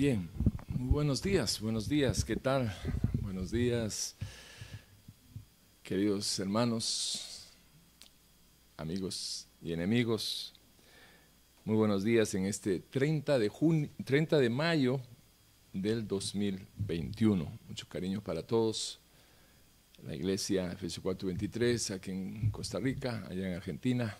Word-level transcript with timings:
Bien, 0.00 0.30
muy 0.66 0.88
buenos 0.88 1.20
días, 1.20 1.60
buenos 1.60 1.86
días, 1.86 2.24
¿qué 2.24 2.34
tal? 2.34 2.74
Buenos 3.20 3.50
días, 3.50 4.16
queridos 5.82 6.38
hermanos, 6.38 7.50
amigos 8.78 9.46
y 9.60 9.74
enemigos. 9.74 10.54
Muy 11.66 11.76
buenos 11.76 12.02
días 12.02 12.34
en 12.34 12.46
este 12.46 12.80
30 12.80 13.38
de, 13.38 13.50
junio, 13.50 13.90
30 14.02 14.38
de 14.38 14.48
mayo 14.48 15.02
del 15.74 16.08
2021. 16.08 17.58
Mucho 17.68 17.86
cariño 17.86 18.22
para 18.22 18.42
todos. 18.42 19.00
La 20.02 20.16
iglesia 20.16 20.72
Efesios 20.72 21.02
423 21.02 21.90
aquí 21.90 22.10
en 22.10 22.50
Costa 22.50 22.78
Rica, 22.78 23.26
allá 23.28 23.48
en 23.48 23.54
Argentina. 23.54 24.16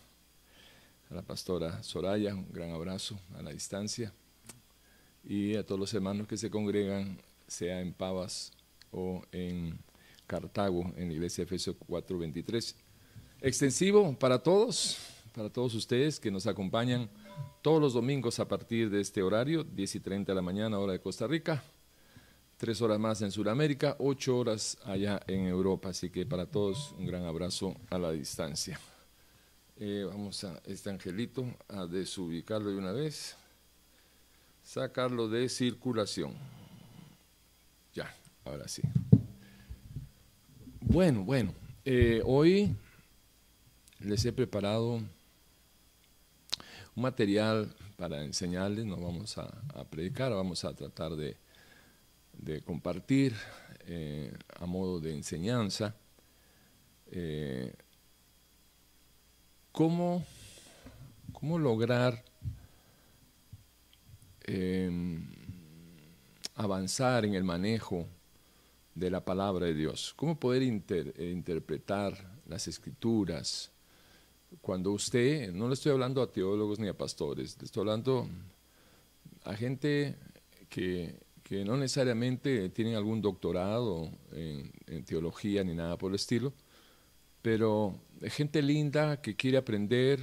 A 1.09 1.15
la 1.15 1.23
pastora 1.23 1.83
Soraya, 1.83 2.35
un 2.35 2.53
gran 2.53 2.69
abrazo 2.73 3.19
a 3.35 3.41
la 3.41 3.51
distancia 3.51 4.13
y 5.25 5.57
a 5.57 5.65
todos 5.65 5.79
los 5.79 5.95
hermanos 5.95 6.27
que 6.27 6.37
se 6.37 6.51
congregan, 6.51 7.19
sea 7.47 7.81
en 7.81 7.93
Pavas 7.93 8.53
o 8.91 9.23
en 9.33 9.79
Cartago, 10.27 10.93
en 10.97 11.09
la 11.09 11.15
iglesia 11.15 11.45
Efesios 11.45 11.77
4:23. 11.77 12.75
Extensivo 13.41 14.17
para 14.19 14.43
todos, 14.43 14.99
para 15.35 15.51
todos 15.51 15.75
ustedes 15.75 16.21
que 16.21 16.31
nos 16.31 16.47
acompañan 16.47 17.09
todos 17.63 17.81
los 17.81 17.95
domingos 17.95 18.39
a 18.41 18.49
partir 18.49 18.91
de 18.91 19.01
este 19.01 19.23
horario, 19.23 19.65
10 19.65 19.97
y 19.97 20.01
30 20.01 20.33
de 20.33 20.37
la 20.37 20.43
mañana, 20.43 20.79
hora 20.79 20.93
de 20.93 21.01
Costa 21.01 21.27
Rica, 21.27 21.63
tres 22.57 22.83
horas 22.83 22.99
más 22.99 23.23
en 23.23 23.31
Sudamérica, 23.31 23.97
ocho 23.99 24.37
horas 24.37 24.77
allá 24.85 25.21
en 25.27 25.47
Europa. 25.47 25.89
Así 25.89 26.11
que 26.11 26.27
para 26.27 26.47
todos 26.47 26.95
un 26.99 27.07
gran 27.07 27.25
abrazo 27.25 27.75
a 27.89 27.99
la 27.99 28.13
distancia. 28.13 28.79
Eh, 29.79 30.05
vamos 30.07 30.45
a 30.45 30.61
este 30.67 30.91
angelito 30.91 31.47
a 31.69 31.87
desubicarlo 31.87 32.71
de 32.71 32.77
una 32.77 32.93
vez 32.93 33.35
sacarlo 34.63 35.29
de 35.29 35.49
circulación. 35.49 36.35
Ya, 37.95 38.15
ahora 38.45 38.69
sí. 38.69 38.83
Bueno, 40.81 41.25
bueno, 41.25 41.55
eh, 41.85 42.23
hoy 42.25 42.75
les 44.01 44.25
he 44.25 44.33
preparado 44.33 44.95
un 44.95 45.11
material 47.03 47.75
para 47.97 48.25
enseñarles, 48.25 48.87
no 48.87 48.97
vamos 48.97 49.37
a, 49.39 49.51
predicar, 49.91 50.33
vamos 50.33 50.65
a 50.65 50.75
tratar 50.75 51.13
de, 51.17 51.37
compartir 52.65 53.35
eh, 53.87 54.33
a 54.59 54.67
modo 54.67 55.01
de 55.01 55.13
enseñanza 55.13 55.95
eh, 57.11 57.75
cómo, 59.73 60.25
cómo 61.33 61.59
lograr 61.59 62.25
Em, 64.53 65.29
avanzar 66.57 67.25
en 67.25 67.35
el 67.35 67.45
manejo 67.45 68.09
de 68.97 69.09
la 69.09 69.25
palabra 69.25 69.67
de 69.67 69.75
Dios, 69.75 70.13
cómo 70.17 70.41
poder 70.41 70.65
interpretar 70.65 72.15
las 72.49 72.67
escrituras. 72.67 73.71
Cuando 74.61 74.91
usted, 74.91 75.53
no 75.53 75.69
le 75.69 75.75
estoy 75.75 75.93
hablando 75.93 76.21
a 76.21 76.33
teólogos 76.33 76.81
ni 76.81 76.89
a 76.89 76.99
pastores, 76.99 77.57
le 77.61 77.67
estoy 77.67 77.83
hablando 77.83 78.27
a 79.45 79.55
gente 79.55 80.17
que, 80.69 81.15
no 81.65 81.77
necesariamente 81.77 82.71
tienen 82.71 82.97
algún 82.97 83.23
doctorado 83.23 84.11
en, 84.33 84.73
en 84.89 85.05
teología 85.05 85.63
ni 85.63 85.75
nada 85.75 85.97
por 85.97 86.11
el 86.11 86.17
estilo, 86.17 86.53
pero 87.41 87.95
gente 88.23 88.63
linda 88.63 89.23
que 89.23 89.37
quiere 89.37 89.59
aprender, 89.59 90.21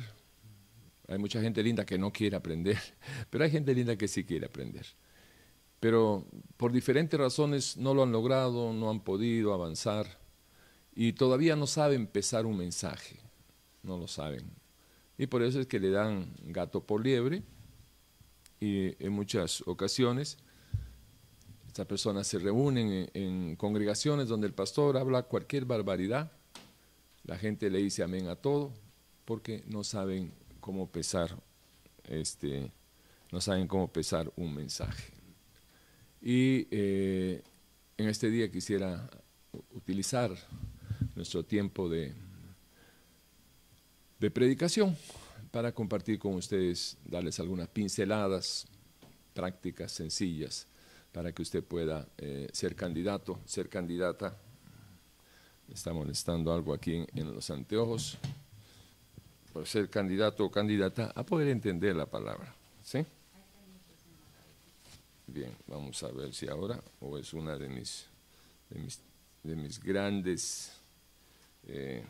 hay 1.08 1.18
mucha 1.18 1.42
gente 1.42 1.64
linda 1.64 1.86
que 1.86 1.98
no 1.98 2.12
quiere 2.12 2.36
aprender, 2.36 2.78
pero 3.30 3.44
hay 3.44 3.52
gente 3.52 3.74
linda 3.74 3.96
que 3.96 4.08
sí 4.08 4.24
quiere 4.24 4.46
aprender. 4.46 4.86
Pero 5.80 6.26
por 6.58 6.72
diferentes 6.72 7.20
razones 7.20 7.78
no 7.78 7.94
lo 7.94 8.04
han 8.04 8.12
logrado, 8.12 8.74
no 8.74 8.90
han 8.90 9.00
podido 9.00 9.54
avanzar 9.54 10.20
y 10.96 11.14
todavía 11.14 11.56
no 11.56 11.68
saben 11.68 12.02
empezar 12.02 12.46
un 12.46 12.58
mensaje, 12.58 13.20
no 13.84 13.98
lo 13.98 14.08
saben. 14.08 14.42
Y 15.18 15.28
por 15.28 15.44
eso 15.44 15.60
es 15.60 15.68
que 15.68 15.80
le 15.80 15.92
dan 15.92 16.34
gato 16.46 16.84
por 16.84 17.04
liebre 17.04 17.44
y 18.60 18.96
en 19.04 19.14
muchas 19.14 19.64
ocasiones 19.68 20.38
estas 21.68 21.86
personas 21.86 22.26
se 22.26 22.40
reúnen 22.40 23.08
en, 23.14 23.56
congregaciones 23.56 24.28
donde 24.28 24.48
el 24.48 24.54
pastor 24.54 24.98
habla 24.98 25.22
cualquier 25.24 25.66
barbaridad, 25.66 26.32
la 27.24 27.38
gente 27.38 27.70
le 27.70 27.78
dice 27.78 28.02
amén 28.02 28.28
a 28.30 28.36
todo 28.36 28.74
porque 29.26 29.64
no 29.68 29.84
saben 29.84 30.34
cómo 30.68 30.86
pesar, 30.86 31.34
este, 32.10 32.70
no 33.32 33.40
saben 33.40 33.70
cómo 33.70 33.88
pesar 33.88 34.30
un 34.36 34.54
mensaje. 34.54 35.14
Y 36.22 36.68
eh, 36.72 37.42
en 37.96 38.10
este 38.10 38.30
día 38.30 38.52
quisiera 38.52 39.10
utilizar 39.74 40.30
nuestro 41.16 41.46
tiempo 41.46 41.88
de, 41.88 42.14
de 44.20 44.30
predicación 44.30 44.98
para 45.52 45.72
compartir 45.72 46.20
con 46.20 46.34
ustedes, 46.34 46.98
darles 47.06 47.40
algunas 47.40 47.70
pinceladas 47.70 48.68
prácticas, 49.34 49.94
sencillas, 49.94 50.68
para 51.14 51.32
que 51.32 51.44
usted 51.44 51.64
pueda 51.64 52.10
eh, 52.18 52.50
ser 52.52 52.76
candidato, 52.76 53.40
ser 53.46 53.70
candidata. 53.70 54.38
Me 55.70 55.76
está 55.76 55.94
molestando 55.94 56.52
algo 56.52 56.74
aquí 56.74 57.06
en 57.16 57.34
los 57.34 57.50
anteojos 57.52 58.18
ser 59.66 59.90
candidato 59.90 60.46
o 60.46 60.52
candidata 60.52 61.12
a 61.16 61.24
poder 61.24 61.48
entender 61.50 61.96
la 61.96 62.06
palabra. 62.06 62.54
¿Sí? 62.84 63.06
Bien, 65.28 65.54
vamos 65.68 66.02
a 66.04 66.08
ver 66.08 66.34
si 66.34 66.48
ahora, 66.48 66.82
o 67.02 67.18
es 67.18 67.34
una 67.34 67.58
de 67.58 67.68
mis, 67.68 68.06
de 69.44 69.56
mis, 69.56 69.80
grandes 69.84 70.72
eh, 71.68 72.04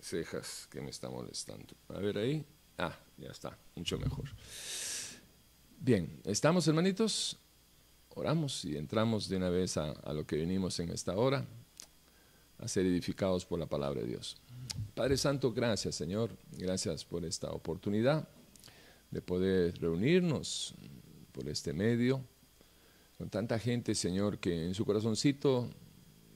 cejas 0.00 0.66
que 0.70 0.80
me 0.80 0.90
está 0.90 1.08
molestando. 1.08 1.74
A 1.88 1.98
ver 1.98 2.18
ahí. 2.18 2.44
Ah, 2.76 2.96
ya 3.16 3.30
está, 3.30 3.56
mucho 3.76 3.96
mejor. 3.98 4.28
Bien, 5.78 6.20
¿estamos 6.24 6.66
hermanitos? 6.66 7.38
Oramos 8.16 8.64
y 8.64 8.76
entramos 8.76 9.28
de 9.28 9.36
una 9.36 9.50
vez 9.50 9.76
a, 9.76 9.92
a 9.92 10.12
lo 10.12 10.26
que 10.26 10.36
venimos 10.36 10.78
en 10.80 10.90
esta 10.90 11.16
hora, 11.16 11.46
a 12.64 12.68
ser 12.68 12.86
edificados 12.86 13.44
por 13.44 13.58
la 13.58 13.66
palabra 13.66 14.00
de 14.00 14.08
Dios. 14.08 14.36
Padre 14.94 15.18
Santo, 15.18 15.52
gracias 15.52 15.94
Señor, 15.94 16.30
gracias 16.56 17.04
por 17.04 17.24
esta 17.24 17.50
oportunidad 17.52 18.26
de 19.10 19.20
poder 19.20 19.78
reunirnos 19.78 20.74
por 21.32 21.46
este 21.48 21.72
medio 21.74 22.24
con 23.18 23.28
tanta 23.28 23.58
gente, 23.58 23.94
Señor, 23.94 24.38
que 24.38 24.66
en 24.66 24.74
su 24.74 24.84
corazoncito 24.84 25.70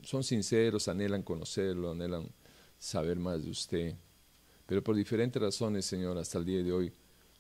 son 0.03 0.23
sinceros, 0.23 0.87
anhelan 0.89 1.23
conocerlo, 1.23 1.93
anhelan 1.93 2.29
saber 2.79 3.19
más 3.19 3.43
de 3.43 3.51
usted, 3.51 3.95
pero 4.67 4.85
por 4.85 4.95
diferentes 4.95 5.41
razones, 5.41 5.87
Señor, 5.87 6.19
hasta 6.19 6.39
el 6.39 6.45
día 6.45 6.63
de 6.63 6.73
hoy 6.73 6.93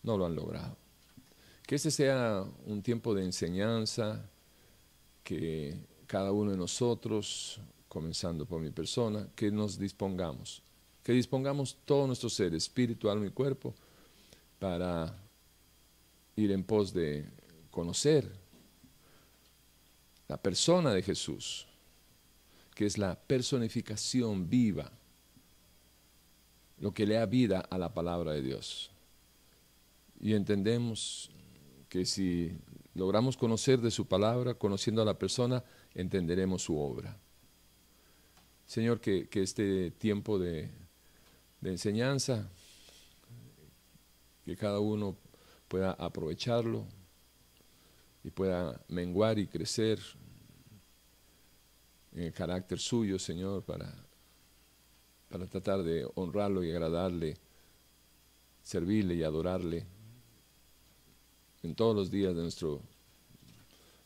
no 0.02 0.16
lo 0.16 0.26
han 0.26 0.34
logrado. 0.34 0.76
Que 1.66 1.74
este 1.74 1.90
sea 1.90 2.44
un 2.66 2.82
tiempo 2.82 3.14
de 3.14 3.24
enseñanza, 3.24 4.28
que 5.22 5.76
cada 6.06 6.32
uno 6.32 6.52
de 6.52 6.56
nosotros, 6.56 7.60
comenzando 7.88 8.46
por 8.46 8.60
mi 8.60 8.70
persona, 8.70 9.28
que 9.34 9.50
nos 9.50 9.78
dispongamos 9.78 10.62
que 11.08 11.14
dispongamos 11.14 11.78
todo 11.86 12.06
nuestro 12.06 12.28
ser, 12.28 12.54
espíritu, 12.54 13.08
alma 13.08 13.24
y 13.24 13.30
cuerpo, 13.30 13.74
para 14.58 15.16
ir 16.36 16.52
en 16.52 16.62
pos 16.62 16.92
de 16.92 17.24
conocer 17.70 18.30
la 20.28 20.36
persona 20.36 20.92
de 20.92 21.02
Jesús, 21.02 21.66
que 22.74 22.84
es 22.84 22.98
la 22.98 23.18
personificación 23.18 24.50
viva, 24.50 24.92
lo 26.78 26.92
que 26.92 27.06
le 27.06 27.14
da 27.14 27.24
vida 27.24 27.60
a 27.60 27.78
la 27.78 27.94
palabra 27.94 28.32
de 28.32 28.42
Dios. 28.42 28.90
Y 30.20 30.34
entendemos 30.34 31.30
que 31.88 32.04
si 32.04 32.52
logramos 32.94 33.38
conocer 33.38 33.80
de 33.80 33.90
su 33.90 34.06
palabra, 34.06 34.52
conociendo 34.52 35.00
a 35.00 35.06
la 35.06 35.18
persona, 35.18 35.64
entenderemos 35.94 36.64
su 36.64 36.78
obra. 36.78 37.18
Señor, 38.68 39.00
que, 39.00 39.28
que 39.28 39.42
este 39.42 39.90
tiempo 39.90 40.38
de 40.38 40.70
de 41.60 41.70
enseñanza, 41.70 42.48
que 44.44 44.56
cada 44.56 44.80
uno 44.80 45.16
pueda 45.66 45.92
aprovecharlo 45.92 46.86
y 48.24 48.30
pueda 48.30 48.80
menguar 48.88 49.38
y 49.38 49.46
crecer 49.46 49.98
en 52.12 52.22
el 52.22 52.32
carácter 52.32 52.78
suyo, 52.78 53.18
Señor, 53.18 53.62
para, 53.64 53.92
para 55.28 55.46
tratar 55.46 55.82
de 55.82 56.08
honrarlo 56.14 56.64
y 56.64 56.70
agradarle, 56.70 57.36
servirle 58.62 59.14
y 59.14 59.22
adorarle 59.22 59.84
en 61.62 61.74
todos 61.74 61.94
los 61.94 62.10
días 62.10 62.34
de 62.34 62.42
nuestro 62.42 62.80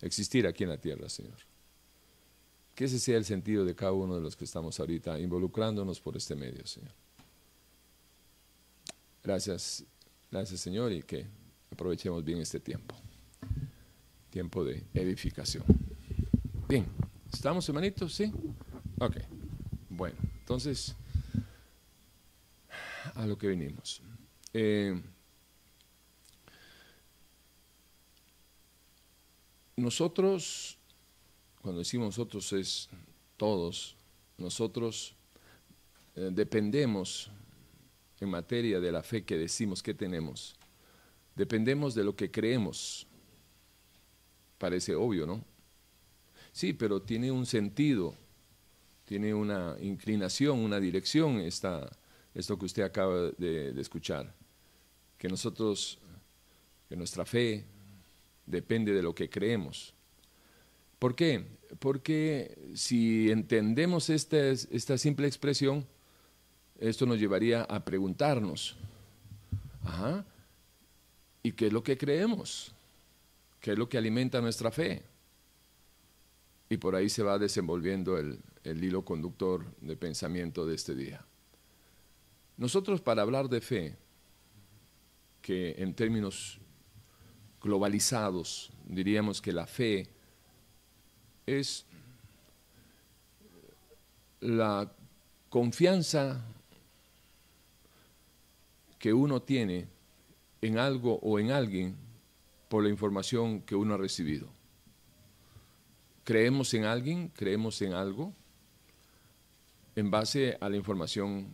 existir 0.00 0.46
aquí 0.46 0.64
en 0.64 0.70
la 0.70 0.78
tierra, 0.78 1.08
Señor. 1.08 1.51
Que 2.82 2.86
ese 2.86 2.98
sea 2.98 3.16
el 3.16 3.24
sentido 3.24 3.64
de 3.64 3.76
cada 3.76 3.92
uno 3.92 4.16
de 4.16 4.20
los 4.20 4.34
que 4.34 4.44
estamos 4.44 4.80
ahorita 4.80 5.16
involucrándonos 5.20 6.00
por 6.00 6.16
este 6.16 6.34
medio, 6.34 6.66
Señor. 6.66 6.90
Gracias, 9.22 9.84
gracias 10.32 10.58
Señor 10.58 10.90
y 10.90 11.00
que 11.04 11.24
aprovechemos 11.70 12.24
bien 12.24 12.40
este 12.40 12.58
tiempo. 12.58 12.96
tiempo 14.30 14.64
de 14.64 14.84
edificación. 14.94 15.62
Bien, 16.68 16.84
¿estamos 17.32 17.68
hermanitos? 17.68 18.16
¿Sí? 18.16 18.32
Ok. 18.98 19.16
Bueno, 19.88 20.16
entonces, 20.40 20.96
a 23.14 23.24
lo 23.26 23.38
que 23.38 23.46
venimos. 23.46 24.02
Eh, 24.52 25.00
nosotros, 29.76 30.80
cuando 31.62 31.78
decimos 31.78 32.06
nosotros 32.06 32.52
es 32.52 32.88
todos, 33.36 33.96
nosotros 34.36 35.14
eh, 36.16 36.30
dependemos 36.32 37.30
en 38.20 38.28
materia 38.28 38.80
de 38.80 38.92
la 38.92 39.02
fe 39.02 39.24
que 39.24 39.38
decimos 39.38 39.82
que 39.82 39.94
tenemos, 39.94 40.56
dependemos 41.36 41.94
de 41.94 42.04
lo 42.04 42.16
que 42.16 42.30
creemos. 42.30 43.06
Parece 44.58 44.94
obvio, 44.94 45.26
¿no? 45.26 45.44
Sí, 46.52 46.72
pero 46.72 47.00
tiene 47.00 47.30
un 47.30 47.46
sentido, 47.46 48.14
tiene 49.04 49.32
una 49.32 49.76
inclinación, 49.80 50.58
una 50.58 50.78
dirección 50.78 51.38
esta, 51.40 51.90
esto 52.34 52.58
que 52.58 52.66
usted 52.66 52.82
acaba 52.82 53.30
de, 53.38 53.72
de 53.72 53.80
escuchar. 53.80 54.34
Que 55.16 55.28
nosotros, 55.28 55.98
que 56.88 56.96
nuestra 56.96 57.24
fe 57.24 57.64
depende 58.46 58.92
de 58.92 59.02
lo 59.02 59.14
que 59.14 59.30
creemos. 59.30 59.94
¿Por 61.02 61.16
qué? 61.16 61.44
Porque 61.80 62.56
si 62.76 63.28
entendemos 63.28 64.08
esta, 64.08 64.38
esta 64.50 64.96
simple 64.96 65.26
expresión, 65.26 65.84
esto 66.78 67.06
nos 67.06 67.18
llevaría 67.18 67.62
a 67.64 67.84
preguntarnos, 67.84 68.76
¿y 71.42 71.50
qué 71.50 71.66
es 71.66 71.72
lo 71.72 71.82
que 71.82 71.98
creemos? 71.98 72.72
¿Qué 73.60 73.72
es 73.72 73.78
lo 73.78 73.88
que 73.88 73.98
alimenta 73.98 74.40
nuestra 74.40 74.70
fe? 74.70 75.02
Y 76.68 76.76
por 76.76 76.94
ahí 76.94 77.08
se 77.08 77.24
va 77.24 77.36
desenvolviendo 77.36 78.16
el, 78.16 78.38
el 78.62 78.84
hilo 78.84 79.04
conductor 79.04 79.64
de 79.80 79.96
pensamiento 79.96 80.66
de 80.66 80.76
este 80.76 80.94
día. 80.94 81.26
Nosotros 82.56 83.00
para 83.00 83.22
hablar 83.22 83.48
de 83.48 83.60
fe, 83.60 83.96
que 85.40 85.74
en 85.78 85.94
términos 85.94 86.60
globalizados 87.60 88.70
diríamos 88.86 89.42
que 89.42 89.52
la 89.52 89.66
fe 89.66 90.21
es 91.46 91.84
la 94.40 94.90
confianza 95.48 96.44
que 98.98 99.12
uno 99.12 99.42
tiene 99.42 99.86
en 100.60 100.78
algo 100.78 101.18
o 101.22 101.38
en 101.38 101.50
alguien 101.50 101.96
por 102.68 102.82
la 102.82 102.88
información 102.88 103.62
que 103.62 103.74
uno 103.74 103.94
ha 103.94 103.98
recibido. 103.98 104.48
Creemos 106.24 106.72
en 106.74 106.84
alguien, 106.84 107.28
creemos 107.28 107.82
en 107.82 107.92
algo 107.92 108.32
en 109.94 110.10
base 110.10 110.56
a 110.60 110.68
la 110.68 110.76
información 110.76 111.48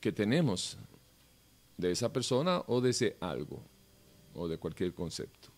que 0.00 0.12
tenemos 0.12 0.78
de 1.76 1.90
esa 1.90 2.12
persona 2.12 2.62
o 2.68 2.80
de 2.80 2.90
ese 2.90 3.16
algo 3.20 3.60
o 4.34 4.48
de 4.48 4.58
cualquier 4.58 4.94
concepto. 4.94 5.48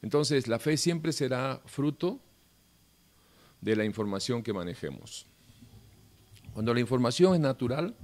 Entonces, 0.00 0.46
la 0.46 0.58
fe 0.58 0.76
siempre 0.76 1.12
será 1.12 1.60
fruto 1.66 2.20
de 3.60 3.76
la 3.76 3.84
información 3.84 4.42
que 4.42 4.52
manejemos. 4.52 5.26
Cuando 6.52 6.74
la 6.74 6.80
información 6.80 7.34
es 7.34 7.40
natural, 7.40 7.94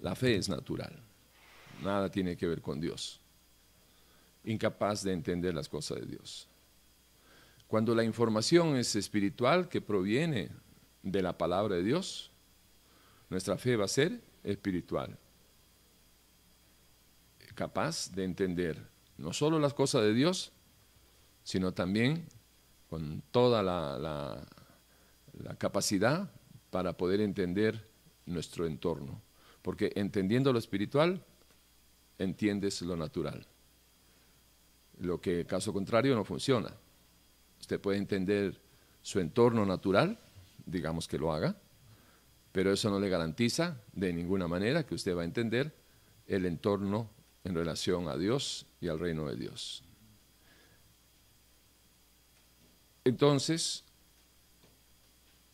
la 0.00 0.14
fe 0.14 0.36
es 0.36 0.48
natural. 0.48 1.02
Nada 1.82 2.10
tiene 2.10 2.36
que 2.36 2.46
ver 2.46 2.60
con 2.60 2.80
Dios. 2.80 3.20
Incapaz 4.44 5.02
de 5.02 5.12
entender 5.12 5.54
las 5.54 5.68
cosas 5.68 6.00
de 6.00 6.06
Dios. 6.06 6.48
Cuando 7.66 7.94
la 7.94 8.02
información 8.02 8.76
es 8.76 8.96
espiritual, 8.96 9.68
que 9.68 9.80
proviene 9.80 10.50
de 11.02 11.22
la 11.22 11.36
palabra 11.36 11.76
de 11.76 11.82
Dios, 11.82 12.30
nuestra 13.28 13.58
fe 13.58 13.76
va 13.76 13.84
a 13.84 13.88
ser 13.88 14.20
espiritual. 14.42 15.18
Capaz 17.54 18.10
de 18.12 18.24
entender 18.24 18.88
no 19.18 19.32
solo 19.32 19.58
las 19.58 19.74
cosas 19.74 20.02
de 20.02 20.14
Dios, 20.14 20.52
sino 21.42 21.72
también 21.72 22.26
con 22.88 23.22
toda 23.30 23.62
la, 23.62 23.98
la, 23.98 24.46
capacidad 25.58 26.30
para 26.70 26.96
poder 26.96 27.20
entender 27.20 27.88
nuestro 28.26 28.66
entorno. 28.66 29.20
Porque 29.62 29.92
entendiendo 29.96 30.52
lo 30.52 30.58
espiritual, 30.58 31.24
entiendes 32.18 32.82
lo 32.82 32.96
natural. 32.96 33.46
Lo 35.00 35.20
que, 35.20 35.46
caso 35.46 35.72
contrario, 35.72 36.14
no 36.14 36.24
funciona. 36.24 36.74
Usted 37.60 37.80
puede 37.80 37.98
entender 37.98 38.60
su 39.02 39.20
entorno 39.20 39.64
natural, 39.64 40.18
digamos 40.66 41.08
que 41.08 41.18
lo 41.18 41.32
haga, 41.32 41.56
pero 42.52 42.72
eso 42.72 42.90
no 42.90 42.98
le 42.98 43.08
garantiza 43.08 43.80
de 43.92 44.12
ninguna 44.12 44.48
manera 44.48 44.84
que 44.84 44.94
usted 44.94 45.16
va 45.16 45.22
a 45.22 45.26
entender 45.26 45.74
el 46.26 46.44
entorno 46.46 47.10
en 47.44 47.54
relación 47.54 48.08
a 48.08 48.16
Dios 48.16 48.66
y 48.80 48.88
al 48.88 48.98
reino 48.98 49.26
de 49.28 49.36
Dios. 49.36 49.82
Entonces, 53.04 53.84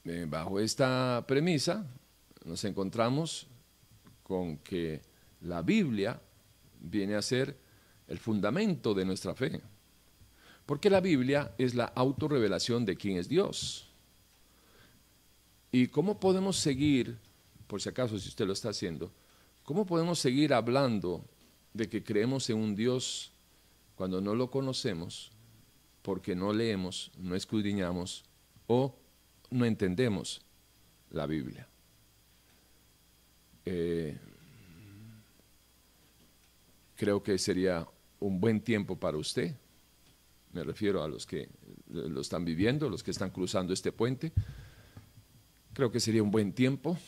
eh, 0.05 0.27
bajo 0.29 0.61
esta 0.61 1.25
premisa, 1.27 1.87
nos 2.45 2.63
encontramos 2.65 3.47
con 4.23 4.59
que 4.59 5.03
la 5.41 5.63
Biblia 5.63 6.21
viene 6.81 7.15
a 7.15 7.23
ser 7.23 7.57
el 8.09 8.19
fundamento 8.19 8.95
de 8.95 9.05
nuestra 9.05 9.35
fe. 9.35 9.61
Porque 10.67 10.91
la 10.91 11.01
Biblia 11.01 11.55
es 11.59 11.75
la 11.75 11.87
autorrevelación 11.87 12.85
de 12.85 12.97
quién 12.97 13.19
es 13.19 13.29
Dios. 13.29 13.89
¿Y 15.73 15.89
cómo 15.89 16.21
podemos 16.21 16.57
seguir, 16.57 17.19
por 17.67 17.83
si 17.83 17.89
acaso 17.89 18.19
si 18.19 18.29
usted 18.29 18.47
lo 18.47 18.53
está 18.53 18.71
haciendo, 18.71 19.13
cómo 19.63 19.87
podemos 19.87 20.19
seguir 20.19 20.55
hablando 20.55 21.25
de 21.73 21.89
que 21.89 22.05
creemos 22.05 22.49
en 22.51 22.59
un 22.59 22.75
Dios 22.75 23.33
cuando 23.95 24.21
no 24.21 24.35
lo 24.35 24.51
conocemos 24.51 25.33
porque 26.03 26.37
no 26.37 26.53
leemos, 26.53 27.11
no 27.17 27.35
escudriñamos 27.35 28.25
o 28.67 28.95
no 29.55 29.65
entendemos 29.65 30.43
la 31.11 31.27
Biblia. 31.27 31.67
Eh, 33.65 34.19
creo 36.97 37.23
que 37.23 37.39
sería 37.39 37.87
un 38.21 38.41
buen 38.41 38.61
tiempo 38.61 38.97
para 38.97 39.17
usted, 39.17 39.55
me 40.53 40.65
refiero 40.65 41.03
a 41.03 41.09
los 41.09 41.25
que 41.25 41.49
lo 41.89 42.21
están 42.21 42.45
viviendo, 42.45 42.89
los 42.89 43.03
que 43.03 43.13
están 43.13 43.31
cruzando 43.31 43.73
este 43.73 43.93
puente, 43.93 44.33
creo 45.73 45.91
que 45.91 46.01
sería 46.01 46.23
un 46.23 46.31
buen 46.31 46.53
tiempo 46.53 46.99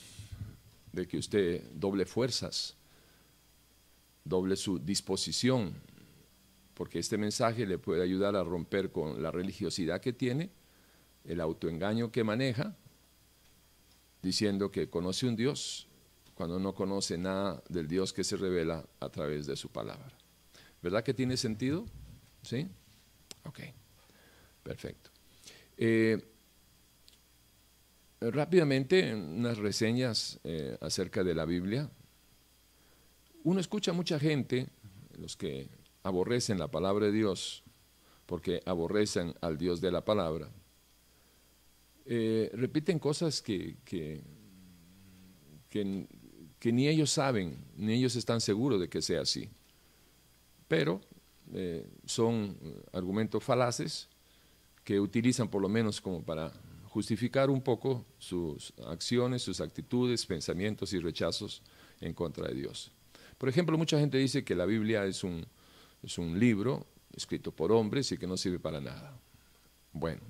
de 0.92 1.06
que 1.06 1.18
usted 1.18 1.70
doble 1.72 2.06
fuerzas, 2.06 2.76
doble 4.24 4.56
su 4.56 4.78
disposición 4.78 5.74
porque 6.74 6.98
este 6.98 7.16
mensaje 7.16 7.66
le 7.66 7.78
puede 7.78 8.02
ayudar 8.02 8.36
a 8.36 8.44
romper 8.44 8.92
con 8.92 9.22
la 9.22 9.30
religiosidad 9.30 9.98
que 10.00 10.12
tiene, 10.12 10.50
el 11.26 11.40
autoengaño 11.40 12.10
que 12.10 12.24
maneja, 12.24 12.76
diciendo 14.22 14.70
que 14.70 14.88
conoce 14.88 15.26
un 15.26 15.36
Dios 15.36 15.88
cuando 16.34 16.58
no 16.58 16.74
conoce 16.74 17.16
nada 17.16 17.62
del 17.68 17.88
Dios 17.88 18.12
que 18.12 18.24
se 18.24 18.36
revela 18.36 18.84
a 19.00 19.08
través 19.08 19.46
de 19.46 19.56
su 19.56 19.70
palabra. 19.70 20.12
¿Verdad 20.82 21.02
que 21.02 21.14
tiene 21.14 21.36
sentido? 21.36 21.86
¿Sí? 22.42 22.68
Ok, 23.44 23.60
perfecto. 24.62 25.10
Eh, 25.76 26.22
rápidamente, 28.20 29.14
unas 29.14 29.58
reseñas 29.58 30.38
eh, 30.44 30.76
acerca 30.80 31.24
de 31.24 31.34
la 31.34 31.44
Biblia. 31.44 31.90
Uno 33.44 33.60
escucha 33.60 33.92
a 33.92 33.94
mucha 33.94 34.18
gente, 34.18 34.68
los 35.18 35.36
que 35.36 35.68
aborrecen 36.02 36.58
la 36.58 36.68
palabra 36.68 37.06
de 37.06 37.12
Dios 37.12 37.62
porque 38.26 38.60
aborrecen 38.66 39.34
al 39.40 39.56
Dios 39.56 39.80
de 39.80 39.92
la 39.92 40.04
palabra, 40.04 40.50
eh, 42.06 42.50
repiten 42.54 42.98
cosas 42.98 43.42
que, 43.42 43.76
que, 43.84 44.22
ni 46.72 46.88
ellos 46.88 47.10
saben, 47.10 47.56
ni 47.76 47.94
ellos 47.94 48.16
están 48.16 48.40
seguros 48.40 48.80
de 48.80 48.88
que 48.88 49.02
sea 49.02 49.20
así. 49.20 49.48
Pero 50.66 51.00
eh, 51.52 51.86
son 52.04 52.56
argumentos 52.92 53.44
falaces 53.44 54.08
que 54.82 54.98
utilizan 54.98 55.48
por 55.48 55.62
lo 55.62 55.68
menos 55.68 56.00
como 56.00 56.22
para 56.22 56.52
justificar 56.84 57.50
un 57.50 57.60
poco 57.60 58.06
sus 58.18 58.72
acciones, 58.86 59.42
sus 59.42 59.60
actitudes, 59.60 60.24
pensamientos 60.24 60.92
y 60.92 60.98
rechazos 60.98 61.62
en 62.00 62.14
contra 62.14 62.48
de 62.48 62.54
Dios. 62.54 62.90
Por 63.36 63.48
ejemplo, 63.48 63.76
mucha 63.76 63.98
gente 63.98 64.16
dice 64.18 64.44
que 64.44 64.54
la 64.54 64.64
Biblia 64.64 65.04
es 65.04 65.22
un, 65.22 65.46
es 66.02 66.18
un 66.18 66.38
libro 66.38 66.86
escrito 67.14 67.50
por 67.52 67.72
hombres 67.72 68.10
y 68.12 68.18
que 68.18 68.26
no 68.26 68.36
sirve 68.36 68.58
para 68.58 68.80
nada. 68.80 69.18
Bueno, 69.92 70.22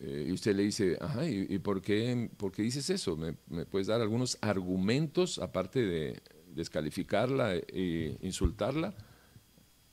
y 0.00 0.32
usted 0.32 0.54
le 0.54 0.62
dice, 0.62 0.96
ajá, 1.00 1.28
¿y, 1.28 1.58
por, 1.58 1.82
qué, 1.82 2.30
por, 2.36 2.52
qué, 2.52 2.62
dices 2.62 2.88
eso? 2.90 3.16
¿Me, 3.16 3.34
puedes 3.66 3.88
dar 3.88 4.00
algunos 4.00 4.38
argumentos, 4.40 5.38
aparte 5.38 5.84
de 5.84 6.22
descalificarla 6.54 7.56
e 7.56 8.16
insultarla, 8.22 8.94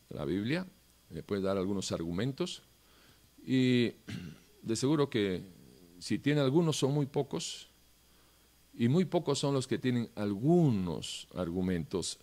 la 0.09 0.25
Biblia? 0.25 0.67
me 1.09 1.23
puede 1.23 1.41
dar 1.41 1.57
algunos 1.57 1.91
argumentos 1.91 2.63
y 3.45 3.93
de 4.61 4.75
seguro 4.75 5.09
que 5.09 5.43
si 5.99 6.19
tiene 6.19 6.41
algunos 6.41 6.77
son 6.77 6.93
muy 6.93 7.05
pocos 7.05 7.69
y 8.73 8.87
muy 8.87 9.05
pocos 9.05 9.39
son 9.39 9.53
los 9.53 9.67
que 9.67 9.77
tienen 9.77 10.09
algunos 10.15 11.27
argumentos, 11.33 12.19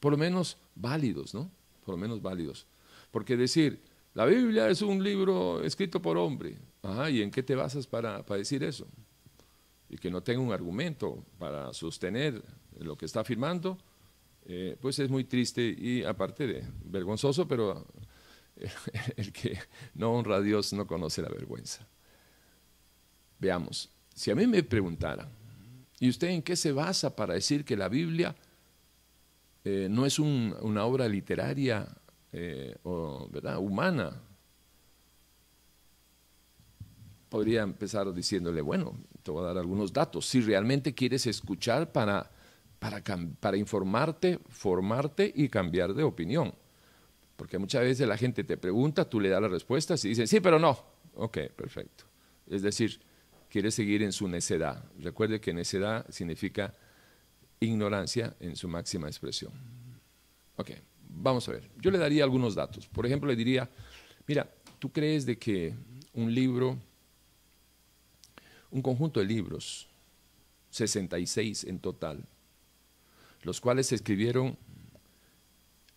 por 0.00 0.12
lo 0.12 0.18
menos 0.18 0.56
válidos, 0.74 1.34
¿no? 1.34 1.50
Por 1.84 1.94
lo 1.94 2.00
menos 2.00 2.20
válidos. 2.20 2.66
Porque 3.12 3.36
decir, 3.36 3.80
la 4.14 4.24
Biblia 4.24 4.68
es 4.68 4.82
un 4.82 5.04
libro 5.04 5.62
escrito 5.62 6.02
por 6.02 6.16
hombre, 6.18 6.56
ajá, 6.82 7.10
¿y 7.10 7.22
en 7.22 7.30
qué 7.30 7.42
te 7.42 7.54
basas 7.54 7.86
para, 7.86 8.24
para 8.24 8.38
decir 8.38 8.62
eso? 8.64 8.86
Y 9.88 9.96
que 9.96 10.10
no 10.10 10.22
tenga 10.22 10.40
un 10.40 10.52
argumento 10.52 11.24
para 11.38 11.72
sostener 11.72 12.42
lo 12.78 12.96
que 12.96 13.06
está 13.06 13.20
afirmando, 13.20 13.78
eh, 14.46 14.76
pues 14.80 14.98
es 14.98 15.10
muy 15.10 15.24
triste 15.24 15.62
y 15.62 16.02
aparte 16.04 16.46
de 16.46 16.64
vergonzoso, 16.84 17.46
pero 17.46 17.86
el 19.16 19.32
que 19.32 19.58
no 19.94 20.12
honra 20.12 20.36
a 20.36 20.40
Dios 20.40 20.72
no 20.72 20.86
conoce 20.86 21.22
la 21.22 21.28
vergüenza. 21.28 21.86
Veamos, 23.38 23.90
si 24.14 24.30
a 24.30 24.34
mí 24.34 24.46
me 24.46 24.62
preguntaran, 24.62 25.28
¿y 25.98 26.08
usted 26.08 26.28
en 26.28 26.42
qué 26.42 26.56
se 26.56 26.72
basa 26.72 27.14
para 27.14 27.34
decir 27.34 27.64
que 27.64 27.76
la 27.76 27.88
Biblia 27.88 28.34
eh, 29.64 29.88
no 29.90 30.06
es 30.06 30.18
una 30.18 30.84
obra 30.84 31.08
literaria 31.08 31.86
eh, 32.32 32.76
o 32.82 33.28
¿verdad? 33.30 33.58
humana? 33.58 34.22
Podría 37.30 37.62
empezar 37.62 38.12
diciéndole, 38.12 38.60
bueno, 38.60 38.98
te 39.22 39.30
voy 39.30 39.42
a 39.42 39.46
dar 39.46 39.58
algunos 39.58 39.92
datos. 39.92 40.26
Si 40.26 40.42
realmente 40.42 40.94
quieres 40.94 41.26
escuchar 41.26 41.92
para, 41.92 42.30
para, 42.78 43.02
para 43.40 43.56
informarte, 43.56 44.38
formarte 44.48 45.32
y 45.34 45.48
cambiar 45.48 45.94
de 45.94 46.02
opinión. 46.02 46.52
Porque 47.36 47.56
muchas 47.56 47.82
veces 47.82 48.06
la 48.06 48.18
gente 48.18 48.44
te 48.44 48.58
pregunta, 48.58 49.08
tú 49.08 49.18
le 49.18 49.30
das 49.30 49.40
las 49.40 49.50
respuestas 49.50 50.04
y 50.04 50.10
dicen, 50.10 50.26
sí, 50.26 50.40
pero 50.40 50.58
no. 50.58 50.78
Ok, 51.14 51.38
perfecto. 51.56 52.04
Es 52.46 52.60
decir, 52.60 53.00
quiere 53.48 53.70
seguir 53.70 54.02
en 54.02 54.12
su 54.12 54.28
necedad. 54.28 54.84
Recuerde 54.98 55.40
que 55.40 55.54
necedad 55.54 56.06
significa 56.10 56.74
ignorancia 57.60 58.36
en 58.40 58.56
su 58.56 58.68
máxima 58.68 59.06
expresión. 59.06 59.52
Ok, 60.56 60.70
vamos 61.08 61.48
a 61.48 61.52
ver. 61.52 61.70
Yo 61.80 61.90
le 61.90 61.98
daría 61.98 62.24
algunos 62.24 62.54
datos. 62.54 62.88
Por 62.88 63.06
ejemplo, 63.06 63.28
le 63.28 63.36
diría, 63.36 63.70
mira, 64.26 64.50
¿tú 64.78 64.90
crees 64.90 65.26
de 65.26 65.38
que 65.38 65.74
un 66.14 66.34
libro, 66.34 66.78
un 68.70 68.82
conjunto 68.82 69.20
de 69.20 69.26
libros, 69.26 69.88
66 70.70 71.64
en 71.64 71.78
total, 71.80 72.24
los 73.42 73.60
cuales 73.60 73.88
se 73.88 73.94
escribieron 73.96 74.56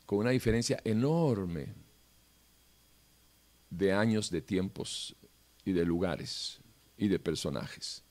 con 0.06 0.20
una 0.20 0.32
diferencia 0.32 0.80
enorme 0.84 1.74
de 3.70 3.94
años, 3.94 4.30
de 4.30 4.42
tiempos 4.42 5.16
y 5.66 5.72
de 5.72 5.86
lugares 5.86 6.60
y 6.98 7.08
de 7.08 7.20
personajes. 7.20 8.04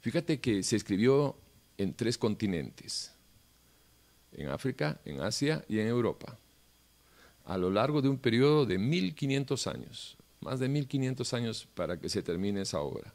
Fíjate 0.00 0.40
que 0.40 0.62
se 0.62 0.76
escribió 0.76 1.36
en 1.78 1.94
tres 1.94 2.18
continentes, 2.18 3.12
en 4.32 4.48
África, 4.48 5.00
en 5.04 5.20
Asia 5.20 5.64
y 5.68 5.78
en 5.78 5.88
Europa, 5.88 6.38
a 7.44 7.58
lo 7.58 7.70
largo 7.70 8.00
de 8.00 8.08
un 8.08 8.18
periodo 8.18 8.66
de 8.66 8.78
1500 8.78 9.66
años, 9.66 10.16
más 10.40 10.60
de 10.60 10.68
1500 10.68 11.34
años 11.34 11.68
para 11.74 11.98
que 11.98 12.08
se 12.08 12.22
termine 12.22 12.62
esa 12.62 12.80
obra. 12.80 13.12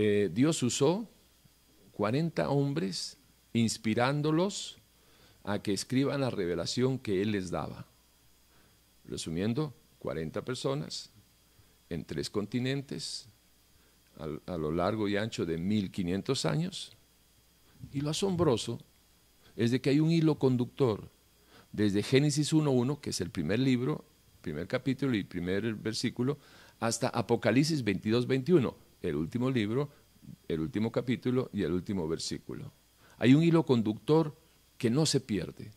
Eh, 0.00 0.30
Dios 0.32 0.62
usó 0.62 1.10
40 1.94 2.50
hombres 2.50 3.16
inspirándolos 3.52 4.78
a 5.42 5.60
que 5.60 5.72
escriban 5.72 6.20
la 6.20 6.30
revelación 6.30 7.00
que 7.00 7.20
Él 7.20 7.32
les 7.32 7.50
daba. 7.50 7.84
Resumiendo, 9.06 9.74
40 9.98 10.44
personas 10.44 11.10
en 11.90 12.04
tres 12.04 12.30
continentes, 12.30 13.26
a, 14.46 14.56
lo 14.56 14.70
largo 14.70 15.08
y 15.08 15.16
ancho 15.16 15.44
de 15.44 15.58
1500 15.58 16.44
años. 16.44 16.92
Y 17.92 18.00
lo 18.00 18.10
asombroso 18.10 18.78
es 19.56 19.72
de 19.72 19.80
que 19.80 19.90
hay 19.90 19.98
un 19.98 20.12
hilo 20.12 20.38
conductor 20.38 21.10
desde 21.72 22.04
Génesis 22.04 22.52
1.1, 22.52 23.00
que 23.00 23.10
es 23.10 23.20
el 23.20 23.30
primer 23.30 23.58
libro, 23.58 24.04
primer 24.42 24.68
capítulo 24.68 25.16
y 25.16 25.24
primer 25.24 25.74
versículo, 25.74 26.38
hasta 26.78 27.08
Apocalipsis 27.08 27.84
22.21, 27.84 28.76
el 29.02 29.16
último 29.16 29.50
libro, 29.50 29.90
el 30.46 30.60
último 30.60 30.90
capítulo 30.90 31.50
y 31.52 31.62
el 31.62 31.72
último 31.72 32.08
versículo. 32.08 32.72
Hay 33.18 33.34
un 33.34 33.42
hilo 33.42 33.64
conductor 33.64 34.36
que 34.76 34.90
no 34.90 35.06
se 35.06 35.20
pierde. 35.20 35.72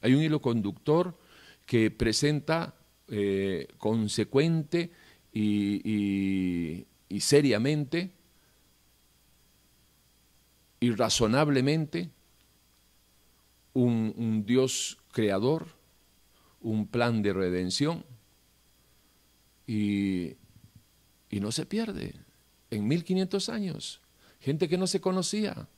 Hay 0.00 0.14
un 0.14 0.22
hilo 0.22 0.40
conductor 0.40 1.18
que 1.64 1.90
presenta 1.90 2.74
eh, 3.08 3.68
consecuente 3.78 4.90
y, 5.32 6.86
seriamente 7.20 8.10
y 10.80 10.90
razonablemente 10.92 12.10
un, 13.74 14.14
un, 14.16 14.46
Dios 14.46 14.98
creador, 15.12 15.66
un 16.60 16.86
plan 16.86 17.22
de 17.22 17.32
redención 17.32 18.04
y, 19.66 20.36
y 21.36 21.40
no 21.40 21.52
se 21.52 21.66
pierde. 21.66 22.14
En 22.70 22.88
1500 22.88 23.48
años, 23.50 24.00
gente 24.40 24.68
que 24.68 24.78
no 24.78 24.86
se 24.86 25.00
conocía 25.00 25.68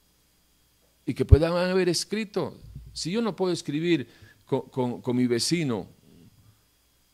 y 1.05 1.15
que 1.15 1.25
puedan 1.25 1.53
haber 1.53 1.89
escrito. 1.89 2.61
Si 2.93 3.11
yo 3.11 3.21
no 3.21 3.35
puedo 3.35 3.53
escribir 3.53 4.09
con, 4.47 5.17
mi 5.17 5.27
vecino 5.27 5.89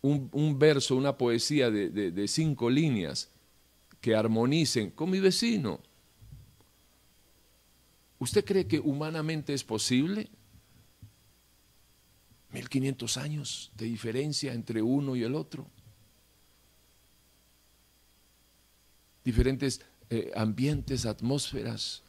un, 0.02 0.58
verso, 0.58 0.94
una 0.94 1.16
poesía 1.16 1.70
de, 1.70 2.28
cinco 2.28 2.68
líneas 2.68 3.30
que 4.00 4.14
armonicen 4.14 4.90
con 4.90 5.10
mi 5.10 5.20
vecino. 5.20 5.80
¿Usted 8.18 8.44
cree 8.44 8.66
que 8.66 8.78
humanamente 8.78 9.54
es 9.54 9.64
posible? 9.64 10.28
1500 12.52 13.16
años 13.16 13.72
de 13.74 13.86
diferencia 13.86 14.52
entre 14.52 14.82
uno 14.82 15.16
y 15.16 15.24
el 15.24 15.34
otro. 15.34 15.66
Diferentes 19.24 19.80
eh, 20.10 20.30
ambientes, 20.36 21.06
atmósferas, 21.06 22.02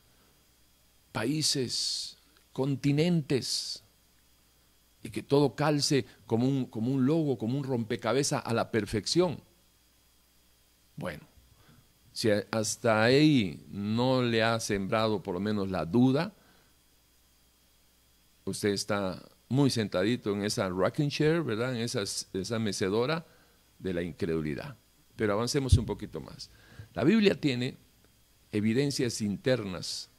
países, 1.12 2.18
continentes 2.52 3.84
y 5.02 5.10
que 5.10 5.24
todo 5.24 5.56
calce 5.56 6.06
como 6.26 6.48
un, 6.48 6.66
como 6.66 6.92
un 6.92 7.06
logo, 7.06 7.38
como 7.38 7.58
un 7.58 7.64
rompecabezas 7.64 8.42
a 8.46 8.54
la 8.54 8.72
perfección. 8.72 9.40
Bueno, 10.96 11.22
si 12.12 12.30
hasta 12.52 13.04
ahí 13.04 13.66
no 13.70 14.22
le 14.22 14.42
ha 14.42 14.60
sembrado 14.60 15.22
por 15.22 15.34
lo 15.34 15.40
menos 15.40 15.70
la 15.70 15.86
duda, 15.86 16.34
usted 18.46 18.70
está 18.70 19.22
muy 19.50 19.70
sentadito 19.70 20.32
en 20.34 20.44
esa 20.44 20.70
rocking 20.70 21.10
chair, 21.10 21.44
¿verdad? 21.44 21.76
En 21.76 21.82
esa, 21.82 22.02
esa 22.02 22.60
mecedora 22.60 23.26
de 23.80 23.94
la 23.94 24.02
incredulidad. 24.02 24.76
Pero 25.16 25.34
avancemos 25.34 25.78
un 25.78 25.86
poquito 25.86 26.20
más. 26.22 26.50
La 26.96 27.04
Biblia 27.04 27.40
tiene 27.40 27.78
evidencias 28.54 29.22
internas 29.22 30.10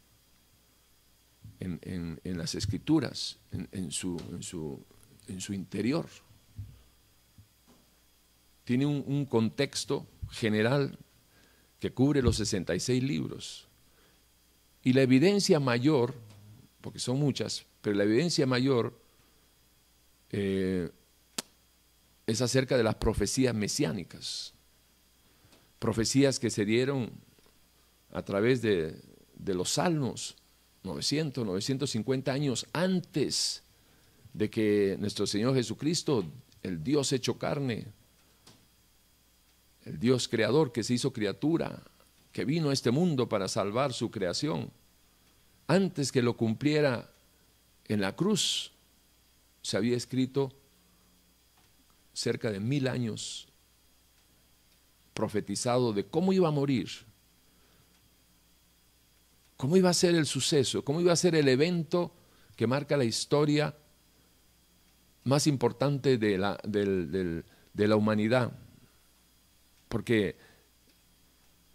en, 1.59 2.21
las 2.23 2.55
escrituras, 2.55 3.39
en, 3.51 3.91
su, 3.91 4.85
interior. 5.49 6.07
Tiene 8.65 8.85
un, 8.85 9.25
contexto 9.25 10.07
general 10.31 10.99
que 11.81 11.93
cubre 11.93 12.21
los 12.21 12.37
66 12.37 13.03
libros. 13.03 13.69
Y 14.83 14.93
la 14.93 15.01
evidencia 15.01 15.59
mayor, 15.59 16.15
porque 16.83 16.99
son 16.99 17.19
muchas, 17.19 17.65
pero 17.81 17.97
la 17.97 18.05
evidencia 18.05 18.47
mayor 18.47 19.01
eh, 20.31 20.91
es 22.27 22.43
acerca 22.43 22.77
de 22.77 22.85
las 22.85 22.97
profecías 22.97 23.55
mesiánicas. 23.55 24.56
Profecías 25.79 26.39
que 26.39 26.51
se 26.51 26.65
dieron 26.65 27.11
a 28.13 28.23
través 28.23 28.63
de, 28.63 29.01
de 29.35 29.55
los 29.55 29.71
salmos, 29.71 30.37
900, 30.83 31.45
950 31.45 32.33
años 32.33 32.67
antes 32.73 33.63
de 34.33 34.51
que 34.51 34.97
nuestro 34.99 35.27
Señor 35.27 35.55
Jesucristo, 35.55 36.25
el 36.63 36.83
Dios 36.83 37.13
hecho 37.13 37.39
carne, 37.39 37.87
el 39.85 39.99
Dios 39.99 40.29
creador 40.29 40.73
que 40.73 40.83
se 40.83 40.95
hizo 40.95 41.13
criatura, 41.13 41.83
que 42.33 42.45
vino 42.45 42.71
a 42.71 42.73
este 42.73 42.91
mundo 42.91 43.29
para 43.29 43.49
salvar 43.49 43.93
su 43.93 44.11
creación, 44.11 44.71
antes 45.69 46.13
que 46.13 46.23
lo 46.23 46.37
cumpliera 46.37 47.11
en 47.87 48.01
la 48.01 48.15
cruz, 48.15 48.73
se 49.63 49.77
había 49.77 49.97
escrito 49.97 50.53
cerca 52.13 52.51
de 52.51 52.61
mil 52.61 52.89
años 52.89 53.49
profetizado 55.17 55.93
de 55.93 56.05
cómo 56.05 56.33
iba 56.33 56.47
a 56.47 56.53
morir 56.53 56.89
cómo 59.57 59.77
iba 59.77 59.91
a 59.91 59.95
ser 59.95 60.15
el 60.15 60.27
suceso, 60.27 60.85
cómo 60.85 61.01
iba 61.01 61.13
a 61.13 61.17
ser 61.17 61.35
el 61.35 61.49
evento 61.49 62.13
que 62.57 62.67
marca 62.67 62.97
la 62.97 63.05
historia 63.05 63.75
más 65.25 65.47
importante 65.47 66.19
de 66.19 66.39
la, 66.39 66.59
de 66.63 67.43
la 67.89 67.97
humanidad, 67.97 68.53
porque 69.89 70.37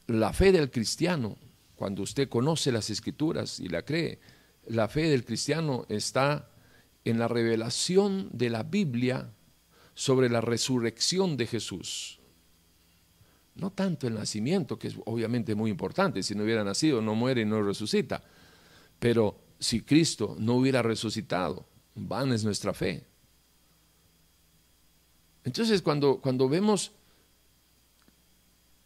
la 0.07 0.31
fe 0.31 0.51
del 0.51 0.71
cristiano, 0.71 1.37
cuando 1.75 2.03
usted 2.03 2.29
conoce 2.29 2.71
las 2.71 2.89
escrituras 2.89 3.59
y 3.59 3.67
la 3.67 3.81
cree, 3.83 4.19
la 4.67 4.87
fe 4.87 5.09
del 5.09 5.25
cristiano 5.25 5.85
está 5.89 6.49
en 7.03 7.19
la 7.19 7.27
revelación 7.27 8.29
de 8.31 8.49
la 8.51 8.63
Biblia 8.63 9.31
sobre 9.95 10.29
la 10.29 10.39
resurrección 10.39 11.35
de 11.35 11.47
Jesús. 11.47 12.20
No 13.55 13.71
tanto 13.71 14.07
el 14.07 14.13
nacimiento, 14.15 14.79
que 14.79 14.87
es 14.87 14.95
obviamente 15.05 15.55
muy 15.55 15.69
importante, 15.69 16.23
si 16.23 16.35
no 16.35 16.43
hubiera 16.43 16.63
nacido 16.63 17.01
no 17.01 17.15
muere 17.15 17.41
y 17.41 17.45
no 17.45 17.61
resucita, 17.61 18.23
pero 18.99 19.39
si 19.59 19.81
Cristo 19.81 20.35
no 20.39 20.55
hubiera 20.55 20.81
resucitado, 20.81 21.65
van 21.95 22.31
es 22.31 22.43
nuestra 22.43 22.73
fe. 22.73 23.05
Entonces 25.43 25.81
cuando, 25.81 26.21
cuando 26.21 26.47
vemos 26.47 26.91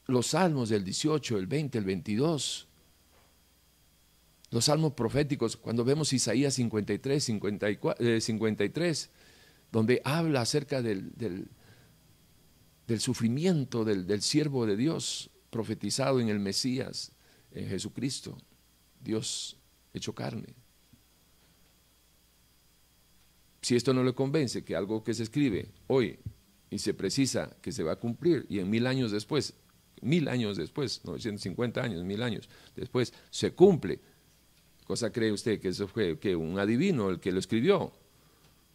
los 0.07 0.27
salmos 0.27 0.69
del 0.69 0.83
18, 0.83 1.37
el 1.37 1.47
20, 1.47 1.77
el 1.77 1.85
22, 1.85 2.67
los 4.51 4.65
salmos 4.65 4.93
proféticos, 4.93 5.57
cuando 5.57 5.83
vemos 5.83 6.13
Isaías 6.13 6.53
53, 6.53 7.23
53, 8.21 9.09
donde 9.71 10.01
habla 10.05 10.41
acerca 10.41 10.81
del, 10.81 11.47
sufrimiento 12.99 13.83
del, 13.83 14.05
del 14.05 14.21
siervo 14.21 14.65
de 14.65 14.75
Dios 14.75 15.29
profetizado 15.49 16.19
en 16.19 16.29
el 16.29 16.39
Mesías, 16.39 17.11
en 17.51 17.69
Jesucristo, 17.69 18.37
Dios 19.01 19.57
hecho 19.93 20.13
carne. 20.13 20.53
Si 23.61 23.75
esto 23.75 23.93
no 23.93 24.03
le 24.03 24.13
convence 24.13 24.63
que 24.63 24.75
algo 24.75 25.03
que 25.03 25.13
se 25.13 25.23
escribe 25.23 25.69
hoy 25.87 26.19
y 26.69 26.77
se 26.77 26.93
precisa 26.93 27.55
que 27.61 27.71
se 27.71 27.83
va 27.83 27.93
a 27.93 27.95
cumplir 27.95 28.45
y 28.49 28.59
en 28.59 28.69
mil 28.69 28.85
años 28.85 29.11
después, 29.11 29.55
mil 30.01 30.27
años 30.27 30.57
después, 30.57 31.01
950 31.03 31.81
años, 31.81 32.03
mil 32.03 32.21
años 32.21 32.49
después, 32.75 33.13
se 33.31 33.53
cumple, 33.53 33.99
cosa 34.85 35.11
cree 35.11 35.31
usted 35.31 35.59
que 35.59 35.69
eso 35.69 35.87
fue 35.87 36.19
que 36.19 36.35
un 36.35 36.59
adivino 36.59 37.09
el 37.09 37.19
que 37.19 37.31
lo 37.31 37.39
escribió? 37.39 37.91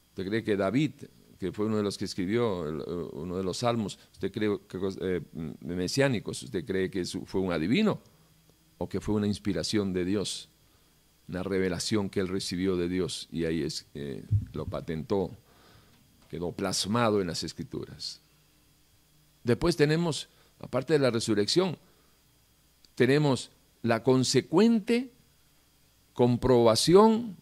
¿Usted 0.09 0.27
cree 0.27 0.43
que 0.43 0.57
David, 0.57 0.93
que 1.41 1.53
fue 1.53 1.65
uno 1.65 1.79
de 1.79 1.83
los 1.83 1.97
que 1.97 2.05
escribió 2.05 2.61
uno 3.15 3.39
de 3.39 3.43
los 3.43 3.57
salmos, 3.57 3.99
usted 4.13 4.31
cree 4.31 4.61
que 4.69 4.79
eh, 5.01 5.23
mesiánicos, 5.61 6.43
usted 6.43 6.67
cree 6.67 6.91
que 6.91 7.03
fue 7.07 7.41
un 7.41 7.51
adivino 7.51 7.99
o 8.77 8.87
que 8.87 9.01
fue 9.01 9.15
una 9.15 9.27
inspiración 9.27 9.95
de 9.95 10.05
Dios? 10.05 10.51
una 11.29 11.45
revelación 11.45 12.11
que 12.11 12.19
él 12.19 12.27
recibió 12.27 12.77
de 12.77 12.89
Dios 12.89 13.29
y 13.31 13.45
ahí 13.45 13.63
es, 13.63 13.87
eh, 13.95 14.25
lo 14.53 14.67
patentó, 14.67 15.31
quedó 16.29 16.51
plasmado 16.51 17.21
en 17.21 17.29
las 17.29 17.45
escrituras. 17.45 18.21
Después 19.45 19.77
tenemos, 19.77 20.29
aparte 20.59 20.93
de 20.93 20.99
la 20.99 21.11
resurrección, 21.11 21.79
tenemos 22.97 23.53
la 23.83 24.03
consecuente 24.03 25.13
comprobación 26.15 27.37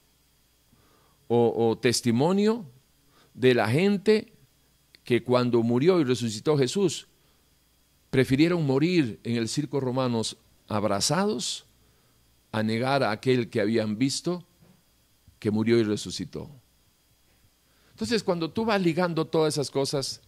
o 1.28 1.78
testimonio 1.80 2.66
de 3.38 3.54
la 3.54 3.68
gente 3.68 4.32
que 5.04 5.22
cuando 5.22 5.62
murió 5.62 6.00
y 6.00 6.04
resucitó 6.04 6.58
Jesús, 6.58 7.06
prefirieron 8.10 8.66
morir 8.66 9.20
en 9.22 9.36
el 9.36 9.48
circo 9.48 9.78
romanos 9.78 10.38
abrazados 10.66 11.64
a 12.50 12.64
negar 12.64 13.04
a 13.04 13.12
aquel 13.12 13.48
que 13.48 13.60
habían 13.60 13.96
visto 13.96 14.44
que 15.38 15.52
murió 15.52 15.78
y 15.78 15.84
resucitó. 15.84 16.50
Entonces, 17.90 18.24
cuando 18.24 18.50
tú 18.50 18.64
vas 18.64 18.82
ligando 18.82 19.24
todas 19.24 19.54
esas 19.54 19.70
cosas, 19.70 20.20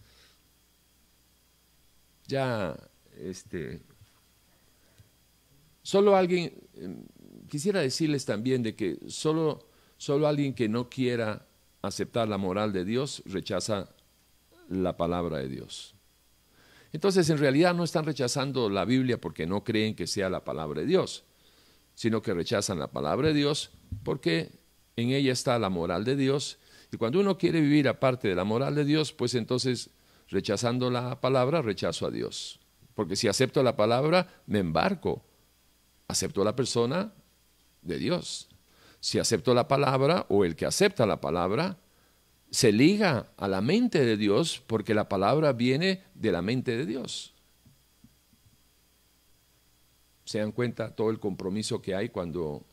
ya, 2.27 2.77
este, 3.17 3.81
solo 5.83 6.15
alguien, 6.15 6.53
em, 6.75 7.03
quisiera 7.49 7.81
decirles 7.81 8.23
también 8.23 8.63
de 8.63 8.73
que 8.73 8.99
solo, 9.07 9.67
solo 9.97 10.27
alguien 10.27 10.53
que 10.53 10.69
no 10.69 10.89
quiera 10.89 11.45
aceptar 11.81 12.27
la 12.27 12.37
moral 12.37 12.73
de 12.73 12.85
Dios 12.85 13.23
rechaza 13.25 13.89
la 14.69 14.97
palabra 14.97 15.37
de 15.37 15.49
Dios. 15.49 15.95
Entonces, 16.93 17.29
en 17.29 17.37
realidad 17.37 17.73
no 17.73 17.83
están 17.83 18.05
rechazando 18.05 18.69
la 18.69 18.85
Biblia 18.85 19.19
porque 19.19 19.47
no 19.47 19.63
creen 19.63 19.95
que 19.95 20.07
sea 20.07 20.29
la 20.29 20.43
palabra 20.43 20.81
de 20.81 20.87
Dios 20.87 21.23
sino 21.95 22.21
que 22.21 22.33
rechazan 22.33 22.79
la 22.79 22.87
palabra 22.87 23.27
de 23.27 23.33
Dios 23.33 23.71
porque 24.03 24.51
en 24.95 25.11
ella 25.11 25.31
está 25.31 25.59
la 25.59 25.69
moral 25.69 26.03
de 26.03 26.15
Dios. 26.15 26.57
Y 26.91 26.97
cuando 26.97 27.19
uno 27.19 27.37
quiere 27.37 27.61
vivir 27.61 27.87
aparte 27.87 28.27
de 28.27 28.35
la 28.35 28.43
moral 28.43 28.75
de 28.75 28.85
Dios, 28.85 29.13
pues 29.13 29.35
entonces 29.35 29.91
rechazando 30.27 30.89
la 30.89 31.21
palabra, 31.21 31.61
rechazo 31.61 32.07
a 32.07 32.11
Dios. 32.11 32.59
Porque 32.95 33.15
si 33.15 33.27
acepto 33.27 33.63
la 33.63 33.75
palabra, 33.75 34.41
me 34.47 34.59
embarco. 34.59 35.23
Acepto 36.07 36.41
a 36.41 36.45
la 36.45 36.55
persona 36.55 37.13
de 37.81 37.97
Dios. 37.97 38.49
Si 39.01 39.19
acepto 39.19 39.53
la 39.53 39.67
palabra 39.67 40.25
o 40.29 40.45
el 40.45 40.55
que 40.55 40.65
acepta 40.65 41.05
la 41.05 41.19
palabra, 41.19 41.77
se 42.49 42.71
liga 42.71 43.33
a 43.35 43.49
la 43.49 43.59
mente 43.59 44.05
de 44.05 44.15
Dios 44.15 44.63
porque 44.65 44.93
la 44.93 45.09
palabra 45.09 45.51
viene 45.51 46.03
de 46.15 46.31
la 46.31 46.41
mente 46.41 46.77
de 46.77 46.85
Dios 46.85 47.33
se 50.31 50.39
dan 50.39 50.53
cuenta 50.53 50.95
todo 50.95 51.09
el 51.09 51.19
compromiso 51.19 51.81
que 51.81 51.93
hay 51.93 52.07
cuando 52.07 52.65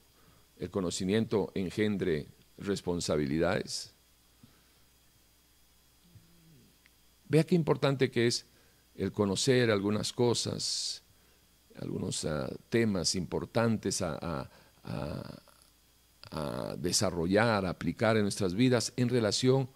el 0.58 0.70
conocimiento 0.70 1.50
engendre 1.56 2.28
responsabilidades. 2.56 3.92
Vea 7.28 7.42
qué 7.42 7.56
importante 7.56 8.12
que 8.12 8.28
es 8.28 8.46
el 8.94 9.10
conocer 9.10 9.72
algunas 9.72 10.12
cosas, 10.12 11.02
algunos 11.80 12.24
ah, 12.24 12.48
temas 12.68 13.16
importantes 13.16 14.02
a, 14.02 14.48
desarrollar, 16.78 17.66
a 17.66 17.70
aplicar 17.70 18.16
en 18.16 18.22
nuestras 18.22 18.54
vidas 18.54 18.92
en 18.96 19.08
relación 19.08 19.68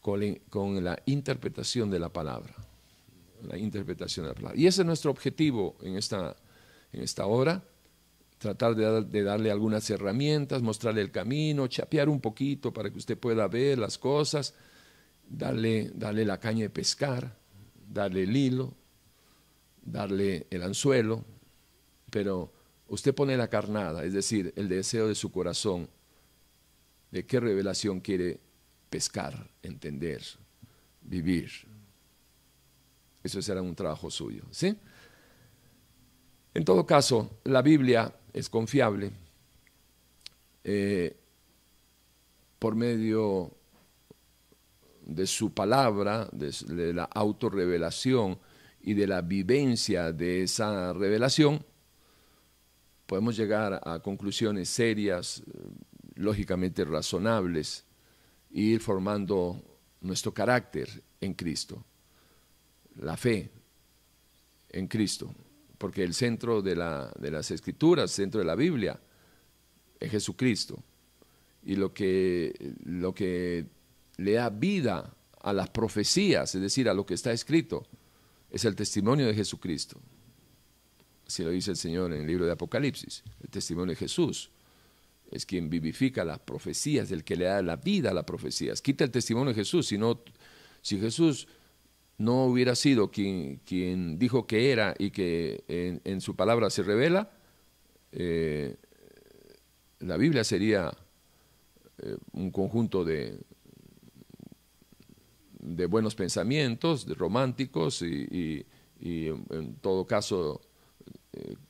con, 0.00 0.20
la 0.84 1.02
interpretación 1.06 1.90
de 1.90 1.98
la 1.98 2.08
palabra. 2.10 2.54
La 3.42 3.58
interpretación 3.58 4.26
de 4.26 4.30
la 4.30 4.34
palabra. 4.34 4.60
Y 4.60 4.66
ese 4.66 4.82
es 4.82 4.86
nuestro 4.86 5.10
objetivo 5.10 5.76
en 5.82 5.96
esta 5.96 6.36
en 6.92 7.00
esta 7.00 7.26
hora, 7.26 7.64
tratar 8.38 8.74
de, 8.74 9.22
darle 9.22 9.50
algunas 9.50 9.88
herramientas, 9.88 10.62
mostrarle 10.62 11.00
el 11.00 11.10
camino, 11.10 11.66
chapear 11.66 12.08
un 12.08 12.20
poquito 12.20 12.72
para 12.72 12.90
que 12.90 12.98
usted 12.98 13.18
pueda 13.18 13.48
ver 13.48 13.78
las 13.78 13.98
cosas, 13.98 14.54
darle, 15.28 15.90
darle 15.94 16.24
la 16.24 16.38
caña 16.38 16.62
de 16.62 16.70
pescar, 16.70 17.36
darle 17.88 18.24
el 18.24 18.36
hilo, 18.36 18.74
darle 19.82 20.46
el 20.50 20.62
anzuelo, 20.62 21.24
pero 22.10 22.52
usted 22.92 23.14
pone 23.14 23.38
la 23.38 23.48
carnada, 23.48 24.04
es 24.04 24.12
decir, 24.12 24.52
el 24.54 24.68
deseo 24.68 25.08
de 25.08 25.14
su 25.14 25.32
corazón, 25.32 25.88
de 27.10 27.24
qué 27.24 27.40
revelación 27.40 28.00
quiere 28.00 28.38
pescar, 28.90 29.48
entender, 29.62 30.22
vivir. 31.00 31.50
Eso 33.24 33.40
será 33.40 33.62
un 33.62 33.74
trabajo 33.74 34.10
suyo, 34.10 34.42
¿sí? 34.50 34.76
En 36.52 36.66
todo 36.66 36.84
caso, 36.84 37.38
la 37.44 37.62
Biblia 37.62 38.14
es 38.34 38.50
confiable 38.50 39.10
eh, 40.62 41.16
por 42.58 42.74
medio 42.74 43.56
de 45.06 45.26
su 45.26 45.54
palabra, 45.54 46.28
de, 46.30 46.92
la 46.92 47.04
autorrevelación 47.04 48.38
y 48.82 48.92
de 48.92 49.06
la 49.06 49.22
vivencia 49.22 50.12
de 50.12 50.42
esa 50.42 50.92
revelación, 50.92 51.64
podemos 53.06 53.36
llegar 53.36 53.80
a 53.84 54.00
conclusiones 54.00 54.68
serias, 54.68 55.42
lógicamente 56.14 56.84
razonables, 56.84 57.84
e 58.52 58.60
ir 58.60 58.80
formando 58.80 59.62
nuestro 60.00 60.32
carácter 60.32 61.02
en 61.20 61.34
Cristo, 61.34 61.84
la 62.96 63.16
fe 63.16 63.50
en 64.70 64.86
Cristo 64.86 65.34
porque 65.82 66.04
el 66.04 66.14
centro 66.14 66.62
de, 66.62 66.76
las 66.76 67.50
escrituras, 67.50 68.04
el 68.04 68.14
centro 68.14 68.38
de 68.38 68.46
la 68.46 68.54
Biblia, 68.54 69.00
es 69.98 70.12
Jesucristo. 70.12 70.80
Y 71.64 71.74
lo 71.74 71.92
que, 71.92 72.54
lo 72.84 73.12
que 73.12 73.66
le 74.16 74.32
da 74.34 74.48
vida 74.48 75.12
a 75.40 75.52
las 75.52 75.70
profecías, 75.70 76.54
es 76.54 76.62
decir, 76.62 76.88
a 76.88 76.94
lo 76.94 77.04
que 77.04 77.14
está 77.14 77.32
escrito, 77.32 77.84
es 78.48 78.64
el 78.64 78.76
testimonio 78.76 79.26
de 79.26 79.34
Jesucristo. 79.34 80.00
Así 81.32 81.42
lo 81.44 81.48
dice 81.48 81.70
el 81.70 81.78
Señor 81.78 82.12
en 82.12 82.20
el 82.20 82.26
libro 82.26 82.44
de 82.44 82.52
Apocalipsis, 82.52 83.24
el 83.42 83.48
testimonio 83.48 83.92
de 83.92 83.96
Jesús. 83.96 84.50
Es 85.30 85.46
quien 85.46 85.70
vivifica 85.70 86.26
las 86.26 86.38
profecías, 86.40 87.10
el 87.10 87.24
que 87.24 87.36
le 87.36 87.46
da 87.46 87.62
la 87.62 87.76
vida 87.76 88.10
a 88.10 88.12
las 88.12 88.24
profecías. 88.24 88.82
Quita 88.82 89.04
el 89.04 89.10
testimonio 89.10 89.48
de 89.48 89.54
Jesús, 89.54 89.86
si, 89.86 89.98
si 90.82 91.00
Jesús 91.00 91.48
no 92.18 92.44
hubiera 92.44 92.74
sido 92.74 93.10
quien, 93.10 93.62
quien 93.64 94.18
dijo 94.18 94.46
que 94.46 94.72
era 94.72 94.94
y 94.98 95.10
que 95.10 95.64
en, 96.04 96.20
su 96.20 96.36
palabra 96.36 96.68
se 96.68 96.82
revela, 96.82 97.30
eh, 98.12 98.76
la 100.00 100.18
Biblia 100.18 100.44
sería 100.44 100.92
eh, 101.96 102.14
un 102.32 102.50
conjunto 102.50 103.06
de, 103.06 103.38
de 105.60 105.86
buenos 105.86 106.14
pensamientos, 106.14 107.06
de 107.06 107.14
románticos 107.14 108.02
y, 108.02 108.66
en 109.00 109.76
todo 109.80 110.06
caso 110.06 110.60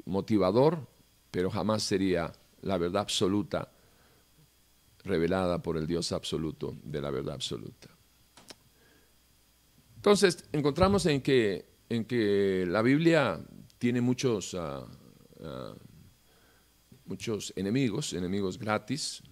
motivador, 0.05 0.87
pero 1.31 1.51
jamás 1.51 1.83
sería 1.83 2.33
la 2.63 2.79
verdad 2.79 3.03
absoluta 3.03 3.73
revelada 5.05 5.63
por 5.63 5.77
el 5.77 5.87
Dios 5.87 6.13
absoluto 6.13 6.77
de 6.83 7.01
la 7.01 7.11
verdad 7.11 7.35
absoluta. 7.35 7.89
Entonces, 9.97 10.45
encontramos 10.53 11.07
en 11.07 11.21
que, 11.21 11.65
en 11.89 12.05
que 12.05 12.65
la 12.67 12.83
Biblia 12.83 13.41
tiene 13.79 14.01
muchos, 14.01 14.55
ah, 14.55 14.87
ah, 15.43 15.75
muchos 17.05 17.53
enemigos, 17.57 18.13
enemigos 18.13 18.59
gratis, 18.59 19.23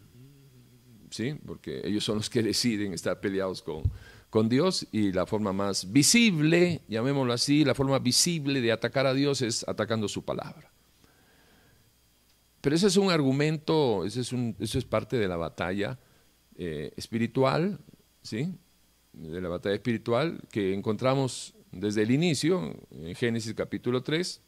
¿sí? 1.10 1.34
porque 1.44 1.80
ellos 1.84 2.04
son 2.04 2.18
los 2.18 2.30
que 2.30 2.42
deciden 2.52 2.92
estar 2.92 3.20
peleados 3.20 3.62
con, 3.62 3.82
con 4.30 4.48
Dios 4.48 4.86
y 4.92 5.12
la 5.12 5.26
forma 5.26 5.52
más 5.52 5.92
visible, 5.92 6.80
llamémoslo 6.88 7.32
así, 7.32 7.64
la 7.64 7.74
forma 7.74 7.98
visible 7.98 8.60
de 8.60 8.72
atacar 8.72 9.06
a 9.06 9.12
Dios 9.12 9.42
es 9.42 9.66
atacando 9.68 10.08
su 10.08 10.24
palabra. 10.24 10.70
Pero 12.60 12.76
ese 12.76 12.86
es 12.86 12.96
un 12.96 13.10
argumento, 13.10 14.04
ese 14.04 14.20
es 14.20 14.32
un, 14.32 14.54
eso 14.60 14.78
es 14.78 14.84
parte 14.84 15.18
de 15.18 15.26
la 15.26 15.36
batalla 15.36 15.98
eh, 16.56 16.92
espiritual, 16.96 17.80
¿sí? 18.22 18.54
de 19.12 19.40
la 19.40 19.48
batalla 19.48 19.74
espiritual 19.74 20.40
que 20.50 20.74
encontramos 20.74 21.54
desde 21.72 22.02
el 22.02 22.10
inicio, 22.10 22.76
en 22.90 23.14
Génesis 23.14 23.54
capítulo 23.54 24.02
3. 24.02 24.40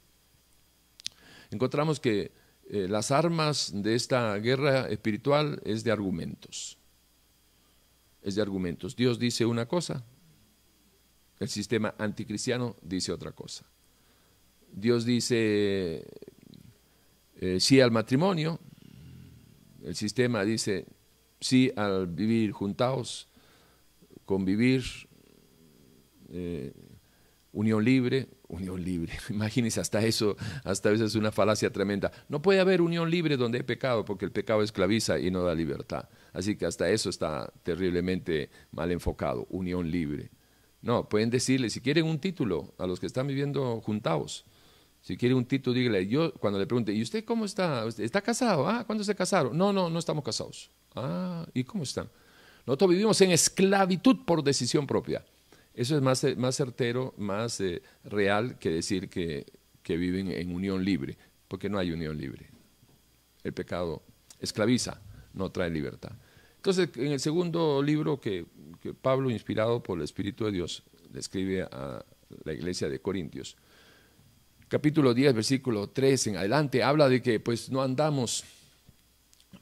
Encontramos 1.50 1.98
que 1.98 2.32
eh, 2.70 2.86
las 2.88 3.10
armas 3.10 3.72
de 3.74 3.94
esta 3.94 4.36
guerra 4.36 4.88
espiritual 4.88 5.60
es 5.64 5.82
de 5.82 5.90
argumentos. 5.90 6.78
Es 8.22 8.34
de 8.36 8.42
argumentos. 8.42 8.94
Dios 8.94 9.18
dice 9.18 9.44
una 9.44 9.66
cosa, 9.66 10.04
el 11.40 11.48
sistema 11.48 11.94
anticristiano 11.98 12.76
dice 12.82 13.12
otra 13.12 13.32
cosa. 13.32 13.66
Dios 14.72 15.04
dice 15.04 16.06
eh, 17.36 17.58
sí 17.60 17.80
al 17.80 17.90
matrimonio, 17.90 18.60
el 19.82 19.96
sistema 19.96 20.44
dice 20.44 20.86
sí 21.40 21.72
al 21.76 22.06
vivir 22.06 22.52
juntados, 22.52 23.28
convivir, 24.24 24.84
eh, 26.30 26.72
unión 27.52 27.84
libre, 27.84 28.28
unión 28.48 28.82
libre. 28.82 29.12
Imagínense, 29.30 29.80
hasta 29.80 30.04
eso, 30.04 30.36
hasta 30.64 30.90
veces 30.90 31.08
es 31.08 31.14
una 31.14 31.32
falacia 31.32 31.70
tremenda. 31.70 32.10
No 32.28 32.42
puede 32.42 32.60
haber 32.60 32.80
unión 32.80 33.10
libre 33.10 33.36
donde 33.36 33.58
hay 33.58 33.64
pecado, 33.64 34.04
porque 34.04 34.24
el 34.24 34.32
pecado 34.32 34.62
esclaviza 34.62 35.18
y 35.18 35.30
no 35.30 35.42
da 35.42 35.54
libertad. 35.54 36.08
Así 36.32 36.56
que 36.56 36.66
hasta 36.66 36.88
eso 36.90 37.10
está 37.10 37.52
terriblemente 37.62 38.50
mal 38.70 38.90
enfocado, 38.90 39.46
unión 39.50 39.90
libre. 39.90 40.30
No, 40.80 41.08
pueden 41.08 41.30
decirle, 41.30 41.70
si 41.70 41.80
quieren 41.80 42.06
un 42.06 42.18
título 42.18 42.74
a 42.78 42.86
los 42.86 42.98
que 42.98 43.06
están 43.06 43.26
viviendo 43.26 43.80
juntados, 43.82 44.44
si 45.00 45.16
quiere 45.16 45.34
un 45.34 45.44
título, 45.44 45.74
dígale, 45.74 46.06
yo 46.06 46.32
cuando 46.34 46.58
le 46.58 46.66
pregunte, 46.66 46.92
¿y 46.92 47.02
usted 47.02 47.24
cómo 47.24 47.44
está? 47.44 47.86
¿Está 47.98 48.20
casado? 48.20 48.68
Ah, 48.68 48.84
¿cuándo 48.84 49.04
se 49.04 49.14
casaron? 49.14 49.56
No, 49.56 49.72
no, 49.72 49.90
no 49.90 49.98
estamos 49.98 50.24
casados. 50.24 50.70
Ah, 50.94 51.46
¿y 51.54 51.64
cómo 51.64 51.84
están? 51.84 52.08
Nosotros 52.66 52.90
vivimos 52.90 53.20
en 53.20 53.32
esclavitud 53.32 54.24
por 54.24 54.42
decisión 54.42 54.86
propia. 54.86 55.24
Eso 55.74 55.96
es 55.96 56.02
más, 56.02 56.24
más 56.36 56.56
certero, 56.56 57.14
más 57.16 57.60
eh, 57.60 57.82
real 58.04 58.58
que 58.58 58.70
decir 58.70 59.08
que, 59.08 59.46
que 59.82 59.96
viven 59.96 60.30
en 60.30 60.54
unión 60.54 60.84
libre, 60.84 61.16
porque 61.48 61.68
no 61.68 61.78
hay 61.78 61.90
unión 61.90 62.18
libre. 62.18 62.50
El 63.42 63.52
pecado 63.52 64.02
esclaviza, 64.40 65.00
no 65.34 65.50
trae 65.50 65.70
libertad. 65.70 66.12
Entonces, 66.56 66.90
en 66.96 67.12
el 67.12 67.20
segundo 67.20 67.82
libro 67.82 68.20
que, 68.20 68.46
Pablo, 69.00 69.30
inspirado 69.30 69.82
por 69.82 69.98
el 69.98 70.04
Espíritu 70.04 70.44
de 70.44 70.52
Dios, 70.52 70.84
le 71.12 71.20
escribe 71.20 71.62
a 71.62 72.04
la 72.44 72.52
iglesia 72.52 72.88
de 72.88 73.00
Corintios, 73.00 73.56
capítulo 74.68 75.12
10, 75.12 75.34
versículo 75.34 75.90
3 75.90 76.28
en 76.28 76.36
adelante, 76.36 76.82
habla 76.82 77.08
de 77.08 77.20
que 77.20 77.40
pues 77.40 77.68
no 77.68 77.82
andamos, 77.82 78.44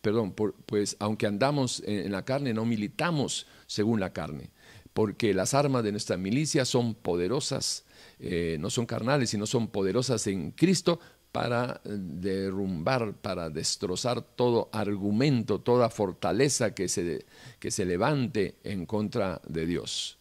perdón, 0.03 0.35
pues 0.67 0.97
aunque 1.01 1.27
andamos 1.27 1.83
en, 1.87 2.13
la 2.13 2.25
carne, 2.25 2.53
no 2.53 2.65
militamos 2.65 3.47
según 3.67 3.99
la 3.99 4.13
carne, 4.13 4.51
porque 5.01 5.33
las 5.33 5.55
armas 5.55 5.83
de 5.83 5.93
nuestra 5.93 6.19
milicia 6.19 6.67
son 6.67 6.95
poderosas, 6.95 7.87
eh, 8.19 8.59
no 8.61 8.69
son 8.69 8.85
carnales, 8.85 9.31
sino 9.31 9.47
son 9.47 9.69
poderosas 9.69 10.27
en 10.27 10.51
Cristo 10.51 11.01
para 11.33 11.81
derrumbar, 11.85 13.15
para 13.15 13.49
destrozar 13.49 14.21
todo 14.21 14.69
argumento, 14.75 15.63
toda 15.63 15.89
fortaleza 15.89 16.75
que 16.75 16.87
se, 16.91 17.25
que 17.59 17.71
se 17.71 17.87
levante 17.87 18.57
en 18.63 18.85
contra 18.85 19.41
de 19.49 19.65
Dios. 19.65 20.19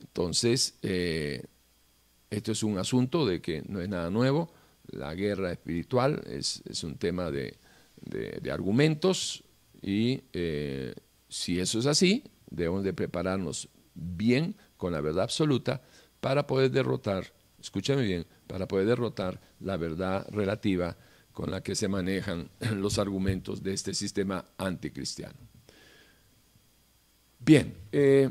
Entonces, 0.00 0.78
eh, 0.80 1.44
esto 2.30 2.52
es 2.52 2.62
un 2.62 2.78
asunto 2.78 3.26
de 3.26 3.42
que 3.42 3.62
no 3.68 3.82
es 3.82 3.90
nada 3.90 4.08
nuevo. 4.08 4.50
La 4.86 5.14
guerra 5.14 5.52
espiritual 5.52 6.22
es, 6.26 6.62
un 6.82 6.96
tema 6.96 7.30
de, 7.30 7.58
argumentos 8.50 9.44
y 9.82 10.22
eh, 10.32 10.94
si 11.28 11.60
eso 11.60 11.78
es 11.78 11.84
así, 11.84 12.24
debemos 12.48 12.84
de 12.84 12.94
prepararnos 12.94 13.68
bien 13.94 14.56
con 14.76 14.92
la 14.92 15.00
verdad 15.00 15.24
absoluta 15.24 15.82
para 16.20 16.46
poder 16.46 16.70
derrotar, 16.70 17.32
escúchame 17.60 18.02
bien, 18.02 18.26
para 18.46 18.66
poder 18.66 18.86
derrotar 18.86 19.40
la 19.60 19.76
verdad 19.76 20.26
relativa 20.30 20.96
con 21.32 21.50
la 21.50 21.62
que 21.62 21.74
se 21.74 21.88
manejan 21.88 22.50
los 22.76 22.98
argumentos 22.98 23.62
de 23.62 23.74
este 23.74 23.94
sistema 23.94 24.44
anticristiano. 24.58 25.38
Bien, 27.38 27.74
eh, 27.92 28.30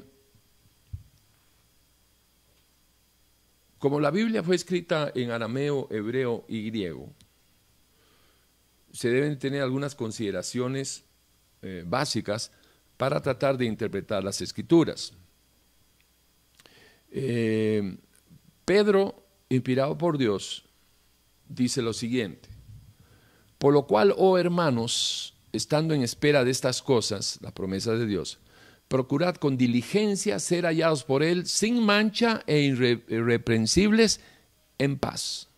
Como 3.83 3.99
la 3.99 4.11
Biblia 4.11 4.41
fue 4.43 4.55
escrita 4.55 5.11
en 5.13 5.31
arameo, 5.31 5.89
hebreo 5.91 6.45
y 6.47 6.69
griego, 6.69 7.11
se 8.93 9.09
deben 9.09 9.37
tener 9.37 9.61
algunas 9.61 9.93
consideraciones 9.93 11.03
eh, 11.61 11.83
básicas 11.85 12.49
para 12.95 13.21
tratar 13.21 13.57
de 13.57 13.65
interpretar 13.65 14.23
las 14.23 14.39
escrituras. 14.39 15.11
Eh, 17.15 17.97
Pedro, 18.65 19.23
inspirado 19.49 19.97
por 19.99 20.17
Dios, 20.17 20.65
dice 21.47 21.83
lo 21.83 21.93
siguiente, 21.93 22.49
por 23.59 23.71
lo 23.71 23.85
cual, 23.85 24.15
oh 24.17 24.39
hermanos, 24.39 25.35
estando 25.51 25.93
en 25.93 26.01
espera 26.01 26.43
de 26.43 26.49
estas 26.49 26.81
cosas, 26.81 27.37
la 27.41 27.53
promesa 27.53 27.93
de 27.93 28.07
Dios, 28.07 28.39
procurad 28.87 29.35
con 29.35 29.57
diligencia 29.57 30.39
ser 30.39 30.65
hallados 30.65 31.03
por 31.03 31.21
Él 31.21 31.45
sin 31.45 31.83
mancha 31.83 32.41
e 32.47 32.61
irreprensibles 32.61 34.19
en 34.79 34.97
paz. 34.97 35.49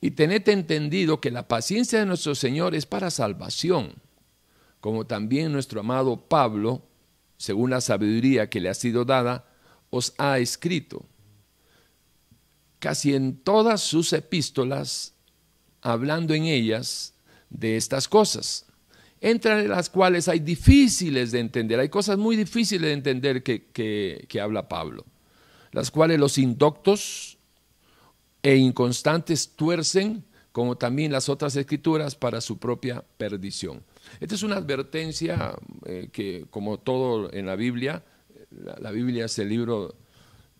Y 0.00 0.10
tened 0.10 0.48
entendido 0.48 1.20
que 1.20 1.30
la 1.30 1.46
paciencia 1.46 2.00
de 2.00 2.06
nuestro 2.06 2.34
Señor 2.34 2.74
es 2.74 2.86
para 2.86 3.10
salvación, 3.10 3.94
como 4.80 5.06
también 5.06 5.52
nuestro 5.52 5.80
amado 5.80 6.28
Pablo, 6.28 6.82
según 7.36 7.70
la 7.70 7.80
sabiduría 7.80 8.50
que 8.50 8.60
le 8.60 8.68
ha 8.68 8.74
sido 8.74 9.04
dada, 9.04 9.55
os 9.90 10.14
ha 10.18 10.38
escrito. 10.38 11.04
Casi 12.78 13.14
en 13.14 13.36
todas 13.36 13.80
sus 13.80 14.12
epístolas, 14.12 15.14
hablando 15.80 16.34
en 16.34 16.44
ellas 16.44 17.14
de 17.50 17.76
estas 17.76 18.08
cosas 18.08 18.66
entre 19.20 19.66
las 19.66 19.90
cuales 19.90 20.28
hay 20.28 20.40
difíciles 20.40 21.32
de 21.32 21.40
entender, 21.40 21.80
hay 21.80 21.88
cosas 21.88 22.18
muy 22.18 22.36
difíciles 22.36 22.88
de 22.88 22.92
entender 22.92 23.42
que, 23.42 24.40
habla 24.40 24.68
Pablo, 24.68 25.04
las 25.72 25.90
cuales 25.90 26.20
los 26.20 26.38
indoctos 26.38 27.38
e 28.42 28.56
inconstantes 28.56 29.50
tuercen, 29.56 30.24
como 30.52 30.76
también 30.76 31.12
las 31.12 31.28
otras 31.28 31.56
escrituras, 31.56 32.14
para 32.14 32.40
su 32.40 32.58
propia 32.58 33.04
perdición. 33.16 33.82
Esta 34.20 34.34
es 34.34 34.42
una 34.42 34.56
advertencia 34.56 35.56
eh, 35.84 36.08
que, 36.12 36.46
como 36.50 36.78
todo 36.78 37.32
en 37.32 37.46
la 37.46 37.56
Biblia, 37.56 38.04
la, 38.80 38.90
Biblia 38.90 39.26
es 39.26 39.38
el 39.38 39.48
libro, 39.48 39.94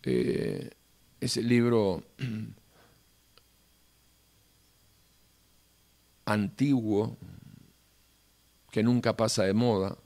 eh, 0.03 0.69
es 1.19 1.37
el 1.37 1.47
libro 1.47 2.03
antiguo, 6.25 7.17
que 8.71 8.83
nunca 8.83 9.15
pasa 9.15 9.43
de 9.43 9.53
moda 9.53 9.97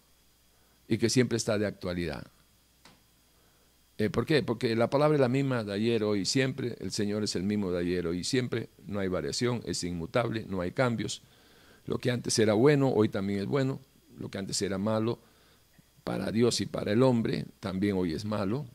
y 0.88 0.97
que 0.97 1.10
siempre 1.10 1.38
está 1.38 1.58
de 1.58 1.65
actualidad. 1.65 2.25
Eh, 3.97 4.10
¿Por 4.10 4.25
qué? 4.25 4.41
Porque 4.41 4.75
la 4.75 4.89
palabra 4.89 5.15
es 5.15 5.21
la 5.21 5.30
misma 5.30 5.63
de 5.63 5.73
ayer, 5.73 6.04
hoy 6.04 6.21
y 6.21 6.25
siempre. 6.25 6.75
El 6.80 6.91
Señor 6.91 7.23
es 7.23 7.36
el 7.36 7.43
mismo 7.43 7.71
de 7.71 7.80
ayer, 7.80 8.08
hoy 8.08 8.19
y 8.19 8.23
siempre. 8.23 8.69
No 8.88 8.99
hay 8.99 9.08
variación, 9.08 9.62
es 9.65 9.84
inmutable, 9.84 10.45
no 10.47 10.62
hay 10.62 10.71
cambios. 10.71 11.21
Lo 11.86 11.97
que 11.97 12.12
antes 12.12 12.38
era 12.39 12.54
bueno, 12.54 12.89
hoy 12.89 13.10
también 13.10 13.39
es 13.39 13.45
bueno. 13.45 13.80
Lo 14.17 14.30
que 14.30 14.38
antes 14.38 14.62
era 14.62 14.77
malo 14.77 15.19
para 16.12 16.30
Dios 16.30 16.60
y 16.60 16.65
para 16.65 16.91
el 16.91 17.04
hombre, 17.04 17.45
también 17.62 17.95
hoy 17.95 18.13
es 18.13 18.26
malo. 18.26 18.65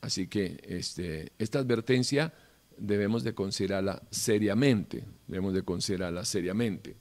Así 0.00 0.26
que 0.26 0.58
este, 0.62 1.32
esta 1.38 1.58
advertencia 1.58 2.32
debemos 2.78 3.24
de 3.24 3.34
considerarla 3.34 4.02
seriamente. 4.10 5.04
Debemos 5.26 5.52
de 5.52 5.62
considerarla 5.64 6.24
seriamente. 6.24 6.96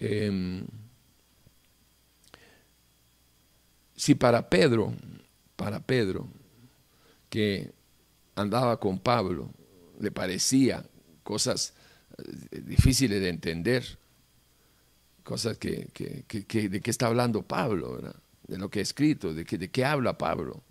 Em, 0.00 0.64
si 3.94 4.14
para 4.14 4.48
Pedro, 4.48 4.94
para 5.54 5.80
Pedro, 5.80 6.28
que 7.28 7.72
andaba 8.36 8.80
con 8.80 8.98
Pablo 8.98 9.50
le 10.00 10.12
parecía 10.12 10.82
cosas 11.22 11.74
eh, 12.16 12.62
difíciles 12.62 13.20
de 13.20 13.28
entender, 13.28 13.98
cosas 15.22 15.58
que, 15.58 15.90
de 15.90 16.80
qué 16.80 16.90
está 16.90 17.08
hablando 17.08 17.42
Pablo, 17.42 18.00
de 18.46 18.58
lo 18.58 18.70
que 18.70 18.80
ha 18.80 18.82
escrito, 18.82 19.34
de, 19.34 19.44
de 19.44 19.70
qué 19.70 19.84
habla 19.84 20.18
Pablo. 20.18 20.62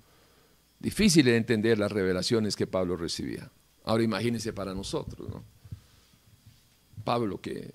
Difícil 0.79 1.25
de 1.25 1.38
entender 1.38 1.77
las 1.77 1.91
revelaciones 1.91 2.55
que 2.55 2.67
Pablo 2.67 2.95
recibía. 2.95 3.51
Ahora 3.83 4.03
imagínense 4.03 4.53
para 4.53 4.73
nosotros, 4.73 5.29
¿no? 5.29 5.43
Pablo 7.03 7.39
que, 7.39 7.73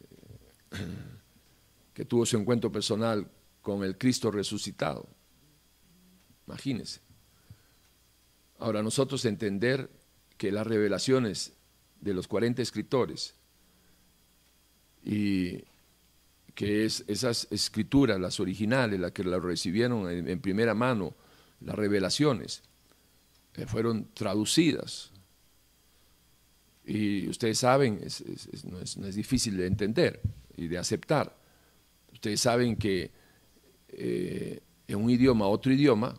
que 1.94 2.04
tuvo 2.04 2.26
su 2.26 2.36
encuentro 2.36 2.72
personal 2.72 3.30
con 3.62 3.84
el 3.84 3.96
Cristo 3.96 4.30
resucitado. 4.30 5.06
Imagínense. 6.46 7.00
Ahora 8.58 8.82
nosotros 8.82 9.24
entender 9.24 9.88
que 10.36 10.50
las 10.50 10.66
revelaciones 10.66 11.52
de 12.00 12.14
los 12.14 12.26
40 12.26 12.62
escritores 12.62 13.34
y 15.04 15.62
que 16.60 16.84
es, 16.84 17.04
esas 17.08 17.48
escrituras, 17.50 18.20
las 18.20 18.38
originales, 18.38 19.00
las 19.00 19.12
que 19.12 19.24
las 19.24 19.42
recibieron 19.42 20.10
en, 20.10 20.40
primera 20.40 20.74
mano, 20.74 21.14
las 21.62 21.74
revelaciones, 21.74 22.62
eh, 23.54 23.64
fueron 23.64 24.08
traducidas. 24.12 25.10
Y 26.84 27.26
ustedes 27.28 27.60
saben, 27.60 28.02
no, 28.64 28.78
es, 28.78 29.14
difícil 29.14 29.56
de 29.56 29.68
entender 29.68 30.20
y 30.54 30.68
de 30.68 30.76
aceptar. 30.76 31.34
Ustedes 32.12 32.42
saben 32.42 32.76
que 32.76 33.10
eh, 33.88 34.60
en 34.86 34.96
un 35.02 35.08
idioma 35.08 35.46
otro 35.46 35.72
idioma, 35.72 36.14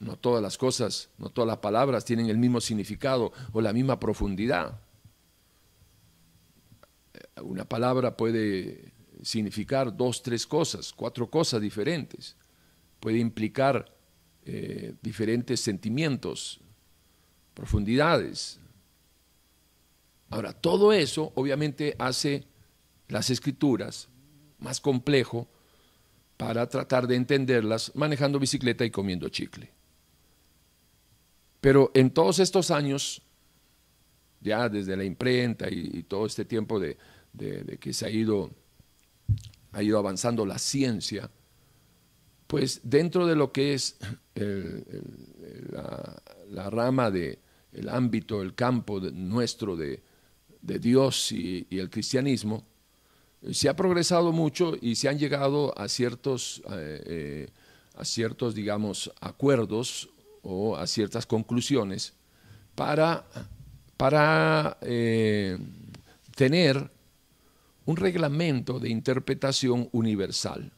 no 0.00 0.18
todas 0.18 0.42
las 0.42 0.58
cosas, 0.58 1.08
no 1.16 1.30
todas 1.30 1.48
las 1.48 1.58
palabras 1.60 2.04
tienen 2.04 2.28
el 2.28 2.36
mismo 2.36 2.60
significado 2.60 3.32
o 3.52 3.62
la 3.62 3.72
misma 3.72 3.98
profundidad. 3.98 4.82
Una 7.40 7.64
palabra 7.64 8.18
puede 8.18 8.95
significar 9.26 9.94
dos, 9.96 10.22
tres 10.22 10.46
cosas, 10.46 10.92
cuatro 10.92 11.28
cosas 11.28 11.60
diferentes. 11.60 12.36
Puede 13.00 13.18
implicar 13.18 13.92
eh, 14.44 14.94
diferentes 15.02 15.58
sentimientos, 15.58 16.60
profundidades. 17.52 18.60
Ahora, 20.30 20.52
todo 20.52 20.92
eso 20.92 21.32
obviamente 21.34 21.96
hace 21.98 22.44
las 23.08 23.28
escrituras 23.30 24.08
más 24.60 24.80
complejo 24.80 25.48
para 26.36 26.68
tratar 26.68 27.08
de 27.08 27.16
entenderlas 27.16 27.90
manejando 27.96 28.38
bicicleta 28.38 28.84
y 28.84 28.90
comiendo 28.90 29.28
chicle. 29.28 29.72
Pero 31.60 31.90
en 31.94 32.10
todos 32.10 32.38
estos 32.38 32.70
años, 32.70 33.22
ya 34.40 34.68
desde 34.68 34.96
la 34.96 35.02
imprenta 35.02 35.68
y, 35.68 36.04
todo 36.04 36.26
este 36.26 36.44
tiempo 36.44 36.78
de, 36.78 36.96
que 37.80 37.92
se 37.92 38.06
ha 38.06 38.10
ido, 38.10 38.52
ha 39.72 39.82
ido 39.82 39.98
avanzando 39.98 40.46
la 40.46 40.58
ciencia, 40.58 41.30
pues 42.46 42.80
dentro 42.82 43.26
de 43.26 43.36
lo 43.36 43.52
que 43.52 43.74
es 43.74 43.96
la, 45.70 46.70
rama 46.70 47.10
de 47.10 47.38
el 47.72 47.88
ámbito, 47.88 48.42
el 48.42 48.54
campo 48.54 49.00
nuestro 49.00 49.76
de, 49.76 50.02
Dios 50.62 51.30
y, 51.32 51.66
el 51.70 51.90
cristianismo, 51.90 52.64
se 53.52 53.68
ha 53.68 53.76
progresado 53.76 54.32
mucho 54.32 54.74
y 54.80 54.96
se 54.96 55.08
han 55.08 55.18
llegado 55.18 55.78
a 55.78 55.88
ciertos, 55.88 56.62
eh, 56.70 57.02
eh, 57.06 57.48
a 57.94 58.04
ciertos 58.04 58.54
digamos, 58.54 59.12
acuerdos 59.20 60.08
o 60.42 60.76
a 60.76 60.86
ciertas 60.86 61.26
conclusiones 61.26 62.14
para, 62.74 63.24
para 63.96 64.78
eh, 64.80 65.58
tener 66.34 66.90
un 67.86 67.96
reglamento 67.96 68.78
de 68.78 68.90
interpretación 68.90 69.88
universal. 69.92 70.72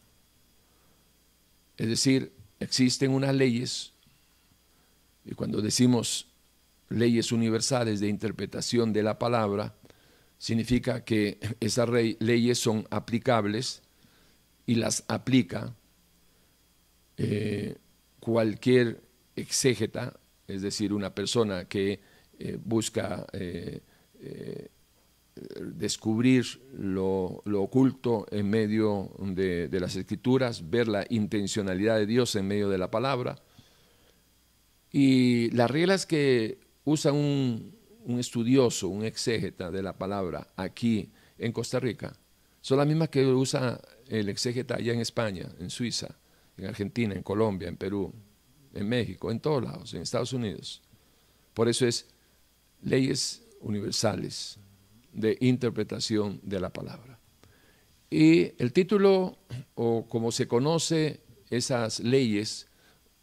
Es 1.77 1.89
decir, 1.89 2.33
existen 2.61 3.11
unas 3.11 3.35
leyes, 3.35 3.93
y 5.25 5.35
cuando 5.35 5.61
decimos 5.61 6.29
leyes 6.91 7.33
universales 7.33 8.01
de 8.01 8.09
interpretación 8.09 8.93
de 8.93 9.03
la 9.03 9.19
palabra, 9.19 9.75
significa 10.39 11.05
que 11.05 11.39
esas 11.61 11.89
leyes 11.89 12.59
son 12.59 12.87
aplicables 12.91 13.83
y 14.67 14.75
las 14.77 15.05
aplica 15.09 15.75
eh, 17.17 17.77
cualquier 18.21 19.01
exégeta, 19.35 20.19
es 20.47 20.63
decir, 20.63 20.93
una 20.93 21.15
persona 21.15 21.65
que 21.65 22.01
eh, 22.39 22.59
busca 22.63 23.27
eh, 23.33 23.81
descubrir 25.61 26.61
lo, 26.77 27.43
oculto 27.45 28.27
en 28.31 28.49
medio 28.49 29.11
de, 29.19 29.69
las 29.81 29.97
escrituras, 29.97 30.71
ver 30.71 30.89
la 30.89 31.07
intencionalidad 31.11 31.97
de 31.97 32.07
Dios 32.07 32.35
en 32.37 32.47
medio 32.47 32.69
de 32.69 32.79
la 32.79 32.91
palabra. 32.91 33.37
Y 34.91 35.51
las 35.51 35.71
reglas 35.71 36.07
que 36.07 36.59
usa 36.85 37.13
un, 37.13 37.77
un 38.05 38.19
estudioso, 38.19 38.89
un 38.89 39.05
exégeta 39.05 39.71
de 39.71 39.83
la 39.83 39.97
palabra 39.97 40.49
aquí 40.57 41.11
en 41.39 41.53
Costa 41.53 41.79
Rica, 41.79 42.17
son 42.61 42.79
las 42.79 42.87
mismas 42.87 43.09
que 43.09 43.25
usa 43.27 43.81
el 44.09 44.29
exégeta 44.29 44.77
allá 44.77 44.93
en 44.93 45.01
España, 45.01 45.49
en 45.59 45.71
Suiza, 45.71 46.19
en 46.57 46.67
Argentina, 46.67 47.15
en 47.15 47.23
Colombia, 47.23 47.69
en 47.69 47.77
Perú, 47.77 48.13
en 48.75 48.89
México, 48.89 49.31
en 49.31 49.41
todos 49.41 49.63
lados, 49.63 49.95
en 49.95 50.03
Estados 50.03 50.33
Unidos. 50.33 50.83
Por 51.55 51.69
eso 51.69 51.87
es 51.87 52.07
leyes 52.83 53.43
universales 53.61 54.59
de 55.19 55.37
interpretación 55.41 56.41
de 56.43 56.61
la 56.61 56.71
palabra. 56.71 57.19
Y 58.11 58.53
el 58.63 58.73
título, 58.73 59.39
o 59.75 60.07
como 60.09 60.33
se 60.33 60.49
conoce 60.49 61.21
esas 61.51 62.01
leyes 62.01 62.69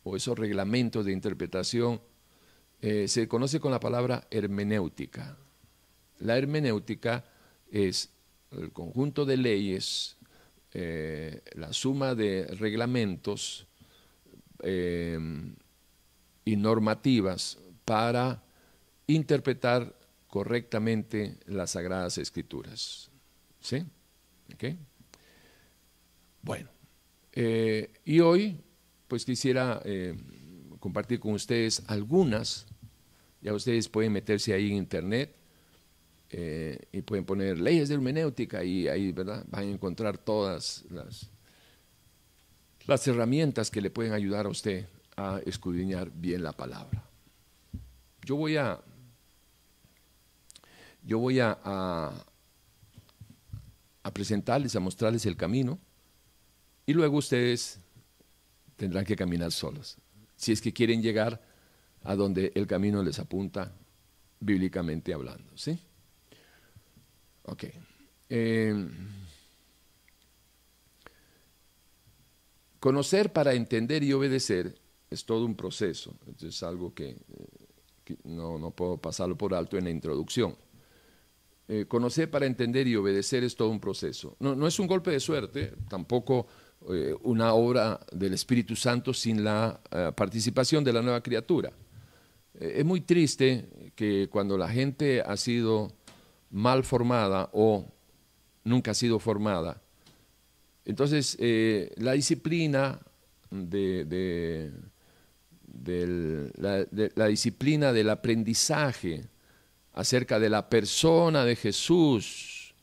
o 0.03 0.15
esos 0.15 0.38
reglamentos 0.38 1.05
de 1.05 1.12
interpretación, 1.12 2.01
eh, 2.81 3.08
se 3.08 3.27
conoce 3.27 3.60
con 3.60 3.71
la 3.71 3.79
palabra 3.79 4.27
hermenéutica. 4.29 5.38
La 6.19 6.38
hermenéutica 6.38 7.25
es 7.71 8.12
el 8.51 8.71
conjunto 8.71 9.25
de 9.25 9.38
leyes, 9.38 10.17
eh, 10.73 11.41
la 11.55 11.73
suma 11.73 12.13
de 12.13 12.45
reglamentos 12.60 13.65
eh, 14.62 15.17
y 16.43 16.55
normativas 16.55 17.58
para 17.86 18.43
interpretar 19.08 19.95
correctamente 20.36 21.38
las 21.45 21.71
Sagradas 21.71 22.17
Escrituras. 22.17 23.10
¿Sí? 23.62 23.86
Bueno, 26.41 26.69
eh, 27.32 27.93
y 28.04 28.19
hoy 28.19 28.60
pues 29.08 29.24
quisiera 29.24 29.82
eh, 29.86 30.13
compartir 30.82 31.21
con 31.21 31.32
ustedes 31.32 31.84
algunas, 31.88 32.65
ya 33.39 33.54
ustedes 33.54 33.88
pueden 33.88 34.12
meterse 34.12 34.54
ahí 34.54 34.71
en 34.71 34.76
internet 34.76 35.34
y 36.91 37.02
pueden 37.04 37.24
poner 37.24 37.58
leyes 37.58 37.88
de 37.88 37.95
hermenéutica 37.95 38.62
y 38.62 38.89
ahí 38.89 39.13
¿verdad? 39.13 39.45
van 39.48 39.63
a 39.63 39.71
encontrar 39.71 40.17
todas 40.17 40.84
las, 40.89 41.32
las 42.88 43.08
herramientas 43.08 43.71
que 43.71 43.80
le 43.80 43.89
pueden 43.89 44.12
ayudar 44.12 44.48
a 44.48 44.50
usted 44.50 44.86
a 45.15 45.39
escudriñar 45.45 46.12
bien 46.13 46.43
la 46.43 46.52
palabra. 46.52 47.10
Yo 48.26 48.36
voy 48.36 48.58
a, 48.58 48.82
yo 51.06 51.20
voy 51.20 51.39
a, 51.39 52.12
presentarles, 54.13 54.76
a 54.76 54.80
mostrarles 54.80 55.26
el 55.26 55.36
camino 55.36 55.80
y 56.86 56.94
luego 56.94 57.18
ustedes 57.18 57.80
tendrán 58.76 59.06
que 59.06 59.15
caminar 59.15 59.52
solos, 59.52 59.98
si 60.36 60.52
es 60.52 60.62
que 60.62 60.74
quieren 60.74 61.02
llegar 61.02 61.41
a 62.04 62.15
donde 62.15 62.52
el 62.56 62.68
camino 62.68 63.02
les 63.02 63.20
apunta 63.20 63.72
bíblicamente 64.39 65.13
hablando. 65.13 65.52
¿sí? 65.56 65.80
Ok. 67.44 67.65
Eh, 68.30 68.88
Conocer 72.86 73.34
para 73.34 73.56
entender 73.56 74.04
y 74.04 74.13
obedecer 74.13 74.80
es 75.10 75.26
todo 75.26 75.44
un 75.44 75.56
proceso, 75.56 76.13
es 76.39 76.62
algo 76.62 76.94
que, 76.94 77.18
eh, 78.08 78.15
no, 78.26 78.70
puedo 78.70 78.98
pasarlo 78.98 79.36
por 79.36 79.56
alto 79.56 79.76
en 79.76 79.86
la 79.86 79.89
introducción. 79.89 80.56
Eh, 81.67 81.86
conocer 81.88 82.30
para 82.30 82.45
entender 82.45 82.88
y 82.88 82.95
obedecer 82.95 83.43
es 83.43 83.56
todo 83.56 83.69
un 83.69 83.80
proceso. 83.80 84.36
No, 84.39 84.67
es 84.67 84.80
un 84.80 84.88
golpe 84.88 85.12
de 85.12 85.19
suerte, 85.19 85.73
tampoco 85.89 86.45
eh, 86.89 87.15
una 87.23 87.54
obra 87.54 87.99
del 88.12 88.34
Espíritu 88.34 88.75
Santo 88.75 89.13
sin 89.13 89.43
la 89.43 89.80
participación 90.15 90.84
de 90.84 90.93
la 90.93 91.01
nueva 91.01 91.21
criatura. 91.21 91.71
es 92.54 92.86
muy 92.86 93.01
triste 93.01 93.91
que 93.95 94.30
cuando 94.32 94.58
la 94.58 94.69
gente 94.69 95.21
ha 95.21 95.36
sido 95.38 95.91
mal 96.51 96.84
formada 96.84 97.49
o 97.54 97.86
nunca 98.63 98.91
ha 98.91 98.93
sido 98.93 99.19
formada, 99.19 99.82
entonces, 100.86 101.36
eh, 101.39 101.91
la 101.97 102.13
disciplina 102.13 103.01
de 103.49 104.71
la 107.15 107.28
disciplina 107.28 107.91
del 107.91 108.10
aprendizaje 108.10 109.25
acerca 109.95 110.39
de 110.39 110.49
la 110.49 110.69
persona 110.69 111.45
de 111.45 111.55
Jesús. 111.55 112.75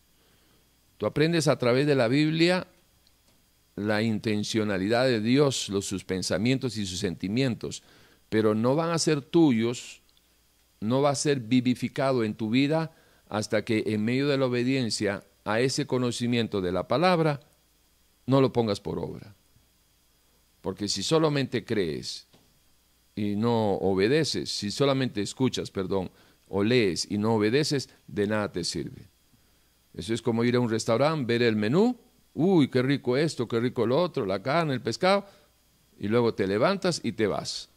Tú 0.96 1.04
aprendes 1.06 1.46
a 1.46 1.58
través 1.58 1.86
de 1.86 1.94
la 1.94 2.08
Biblia 2.08 2.66
la 3.76 4.02
intencionalidad 4.02 5.04
de 5.04 5.20
Dios, 5.20 5.68
los, 5.68 5.84
sus 5.84 6.04
pensamientos 6.04 6.76
y 6.78 6.86
sus 6.86 6.98
sentimientos, 6.98 7.82
pero 8.30 8.54
no 8.54 8.74
van 8.74 8.90
a 8.90 8.98
ser 8.98 9.20
tuyos, 9.20 10.00
no 10.80 11.02
va 11.02 11.10
a 11.10 11.14
ser 11.14 11.40
vivificado 11.40 12.24
en 12.24 12.34
tu 12.34 12.48
vida 12.48 12.92
hasta 13.28 13.62
que 13.62 13.84
en 13.86 14.04
medio 14.04 14.26
de 14.28 14.38
la 14.38 14.46
obediencia 14.46 15.22
a 15.44 15.60
ese 15.60 15.86
conocimiento 15.86 16.62
de 16.62 16.72
la 16.72 16.88
palabra, 16.88 17.40
no 18.26 18.40
lo 18.40 18.52
pongas 18.52 18.80
por 18.80 18.98
obra. 18.98 19.34
Porque 20.62 20.88
si 20.88 21.02
solamente 21.02 21.64
crees 21.64 22.26
y 23.14 23.36
no 23.36 23.72
obedeces, 23.74 24.50
si 24.50 24.70
solamente 24.70 25.20
escuchas, 25.20 25.70
perdón, 25.70 26.10
o 26.54 26.62
lees 26.62 27.10
y 27.10 27.16
no 27.16 27.36
obedeces, 27.36 27.88
de 28.06 28.26
nada 28.26 28.52
te 28.52 28.62
sirve. 28.62 29.08
Eso 29.94 30.12
es 30.12 30.20
como 30.20 30.44
ir 30.44 30.56
a 30.56 30.60
un 30.60 30.68
restaurante, 30.68 31.24
ver 31.24 31.42
el 31.42 31.56
menú, 31.56 31.98
uy, 32.34 32.68
qué 32.68 32.82
rico 32.82 33.16
esto, 33.16 33.48
qué 33.48 33.58
rico 33.58 33.86
lo 33.86 33.98
otro, 33.98 34.26
la 34.26 34.42
carne, 34.42 34.74
el 34.74 34.82
pescado, 34.82 35.26
y 35.98 36.08
luego 36.08 36.34
te 36.34 36.46
levantas 36.46 37.00
y 37.02 37.12
te 37.12 37.26
vas. 37.26 37.70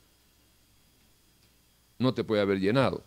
No 1.99 2.13
te 2.13 2.25
puede 2.25 2.41
haber 2.41 2.59
llenado. 2.59 3.01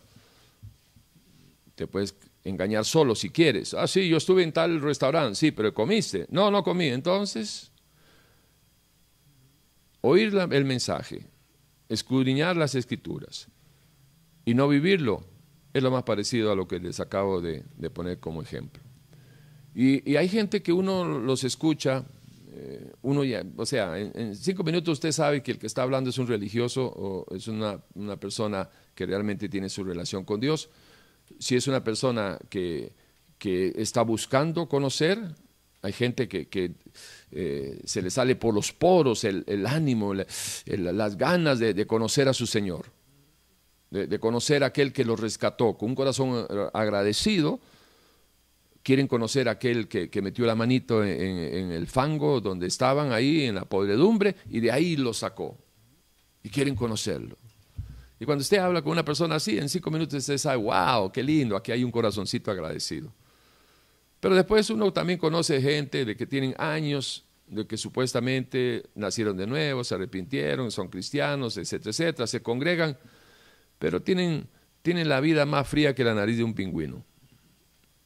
Te 1.75 1.85
puedes 1.85 2.15
engañar 2.43 2.83
solo 2.83 3.13
si 3.13 3.29
quieres. 3.29 3.75
Ah, 3.75 3.85
sí, 3.85 4.09
yo 4.09 4.17
estuve 4.17 4.41
en 4.41 4.51
tal 4.51 4.81
restaurante, 4.81 5.35
sí, 5.35 5.51
pero 5.51 5.71
comiste. 5.71 6.25
No, 6.31 6.49
no 6.49 6.63
comí. 6.63 6.87
Entonces, 6.87 7.71
oír 10.01 10.33
el 10.33 10.65
mensaje, 10.65 11.27
escudriñar 11.89 12.57
las 12.57 12.73
escrituras 12.73 13.47
y 14.45 14.55
no 14.55 14.67
vivirlo 14.67 15.28
es 15.73 15.83
lo 15.83 15.91
más 15.91 16.03
parecido 16.03 16.51
a 16.51 16.55
lo 16.55 16.67
que 16.67 16.79
les 16.79 16.99
acabo 16.99 17.41
de, 17.41 17.63
poner 17.93 18.19
como 18.19 18.41
ejemplo. 18.41 18.81
Y, 19.75 20.15
hay 20.15 20.27
gente 20.27 20.61
que 20.61 20.73
uno 20.73 21.05
los 21.05 21.43
escucha, 21.43 22.03
eh, 22.51 22.91
uno 23.03 23.23
ya, 23.23 23.43
o 23.55 23.65
sea, 23.65 23.97
en, 23.97 24.35
cinco 24.35 24.63
minutos 24.63 24.93
usted 24.93 25.11
sabe 25.11 25.43
que 25.43 25.51
el 25.51 25.59
que 25.59 25.67
está 25.67 25.83
hablando 25.83 26.09
es 26.09 26.17
un 26.17 26.27
religioso 26.27 26.85
o 26.85 27.35
es 27.35 27.47
una, 27.47 27.79
persona 28.19 28.69
que 28.95 29.05
realmente 29.05 29.47
tiene 29.47 29.69
su 29.69 29.83
relación 29.83 30.25
con 30.25 30.39
Dios 30.39 30.69
si 31.37 31.55
es 31.55 31.67
una 31.67 31.83
persona 31.83 32.39
que, 32.49 32.93
está 33.41 34.01
buscando 34.01 34.67
conocer, 34.67 35.17
hay 35.81 35.93
gente 35.93 36.27
que, 36.27 36.73
eh, 37.31 37.81
se 37.85 38.01
le 38.01 38.09
sale 38.09 38.35
por 38.35 38.53
los 38.53 38.73
poros 38.73 39.23
el, 39.23 39.65
ánimo, 39.65 40.13
las 40.65 41.17
ganas 41.17 41.59
de, 41.59 41.87
conocer 41.87 42.27
a 42.27 42.33
su 42.33 42.47
Señor, 42.47 42.87
de, 43.91 44.19
conocer 44.19 44.63
a 44.63 44.67
aquel 44.67 44.93
que 44.93 45.03
los 45.03 45.19
rescató, 45.19 45.77
con 45.77 45.89
un 45.89 45.95
corazón 45.95 46.45
agradecido, 46.73 47.59
quieren 48.83 49.07
conocer 49.07 49.47
a 49.47 49.53
aquel 49.53 49.87
que, 49.87 50.21
metió 50.21 50.45
la 50.45 50.55
manito 50.55 51.03
en, 51.03 51.71
el 51.71 51.87
fango 51.87 52.39
donde 52.41 52.67
estaban 52.67 53.11
ahí, 53.11 53.43
en 53.43 53.55
la 53.55 53.65
podredumbre, 53.65 54.35
y 54.49 54.59
de 54.59 54.71
ahí 54.71 54.95
lo 54.95 55.13
sacó, 55.13 55.57
y 56.43 56.49
quieren 56.49 56.75
conocerlo. 56.75 57.37
Y 58.19 58.25
cuando 58.25 58.41
usted 58.41 58.57
habla 58.57 58.81
con 58.81 58.91
una 58.91 59.05
persona 59.05 59.35
así, 59.35 59.57
en 59.57 59.69
cinco 59.69 59.89
minutos 59.91 60.15
usted 60.15 60.37
sabe, 60.37 60.57
wow, 60.57 61.11
qué 61.11 61.23
lindo, 61.23 61.55
aquí 61.55 61.71
hay 61.71 61.83
un 61.83 61.91
corazoncito 61.91 62.51
agradecido. 62.51 63.13
Pero 64.19 64.35
después 64.35 64.69
uno 64.69 64.91
también 64.91 65.17
conoce 65.17 65.61
gente 65.61 66.03
de 66.03 66.17
que 66.17 66.27
tienen 66.27 66.53
años, 66.57 67.23
de 67.47 67.65
que 67.65 67.77
supuestamente 67.77 68.83
nacieron 68.93 69.37
de 69.37 69.47
nuevo, 69.47 69.83
se 69.83 69.95
arrepintieron, 69.95 70.69
son 70.69 70.89
cristianos, 70.89 71.57
etcétera, 71.57 71.91
etcétera, 71.91 72.27
se 72.27 72.41
congregan, 72.41 72.97
pero 73.79 74.01
tienen, 74.01 74.47
tienen 74.81 75.09
la 75.09 75.19
vida 75.19 75.45
más 75.45 75.67
fría 75.67 75.95
que 75.95 76.03
la 76.03 76.13
nariz 76.13 76.37
de 76.37 76.43
un 76.43 76.53
pingüino. 76.53 77.03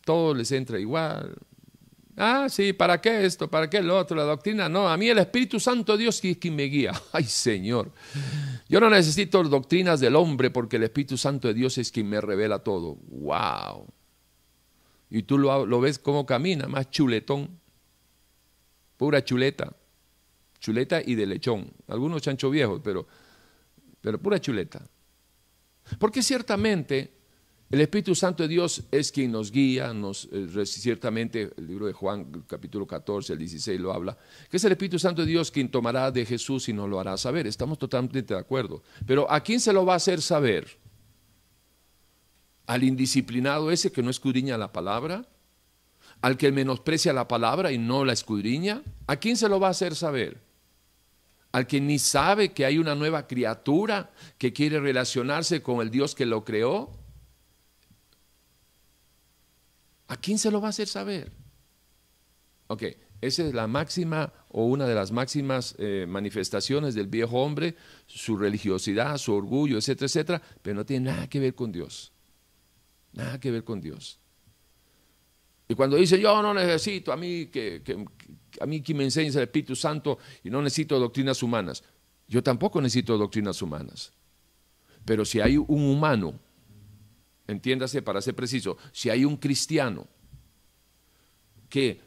Todo 0.05 0.33
les 0.33 0.51
entra 0.51 0.79
igual, 0.79 1.36
Ah, 2.15 2.47
sí, 2.47 2.73
¿para 2.73 3.01
qué 3.01 3.25
esto? 3.25 3.49
¿Para 3.49 3.69
qué 3.69 3.81
lo 3.81 3.97
otro? 3.97 4.15
La 4.15 4.23
doctrina, 4.23 4.69
no, 4.69 4.88
a 4.88 4.97
mí 4.97 5.09
el 5.09 5.17
Espíritu 5.17 5.59
Santo 5.59 5.97
Dios 5.97 6.23
es 6.23 6.38
quien 6.38 6.55
me 6.55 6.63
guía. 6.63 6.91
Ay, 7.12 7.23
Señor. 7.23 7.91
Yo 8.69 8.79
no 8.79 8.89
necesito 8.89 9.43
doctrinas 9.43 9.99
del 9.99 10.15
hombre 10.15 10.51
porque 10.51 10.75
el 10.75 10.83
Espíritu 10.83 11.17
Santo 11.17 11.47
de 11.47 11.55
Dios 11.55 11.77
es 11.77 11.91
quien 11.91 12.07
me 12.07 12.21
revela 12.21 12.59
todo. 12.59 12.97
¡Wow! 13.07 13.88
Y 15.09 15.23
tú 15.23 15.38
lo, 15.38 15.65
lo 15.65 15.81
ves 15.81 15.97
como 15.97 16.25
camina, 16.25 16.67
más 16.67 16.91
chuletón. 16.91 17.59
Pura 18.97 19.23
chuleta. 19.23 19.75
Chuleta 20.59 21.01
y 21.03 21.15
de 21.15 21.25
lechón. 21.25 21.71
Algunos 21.88 22.21
chancho 22.21 22.49
viejos, 22.51 22.79
pero, 22.83 23.07
pero 24.01 24.19
pura 24.21 24.39
chuleta. 24.39 24.81
Porque 25.99 26.21
ciertamente 26.21 27.13
el 27.73 27.82
Espíritu 27.82 28.13
Santo 28.13 28.43
de 28.43 28.49
Dios 28.49 28.84
es 28.91 29.12
quien 29.12 29.32
nos 29.32 29.51
guía, 29.51 29.95
nos, 29.95 30.29
eh, 30.32 30.63
ciertamente 30.63 31.49
el 31.58 31.65
libro 31.65 31.88
de 31.88 31.93
Juan 31.93 32.43
capítulo 32.45 32.86
14, 32.86 33.34
el 33.34 33.39
16 33.39 33.79
lo 33.79 33.91
habla, 33.91 34.15
que 34.47 34.58
es 34.58 34.63
el 34.63 34.73
Espíritu 34.73 34.99
Santo 34.99 35.23
de 35.23 35.27
Dios 35.27 35.49
quien 35.49 35.69
tomará 35.69 36.12
de 36.12 36.23
Jesús 36.23 36.69
y 36.69 36.73
nos 36.73 36.88
lo 36.88 36.99
hará 36.99 37.17
saber. 37.17 37.47
Estamos 37.47 37.79
totalmente 37.79 38.36
de 38.36 38.39
acuerdo. 38.39 38.84
Pero 39.08 39.25
¿a 39.32 39.41
quién 39.41 39.60
se 39.60 39.73
lo 39.73 39.88
va 39.88 39.93
a 39.93 39.95
hacer 39.95 40.21
saber? 40.21 40.67
¿Al 42.67 42.84
indisciplinado 42.84 43.71
ese 43.71 43.91
que 43.91 44.03
no 44.03 44.12
escudriña 44.12 44.56
la 44.56 44.71
palabra? 44.71 45.27
¿Al 46.21 46.38
que 46.38 46.51
menosprecia 46.51 47.12
la 47.12 47.27
palabra 47.27 47.71
y 47.71 47.79
no 47.79 48.06
la 48.06 48.13
escudriña? 48.13 48.84
¿A 49.08 49.15
quién 49.15 49.36
se 49.36 49.49
lo 49.49 49.60
va 49.60 49.69
a 49.69 49.71
hacer 49.71 49.95
saber? 49.95 50.39
Al 51.53 51.67
que 51.67 51.79
ni 51.79 51.99
sabe 51.99 52.51
que 52.51 52.65
hay 52.65 52.77
una 52.77 52.95
nueva 52.95 53.27
criatura 53.27 54.11
que 54.37 54.51
quiere 54.51 54.79
relacionarse 54.79 55.61
con 55.61 55.81
el 55.81 55.89
Dios 55.89 56.15
que 56.15 56.25
lo 56.25 56.43
creó? 56.43 56.91
¿A 60.07 60.17
quién 60.17 60.37
se 60.37 60.51
lo 60.51 60.59
va 60.59 60.67
a 60.67 60.69
hacer 60.71 60.87
saber? 60.87 61.31
Ok, 62.67 62.83
esa 63.21 63.43
es 63.43 63.53
la 63.53 63.67
máxima 63.67 64.33
o 64.49 64.65
una 64.65 64.87
de 64.87 64.95
las 64.95 65.11
máximas 65.11 65.75
eh, 65.77 66.05
manifestaciones 66.07 66.95
del 66.95 67.07
viejo 67.07 67.41
hombre, 67.41 67.75
su 68.07 68.35
religiosidad, 68.35 69.17
su 69.17 69.33
orgullo, 69.33 69.77
etcétera, 69.77 70.07
etcétera, 70.07 70.41
pero 70.61 70.75
no 70.75 70.85
tiene 70.85 71.11
nada 71.11 71.29
que 71.29 71.39
ver 71.39 71.55
con 71.55 71.71
Dios. 71.71 72.11
Nada 73.13 73.39
que 73.39 73.51
ver 73.51 73.63
con 73.63 73.79
Dios. 73.79 74.19
Y 75.67 75.75
cuando 75.75 75.97
dice, 75.97 76.19
yo 76.19 76.41
no 76.41 76.53
necesito 76.53 77.13
a 77.13 77.17
mí 77.17 77.45
que, 77.47 77.81
a 78.59 78.65
mí 78.65 78.81
que 78.81 78.93
me 78.93 79.03
enseñes 79.03 79.35
el 79.35 79.43
Espíritu 79.43 79.75
Santo 79.75 80.17
y 80.43 80.49
no 80.49 80.61
necesito 80.61 80.99
doctrinas 80.99 81.41
humanas, 81.43 81.83
yo 82.27 82.41
tampoco 82.43 82.81
necesito 82.81 83.17
doctrinas 83.17 83.61
humanas. 83.61 84.13
Pero 85.05 85.25
si 85.25 85.41
hay 85.41 85.57
un 85.57 85.85
humano 85.85 86.39
entiéndase 87.47 88.01
para 88.01 88.21
ser 88.21 88.35
preciso, 88.35 88.77
si 88.91 89.09
hay 89.09 89.25
un 89.25 89.37
cristiano 89.37 90.07
que 91.69 92.01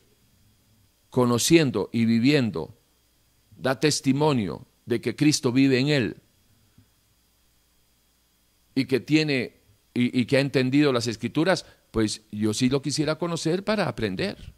conociendo 1.11 1.91
y 1.93 2.05
viviendo 2.05 2.79
da 3.57 3.81
testimonio 3.81 4.67
de 4.85 5.01
que 5.01 5.17
Cristo 5.17 5.53
vive 5.53 5.79
en 5.79 5.89
él 5.89 6.17
y 8.75 8.85
que 8.85 9.01
tiene 9.01 9.57
y, 9.95 10.27
que 10.27 10.37
ha 10.37 10.41
entendido 10.41 10.93
las 10.93 11.07
escrituras, 11.07 11.65
pues 11.91 12.23
yo 12.31 12.53
sí 12.53 12.69
lo 12.69 12.83
quisiera 12.83 13.17
conocer 13.17 13.65
para 13.65 13.89
aprender. 13.89 14.53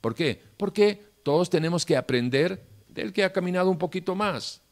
¿Por 0.00 0.16
qué? 0.16 0.42
Porque 0.56 1.09
todos 1.22 1.50
tenemos 1.50 1.86
que 1.86 1.96
aprender 1.96 2.66
del 2.88 3.12
que 3.12 3.24
ha 3.24 3.32
caminado 3.32 3.70
un 3.70 3.78
poquito 3.78 4.14
más, 4.14 4.62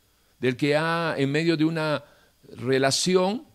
del 0.41 0.57
que 0.57 0.77
ha 0.77 1.15
en 1.17 1.31
medio 1.31 1.57
de 1.57 1.65
una 1.65 2.05
relación 2.57 3.47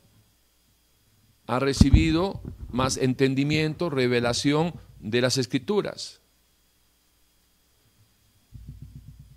ha 1.48 1.60
recibido 1.60 2.42
más 2.70 2.98
entendimiento, 2.98 3.90
revelación 3.90 4.74
de 5.00 5.22
las 5.22 5.38
escrituras. 5.38 6.22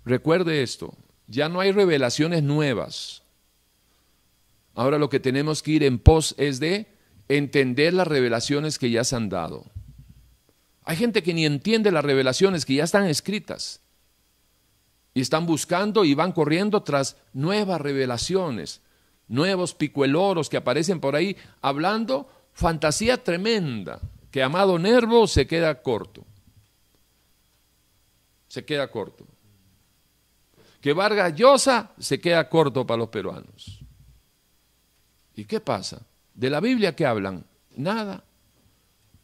Recuerde 0.05 0.63
esto, 0.63 0.95
ya 1.27 1.49
no 1.49 1.59
hay 1.59 1.71
revelaciones 1.71 2.43
nuevas. 2.43 3.23
Ahora 4.73 4.97
lo 4.97 5.09
que 5.09 5.19
tenemos 5.19 5.61
que 5.61 5.71
ir 5.71 5.83
en 5.83 5.99
pos 5.99 6.33
es 6.37 6.59
de 6.59 6.87
entender 7.27 7.93
las 7.93 8.07
revelaciones 8.07 8.79
que 8.79 8.89
ya 8.89 9.03
se 9.03 9.15
han 9.15 9.27
dado. 9.27 9.65
Hay 10.87 10.95
gente 10.95 11.21
que 11.21 11.33
ni 11.33 11.45
entiende 11.45 11.91
las 11.91 12.05
revelaciones 12.05 12.63
que 12.63 12.75
ya 12.75 12.85
están 12.85 13.07
escritas 13.07 13.81
y 15.13 15.19
están 15.19 15.45
buscando 15.45 16.05
y 16.05 16.13
van 16.13 16.31
corriendo 16.31 16.81
tras 16.81 17.17
nuevas 17.33 17.81
revelaciones 17.81 18.81
nuevos 19.27 19.73
picueloros 19.73 20.47
que 20.47 20.55
aparecen 20.55 21.01
por 21.01 21.17
ahí 21.17 21.35
hablando 21.61 22.29
fantasía 22.53 23.21
tremenda, 23.21 23.99
que 24.31 24.41
Amado 24.41 24.79
Nervo 24.79 25.27
se 25.27 25.45
queda 25.45 25.81
corto. 25.81 26.25
Se 28.47 28.63
queda 28.63 28.89
corto. 28.89 29.27
Que 30.79 30.93
Vargas 30.93 31.35
Llosa 31.35 31.91
se 31.99 32.21
queda 32.21 32.47
corto 32.47 32.87
para 32.87 32.99
los 32.99 33.09
peruanos. 33.09 33.81
¿Y 35.35 35.43
qué 35.43 35.59
pasa? 35.59 36.07
¿De 36.33 36.49
la 36.49 36.61
Biblia 36.61 36.95
que 36.95 37.05
hablan? 37.05 37.45
Nada. 37.75 38.23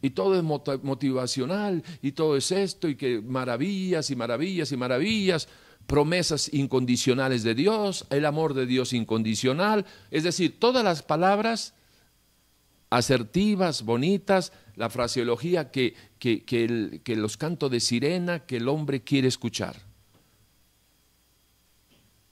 Y 0.04 0.10
todo 0.10 0.36
es 0.36 0.44
motivacional, 0.44 1.82
y 2.02 2.12
todo 2.12 2.36
es 2.36 2.52
esto, 2.52 2.90
y 2.90 2.96
que 2.96 3.22
maravillas 3.22 4.12
y 4.12 4.16
maravillas 4.16 4.72
y 4.72 4.78
maravillas. 4.78 5.48
promesas 5.88 6.54
incondicionales 6.54 7.44
de 7.44 7.56
Dios, 7.56 8.06
el 8.10 8.26
amor 8.26 8.54
de 8.54 8.66
Dios 8.66 8.94
incondicional, 8.94 9.86
es 10.12 10.24
decir, 10.24 10.58
todas 10.58 10.82
las 10.82 11.04
palabras 11.04 11.74
asertivas, 12.90 13.84
bonitas, 13.84 14.54
la 14.76 14.90
fraseología 14.90 15.72
que, 15.72 15.96
que, 16.20 17.16
los 17.16 17.38
cantos 17.38 17.72
de 17.72 17.80
sirena 17.80 18.46
que 18.46 18.58
el 18.58 18.68
hombre 18.68 19.04
quiere 19.04 19.28
escuchar. 19.28 19.76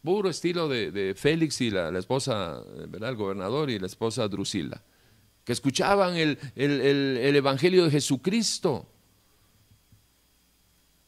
Puro 0.04 0.30
estilo 0.30 0.68
de, 0.68 1.14
Félix 1.16 1.62
y 1.62 1.72
la, 1.72 1.90
esposa, 1.98 2.62
¿verdad? 2.88 3.10
el 3.10 3.16
gobernador 3.16 3.70
y 3.70 3.80
la 3.80 3.88
esposa 3.88 4.28
Drusila, 4.28 4.82
que 5.44 5.54
escuchaban 5.54 6.16
el, 6.16 6.38
el 6.56 7.36
Evangelio 7.36 7.86
de 7.86 7.92
Jesucristo, 7.92 8.92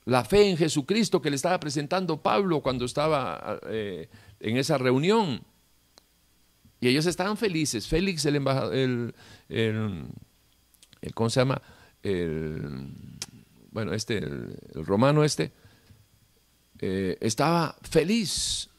la 0.06 0.26
fe 0.26 0.50
en 0.50 0.58
Jesucristo 0.58 1.22
que 1.22 1.30
le 1.30 1.36
estaba 1.36 1.60
presentando 1.60 2.22
Pablo 2.22 2.62
cuando 2.62 2.86
estaba 2.86 3.60
eh, 3.68 4.10
en 4.40 4.58
esa 4.58 4.78
reunión. 4.78 5.42
Y 6.82 6.90
ellos 6.90 7.06
estaban 7.06 7.38
felices. 7.38 7.88
Félix, 7.88 8.26
el 8.26 8.36
embajador, 8.36 8.76
el, 8.76 9.16
el, 9.48 10.08
¿cómo 11.14 11.30
se 11.30 11.40
llama? 11.40 11.62
El, 12.02 12.92
bueno, 13.72 13.94
este, 13.94 14.18
el, 14.18 14.58
romano 14.74 15.24
este, 15.24 15.54
eh, 16.80 17.18
estaba 17.22 17.78
feliz 17.82 18.70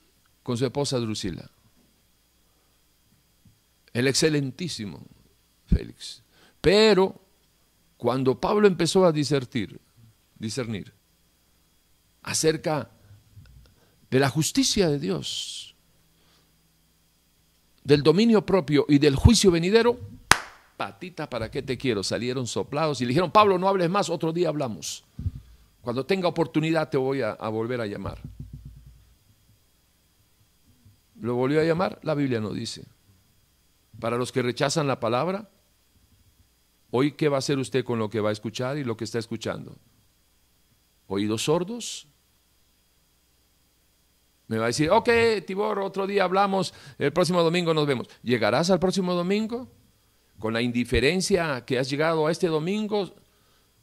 con 0.43 0.59
su 0.59 0.67
esposa 0.67 0.99
Drusila. 0.99 1.51
El 3.95 4.09
excelentísimo 4.09 5.07
Félix. 5.75 6.23
Pero 6.61 7.21
cuando 7.97 8.41
Pablo 8.41 8.67
empezó 8.67 9.05
a 9.05 9.13
discernir, 9.13 9.81
discernir 10.39 10.93
acerca 12.23 12.91
de 14.11 14.19
la 14.19 14.29
justicia 14.29 14.89
de 14.89 14.99
Dios, 14.99 15.75
del 17.83 18.03
dominio 18.03 18.47
propio 18.47 18.87
y 18.89 18.99
del 18.99 19.17
juicio 19.17 19.51
venidero, 19.51 19.99
patita, 20.77 21.29
¿para 21.29 21.51
qué 21.51 21.63
te 21.63 21.77
quiero? 21.77 22.03
Salieron 22.03 22.47
soplados 22.47 23.01
y 23.01 23.05
le 23.05 23.09
dijeron, 23.09 23.31
Pablo, 23.31 23.59
no 23.59 23.69
hables 23.69 23.91
más, 23.91 24.09
otro 24.09 24.33
día 24.33 24.49
hablamos. 24.49 25.05
Cuando 25.83 26.07
tenga 26.07 26.29
oportunidad 26.29 26.89
te 26.89 26.97
voy 26.97 27.21
a 27.21 27.35
volver 27.49 27.81
a 27.81 27.87
llamar. 27.87 28.23
¿Lo 31.21 31.35
volvió 31.35 31.61
a 31.61 31.65
llamar? 31.65 31.99
La 32.03 32.15
Biblia 32.15 32.41
no 32.41 32.53
dice. 32.53 32.85
Para 34.01 34.17
los 34.17 34.33
que 34.33 34.43
rechazan 34.43 34.87
la 34.87 35.01
palabra, 35.01 35.49
hoy 36.97 37.13
qué 37.13 37.29
va 37.29 37.39
a 37.39 37.39
hacer 37.39 37.59
usted 37.59 37.85
con 37.85 37.99
lo 37.99 38.09
que 38.09 38.21
va 38.21 38.29
a 38.29 38.33
escuchar 38.33 38.79
y 38.79 38.85
lo 38.85 38.97
que 38.97 39.03
está 39.03 39.19
escuchando. 39.19 39.77
¿Oídos 41.09 41.43
sordos? 41.43 42.07
Me 44.47 44.59
va 44.59 44.65
a 44.65 44.67
decir, 44.69 44.91
ok, 44.91 45.09
Tibor, 45.45 45.81
otro 45.81 46.07
día 46.07 46.23
hablamos, 46.23 46.73
el 46.99 47.13
próximo 47.13 47.43
domingo 47.43 47.75
nos 47.75 47.89
vemos. 47.89 48.09
¿Llegarás 48.23 48.71
al 48.71 48.79
próximo 48.79 49.13
domingo? 49.15 49.69
Con 50.39 50.53
la 50.53 50.63
indiferencia 50.63 51.65
que 51.65 51.81
has 51.81 51.91
llegado 51.91 52.29
a 52.29 52.31
este 52.31 52.47
domingo, 52.47 53.13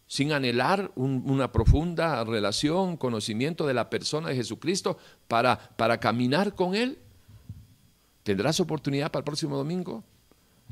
sin 0.08 0.32
anhelar 0.32 0.94
una 0.96 1.52
profunda 1.52 2.24
relación, 2.24 2.96
conocimiento 2.96 3.68
de 3.68 3.74
la 3.74 3.90
persona 3.90 4.30
de 4.30 4.36
Jesucristo 4.36 4.98
para, 5.28 5.58
para 5.76 6.00
caminar 6.00 6.56
con 6.56 6.76
Él. 6.76 6.98
¿Tendrás 8.24 8.62
oportunidad 8.62 9.12
para 9.12 9.20
el 9.20 9.26
próximo 9.26 9.58
domingo? 9.58 10.02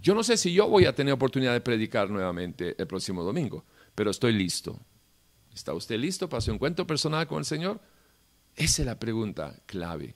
Yo 0.02 0.16
no 0.16 0.24
sé 0.24 0.38
si 0.38 0.54
yo 0.54 0.68
voy 0.68 0.86
a 0.86 0.96
tener 0.96 1.14
oportunidad 1.14 1.54
de 1.54 1.62
predicar 1.62 2.10
nuevamente 2.10 2.76
el 2.78 2.88
próximo 2.88 3.24
domingo, 3.24 3.66
pero 3.96 4.12
estoy 4.12 4.34
listo. 4.34 4.80
¿Está 5.54 5.74
usted 5.74 5.98
listo 5.98 6.30
para 6.30 6.42
su 6.42 6.52
encuentro 6.52 6.88
personal 6.88 7.28
con 7.28 7.40
el 7.40 7.46
Señor? 7.46 7.82
Esa 8.56 8.82
es 8.82 8.86
la 8.86 9.00
pregunta 9.00 9.56
clave, 9.66 10.16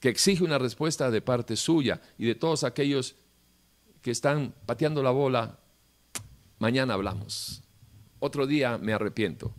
que 0.00 0.08
exige 0.08 0.42
una 0.42 0.58
respuesta 0.58 1.10
de 1.10 1.20
parte 1.20 1.56
suya 1.56 2.00
y 2.18 2.26
de 2.26 2.34
todos 2.34 2.64
aquellos 2.64 3.16
que 4.02 4.10
están 4.10 4.54
pateando 4.66 5.02
la 5.02 5.10
bola. 5.10 5.58
Mañana 6.58 6.94
hablamos. 6.94 7.62
Otro 8.18 8.46
día 8.46 8.78
me 8.78 8.92
arrepiento. 8.92 9.54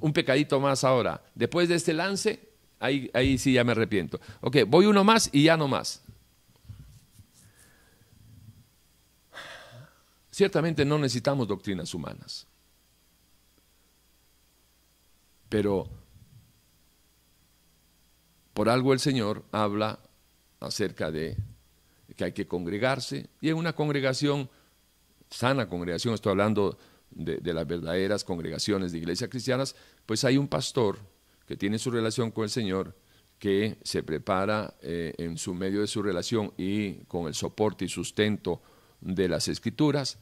Un 0.00 0.12
pecadito 0.12 0.58
más 0.58 0.84
ahora. 0.84 1.22
Después 1.34 1.68
de 1.68 1.74
este 1.74 1.92
lance, 1.92 2.50
ahí, 2.78 3.10
ahí 3.14 3.36
sí 3.38 3.52
ya 3.52 3.64
me 3.64 3.72
arrepiento. 3.72 4.20
Ok, 4.40 4.58
voy 4.66 4.86
uno 4.86 5.04
más 5.04 5.28
y 5.32 5.44
ya 5.44 5.56
no 5.56 5.68
más. 5.68 6.02
Ciertamente 10.40 10.86
no 10.86 10.98
necesitamos 10.98 11.46
doctrinas 11.46 11.92
humanas. 11.92 12.46
Pero 15.50 15.86
por 18.54 18.70
algo 18.70 18.94
el 18.94 19.00
Señor 19.00 19.44
habla 19.52 19.98
acerca 20.58 21.10
de 21.10 21.36
que 22.16 22.24
hay 22.24 22.32
que 22.32 22.48
congregarse 22.48 23.28
y 23.42 23.50
en 23.50 23.56
una 23.56 23.74
congregación, 23.74 24.48
sana 25.28 25.68
congregación, 25.68 26.14
estoy 26.14 26.30
hablando 26.30 26.78
de, 27.10 27.52
las 27.52 27.66
verdaderas 27.66 28.24
congregaciones 28.24 28.92
de 28.92 28.98
iglesias 28.98 29.28
cristianas, 29.28 29.76
pues 30.06 30.24
hay 30.24 30.38
un 30.38 30.48
pastor 30.48 31.00
que 31.46 31.58
tiene 31.58 31.78
su 31.78 31.90
relación 31.90 32.30
con 32.30 32.44
el 32.44 32.50
Señor, 32.50 32.96
que 33.38 33.76
se 33.82 34.02
prepara 34.02 34.72
eh, 34.80 35.12
en 35.18 35.36
su 35.36 35.52
medio 35.52 35.82
de 35.82 35.86
su 35.86 36.02
relación 36.02 36.54
y 36.56 36.94
con 37.08 37.26
el 37.26 37.34
soporte 37.34 37.84
y 37.84 37.90
sustento 37.90 38.62
de 39.02 39.28
las 39.28 39.46
escrituras, 39.46 40.18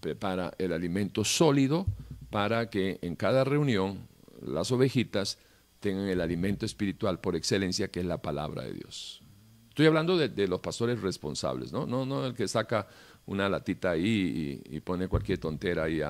prepara 0.00 0.52
el 0.58 0.72
alimento 0.72 1.24
sólido 1.24 1.86
para 2.30 2.70
que 2.70 2.98
en 3.02 3.16
cada 3.16 3.44
reunión 3.44 4.06
las 4.40 4.70
ovejitas 4.72 5.38
tengan 5.80 6.08
el 6.08 6.20
alimento 6.20 6.66
espiritual 6.66 7.20
por 7.20 7.36
excelencia, 7.36 7.88
que 7.88 8.00
es 8.00 8.06
la 8.06 8.22
palabra 8.22 8.62
de 8.62 8.74
Dios. 8.74 9.22
Estoy 9.70 9.86
hablando 9.86 10.16
de, 10.16 10.48
los 10.48 10.60
pastores 10.60 11.00
responsables, 11.00 11.72
¿no? 11.72 11.86
¿no? 11.86 12.04
No 12.04 12.26
el 12.26 12.34
que 12.34 12.46
saca 12.48 12.86
una 13.26 13.48
latita 13.48 13.90
ahí 13.90 14.62
y, 14.68 14.80
pone 14.80 15.08
cualquier 15.08 15.38
tontera 15.38 15.84
ahí 15.84 16.00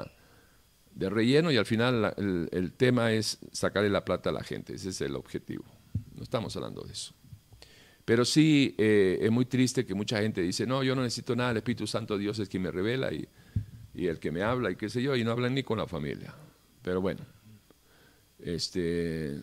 de 0.94 1.10
relleno 1.10 1.52
y 1.52 1.56
al 1.56 1.66
final 1.66 2.14
el, 2.16 2.72
tema 2.72 3.12
es 3.12 3.38
sacarle 3.52 3.90
la 3.90 4.04
plata 4.04 4.30
a 4.30 4.32
la 4.32 4.42
gente, 4.42 4.74
ese 4.74 4.88
es 4.88 5.00
el 5.00 5.14
objetivo. 5.14 5.64
No 6.14 6.22
estamos 6.22 6.56
hablando 6.56 6.82
de 6.82 6.92
eso. 6.92 7.14
Pero 8.04 8.24
sí 8.24 8.74
eh, 8.78 9.18
es 9.22 9.30
muy 9.30 9.44
triste 9.44 9.86
que 9.86 9.94
mucha 9.94 10.20
gente 10.20 10.40
dice, 10.40 10.66
no, 10.66 10.82
yo 10.82 10.96
no 10.96 11.02
necesito 11.02 11.36
nada, 11.36 11.52
el 11.52 11.58
Espíritu 11.58 11.86
Santo 11.86 12.18
Dios 12.18 12.38
es 12.38 12.48
quien 12.48 12.64
me 12.64 12.70
revela 12.70 13.12
y, 13.12 13.28
y 13.94 14.06
el 14.06 14.18
que 14.18 14.30
me 14.30 14.42
habla 14.42 14.70
y 14.70 14.76
qué 14.76 14.88
sé 14.88 15.02
yo, 15.02 15.16
y 15.16 15.24
no 15.24 15.32
hablan 15.32 15.54
ni 15.54 15.62
con 15.62 15.78
la 15.78 15.86
familia. 15.86 16.34
Pero 16.82 17.00
bueno, 17.00 17.20
este, 18.38 19.40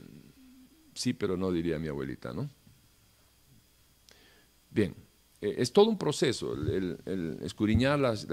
sí, 0.93 1.13
pero 1.13 1.37
no 1.37 1.51
diría 1.51 1.79
mi 1.79 1.87
abuelita, 1.87 2.33
¿no? 2.33 2.49
Bien, 4.69 4.95
eh, 5.41 5.55
es 5.57 5.71
todo 5.71 5.89
un 5.89 5.97
proceso, 5.97 6.53
el, 6.53 7.39
escudriñar 7.43 7.99
las, 7.99 8.25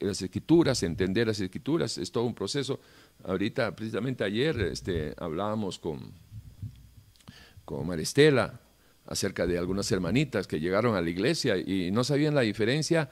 escrituras, 0.00 0.82
entender 0.82 1.26
las 1.26 1.40
escrituras, 1.40 1.98
es 1.98 2.10
todo 2.10 2.24
un 2.24 2.34
proceso. 2.34 2.80
Ahorita, 3.24 3.74
precisamente 3.74 4.24
ayer, 4.24 4.60
este, 4.60 5.14
hablábamos 5.18 5.78
con, 5.78 6.12
con 7.64 7.86
Maristela 7.86 8.60
acerca 9.06 9.46
de 9.46 9.56
algunas 9.56 9.90
hermanitas 9.90 10.46
que 10.46 10.60
llegaron 10.60 10.94
a 10.94 11.00
la 11.00 11.08
iglesia 11.08 11.56
y 11.56 11.90
no 11.90 12.04
sabían 12.04 12.34
la 12.34 12.42
diferencia 12.42 13.08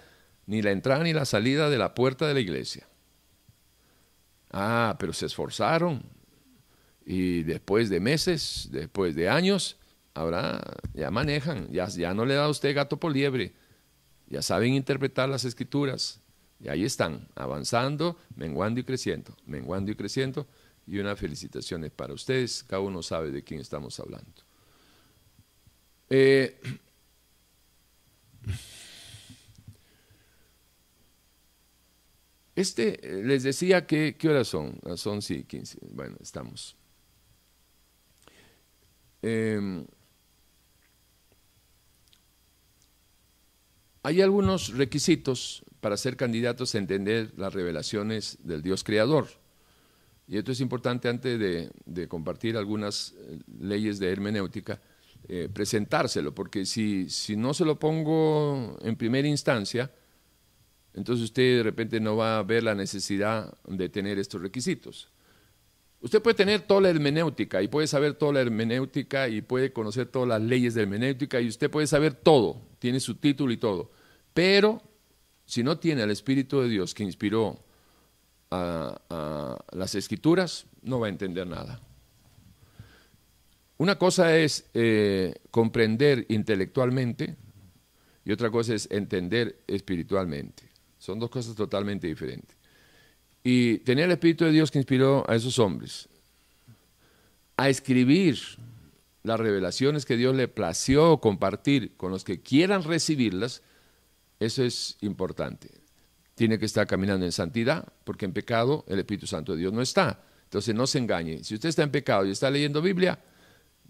ni 0.46 0.62
la 0.62 0.70
entrada 0.70 1.04
ni 1.04 1.12
la 1.12 1.24
salida 1.24 1.68
de 1.68 1.78
la 1.78 1.94
puerta 1.94 2.26
de 2.26 2.34
la 2.34 2.40
iglesia. 2.40 2.86
Ah, 4.50 4.96
pero 4.98 5.12
se 5.12 5.26
esforzaron, 5.26 6.02
y 7.04 7.44
después 7.44 7.88
de 7.88 8.00
meses, 8.00 8.68
después 8.72 9.14
de 9.14 9.28
años, 9.28 9.76
ahora 10.14 10.60
ya 10.92 11.10
manejan, 11.10 11.70
ya, 11.70 11.86
ya 11.88 12.14
no 12.14 12.24
le 12.24 12.34
da 12.34 12.46
a 12.46 12.48
usted 12.48 12.74
gato 12.74 12.98
por 12.98 13.12
liebre, 13.12 13.52
ya 14.28 14.42
saben 14.42 14.74
interpretar 14.74 15.28
las 15.28 15.44
escrituras, 15.44 16.20
y 16.58 16.68
ahí 16.68 16.84
están, 16.84 17.28
avanzando, 17.36 18.18
menguando 18.34 18.80
y 18.80 18.84
creciendo, 18.84 19.36
menguando 19.46 19.92
y 19.92 19.94
creciendo, 19.94 20.48
y 20.86 20.98
una 20.98 21.14
felicitación 21.16 21.90
para 21.94 22.12
ustedes, 22.12 22.64
cada 22.64 22.80
uno 22.80 23.02
sabe 23.02 23.30
de 23.30 23.42
quién 23.42 23.60
estamos 23.60 24.00
hablando. 24.00 24.32
Eh, 26.08 26.60
este, 32.56 33.22
les 33.22 33.42
decía 33.42 33.86
que, 33.86 34.16
¿qué 34.16 34.30
horas 34.30 34.48
son? 34.48 34.80
Son 34.96 35.20
sí, 35.20 35.44
15, 35.44 35.78
bueno, 35.90 36.16
estamos. 36.20 36.74
Em, 39.20 39.86
hay 44.02 44.22
algunos 44.22 44.74
requisitos 44.74 45.64
para 45.80 45.98
ser 45.98 46.16
candidatos 46.16 46.74
a 46.74 46.78
entender 46.78 47.32
las 47.36 47.52
revelaciones 47.52 48.38
del 48.42 48.62
Dios 48.62 48.84
Creador. 48.84 49.28
Y 50.26 50.38
esto 50.38 50.52
es 50.52 50.60
importante 50.60 51.08
antes 51.08 51.38
de, 51.38 52.08
compartir 52.08 52.56
algunas 52.56 53.14
eh, 53.18 53.38
leyes 53.60 53.98
de 53.98 54.10
hermenéutica, 54.10 54.80
eh, 55.28 55.48
presentárselo, 55.52 56.34
porque 56.34 56.64
si, 56.64 57.10
si 57.10 57.36
no 57.36 57.52
se 57.52 57.66
lo 57.66 57.78
pongo 57.78 58.78
en 58.80 58.96
primera 58.96 59.28
instancia, 59.28 59.92
entonces 60.96 61.24
usted 61.24 61.58
de 61.58 61.62
repente 61.62 62.00
no 62.00 62.16
va 62.16 62.38
a 62.38 62.42
ver 62.42 62.62
la 62.62 62.74
necesidad 62.74 63.54
de 63.68 63.88
tener 63.90 64.18
estos 64.18 64.40
requisitos. 64.40 65.10
Usted 66.00 66.22
puede 66.22 66.34
tener 66.34 66.62
toda 66.62 66.80
la 66.80 66.90
hermenéutica 66.90 67.62
y 67.62 67.68
puede 67.68 67.86
saber 67.86 68.14
toda 68.14 68.34
la 68.34 68.40
hermenéutica 68.40 69.28
y 69.28 69.42
puede 69.42 69.72
conocer 69.72 70.06
todas 70.06 70.28
las 70.28 70.40
leyes 70.40 70.74
de 70.74 70.82
hermenéutica 70.82 71.40
y 71.40 71.48
usted 71.48 71.70
puede 71.70 71.86
saber 71.86 72.14
todo, 72.14 72.62
tiene 72.78 72.98
su 73.00 73.16
título 73.16 73.52
y 73.52 73.58
todo. 73.58 73.90
Pero 74.32 74.82
si 75.44 75.62
no 75.62 75.78
tiene 75.78 76.02
al 76.02 76.10
Espíritu 76.10 76.60
de 76.60 76.68
Dios 76.68 76.94
que 76.94 77.04
inspiró 77.04 77.62
a, 78.50 79.58
las 79.72 79.94
escrituras, 79.94 80.66
no 80.82 81.00
va 81.00 81.08
a 81.08 81.10
entender 81.10 81.46
nada. 81.46 81.80
Una 83.76 83.98
cosa 83.98 84.34
es 84.34 84.70
eh, 84.72 85.34
comprender 85.50 86.24
intelectualmente 86.30 87.36
y 88.24 88.32
otra 88.32 88.50
cosa 88.50 88.74
es 88.74 88.88
entender 88.90 89.60
espiritualmente. 89.66 90.65
Son 91.06 91.20
dos 91.20 91.30
cosas 91.30 91.54
totalmente 91.54 92.08
diferentes. 92.08 92.56
Y 93.44 93.78
tener 93.78 94.06
el 94.06 94.10
Espíritu 94.10 94.44
de 94.44 94.50
Dios 94.50 94.72
que 94.72 94.78
inspiró 94.78 95.24
a 95.30 95.36
esos 95.36 95.60
hombres 95.60 96.08
a 97.56 97.68
escribir 97.68 98.36
las 99.22 99.38
revelaciones 99.38 100.04
que 100.04 100.16
Dios 100.16 100.34
le 100.34 100.48
plació 100.48 101.18
compartir 101.18 101.96
con 101.96 102.10
los 102.10 102.24
que 102.24 102.40
quieran 102.40 102.82
recibirlas, 102.82 103.62
eso 104.40 104.64
es 104.64 104.96
importante. 105.00 105.70
Tiene 106.34 106.58
que 106.58 106.66
estar 106.66 106.88
caminando 106.88 107.24
en 107.24 107.30
santidad, 107.30 107.86
porque 108.02 108.24
en 108.24 108.32
pecado 108.32 108.84
el 108.88 108.98
Espíritu 108.98 109.28
Santo 109.28 109.52
de 109.52 109.58
Dios 109.58 109.72
no 109.72 109.82
está. 109.82 110.24
Entonces 110.42 110.74
no 110.74 110.88
se 110.88 110.98
engañe. 110.98 111.44
Si 111.44 111.54
usted 111.54 111.68
está 111.68 111.84
en 111.84 111.92
pecado 111.92 112.26
y 112.26 112.32
está 112.32 112.50
leyendo 112.50 112.82
Biblia, 112.82 113.16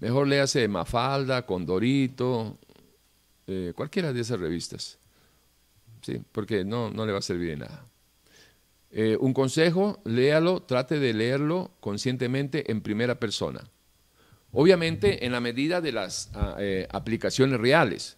mejor 0.00 0.28
léase 0.28 0.68
Mafalda, 0.68 1.46
Condorito, 1.46 2.58
eh, 3.46 3.72
cualquiera 3.74 4.12
de 4.12 4.20
esas 4.20 4.38
revistas. 4.38 4.98
Porque 6.32 6.64
no, 6.64 6.90
no 6.90 7.07
le 7.07 7.12
va 7.12 7.18
a 7.18 7.22
servir 7.22 7.50
de 7.50 7.57
nada. 7.57 7.86
Eh, 8.90 9.16
un 9.20 9.34
consejo, 9.34 10.00
léalo, 10.04 10.62
trate 10.62 10.98
de 10.98 11.12
leerlo 11.12 11.72
conscientemente 11.80 12.70
en 12.70 12.80
primera 12.80 13.20
persona. 13.20 13.68
Obviamente 14.52 15.26
en 15.26 15.32
la 15.32 15.40
medida 15.40 15.80
de 15.80 15.92
las 15.92 16.30
ah, 16.34 16.57
eh, 16.59 16.86
aplicaciones 16.90 17.61
reales, 17.61 18.16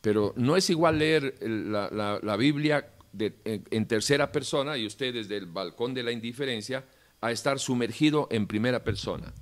pero 0.00 0.34
no 0.36 0.56
es 0.56 0.68
igual 0.68 0.98
leer 0.98 1.36
la, 1.40 2.36
Biblia 2.36 2.92
en, 3.18 3.86
tercera 3.86 4.30
persona 4.30 4.76
y 4.76 4.86
usted 4.86 5.14
desde 5.14 5.38
el 5.38 5.46
balcón 5.46 5.94
de 5.94 6.02
la 6.02 6.12
indiferencia 6.12 6.84
a 7.20 7.32
estar 7.32 7.58
sumergido 7.58 8.28
en 8.30 8.46
primera 8.46 8.84
persona, 8.84 9.32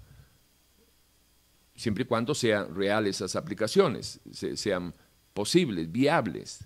siempre 1.75 2.05
y 2.05 2.07
cuando 2.07 2.35
sean 2.35 2.75
reales 2.75 3.17
esas 3.17 3.35
aplicaciones, 3.37 4.21
sean 4.31 4.95
posibles, 5.35 5.91
viables. 5.91 6.65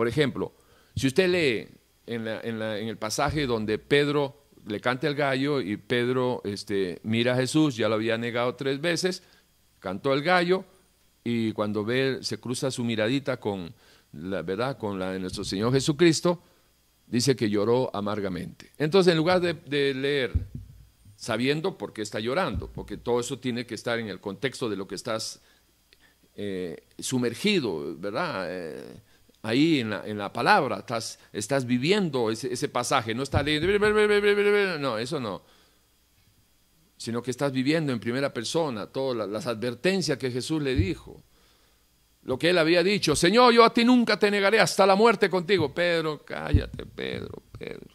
Por 0.00 0.08
ejemplo, 0.08 0.54
si 0.96 1.08
usted 1.08 1.28
lee 1.28 1.68
en, 2.06 2.26
el 2.26 2.96
pasaje 2.96 3.46
donde 3.46 3.78
Pedro 3.78 4.46
le 4.66 4.80
canta 4.80 5.06
el 5.06 5.14
gallo 5.14 5.60
y 5.60 5.76
Pedro 5.76 6.40
este, 6.42 7.00
mira 7.02 7.34
a 7.34 7.36
Jesús, 7.36 7.76
ya 7.76 7.86
lo 7.86 7.96
había 7.96 8.16
negado 8.16 8.54
tres 8.54 8.80
veces, 8.80 9.22
cantó 9.78 10.14
el 10.14 10.22
gallo 10.22 10.64
y 11.22 11.52
cuando 11.52 11.84
ve, 11.84 12.20
se 12.22 12.40
cruza 12.40 12.70
su 12.70 12.82
miradita 12.82 13.38
con 13.38 13.74
la 14.14 14.40
verdad, 14.40 14.78
con 14.78 14.98
la 14.98 15.12
de 15.12 15.18
nuestro 15.18 15.44
Señor 15.44 15.70
Jesucristo, 15.70 16.42
dice 17.06 17.36
que 17.36 17.50
lloró 17.50 17.94
amargamente. 17.94 18.70
Entonces, 18.78 19.10
en 19.10 19.18
lugar 19.18 19.42
de, 19.42 19.92
leer 19.92 20.32
sabiendo 21.14 21.76
por 21.76 21.92
qué 21.92 22.00
está 22.00 22.20
llorando, 22.20 22.72
porque 22.72 22.96
todo 22.96 23.20
eso 23.20 23.38
tiene 23.38 23.66
que 23.66 23.74
estar 23.74 23.98
en 23.98 24.08
el 24.08 24.18
contexto 24.18 24.70
de 24.70 24.76
lo 24.76 24.88
que 24.88 24.94
estás 24.94 25.42
eh, 26.36 26.84
sumergido, 26.98 27.98
¿verdad? 27.98 28.46
Eh, 28.48 29.02
ahí 29.42 29.80
en 29.80 29.90
la, 29.90 30.06
en 30.06 30.18
la 30.18 30.32
palabra, 30.32 30.78
estás, 30.78 31.18
estás 31.32 31.64
viviendo 31.64 32.30
ese, 32.30 32.52
ese, 32.52 32.68
pasaje, 32.68 33.14
no 33.14 33.22
estás 33.22 33.44
leyendo, 33.44 34.78
no, 34.78 34.98
eso 34.98 35.20
no, 35.20 35.42
sino 36.96 37.22
que 37.22 37.30
estás 37.30 37.52
viviendo 37.52 37.92
en 37.92 38.00
primera 38.00 38.32
persona 38.32 38.86
todas 38.86 39.28
las 39.28 39.46
advertencias 39.46 40.18
que 40.18 40.30
Jesús 40.30 40.62
le 40.62 40.74
dijo, 40.74 41.22
lo 42.22 42.38
que 42.38 42.50
él 42.50 42.58
había 42.58 42.82
dicho, 42.82 43.16
Señor, 43.16 43.54
yo 43.54 43.64
a 43.64 43.72
ti 43.72 43.84
nunca 43.84 44.18
te 44.18 44.30
negaré 44.30 44.60
hasta 44.60 44.84
la 44.84 44.94
muerte 44.94 45.30
contigo, 45.30 45.74
Pedro, 45.74 46.22
cállate, 46.24 46.84
Pedro, 46.84 47.42
Pedro, 47.58 47.94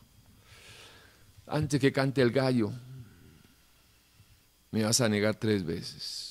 antes 1.45 1.79
que 1.79 1.91
cante 1.91 2.23
el 2.23 2.31
gallo, 2.31 2.71
me 4.71 4.83
vas 4.83 4.99
a 4.99 5.07
negar 5.07 5.35
tres 5.35 5.63
veces. 5.63 6.24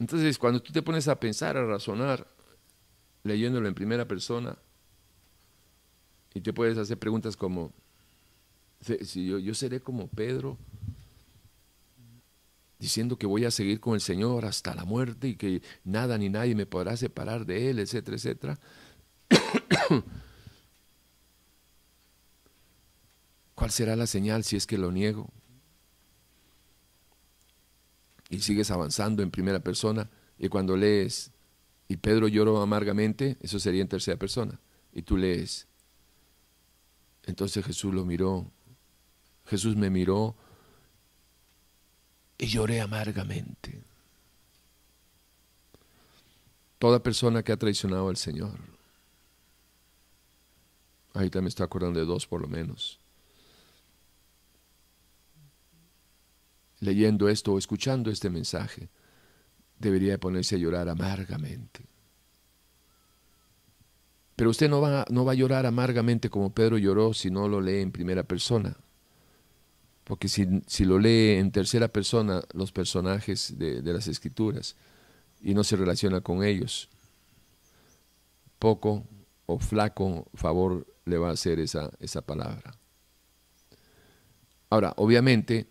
Entonces, 0.00 0.36
cuando 0.38 0.60
tú 0.60 0.72
te 0.72 0.82
pones 0.82 1.06
a 1.08 1.20
pensar, 1.20 1.56
a 1.58 1.66
razonar, 1.66 2.26
leyéndolo 3.22 3.68
en 3.68 3.74
primera 3.74 4.08
persona, 4.08 4.56
y 6.32 6.40
te 6.40 6.54
puedes 6.54 6.78
hacer 6.78 6.98
preguntas 6.98 7.36
como, 7.36 7.72
si 8.80 9.26
yo, 9.26 9.38
yo 9.38 9.54
seré 9.54 9.80
como 9.80 10.08
Pedro, 10.08 10.56
diciendo 12.78 13.18
que 13.18 13.26
voy 13.26 13.44
a 13.44 13.50
seguir 13.50 13.78
con 13.78 13.92
el 13.94 14.00
Señor 14.00 14.46
hasta 14.46 14.74
la 14.74 14.86
muerte 14.86 15.28
y 15.28 15.36
que 15.36 15.60
nada 15.84 16.16
ni 16.16 16.30
nadie 16.30 16.54
me 16.54 16.64
podrá 16.64 16.96
separar 16.96 17.44
de 17.44 17.68
Él, 17.68 17.78
etcétera, 17.78 18.16
etcétera. 18.16 18.58
¿Cuál 23.54 23.70
será 23.70 23.96
la 23.96 24.06
señal 24.06 24.44
si 24.44 24.56
es 24.56 24.66
que 24.66 24.78
lo 24.78 24.90
niego? 24.90 25.30
Y 28.30 28.40
sigues 28.40 28.70
avanzando 28.70 29.22
en 29.22 29.30
primera 29.30 29.58
persona 29.60 30.08
y 30.38 30.48
cuando 30.48 30.76
lees 30.76 31.32
y 31.90 31.96
Pedro 31.96 32.28
lloró 32.28 32.62
amargamente, 32.62 33.36
eso 33.40 33.58
sería 33.58 33.82
en 33.82 33.88
tercera 33.88 34.16
persona, 34.16 34.60
y 34.92 35.02
tú 35.02 35.16
lees. 35.16 35.66
Entonces 37.24 37.64
Jesús 37.64 37.92
lo 37.92 38.04
miró, 38.04 38.48
Jesús 39.46 39.74
me 39.74 39.90
miró 39.90 40.36
y 42.38 42.46
lloré 42.46 42.80
amargamente. 42.80 43.82
Toda 46.78 47.02
persona 47.02 47.42
que 47.42 47.50
ha 47.50 47.56
traicionado 47.56 48.08
al 48.08 48.16
Señor, 48.16 48.56
ahorita 51.12 51.40
me 51.40 51.48
estoy 51.48 51.64
acordando 51.64 51.98
de 51.98 52.06
dos 52.06 52.24
por 52.28 52.40
lo 52.40 52.46
menos, 52.46 52.99
leyendo 56.80 57.28
esto 57.28 57.52
o 57.52 57.58
escuchando 57.58 58.10
este 58.10 58.30
mensaje, 58.30 58.88
debería 59.78 60.18
ponerse 60.18 60.56
a 60.56 60.58
llorar 60.58 60.88
amargamente. 60.88 61.80
Pero 64.36 64.50
usted 64.50 64.70
no 64.70 64.80
va, 64.80 65.04
no 65.10 65.24
va 65.24 65.32
a 65.32 65.34
llorar 65.34 65.66
amargamente 65.66 66.30
como 66.30 66.54
Pedro 66.54 66.78
lloró 66.78 67.12
si 67.12 67.30
no 67.30 67.46
lo 67.46 67.60
lee 67.60 67.80
en 67.80 67.92
primera 67.92 68.22
persona. 68.22 68.74
Porque 70.04 70.28
si, 70.28 70.62
si 70.66 70.84
lo 70.84 70.98
lee 70.98 71.36
en 71.38 71.52
tercera 71.52 71.88
persona 71.88 72.42
los 72.54 72.72
personajes 72.72 73.58
de, 73.58 73.82
de 73.82 73.92
las 73.92 74.08
escrituras 74.08 74.76
y 75.42 75.52
no 75.54 75.62
se 75.62 75.76
relaciona 75.76 76.22
con 76.22 76.42
ellos, 76.42 76.88
poco 78.58 79.04
o 79.46 79.58
flaco 79.58 80.26
favor 80.34 80.86
le 81.04 81.18
va 81.18 81.28
a 81.28 81.32
hacer 81.32 81.60
esa, 81.60 81.90
esa 82.00 82.22
palabra. 82.22 82.72
Ahora, 84.70 84.94
obviamente, 84.96 85.66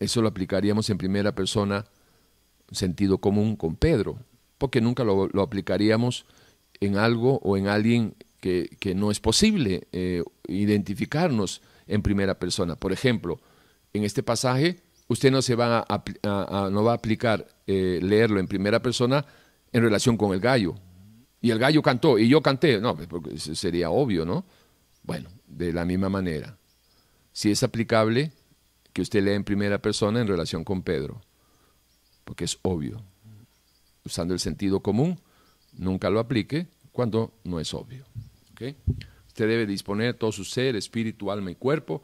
eso 0.00 0.22
lo 0.22 0.28
aplicaríamos 0.28 0.88
en 0.90 0.98
primera 0.98 1.34
persona, 1.34 1.84
sentido 2.70 3.18
común 3.18 3.54
con 3.54 3.76
Pedro, 3.76 4.18
porque 4.58 4.80
nunca 4.80 5.04
lo, 5.04 5.28
aplicaríamos 5.40 6.26
en 6.80 6.96
algo 6.96 7.38
o 7.42 7.56
en 7.56 7.68
alguien 7.68 8.14
que, 8.40 8.70
no 8.96 9.10
es 9.10 9.20
posible 9.20 9.86
eh, 9.92 10.24
identificarnos 10.48 11.60
en 11.86 12.02
primera 12.02 12.38
persona. 12.38 12.76
Por 12.76 12.92
ejemplo, 12.92 13.40
en 13.92 14.04
este 14.04 14.22
pasaje, 14.22 14.80
usted 15.08 15.30
no, 15.30 15.42
se 15.42 15.54
va 15.54 15.84
a, 15.86 16.70
no 16.70 16.82
va 16.82 16.92
a 16.92 16.94
aplicar 16.94 17.46
eh, 17.66 18.00
leerlo 18.02 18.40
en 18.40 18.48
primera 18.48 18.80
persona 18.80 19.26
en 19.72 19.82
relación 19.82 20.16
con 20.16 20.32
el 20.32 20.40
gallo. 20.40 20.74
Y 21.42 21.50
el 21.50 21.58
gallo 21.58 21.82
cantó 21.82 22.18
y 22.18 22.28
yo 22.28 22.42
canté. 22.42 22.80
No, 22.80 22.96
pues, 22.96 23.06
porque 23.06 23.38
sería 23.38 23.90
obvio, 23.90 24.24
¿no? 24.24 24.44
Bueno, 25.02 25.30
de 25.46 25.72
la 25.72 25.84
misma 25.84 26.08
manera. 26.08 26.56
Si 27.32 27.50
es 27.50 27.62
aplicable 27.62 28.32
que 28.92 29.02
usted 29.02 29.22
lee 29.22 29.32
en 29.32 29.44
primera 29.44 29.80
persona 29.80 30.20
en 30.20 30.28
relación 30.28 30.64
con 30.64 30.82
Pedro, 30.82 31.20
porque 32.24 32.44
es 32.44 32.58
obvio. 32.62 33.02
Usando 34.04 34.34
el 34.34 34.40
sentido 34.40 34.80
común, 34.80 35.20
nunca 35.72 36.10
lo 36.10 36.20
aplique 36.20 36.68
cuando 36.92 37.32
no 37.44 37.60
es 37.60 37.74
obvio. 37.74 38.04
Usted 39.28 39.48
debe 39.48 39.66
disponer 39.66 40.14
todo 40.14 40.32
su 40.32 40.44
ser, 40.44 40.76
espíritu, 40.76 41.30
alma 41.30 41.50
y 41.50 41.54
cuerpo 41.54 42.02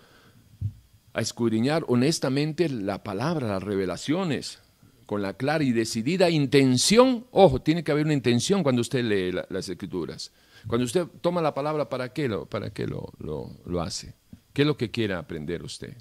a 1.13 1.21
escudriñar 1.21 1.85
honestamente 1.89 2.69
la 2.69 3.03
palabra, 3.03 3.49
las 3.49 3.63
revelaciones, 3.63 4.61
con 5.07 5.23
la 5.23 5.35
clara 5.35 5.65
y 5.65 5.73
decidida 5.73 6.31
intención. 6.31 7.27
Ojo, 7.31 7.61
tiene 7.61 7.85
que 7.85 7.93
haber 7.93 8.05
una 8.05 8.15
intención 8.15 8.63
cuando 8.63 8.83
usted 8.83 9.05
lee 9.05 9.39
las 9.49 9.69
escrituras. 9.69 10.33
Cuando 10.67 10.85
usted 10.85 11.07
toma 11.21 11.41
la 11.41 11.55
palabra, 11.55 11.89
¿para 11.89 12.13
qué, 12.13 12.29
lo, 12.29 12.47
para 12.47 12.71
qué 12.71 12.87
lo, 12.87 13.13
lo 13.19 13.81
hace? 13.81 14.15
¿Qué 14.53 14.63
es 14.63 14.67
lo 14.67 14.77
que 14.77 14.91
quiere 14.91 15.15
aprender 15.15 15.63
usted? 15.63 15.95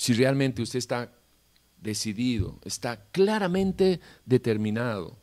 Si 0.00 0.14
realmente 0.14 0.62
usted 0.62 0.78
está 0.78 1.12
decidido, 1.76 2.58
está 2.64 3.04
claramente 3.12 4.00
determinado 4.24 5.18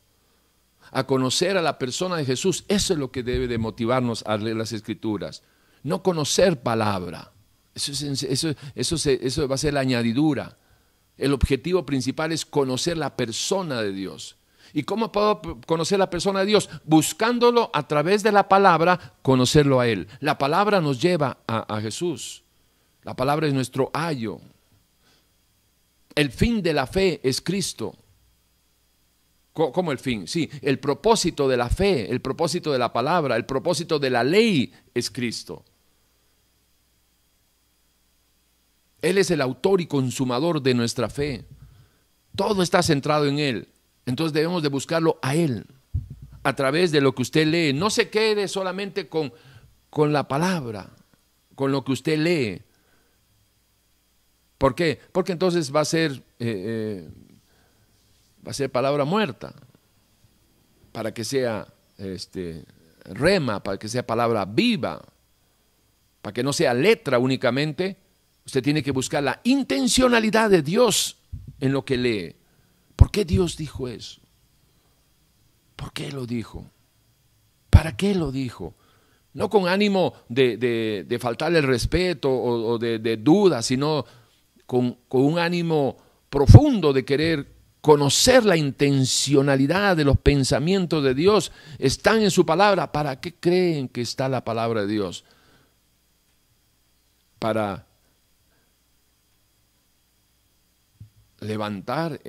a 0.91 1.07
conocer 1.07 1.57
a 1.57 1.63
la 1.63 1.79
persona 1.79 2.15
de 2.15 2.25
Jesús. 2.25 2.63
Eso 2.67 2.93
es 2.93 2.99
lo 2.99 3.11
que 3.11 3.23
debe 3.23 3.47
de 3.47 3.57
motivarnos 3.57 4.23
a 4.27 4.37
leer 4.37 4.55
las 4.55 4.73
escrituras. 4.73 5.41
No 5.81 6.03
conocer 6.03 6.61
palabra. 6.61 7.31
Eso, 7.73 7.91
eso, 8.29 8.55
eso, 8.75 9.47
va 9.47 9.55
a 9.55 9.57
ser 9.57 9.73
la 9.73 9.79
añadidura. 9.79 10.59
El 11.17 11.33
objetivo 11.33 11.83
principal 11.83 12.31
es 12.31 12.45
conocer 12.45 12.99
la 12.99 13.17
persona 13.17 13.81
de 13.81 13.93
Dios. 13.93 14.37
¿Y 14.73 14.83
cómo 14.83 15.11
puedo 15.11 15.41
conocer 15.65 15.97
la 15.97 16.11
persona 16.11 16.41
de 16.41 16.45
Dios? 16.45 16.69
Buscándolo 16.83 17.71
a 17.73 17.87
través 17.87 18.21
de 18.21 18.31
la 18.31 18.47
palabra, 18.47 19.15
conocerlo 19.23 19.79
a 19.79 19.87
Él. 19.87 20.07
La 20.19 20.37
palabra 20.37 20.81
nos 20.81 21.01
lleva 21.01 21.39
a, 21.47 21.77
a 21.77 21.81
Jesús. 21.81 22.43
La 23.01 23.15
palabra 23.15 23.47
es 23.47 23.55
nuestro 23.55 23.89
ayo. 23.91 24.39
El 26.17 26.31
fin 26.31 26.63
de 26.63 26.73
la 26.73 26.87
fe 26.87 27.19
es 27.21 27.41
Cristo. 27.41 27.95
¿Cómo 29.53 29.91
el 29.91 29.99
fin? 29.99 30.27
Sí, 30.27 30.49
el 30.63 30.79
propósito 30.79 31.47
de 31.47 31.57
la 31.57 31.69
fe, 31.69 32.11
el 32.11 32.21
propósito 32.21 32.71
de 32.71 32.79
la 32.79 32.91
palabra, 32.91 33.35
el 33.35 33.45
propósito 33.45 33.99
de 33.99 34.09
la 34.09 34.23
ley 34.23 34.73
es 34.95 35.11
Cristo. 35.11 35.63
Él 38.99 39.19
es 39.19 39.29
el 39.29 39.41
autor 39.41 39.79
y 39.79 39.85
consumador 39.85 40.63
de 40.63 40.73
nuestra 40.73 41.07
fe. 41.07 41.45
Todo 42.35 42.63
está 42.63 42.81
centrado 42.81 43.27
en 43.27 43.37
Él. 43.37 43.67
Entonces 44.07 44.33
debemos 44.33 44.63
de 44.63 44.69
buscarlo 44.69 45.19
a 45.21 45.35
Él, 45.35 45.67
a 46.41 46.55
través 46.55 46.91
de 46.91 47.01
lo 47.01 47.13
que 47.13 47.21
usted 47.21 47.45
lee. 47.45 47.73
No 47.73 47.91
se 47.91 48.09
quede 48.09 48.47
solamente 48.47 49.07
con, 49.07 49.31
con 49.91 50.13
la 50.13 50.27
palabra, 50.27 50.89
con 51.53 51.71
lo 51.71 51.83
que 51.83 51.91
usted 51.91 52.17
lee. 52.17 52.66
¿Por 54.57 54.75
qué? 54.75 54.99
Porque 55.11 55.31
entonces 55.31 55.73
va 55.73 55.81
a 55.81 55.85
ser, 55.85 56.11
eh, 56.11 56.19
eh, 56.39 57.09
va 58.45 58.51
a 58.51 58.53
ser 58.53 58.71
palabra 58.71 59.05
muerta, 59.05 59.53
para 60.91 61.13
que 61.13 61.23
sea 61.23 61.67
este, 61.97 62.65
rema, 63.05 63.61
para 63.61 63.77
que 63.77 63.87
sea 63.87 64.05
palabra 64.05 64.45
viva, 64.45 65.03
para 66.21 66.33
que 66.33 66.43
no 66.43 66.53
sea 66.53 66.73
letra 66.73 67.19
únicamente. 67.19 67.97
Usted 68.45 68.63
tiene 68.63 68.81
que 68.81 68.91
buscar 68.91 69.23
la 69.23 69.41
intencionalidad 69.43 70.49
de 70.49 70.61
Dios 70.61 71.17
en 71.59 71.73
lo 71.73 71.85
que 71.85 71.97
lee. 71.97 72.35
¿Por 72.95 73.11
qué 73.11 73.25
Dios 73.25 73.57
dijo 73.57 73.87
eso? 73.87 74.21
¿Por 75.75 75.93
qué 75.93 76.11
lo 76.11 76.25
dijo? 76.25 76.65
¿Para 77.69 77.95
qué 77.95 78.15
lo 78.15 78.31
dijo? 78.31 78.73
No 79.33 79.49
con 79.49 79.67
ánimo 79.67 80.13
de, 80.29 80.57
de, 80.57 81.19
faltarle 81.19 81.59
el 81.59 81.67
respeto 81.67 82.31
o, 82.31 82.79
de, 82.79 83.17
duda, 83.17 83.61
sino 83.61 84.03
con, 84.67 84.97
con 85.07 85.23
un 85.23 85.39
ánimo 85.39 85.97
profundo 86.29 86.93
de 86.93 87.05
querer 87.05 87.57
conocer 87.81 88.45
la 88.45 88.57
intencionalidad 88.57 89.95
de 89.95 90.03
los 90.03 90.17
pensamientos 90.17 91.03
de 91.03 91.15
Dios. 91.15 91.51
Están 91.79 92.21
en 92.21 92.29
su 92.29 92.45
palabra. 92.45 92.91
¿Para 92.91 93.19
qué 93.19 93.33
creen 93.33 93.87
que 93.87 94.01
está 94.01 94.29
la 94.29 94.43
palabra 94.43 94.81
de 94.81 94.87
Dios? 94.87 95.23
Para 97.39 97.87
levantar 101.39 102.19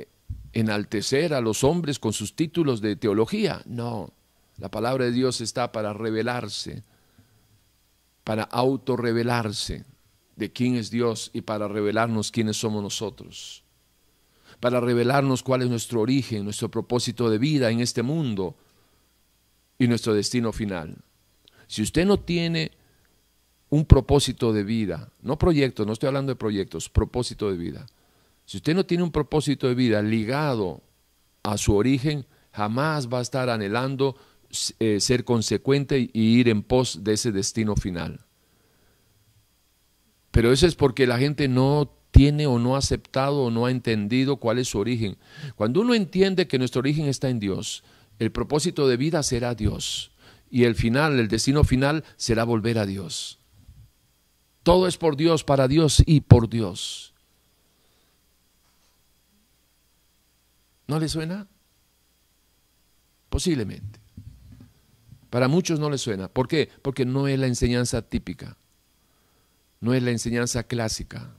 enaltecer 0.53 1.35
a 1.35 1.41
los 1.41 1.65
hombres 1.65 1.99
con 1.99 2.13
sus 2.13 2.37
títulos 2.37 2.81
de 2.81 2.95
teología. 2.95 3.61
No, 3.67 4.13
la 4.59 4.71
palabra 4.71 5.07
de 5.07 5.13
Dios 5.13 5.41
está 5.41 5.73
para 5.73 5.93
revelarse, 5.93 6.85
para 8.23 8.45
autorrevelarse 8.45 9.85
de 10.39 10.53
quién 10.53 10.77
es 10.77 10.91
Dios 10.91 11.31
y 11.35 11.41
para 11.41 11.67
revelarnos 11.67 12.31
quiénes 12.31 12.57
somos 12.57 12.81
nosotros, 12.81 13.65
para 14.61 14.81
revelarnos 14.81 15.43
cuál 15.43 15.63
es 15.63 15.69
nuestro 15.69 16.01
origen, 16.01 16.45
nuestro 16.45 16.71
propósito 16.71 17.29
de 17.29 17.39
vida 17.39 17.71
en 17.71 17.81
este 17.81 18.03
mundo 18.03 18.55
y 19.79 19.89
nuestro 19.89 20.15
destino 20.15 20.53
final. 20.53 20.97
Si 21.67 21.83
usted 21.83 22.07
no 22.07 22.21
tiene 22.21 22.71
un 23.69 23.85
propósito 23.85 24.53
de 24.53 24.63
vida, 24.63 25.11
no 25.23 25.37
proyectos, 25.39 25.85
no 25.87 25.93
estoy 25.93 26.07
hablando 26.07 26.31
de 26.31 26.37
proyectos, 26.37 26.89
propósito 26.89 27.51
de 27.51 27.57
vida, 27.57 27.87
si 28.47 28.59
usted 28.59 28.77
no 28.77 28.87
tiene 28.87 29.03
un 29.03 29.11
propósito 29.11 29.67
de 29.67 29.75
vida 29.75 30.01
ligado 30.03 30.83
a 31.43 31.59
su 31.59 31.75
origen, 31.75 32.27
jamás 32.53 33.09
va 33.09 33.19
a 33.19 33.23
estar 33.23 33.51
anhelando 33.51 34.17
eh, 34.79 35.01
ser 35.01 35.25
consecuente 35.25 35.99
y 36.13 36.39
ir 36.39 36.49
en 36.49 36.63
pos 36.63 37.03
de 37.03 37.15
ese 37.15 37.33
destino 37.33 37.75
final. 37.75 38.25
Pero 40.39 40.53
eso 40.53 40.69
es 40.69 40.77
porque 40.77 41.09
la 41.09 41.19
gente 41.19 41.49
no 41.49 41.93
tiene 42.13 42.47
o 42.47 42.61
no 42.61 42.77
ha 42.77 42.79
aceptado 42.79 43.43
o 43.43 43.51
no 43.51 43.67
ha 43.67 43.73
entendido 43.73 44.37
cuál 44.37 44.61
es 44.61 44.69
su 44.69 44.79
origen. 44.79 45.19
Cuando 45.57 45.81
uno 45.81 45.95
entiende 45.95 46.47
que 46.47 46.61
nuestro 46.61 46.79
origen 46.79 47.07
está 47.07 47.29
en 47.29 47.41
Dios, 47.41 47.83
el 48.21 48.31
propósito 48.31 48.87
de 48.87 48.97
vida 48.97 49.25
será 49.25 49.57
Dios 49.57 50.13
y 50.49 50.63
el 50.63 50.77
final, 50.77 51.19
el 51.19 51.27
destino 51.27 51.65
final 51.65 52.05
será 52.17 52.45
volver 52.45 52.79
a 52.79 52.87
Dios. 52.87 53.41
Todo 54.63 54.87
es 54.87 54.97
por 54.97 55.17
Dios, 55.17 55.43
para 55.43 55.67
Dios 55.67 56.05
y 56.07 56.21
por 56.21 56.49
Dios. 56.49 57.15
¿No 60.87 61.01
le 61.01 61.09
suena? 61.09 61.49
Posiblemente. 63.29 63.99
Para 65.31 65.49
muchos 65.49 65.81
no 65.81 65.91
le 65.91 65.99
suena. 65.99 66.29
¿Por 66.29 66.47
qué? 66.47 66.69
Porque 66.81 67.05
no 67.05 67.27
es 67.27 67.41
la 67.41 67.49
enseñanza 67.49 68.03
típica. 68.03 68.57
No 69.81 69.95
es 69.95 70.03
la 70.03 70.11
enseñanza 70.11 70.65
clásica. 70.65 71.35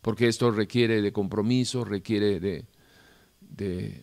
Porque 0.00 0.28
esto 0.28 0.50
requiere 0.50 1.02
de 1.02 1.12
compromiso, 1.12 1.84
requiere 1.84 2.40
de, 2.40 2.64
de, 3.40 4.02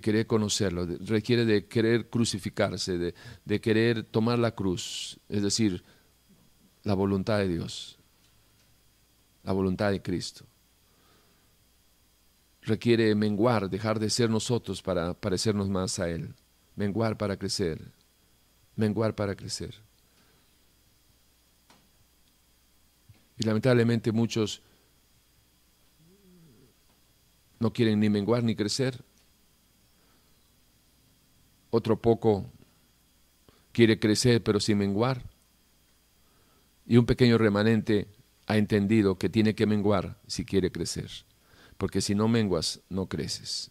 querer 0.00 0.26
conocerlo, 0.26 0.86
requiere 0.86 1.44
de 1.44 1.66
querer 1.66 2.08
crucificarse, 2.08 2.96
de, 2.96 3.14
de 3.44 3.60
querer 3.60 4.04
tomar 4.04 4.38
la 4.38 4.54
cruz. 4.54 5.20
Es 5.28 5.42
decir, 5.42 5.84
la 6.82 6.94
voluntad 6.94 7.38
de 7.38 7.48
Dios, 7.48 7.98
la 9.42 9.52
voluntad 9.52 9.90
de 9.90 10.00
Cristo 10.00 10.46
requiere 12.66 13.14
menguar, 13.14 13.70
dejar 13.70 13.98
de 14.00 14.10
ser 14.10 14.28
nosotros 14.28 14.82
para 14.82 15.14
parecernos 15.14 15.68
más 15.68 15.98
a 15.98 16.10
Él. 16.10 16.34
Menguar 16.74 17.16
para 17.16 17.38
crecer. 17.38 17.80
Menguar 18.74 19.14
para 19.14 19.34
crecer. 19.36 19.85
Y 23.38 23.44
lamentablemente 23.44 24.12
muchos 24.12 24.62
no 27.58 27.72
quieren 27.72 28.00
ni 28.00 28.08
menguar 28.08 28.42
ni 28.42 28.54
crecer. 28.54 29.04
Otro 31.70 32.00
poco 32.00 32.50
quiere 33.72 33.98
crecer 33.98 34.42
pero 34.42 34.60
sin 34.60 34.78
menguar. 34.78 35.22
Y 36.86 36.96
un 36.96 37.06
pequeño 37.06 37.36
remanente 37.36 38.06
ha 38.46 38.56
entendido 38.56 39.18
que 39.18 39.28
tiene 39.28 39.54
que 39.54 39.66
menguar 39.66 40.18
si 40.26 40.44
quiere 40.44 40.70
crecer 40.70 41.10
porque 41.76 42.00
si 42.00 42.14
no 42.14 42.28
menguas, 42.28 42.80
no 42.88 43.06
creces. 43.06 43.70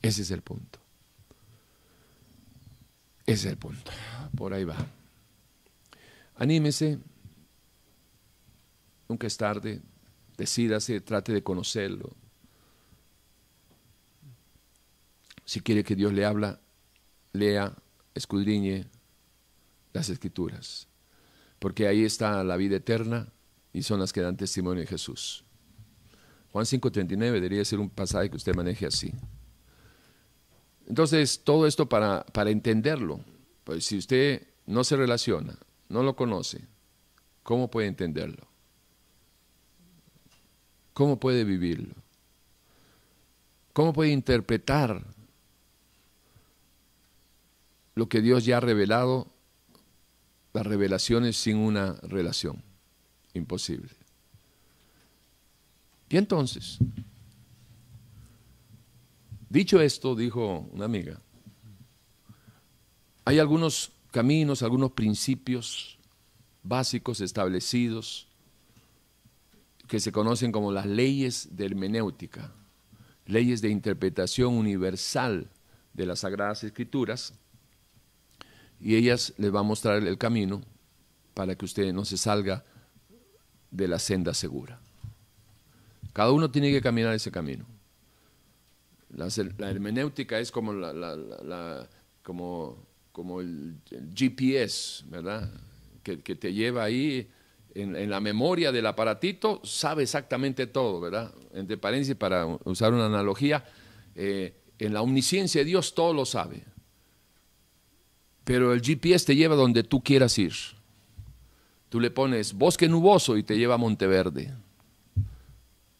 Ese 0.00 0.22
es 0.22 0.30
el 0.30 0.42
punto. 0.42 0.78
Ese 3.26 3.46
es 3.48 3.52
el 3.52 3.58
punto. 3.58 3.90
Por 4.36 4.54
ahí 4.54 4.64
va. 4.64 4.76
Anímese. 6.38 6.98
Nunca 9.08 9.26
es 9.26 9.36
tarde. 9.36 9.82
Decídase, 10.36 11.00
trate 11.00 11.32
de 11.32 11.42
conocerlo. 11.42 12.14
Si 15.44 15.60
quiere 15.60 15.82
que 15.82 15.96
Dios 15.96 16.12
le 16.12 16.24
habla, 16.24 16.60
lea, 17.32 17.74
escudriñe 18.14 18.86
las 19.92 20.08
escrituras. 20.10 20.86
Porque 21.58 21.88
ahí 21.88 22.04
está 22.04 22.44
la 22.44 22.56
vida 22.56 22.76
eterna 22.76 23.32
y 23.72 23.82
son 23.82 23.98
las 23.98 24.12
que 24.12 24.20
dan 24.20 24.36
testimonio 24.36 24.82
de 24.82 24.86
Jesús. 24.86 25.44
Juan 26.52 26.64
5.39 26.64 27.32
debería 27.32 27.64
ser 27.64 27.80
un 27.80 27.90
pasaje 27.90 28.30
que 28.30 28.36
usted 28.36 28.54
maneje 28.54 28.86
así. 28.86 29.12
Entonces, 30.86 31.42
todo 31.42 31.66
esto 31.66 31.88
para, 31.88 32.24
para 32.26 32.50
entenderlo, 32.50 33.20
pues 33.64 33.84
si 33.84 33.98
usted 33.98 34.46
no 34.66 34.84
se 34.84 34.96
relaciona, 34.96 35.58
no 35.88 36.02
lo 36.02 36.16
conoce, 36.16 36.66
¿cómo 37.42 37.70
puede 37.70 37.88
entenderlo? 37.88 38.46
¿Cómo 40.94 41.18
puede 41.18 41.44
vivirlo? 41.44 41.94
¿Cómo 43.72 43.92
puede 43.92 44.10
interpretar 44.10 45.04
lo 47.94 48.08
que 48.08 48.20
Dios 48.20 48.44
ya 48.44 48.56
ha 48.56 48.60
revelado, 48.60 49.28
las 50.52 50.66
revelaciones 50.66 51.36
sin 51.36 51.56
una 51.56 51.94
relación? 52.02 52.62
imposible. 53.38 53.90
Y 56.10 56.16
entonces, 56.16 56.78
dicho 59.48 59.80
esto, 59.80 60.14
dijo 60.14 60.68
una 60.72 60.84
amiga, 60.84 61.20
hay 63.24 63.38
algunos 63.38 63.92
caminos, 64.18 64.64
algunos 64.64 64.90
principios 64.90 65.96
básicos 66.64 67.20
establecidos 67.20 68.26
que 69.86 70.00
se 70.00 70.10
conocen 70.10 70.50
como 70.50 70.72
las 70.72 70.86
leyes 70.86 71.50
de 71.52 71.66
hermenéutica. 71.66 72.52
leyes 73.26 73.60
de 73.60 73.68
interpretación 73.68 74.54
universal 74.54 75.48
de 75.92 76.04
las 76.04 76.18
Sagradas 76.20 76.64
Escrituras 76.64 77.32
y 78.80 78.96
ellas 78.96 79.34
les 79.38 79.54
va 79.54 79.60
a 79.60 79.62
mostrar 79.62 80.02
el 80.04 80.18
camino 80.18 80.62
para 81.32 81.54
que 81.54 81.64
usted 81.64 81.92
no 81.92 82.04
se 82.04 82.16
salga 82.16 82.64
de 83.70 83.86
la 83.86 84.00
senda 84.00 84.34
segura. 84.34 84.80
Cada 86.12 86.32
uno 86.32 86.50
tiene 86.50 86.72
que 86.72 86.80
caminar 86.80 87.14
ese 87.14 87.30
camino. 87.30 87.66
La, 89.10 89.28
hermenéutica 89.70 90.40
es 90.40 90.50
como, 90.50 90.72
la, 90.72 91.88
como, 92.24 92.87
como 93.18 93.40
el, 93.40 93.80
GPS, 94.14 95.02
¿verdad? 95.08 95.50
Que, 96.04 96.16
te 96.18 96.52
lleva 96.52 96.84
ahí 96.84 97.28
en, 97.74 98.08
la 98.08 98.20
memoria 98.20 98.70
del 98.70 98.86
aparatito, 98.86 99.60
sabe 99.64 100.04
exactamente 100.04 100.68
todo, 100.68 101.00
¿verdad? 101.00 101.34
Entre 101.52 101.76
paréntesis, 101.76 102.14
para 102.14 102.46
usar 102.46 102.94
una 102.94 103.06
analogía, 103.06 103.64
eh, 104.14 104.54
en 104.78 104.94
la 104.94 105.02
omnisciencia 105.02 105.62
de 105.62 105.64
Dios 105.64 105.96
todo 105.96 106.14
lo 106.14 106.24
sabe. 106.24 106.62
Pero 108.44 108.72
el 108.72 108.82
GPS 108.82 109.26
te 109.26 109.34
lleva 109.34 109.56
donde 109.56 109.82
tú 109.82 110.00
quieras 110.00 110.38
ir. 110.38 110.54
Tú 111.88 111.98
le 111.98 112.12
pones 112.12 112.52
bosque 112.52 112.88
nuboso 112.88 113.36
y 113.36 113.42
te 113.42 113.58
lleva 113.58 113.74
a 113.74 113.78
Monteverde. 113.78 114.54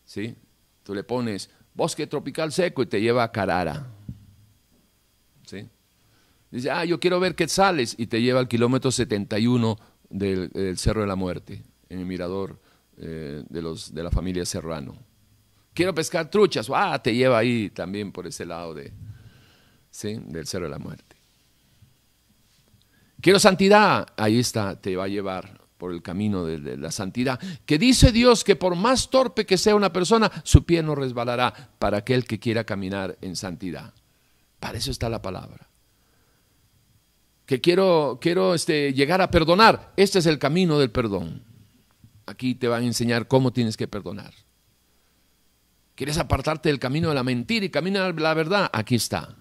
¿Sí? 0.04 0.36
Tú 0.84 0.94
le 0.94 1.02
pones 1.02 1.50
bosque 1.74 2.06
tropical 2.06 2.52
seco 2.52 2.84
y 2.84 2.86
te 2.86 3.00
lleva 3.00 3.24
a 3.24 3.32
Carara. 3.32 3.88
¿Sí? 5.44 5.68
Dice, 6.50 6.70
ah, 6.70 6.84
yo 6.84 6.98
quiero 6.98 7.20
ver 7.20 7.34
quetzales 7.34 7.94
y 7.98 8.06
te 8.06 8.22
lleva 8.22 8.40
al 8.40 8.48
kilómetro 8.48 8.90
71 8.90 9.78
del, 10.08 10.48
del 10.50 10.78
Cerro 10.78 11.02
de 11.02 11.06
la 11.06 11.16
Muerte, 11.16 11.62
en 11.88 12.00
el 12.00 12.06
mirador 12.06 12.58
eh, 12.96 13.44
de, 13.48 13.62
los, 13.62 13.94
de 13.94 14.02
la 14.02 14.10
familia 14.10 14.44
Serrano. 14.44 14.96
Quiero 15.74 15.94
pescar 15.94 16.30
truchas, 16.30 16.68
ah, 16.74 17.00
te 17.00 17.14
lleva 17.14 17.38
ahí 17.38 17.70
también 17.70 18.10
por 18.10 18.26
ese 18.26 18.44
lado 18.44 18.74
de, 18.74 18.92
¿sí? 19.90 20.18
del 20.26 20.46
Cerro 20.46 20.64
de 20.64 20.70
la 20.70 20.78
Muerte. 20.78 21.16
Quiero 23.20 23.38
santidad, 23.38 24.06
ahí 24.16 24.38
está, 24.38 24.80
te 24.80 24.96
va 24.96 25.04
a 25.04 25.08
llevar 25.08 25.60
por 25.76 25.92
el 25.92 26.02
camino 26.02 26.44
de, 26.44 26.76
la 26.76 26.90
santidad, 26.90 27.38
que 27.64 27.78
dice 27.78 28.10
Dios 28.10 28.42
que 28.42 28.56
por 28.56 28.74
más 28.74 29.10
torpe 29.10 29.46
que 29.46 29.56
sea 29.56 29.76
una 29.76 29.92
persona, 29.92 30.30
su 30.42 30.64
pie 30.64 30.82
no 30.82 30.94
resbalará 30.94 31.52
para 31.78 31.98
aquel 31.98 32.24
que 32.24 32.40
quiera 32.40 32.64
caminar 32.64 33.16
en 33.20 33.36
santidad. 33.36 33.94
Para 34.58 34.78
eso 34.78 34.90
está 34.90 35.08
la 35.08 35.22
palabra. 35.22 35.67
Que 37.48 37.62
quiero, 37.62 38.18
quiero 38.20 38.52
este, 38.52 38.92
llegar 38.92 39.22
a 39.22 39.30
perdonar, 39.30 39.94
este 39.96 40.18
es 40.18 40.26
el 40.26 40.38
camino 40.38 40.78
del 40.78 40.90
perdón. 40.90 41.42
Aquí 42.26 42.54
te 42.54 42.68
van 42.68 42.82
a 42.82 42.86
enseñar 42.86 43.26
cómo 43.26 43.54
tienes 43.54 43.78
que 43.78 43.88
perdonar. 43.88 44.34
¿Quieres 45.94 46.18
apartarte 46.18 46.68
del 46.68 46.78
camino 46.78 47.08
de 47.08 47.14
la 47.14 47.24
mentira 47.24 47.64
y 47.64 47.70
caminar 47.70 48.20
la 48.20 48.34
verdad? 48.34 48.68
Aquí 48.70 48.96
está. 48.96 49.34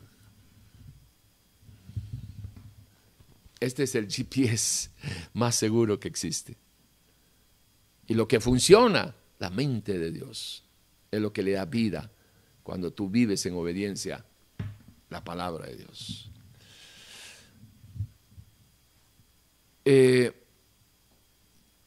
Este 3.60 3.84
es 3.84 3.94
el 3.94 4.08
GPS 4.08 4.90
más 5.34 5.56
seguro 5.56 6.00
que 6.00 6.08
existe. 6.08 6.56
Y 8.08 8.14
lo 8.14 8.26
que 8.26 8.40
funciona, 8.40 9.16
la 9.38 9.50
mente 9.50 10.00
de 10.00 10.14
Dios, 10.14 10.64
es 11.12 11.20
lo 11.20 11.34
que 11.34 11.44
le 11.44 11.52
da 11.52 11.66
vida 11.66 12.10
cuando 12.64 12.94
tú 12.94 13.10
vives 13.10 13.46
en 13.46 13.56
obediencia 13.56 14.24
la 15.10 15.26
palabra 15.26 15.66
de 15.66 15.76
Dios. 15.76 16.32
Eh, 19.90 20.34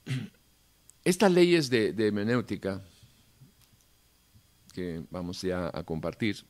estas 1.05 1.31
leyes 1.31 1.69
de, 1.69 1.95
hermenéutica 1.99 2.83
que 4.73 5.05
vamos 5.11 5.43
ya 5.43 5.71
a 5.71 5.85
compartir, 5.85 6.43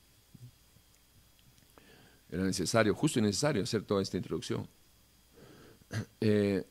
era 2.29 2.45
necesario, 2.45 2.95
justo 2.95 3.19
y 3.19 3.23
necesario 3.23 3.65
hacer 3.65 3.83
toda 3.83 4.01
esta 4.01 4.17
introducción. 4.17 4.69
Eh, 6.21 6.65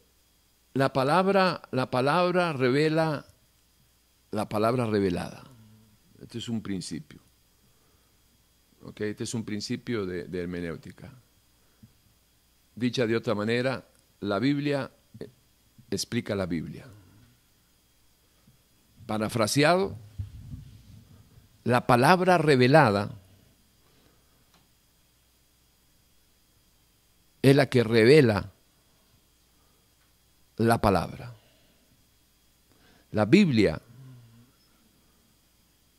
la 0.76 0.94
palabra, 0.94 1.62
la 1.72 1.92
palabra 1.92 2.54
revela 2.54 3.26
la 4.32 4.48
palabra 4.48 4.86
revelada. 4.86 5.44
Este 6.22 6.38
es 6.38 6.48
un 6.48 6.62
principio. 6.62 7.20
¿Okay? 8.84 9.10
Este 9.10 9.26
es 9.26 9.34
un 9.34 9.44
principio 9.44 10.06
de 10.06 10.40
hermenéutica. 10.40 11.12
Dicha 12.76 13.06
de 13.06 13.18
otra 13.18 13.36
manera, 13.36 13.86
la 14.22 14.40
Biblia 14.40 14.92
eh, 15.20 15.30
explica 15.90 16.36
la 16.36 16.46
Biblia. 16.46 16.86
Parafraseado, 19.06 19.98
la 21.64 21.88
palabra 21.88 22.38
revelada 22.38 23.12
es 27.42 27.56
la 27.56 27.68
que 27.68 27.84
revela 27.84 28.52
la 30.58 30.82
palabra. 30.82 31.34
La 33.12 33.26
Biblia 33.26 33.82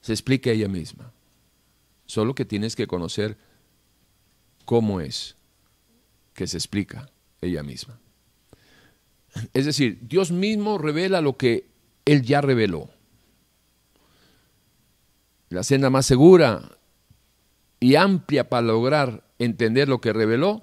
se 0.01 0.13
explica 0.13 0.51
ella 0.51 0.69
misma, 0.69 1.13
solo 2.07 2.35
que 2.35 2.45
tienes 2.45 2.77
que 2.77 2.87
conocer 2.87 3.37
cómo 4.65 5.01
es 5.01 5.37
que 6.35 6.47
se 6.47 6.57
explica 6.57 7.11
ella 7.41 7.63
misma. 7.63 7.99
Es 9.55 9.65
decir, 9.67 9.99
Dios 10.03 10.31
mismo 10.33 10.79
revela 10.79 11.21
lo 11.21 11.37
que 11.37 11.67
Él 12.05 12.23
ya 12.23 12.41
reveló. 12.41 12.91
La 15.49 15.63
senda 15.63 15.91
más 15.91 16.07
segura 16.07 16.63
y 17.81 17.97
amplia 17.97 18.49
para 18.49 18.67
lograr 18.67 19.25
entender 19.39 19.89
lo 19.89 20.01
que 20.01 20.13
reveló, 20.13 20.63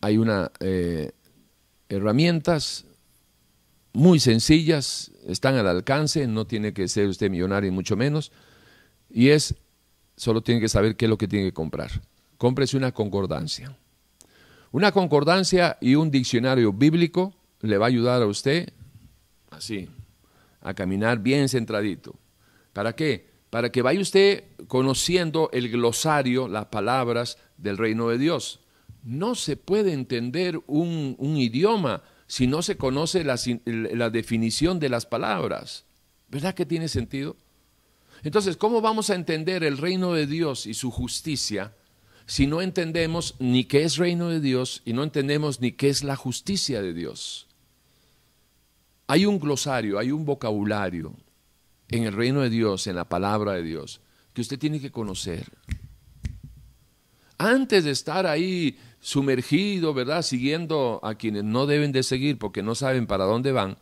hay 0.00 0.16
una 0.16 0.52
eh, 0.60 1.10
herramientas 1.88 2.86
muy 3.92 4.20
sencillas, 4.20 5.10
están 5.26 5.56
al 5.56 5.66
alcance, 5.66 6.26
no 6.28 6.46
tiene 6.46 6.72
que 6.72 6.86
ser 6.86 7.08
usted 7.08 7.30
millonario 7.30 7.68
y 7.68 7.72
mucho 7.72 7.96
menos, 7.96 8.30
y 9.10 9.30
es, 9.30 9.56
solo 10.16 10.42
tiene 10.42 10.60
que 10.60 10.68
saber 10.68 10.96
qué 10.96 11.06
es 11.06 11.10
lo 11.10 11.18
que 11.18 11.28
tiene 11.28 11.46
que 11.46 11.52
comprar. 11.52 11.90
Cómprese 12.36 12.76
una 12.76 12.92
concordancia. 12.92 13.76
Una 14.70 14.92
concordancia 14.92 15.78
y 15.80 15.94
un 15.94 16.10
diccionario 16.10 16.72
bíblico 16.72 17.34
le 17.60 17.78
va 17.78 17.86
a 17.86 17.88
ayudar 17.88 18.22
a 18.22 18.26
usted, 18.26 18.72
así, 19.50 19.88
a 20.60 20.74
caminar 20.74 21.20
bien 21.20 21.48
centradito. 21.48 22.16
¿Para 22.72 22.94
qué? 22.94 23.28
Para 23.50 23.72
que 23.72 23.82
vaya 23.82 24.00
usted 24.00 24.44
conociendo 24.66 25.48
el 25.52 25.70
glosario, 25.70 26.48
las 26.48 26.66
palabras 26.66 27.38
del 27.56 27.78
reino 27.78 28.08
de 28.08 28.18
Dios 28.18 28.60
no 29.02 29.34
se 29.34 29.56
puede 29.56 29.92
entender 29.92 30.60
un, 30.66 31.16
idioma 31.18 32.02
si 32.26 32.46
no 32.46 32.60
se 32.60 32.76
conoce 32.76 33.24
la, 33.24 33.38
la 33.64 34.10
definición 34.10 34.78
de 34.78 34.90
las 34.90 35.06
palabras. 35.06 35.86
¿Verdad 36.28 36.54
que 36.54 36.66
tiene 36.66 36.88
sentido? 36.88 37.36
Entonces, 38.22 38.58
¿cómo 38.58 38.82
vamos 38.82 39.08
a 39.08 39.14
entender 39.14 39.64
el 39.64 39.78
reino 39.78 40.12
de 40.12 40.26
Dios 40.26 40.66
y 40.66 40.74
su 40.74 40.90
justicia 40.90 41.74
si 42.28 42.46
no 42.46 42.60
entendemos 42.60 43.34
ni 43.38 43.64
qué 43.64 43.84
es 43.84 43.96
reino 43.96 44.28
de 44.28 44.40
Dios 44.40 44.82
y 44.84 44.92
no 44.92 45.02
entendemos 45.02 45.62
ni 45.62 45.72
qué 45.72 45.88
es 45.88 46.04
la 46.04 46.14
justicia 46.14 46.82
de 46.82 46.92
Dios? 46.92 47.46
Hay 49.06 49.24
un 49.24 49.40
glosario, 49.40 49.98
hay 49.98 50.12
un 50.12 50.26
vocabulario 50.26 51.14
en 51.88 52.04
el 52.04 52.12
reino 52.12 52.42
de 52.42 52.50
Dios, 52.50 52.86
en 52.86 52.96
la 52.96 53.08
palabra 53.08 53.54
de 53.54 53.62
Dios, 53.62 54.02
que 54.34 54.42
usted 54.42 54.58
tiene 54.58 54.78
que 54.78 54.92
conocer. 54.92 55.46
Antes 57.38 57.84
de 57.84 57.92
estar 57.92 58.26
ahí 58.26 58.78
sumergido, 59.00 59.94
¿verdad? 59.94 60.20
Siguiendo 60.20 61.00
a 61.02 61.14
quienes 61.14 61.44
no 61.44 61.64
deben 61.64 61.92
de 61.92 62.02
seguir 62.02 62.38
porque 62.38 62.62
no 62.62 62.74
saben 62.74 63.06
para 63.06 63.24
dónde 63.24 63.52
van, 63.52 63.78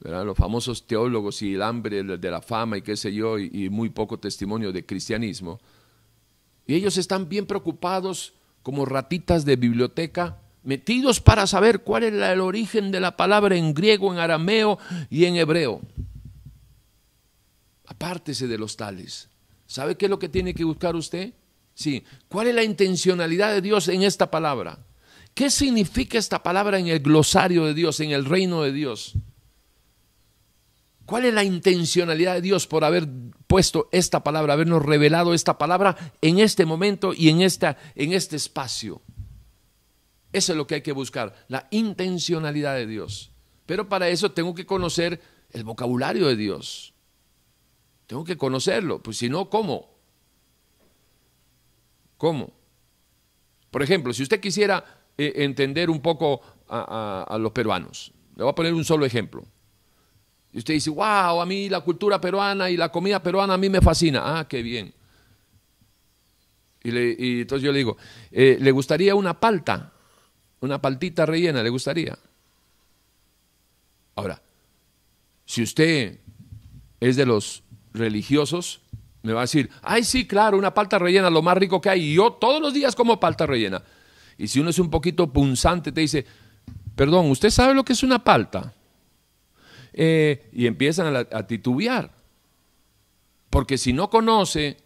¿verdad? 0.00 0.26
Los 0.26 0.36
famosos 0.36 0.86
teólogos 0.86 1.40
y 1.40 1.54
el 1.54 1.62
hambre 1.62 2.02
de 2.02 2.30
la 2.30 2.42
fama 2.42 2.76
y 2.76 2.82
qué 2.82 2.94
sé 2.94 3.14
yo, 3.14 3.38
y, 3.38 3.70
muy 3.70 3.88
poco 3.88 4.18
testimonio 4.18 4.70
de 4.70 4.84
cristianismo. 4.84 5.60
Y 6.68 6.74
ellos 6.74 6.98
están 6.98 7.30
bien 7.30 7.46
preocupados 7.46 8.34
como 8.62 8.84
ratitas 8.84 9.46
de 9.46 9.56
biblioteca, 9.56 10.36
metidos 10.62 11.18
para 11.18 11.46
saber 11.46 11.80
cuál 11.80 12.02
es 12.04 12.12
el 12.12 12.40
origen 12.40 12.90
de 12.92 13.00
la 13.00 13.16
palabra 13.16 13.56
en 13.56 13.72
griego, 13.72 14.12
en 14.12 14.18
arameo 14.18 14.78
y 15.08 15.24
en 15.24 15.36
hebreo. 15.36 15.80
Apártese 17.86 18.46
de 18.46 18.58
los 18.58 18.76
tales. 18.76 19.30
¿Sabe 19.66 19.96
qué 19.96 20.04
es 20.04 20.10
lo 20.10 20.18
que 20.18 20.28
tiene 20.28 20.52
que 20.52 20.64
buscar 20.64 20.94
usted? 20.94 21.32
Sí. 21.72 22.04
¿Cuál 22.28 22.48
es 22.48 22.54
la 22.54 22.62
intencionalidad 22.62 23.54
de 23.54 23.62
Dios 23.62 23.88
en 23.88 24.02
esta 24.02 24.30
palabra? 24.30 24.78
¿Qué 25.32 25.48
significa 25.48 26.18
esta 26.18 26.42
palabra 26.42 26.78
en 26.78 26.88
el 26.88 27.00
glosario 27.00 27.64
de 27.64 27.72
Dios, 27.72 27.98
en 28.00 28.10
el 28.10 28.26
reino 28.26 28.62
de 28.62 28.72
Dios? 28.72 29.14
¿Cuál 31.08 31.24
es 31.24 31.32
la 31.32 31.42
intencionalidad 31.42 32.34
de 32.34 32.42
Dios 32.42 32.66
por 32.66 32.84
haber 32.84 33.08
puesto 33.46 33.88
esta 33.92 34.22
palabra, 34.22 34.52
habernos 34.52 34.84
revelado 34.84 35.32
esta 35.32 35.56
palabra 35.56 35.96
en 36.20 36.38
este 36.38 36.66
momento 36.66 37.14
y 37.14 37.30
en, 37.30 37.40
esta, 37.40 37.78
en 37.94 38.12
este 38.12 38.36
espacio? 38.36 39.00
Eso 40.34 40.52
es 40.52 40.58
lo 40.58 40.66
que 40.66 40.74
hay 40.74 40.82
que 40.82 40.92
buscar, 40.92 41.46
la 41.48 41.66
intencionalidad 41.70 42.74
de 42.74 42.86
Dios. 42.86 43.32
Pero 43.64 43.88
para 43.88 44.10
eso 44.10 44.32
tengo 44.32 44.54
que 44.54 44.66
conocer 44.66 45.18
el 45.50 45.64
vocabulario 45.64 46.26
de 46.26 46.36
Dios. 46.36 46.92
Tengo 48.06 48.22
que 48.22 48.36
conocerlo, 48.36 49.02
pues 49.02 49.16
si 49.16 49.30
no, 49.30 49.48
¿cómo? 49.48 49.88
¿Cómo? 52.18 52.52
Por 53.70 53.82
ejemplo, 53.82 54.12
si 54.12 54.24
usted 54.24 54.40
quisiera 54.40 54.84
eh, 55.16 55.32
entender 55.36 55.88
un 55.88 56.02
poco 56.02 56.42
a, 56.68 57.38
los 57.40 57.52
peruanos, 57.52 58.12
le 58.36 58.42
voy 58.42 58.52
a 58.52 58.54
poner 58.54 58.74
un 58.74 58.84
solo 58.84 59.06
ejemplo. 59.06 59.46
Y 60.52 60.58
usted 60.58 60.74
dice, 60.74 60.90
wow, 60.90 61.40
a 61.40 61.46
mí 61.46 61.68
la 61.68 61.80
cultura 61.80 62.20
peruana 62.20 62.70
y 62.70 62.76
la 62.76 62.90
comida 62.90 63.22
peruana 63.22 63.54
a 63.54 63.58
mí 63.58 63.68
me 63.68 63.80
fascina. 63.80 64.38
Ah, 64.38 64.48
qué 64.48 64.62
bien. 64.62 64.92
Y, 66.82 67.40
entonces 67.40 67.64
yo 67.64 67.72
le 67.72 67.78
digo, 67.78 67.96
eh, 68.30 68.56
¿le 68.60 68.70
gustaría 68.70 69.14
una 69.14 69.38
palta? 69.38 69.92
Una 70.60 70.80
paltita 70.80 71.26
rellena, 71.26 71.62
¿le 71.62 71.70
gustaría? 71.70 72.18
Ahora, 74.14 74.40
si 75.44 75.62
usted 75.62 76.18
es 77.00 77.16
de 77.16 77.26
los 77.26 77.62
religiosos, 77.92 78.80
me 79.22 79.32
va 79.32 79.40
a 79.40 79.44
decir, 79.44 79.70
ay, 79.82 80.04
sí, 80.04 80.26
claro, 80.26 80.56
una 80.56 80.74
palta 80.74 80.98
rellena, 80.98 81.30
lo 81.30 81.42
más 81.42 81.56
rico 81.56 81.80
que 81.80 81.90
hay. 81.90 82.02
Y 82.02 82.14
yo 82.14 82.32
todos 82.32 82.60
los 82.60 82.72
días 82.72 82.96
como 82.96 83.20
palta 83.20 83.46
rellena. 83.46 83.82
Y 84.36 84.48
si 84.48 84.60
uno 84.60 84.70
es 84.70 84.78
un 84.78 84.90
poquito 84.90 85.32
punzante, 85.32 85.92
te 85.92 86.00
dice, 86.00 86.24
perdón, 86.94 87.30
¿usted 87.30 87.50
sabe 87.50 87.74
lo 87.74 87.84
que 87.84 87.92
es 87.92 88.02
una 88.02 88.22
palta? 88.22 88.72
Eh, 89.92 90.48
y 90.52 90.66
empiezan 90.66 91.14
a, 91.16 91.46
titubear. 91.46 92.10
Porque 93.50 93.78
si 93.78 93.92
no 93.92 94.10
conoce, 94.10 94.76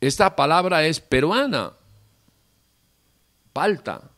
esta 0.00 0.36
palabra 0.36 0.84
es 0.86 1.00
peruana, 1.00 1.72
palta. 3.52 4.10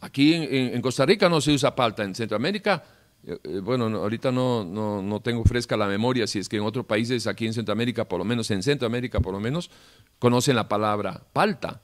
Aquí 0.00 0.34
en, 0.34 0.80
Costa 0.82 1.06
Rica 1.06 1.28
no 1.28 1.40
se 1.40 1.52
usa 1.52 1.74
palta, 1.74 2.02
en 2.02 2.14
Centroamérica 2.14 2.82
eh, 3.24 3.38
eh, 3.44 3.60
bueno, 3.60 3.86
ahorita 3.86 4.32
no, 4.32 4.64
no, 4.64 5.20
tengo 5.20 5.44
fresca 5.44 5.76
la 5.76 5.86
memoria, 5.86 6.26
si 6.26 6.40
es 6.40 6.48
que 6.48 6.56
en 6.56 6.64
otros 6.64 6.86
países, 6.86 7.26
aquí 7.26 7.46
en 7.46 7.54
Centroamérica, 7.54 8.08
por 8.08 8.18
lo 8.18 8.24
menos 8.24 8.50
en 8.50 8.62
Centroamérica, 8.62 9.20
por 9.20 9.32
lo 9.32 9.40
menos, 9.40 9.70
conocen 10.18 10.56
la 10.56 10.68
palabra 10.68 11.22
palta. 11.32 11.80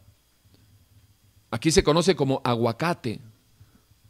Aquí 1.50 1.70
se 1.70 1.82
conoce 1.82 2.16
como 2.16 2.40
aguacate. 2.44 3.20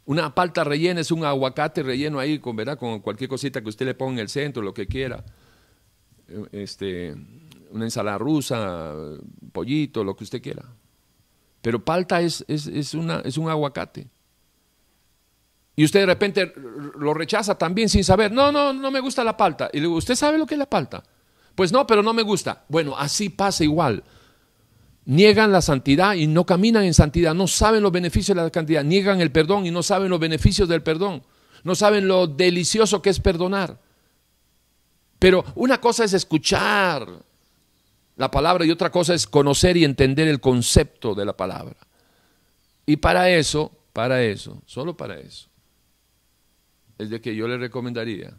Una 0.08 0.34
palta 0.34 0.64
rellena 0.64 1.02
es 1.02 1.10
un 1.10 1.22
aguacate 1.22 1.82
relleno 1.82 2.18
ahí 2.18 2.38
con, 2.38 2.56
¿verdad? 2.56 2.78
con 2.78 3.00
cualquier 3.00 3.28
cosita 3.28 3.60
que 3.60 3.68
usted 3.68 3.84
le 3.84 3.94
ponga 3.94 4.14
en 4.14 4.18
el 4.20 4.28
centro, 4.30 4.62
lo 4.62 4.72
que 4.72 4.86
quiera. 4.86 5.22
Eh, 6.28 6.44
este, 6.52 7.14
una 7.70 7.84
ensalada 7.84 8.16
rusa, 8.16 8.94
pollito, 9.52 10.02
lo 10.02 10.16
que 10.16 10.24
usted 10.24 10.40
quiera. 10.40 10.64
Pero 11.60 11.84
palta 11.84 12.22
es, 12.22 12.42
es, 12.48 12.94
una, 12.94 13.20
es 13.20 13.36
un 13.36 13.50
aguacate 13.50 14.08
y 15.76 15.84
usted 15.84 16.00
de 16.00 16.06
repente 16.06 16.54
lo 16.98 17.12
rechaza 17.12 17.56
también 17.56 17.90
sin 17.90 18.02
saber, 18.02 18.32
no, 18.32 18.50
no, 18.50 18.72
no 18.72 18.90
me 18.90 19.00
gusta 19.00 19.22
la 19.22 19.36
palta. 19.36 19.68
Y 19.74 19.76
le 19.76 19.82
digo, 19.82 19.94
¿usted 19.94 20.14
sabe 20.14 20.38
lo 20.38 20.46
que 20.46 20.54
es 20.54 20.58
la 20.58 20.70
palta? 20.70 21.04
Pues 21.54 21.70
no, 21.70 21.86
pero 21.86 22.02
no 22.02 22.14
me 22.14 22.22
gusta. 22.22 22.64
Bueno, 22.68 22.96
así 22.96 23.28
pasa 23.28 23.62
igual. 23.62 24.02
Niegan 25.08 25.52
la 25.52 25.62
santidad 25.62 26.16
y 26.16 26.26
no 26.26 26.44
caminan 26.44 26.84
en 26.84 26.92
santidad, 26.92 27.34
no 27.34 27.46
saben 27.46 27.82
los 27.82 27.90
beneficios 27.90 28.36
de 28.36 28.42
la 28.42 28.50
santidad, 28.50 28.84
niegan 28.84 29.22
el 29.22 29.32
perdón 29.32 29.64
y 29.64 29.70
no 29.70 29.82
saben 29.82 30.10
los 30.10 30.20
beneficios 30.20 30.68
del 30.68 30.82
perdón, 30.82 31.22
no 31.64 31.74
saben 31.74 32.06
lo 32.06 32.26
delicioso 32.26 33.00
que 33.00 33.08
es 33.08 33.18
perdonar. 33.18 33.80
Pero 35.18 35.46
una 35.54 35.80
cosa 35.80 36.04
es 36.04 36.12
escuchar 36.12 37.08
la 38.16 38.30
palabra 38.30 38.66
y 38.66 38.70
otra 38.70 38.90
cosa 38.92 39.14
es 39.14 39.26
conocer 39.26 39.78
y 39.78 39.84
entender 39.84 40.28
el 40.28 40.40
concepto 40.40 41.14
de 41.14 41.24
la 41.24 41.34
palabra. 41.34 41.76
Y 42.84 42.98
para 42.98 43.30
eso, 43.30 43.72
para 43.94 44.22
eso, 44.22 44.60
solo 44.66 44.94
para 44.94 45.18
eso, 45.18 45.48
es 46.98 47.08
de 47.08 47.18
que 47.22 47.34
yo 47.34 47.48
le 47.48 47.56
recomendaría 47.56 48.34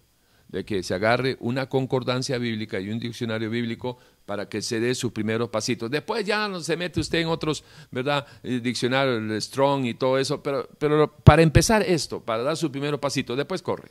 de 0.49 0.65
que 0.65 0.83
se 0.83 0.93
agarre 0.93 1.37
una 1.39 1.69
concordancia 1.69 2.37
bíblica 2.37 2.79
y 2.79 2.89
un 2.89 2.99
diccionario 2.99 3.49
bíblico 3.49 3.97
para 4.25 4.49
que 4.49 4.61
se 4.61 4.79
dé 4.79 4.93
sus 4.95 5.11
primeros 5.11 5.49
pasitos. 5.49 5.89
Después 5.89 6.25
ya 6.25 6.47
no 6.47 6.59
se 6.59 6.75
mete 6.75 6.99
usted 6.99 7.19
en 7.19 7.27
otros, 7.27 7.63
¿verdad? 7.91 8.25
El 8.43 8.61
diccionario, 8.61 9.17
el 9.17 9.41
Strong 9.41 9.85
y 9.85 9.93
todo 9.93 10.17
eso, 10.17 10.41
pero, 10.41 10.67
pero 10.77 11.15
para 11.23 11.41
empezar 11.41 11.83
esto, 11.83 12.21
para 12.21 12.43
dar 12.43 12.57
su 12.57 12.71
primeros 12.71 12.99
pasitos, 12.99 13.37
después 13.37 13.61
corre. 13.61 13.89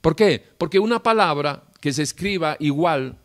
¿Por 0.00 0.16
qué? 0.16 0.44
Porque 0.58 0.78
una 0.78 1.02
palabra 1.02 1.64
que 1.80 1.92
se 1.92 2.02
escriba 2.02 2.56
igual 2.58 3.18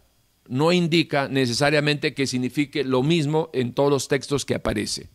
no 0.48 0.72
indica 0.72 1.28
necesariamente 1.28 2.14
que 2.14 2.28
signifique 2.28 2.84
lo 2.84 3.04
mismo 3.04 3.50
en 3.54 3.74
todos 3.74 3.90
los 3.90 4.08
textos 4.08 4.46
que 4.46 4.56
aparece. 4.56 5.10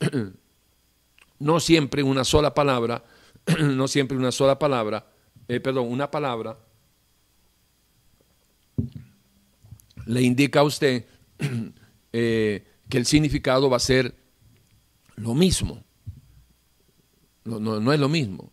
No 1.42 1.58
siempre 1.58 2.02
una 2.02 2.22
sola 2.22 2.52
palabra 2.52 3.02
no 3.60 3.88
siempre 3.88 4.16
una 4.16 4.32
sola 4.32 4.58
palabra, 4.58 5.06
eh, 5.50 5.58
perdón, 5.58 5.88
una 5.90 6.08
palabra 6.08 6.56
le 10.06 10.22
indica 10.22 10.60
a 10.60 10.62
usted 10.62 11.06
eh, 12.12 12.64
que 12.88 12.98
el 12.98 13.04
significado 13.04 13.68
va 13.68 13.78
a 13.78 13.80
ser 13.80 14.14
lo 15.16 15.34
mismo. 15.34 15.82
No, 17.44 17.92
es 17.92 17.98
lo 17.98 18.08
mismo. 18.08 18.52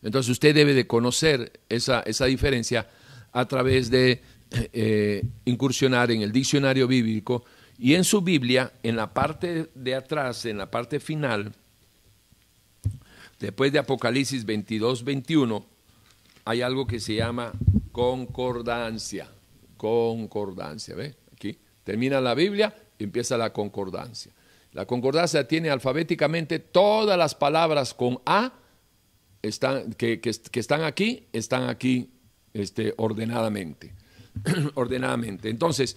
Entonces 0.00 0.30
usted 0.30 0.54
debe 0.54 0.72
de 0.72 0.86
conocer 0.86 1.60
esa, 1.68 2.00
esa 2.00 2.24
diferencia 2.24 2.88
a 3.32 3.46
través 3.46 3.90
de 3.90 4.22
eh, 4.50 5.22
incursionar 5.44 6.10
en 6.10 6.22
el 6.22 6.32
diccionario 6.32 6.88
bíblico 6.88 7.44
y 7.76 7.96
en 7.96 8.04
su 8.04 8.22
Biblia, 8.22 8.72
en 8.82 8.96
la 8.96 9.12
parte 9.12 9.68
de 9.74 9.94
atrás, 9.94 10.46
en 10.46 10.56
la 10.56 10.70
parte 10.70 11.00
final, 11.00 11.52
Después 13.40 13.72
de 13.72 13.78
Apocalipsis 13.78 14.44
22, 14.44 15.02
21, 15.02 15.66
hay 16.50 16.62
algo 16.62 16.84
que 16.84 16.98
se 16.98 17.14
llama 17.14 17.52
concordancia. 17.92 19.30
Concordancia, 19.76 20.96
¿ve? 20.96 21.14
Aquí 21.32 21.56
termina 21.84 22.20
la 22.20 22.34
Biblia, 22.34 22.74
empieza 22.98 23.38
la 23.38 23.52
concordancia. 23.52 24.32
La 24.72 24.84
concordancia 24.84 25.46
tiene 25.46 25.70
alfabéticamente 25.70 26.58
todas 26.58 27.16
las 27.16 27.36
palabras 27.36 27.94
con 27.94 28.20
A 28.26 28.52
están, 29.42 29.92
que, 29.92 30.20
están 30.52 30.82
aquí, 30.82 31.28
están 31.32 31.68
aquí 31.68 32.10
este, 32.52 32.94
ordenadamente. 32.96 33.94
ordenadamente. 34.74 35.50
Entonces, 35.50 35.96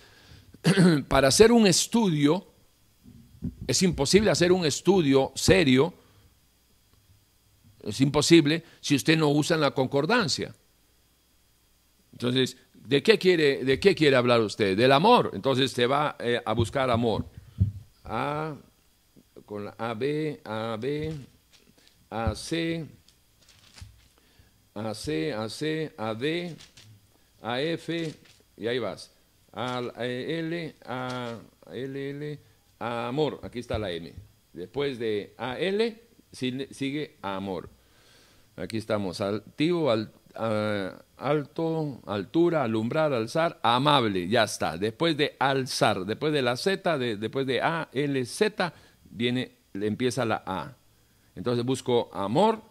para 1.07 1.29
hacer 1.29 1.51
un 1.51 1.65
estudio, 1.65 2.47
es 3.65 3.81
imposible 3.81 4.29
hacer 4.29 4.51
un 4.51 4.65
estudio 4.65 5.31
serio 5.33 5.95
es 7.83 8.01
imposible 8.01 8.63
si 8.81 8.95
usted 8.95 9.17
no 9.17 9.29
usa 9.29 9.57
la 9.57 9.71
concordancia. 9.71 10.55
Entonces, 12.13 12.57
¿de 12.73 13.03
qué 13.03 13.17
quiere, 13.17 13.63
de 13.63 13.79
qué 13.79 13.95
quiere 13.95 14.15
hablar 14.15 14.41
usted? 14.41 14.77
Del 14.77 14.91
amor. 14.91 15.31
Entonces 15.33 15.71
se 15.71 15.87
va 15.87 16.15
eh, 16.19 16.41
a 16.43 16.53
buscar 16.53 16.89
amor. 16.89 17.25
A 18.05 18.55
con 19.45 19.65
la 19.65 19.75
A, 19.77 19.93
B, 19.93 20.41
A, 20.43 20.77
B, 20.79 21.13
A, 22.09 22.35
C, 22.35 22.85
A, 24.75 24.93
C, 24.93 25.33
A, 25.33 25.49
C, 25.49 25.93
A, 25.97 26.13
D, 26.13 26.55
A, 27.41 27.61
F, 27.61 28.13
y 28.57 28.67
ahí 28.67 28.79
vas. 28.79 29.11
A, 29.51 29.81
L, 29.99 30.75
A, 30.85 31.35
L, 31.71 32.09
L, 32.09 32.39
amor. 32.79 33.39
Aquí 33.43 33.59
está 33.59 33.77
la 33.77 33.91
M. 33.91 34.13
Después 34.53 34.99
de 34.99 35.33
A, 35.37 35.59
Sigue 36.33 37.15
amor. 37.21 37.69
Aquí 38.55 38.77
estamos, 38.77 39.21
altivo, 39.21 39.91
alto, 41.17 42.01
altura, 42.05 42.63
alumbrar, 42.63 43.13
alzar, 43.13 43.59
amable, 43.63 44.27
ya 44.27 44.43
está. 44.43 44.77
Después 44.77 45.15
de 45.15 45.35
alzar, 45.39 46.05
después 46.05 46.33
de 46.33 46.41
la 46.41 46.57
Z, 46.57 46.97
después 46.97 47.47
de 47.47 47.61
A, 47.61 47.89
L, 47.93 48.25
Z, 48.25 48.73
viene, 49.09 49.51
empieza 49.73 50.25
la 50.25 50.43
A. 50.45 50.75
Entonces 51.35 51.63
busco 51.63 52.09
amor, 52.13 52.61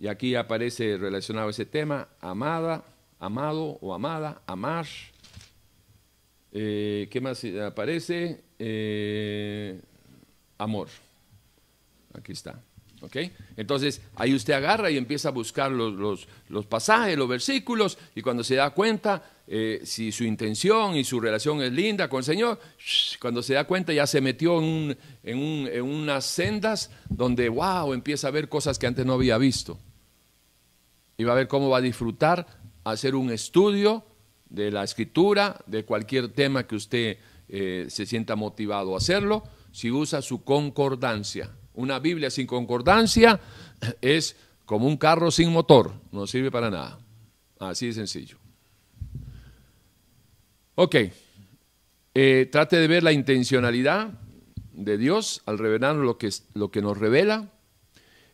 y 0.00 0.08
aquí 0.08 0.34
aparece 0.34 0.96
relacionado 0.96 1.50
ese 1.50 1.66
tema, 1.66 2.08
amada, 2.20 2.84
amado 3.20 3.78
o 3.80 3.94
amada, 3.94 4.42
amar. 4.46 4.86
Eh, 6.50 7.08
¿Qué 7.10 7.20
más 7.20 7.44
aparece? 7.44 8.42
Eh, 8.58 9.80
amor. 10.58 10.88
Aquí 12.12 12.32
está. 12.32 12.60
Entonces 13.56 14.00
ahí 14.16 14.34
usted 14.34 14.54
agarra 14.54 14.90
y 14.90 14.96
empieza 14.96 15.28
a 15.28 15.32
buscar 15.32 15.70
los, 15.70 16.26
pasajes, 16.66 17.16
los 17.16 17.28
versículos, 17.28 17.98
y 18.14 18.22
cuando 18.22 18.44
se 18.44 18.56
da 18.56 18.70
cuenta 18.70 19.22
eh, 19.46 19.82
si 19.84 20.12
su 20.12 20.24
intención 20.24 20.96
y 20.96 21.04
su 21.04 21.20
relación 21.20 21.62
es 21.62 21.72
linda 21.72 22.08
con 22.08 22.18
el 22.18 22.24
Señor, 22.24 22.58
cuando 23.20 23.42
se 23.42 23.54
da 23.54 23.64
cuenta 23.64 23.92
ya 23.92 24.06
se 24.06 24.20
metió 24.20 24.60
en, 24.60 24.96
en, 25.22 25.82
unas 25.82 26.24
sendas 26.24 26.90
donde, 27.08 27.48
wow, 27.48 27.92
empieza 27.92 28.28
a 28.28 28.30
ver 28.30 28.48
cosas 28.48 28.78
que 28.78 28.86
antes 28.86 29.04
no 29.04 29.14
había 29.14 29.38
visto. 29.38 29.78
Y 31.16 31.24
va 31.24 31.32
a 31.32 31.36
ver 31.36 31.48
cómo 31.48 31.68
va 31.68 31.78
a 31.78 31.82
disfrutar 31.82 32.46
hacer 32.84 33.14
un 33.14 33.30
estudio 33.30 34.04
de 34.48 34.70
la 34.70 34.84
escritura, 34.84 35.60
de 35.66 35.84
cualquier 35.84 36.28
tema 36.28 36.66
que 36.66 36.76
usted 36.76 37.18
eh, 37.48 37.86
se 37.88 38.06
sienta 38.06 38.36
motivado 38.36 38.94
a 38.94 38.98
hacerlo, 38.98 39.44
si 39.72 39.90
usa 39.90 40.22
su 40.22 40.44
concordancia. 40.44 41.50
Una 41.74 41.98
Biblia 41.98 42.30
sin 42.30 42.46
concordancia 42.46 43.40
es 44.00 44.36
como 44.64 44.86
un 44.86 44.96
carro 44.96 45.30
sin 45.30 45.52
motor, 45.52 45.92
no 46.12 46.26
sirve 46.26 46.50
para 46.50 46.70
nada. 46.70 46.98
Así 47.58 47.86
de 47.86 47.92
sencillo. 47.92 48.38
Ok, 50.76 50.96
eh, 52.14 52.48
trate 52.50 52.76
de 52.76 52.88
ver 52.88 53.02
la 53.02 53.12
intencionalidad 53.12 54.12
de 54.72 54.98
Dios 54.98 55.42
al 55.46 55.58
revelarnos 55.58 56.04
lo 56.04 56.18
que, 56.18 56.30
lo 56.54 56.70
que 56.70 56.82
nos 56.82 56.98
revela. 56.98 57.50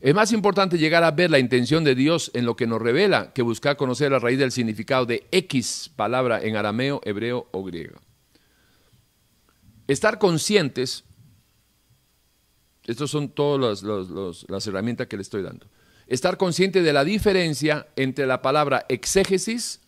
Es 0.00 0.14
más 0.14 0.32
importante 0.32 0.78
llegar 0.78 1.04
a 1.04 1.10
ver 1.10 1.30
la 1.30 1.38
intención 1.38 1.84
de 1.84 1.94
Dios 1.94 2.30
en 2.32 2.46
lo 2.46 2.56
que 2.56 2.66
nos 2.66 2.80
revela 2.80 3.32
que 3.34 3.42
buscar 3.42 3.76
conocer 3.76 4.10
la 4.10 4.18
raíz 4.18 4.38
del 4.38 4.52
significado 4.52 5.04
de 5.04 5.26
X 5.30 5.90
palabra 5.94 6.42
en 6.42 6.56
arameo, 6.56 7.02
hebreo 7.04 7.48
o 7.50 7.62
griego. 7.62 8.00
Estar 9.86 10.18
conscientes, 10.18 11.04
estas 12.90 13.10
son 13.10 13.28
todas 13.28 13.82
las 13.82 14.66
herramientas 14.66 15.06
que 15.06 15.16
le 15.16 15.22
estoy 15.22 15.42
dando. 15.42 15.66
Estar 16.08 16.36
consciente 16.36 16.82
de 16.82 16.92
la 16.92 17.04
diferencia 17.04 17.86
entre 17.94 18.26
la 18.26 18.42
palabra 18.42 18.84
exégesis, 18.88 19.80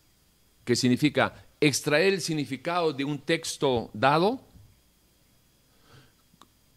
que 0.63 0.77
significa 0.77 1.33
extraer 1.59 2.13
el 2.13 2.21
significado 2.21 2.93
de 2.93 3.03
un 3.03 3.19
texto 3.19 3.89
dado, 3.93 4.41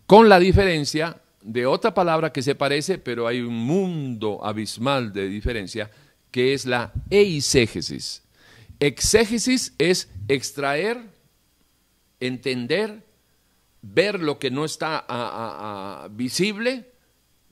con 0.06 0.28
la 0.28 0.40
diferencia 0.40 1.20
de 1.42 1.64
otra 1.64 1.94
palabra 1.94 2.32
que 2.32 2.42
se 2.42 2.56
parece, 2.56 2.98
pero 2.98 3.28
hay 3.28 3.40
un 3.40 3.54
mundo 3.54 4.44
abismal 4.44 5.12
de 5.12 5.28
diferencia, 5.28 5.90
que 6.32 6.54
es 6.54 6.66
la 6.66 6.92
eisegesis. 7.08 8.24
Exégesis 8.80 9.74
es 9.78 10.08
extraer, 10.26 11.00
entender, 12.18 13.05
ver 13.92 14.20
lo 14.20 14.38
que 14.38 14.50
no 14.50 14.64
está 14.64 16.06
visible, 16.10 16.92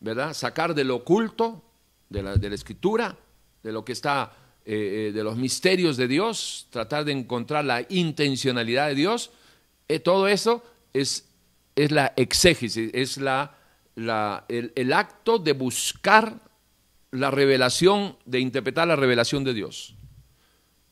¿verdad? 0.01 0.35
Sacar 0.35 0.75
de 0.75 0.85
lo 0.85 0.97
oculto, 0.97 1.63
de 2.09 2.23
la, 2.23 2.37
de 2.37 2.49
la 2.49 2.55
escritura, 2.55 3.17
de 3.63 3.73
lo 3.73 3.85
que 3.85 3.93
está, 3.93 4.33
eh, 4.65 5.09
eh, 5.09 5.13
de 5.13 5.25
los 5.25 5.37
misterios 5.37 5.97
de 5.97 6.09
Dios, 6.09 6.67
tratar 6.71 7.05
de 7.05 7.13
encontrar 7.13 7.65
la 7.65 7.85
intencionalidad 7.89 8.89
de 8.89 8.95
Dios. 8.95 9.31
Eh, 9.89 10.01
todo 10.01 10.29
eso 10.29 10.63
es 10.93 11.29
es 11.77 11.91
la 11.91 12.13
exégesis, 12.17 12.91
es 12.93 13.17
la, 13.17 13.57
el, 14.49 14.93
acto 14.93 15.39
de 15.39 15.53
buscar 15.53 16.41
la 17.11 17.31
revelación, 17.31 18.17
de 18.25 18.41
interpretar 18.41 18.89
la 18.89 18.97
revelación 18.97 19.45
de 19.45 19.55
Dios. 19.55 19.97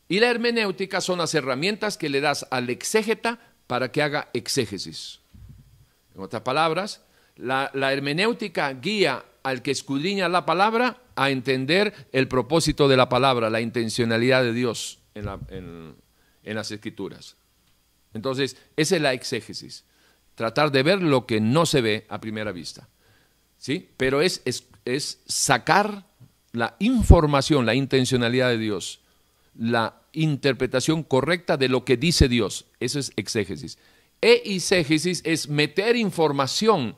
Y 0.09 0.21
la 0.21 0.29
hermenéutica 0.29 1.01
son 1.01 1.19
las 1.19 1.35
herramientas 1.35 1.97
que 1.97 2.09
le 2.09 2.21
das 2.21 2.47
al 2.51 2.69
exégeta 2.69 3.39
para 3.67 3.91
que 3.93 4.03
haga 4.03 4.29
exégesis. 4.33 5.21
En 6.15 6.23
otras 6.23 6.43
palabras, 6.43 7.03
la, 7.37 7.71
hermenéutica 7.75 8.73
guía 8.75 9.25
al 9.43 9.63
que 9.63 9.71
escudriña 9.71 10.29
la 10.29 10.47
palabra 10.47 10.99
a 11.17 11.31
entender 11.31 12.09
el 12.13 12.29
propósito 12.29 12.89
de 12.89 12.97
la 12.97 13.09
palabra, 13.09 13.51
la 13.51 13.61
intencionalidad 13.61 14.43
de 14.43 14.53
Dios 14.53 15.01
en, 15.15 15.95
en 16.43 16.55
las 16.57 16.71
escrituras. 16.71 17.37
Entonces, 18.15 18.57
esa 18.77 18.97
es 18.97 19.03
la 19.03 19.13
exégesis 19.13 19.85
tratar 20.35 20.73
de 20.73 20.83
ver 20.83 21.03
lo 21.03 21.27
que 21.27 21.41
no 21.41 21.67
se 21.67 21.81
ve 21.81 22.07
a 22.09 22.21
primera 22.21 22.53
vista. 22.53 22.89
¿Sí? 23.59 23.91
Pero 23.97 24.23
es, 24.23 24.43
es, 24.85 25.21
sacar 25.27 26.07
la 26.53 26.75
información, 26.81 27.65
la 27.65 27.75
intencionalidad 27.75 28.49
de 28.49 28.59
Dios, 28.59 29.01
la 29.57 30.01
interpretación 30.13 31.05
correcta 31.05 31.57
de 31.57 31.69
lo 31.69 31.85
que 31.85 31.97
dice 31.97 32.29
Dios. 32.29 32.67
Eso 32.81 32.99
es 32.99 33.13
exégesis. 33.17 33.79
E 34.23 34.55
exégesis 34.55 35.21
es 35.25 35.49
meter 35.49 35.97
información 35.97 36.97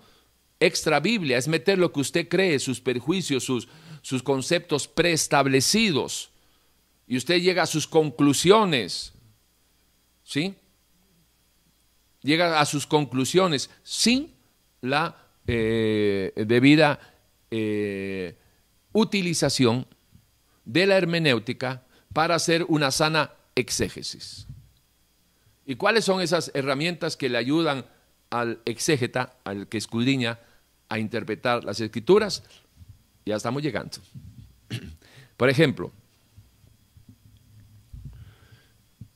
extra 0.60 1.00
Biblia, 1.00 1.38
es 1.38 1.48
meter 1.48 1.78
lo 1.78 1.90
que 1.90 2.00
usted 2.00 2.28
cree, 2.28 2.60
sus 2.60 2.80
perjuicios, 2.80 3.42
sus, 3.42 3.66
sus 4.02 4.22
conceptos 4.22 4.86
preestablecidos. 4.86 6.30
Y 7.08 7.16
usted 7.16 7.40
llega 7.40 7.64
a 7.64 7.66
sus 7.66 7.86
conclusiones. 7.86 9.12
¿Sí? 10.22 10.54
llega 12.24 12.58
a 12.58 12.64
sus 12.64 12.86
conclusiones 12.86 13.70
sin 13.84 14.34
la 14.80 15.16
eh, 15.46 16.32
debida 16.34 16.98
eh, 17.50 18.36
utilización 18.92 19.86
de 20.64 20.86
la 20.86 20.96
hermenéutica 20.96 21.84
para 22.12 22.34
hacer 22.34 22.64
una 22.68 22.90
sana 22.90 23.34
exégesis. 23.54 24.43
¿Y 25.66 25.76
cuáles 25.76 26.04
son 26.04 26.20
esas 26.20 26.50
herramientas 26.54 27.16
que 27.16 27.28
le 27.28 27.38
ayudan 27.38 27.86
al 28.30 28.60
exégeta, 28.64 29.36
al 29.44 29.68
que 29.68 29.78
escudriña, 29.78 30.38
a 30.88 30.98
interpretar 30.98 31.64
las 31.64 31.80
escrituras? 31.80 32.42
Ya 33.24 33.36
estamos 33.36 33.62
llegando. 33.62 33.98
Por 35.36 35.48
ejemplo, 35.48 35.92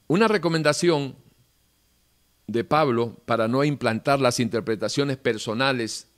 una 0.07 0.27
recomendación 0.27 1.15
de 2.47 2.65
Pablo 2.65 3.21
para 3.27 3.47
no 3.47 3.63
implantar 3.63 4.21
las 4.21 4.41
interpretaciones 4.41 5.19
personales 5.19 6.09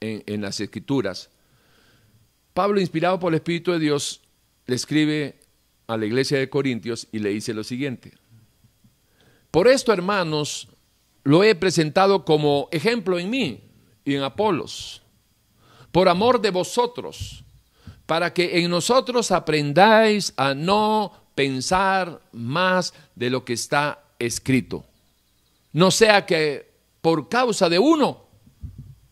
en, 0.00 0.42
las 0.42 0.60
escrituras, 0.60 1.30
Pablo, 2.52 2.80
inspirado 2.80 3.18
por 3.18 3.32
el 3.32 3.36
Espíritu 3.36 3.72
de 3.72 3.80
Dios, 3.80 4.22
le 4.66 4.76
escribe 4.76 5.40
a 5.88 5.96
la 5.96 6.06
iglesia 6.06 6.38
de 6.38 6.48
Corintios 6.48 7.08
y 7.10 7.18
le 7.18 7.30
dice 7.30 7.52
lo 7.52 7.64
siguiente. 7.64 8.12
Por 9.54 9.68
esto, 9.68 9.92
hermanos, 9.92 10.66
lo 11.22 11.44
he 11.44 11.54
presentado 11.54 12.24
como 12.24 12.68
ejemplo 12.72 13.18
en 13.18 13.30
mí 13.30 13.60
y 14.04 14.16
en 14.16 14.22
Apolos, 14.22 15.00
por 15.92 16.08
amor 16.08 16.40
de 16.40 16.50
vosotros, 16.50 17.44
para 18.04 18.34
que 18.34 18.58
en 18.58 18.68
nosotros 18.68 19.30
aprendáis 19.30 20.34
a 20.36 20.54
no 20.54 21.12
pensar 21.36 22.20
más 22.32 22.92
de 23.14 23.30
lo 23.30 23.44
que 23.44 23.52
está 23.52 24.02
escrito 24.18 24.84
no 25.74 25.90
sea 25.90 26.24
que 26.24 26.72
por 27.02 27.28
causa 27.28 27.68
de 27.68 27.78
uno 27.78 28.24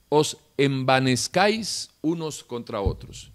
os 0.08 0.38
envanezcáis 0.56 1.90
unos 2.00 2.44
contra 2.44 2.80
otros. 2.80 3.32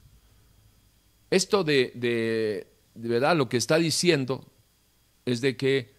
Esto 1.29 1.63
de, 1.65 1.91
de, 1.93 2.65
verdad 2.95 3.35
lo 3.35 3.49
que 3.49 3.57
está 3.57 3.77
diciendo 3.77 4.45
es 5.25 5.41
de 5.41 5.57
que 5.57 5.96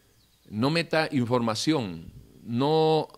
no 0.50 0.70
meta 0.70 1.08
información, 1.12 2.12
no, 2.42 3.08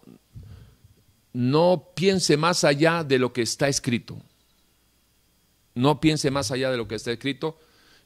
no 1.33 1.91
piense 1.95 2.37
más 2.37 2.65
allá 2.65 3.05
de 3.05 3.19
lo 3.19 3.33
que 3.33 3.43
está 3.43 3.69
escrito. 3.69 4.19
No 5.75 6.01
piense 6.01 6.31
más 6.31 6.51
allá 6.51 6.71
de 6.71 6.77
lo 6.77 6.89
que 6.89 6.97
está 6.97 7.13
escrito. 7.13 7.59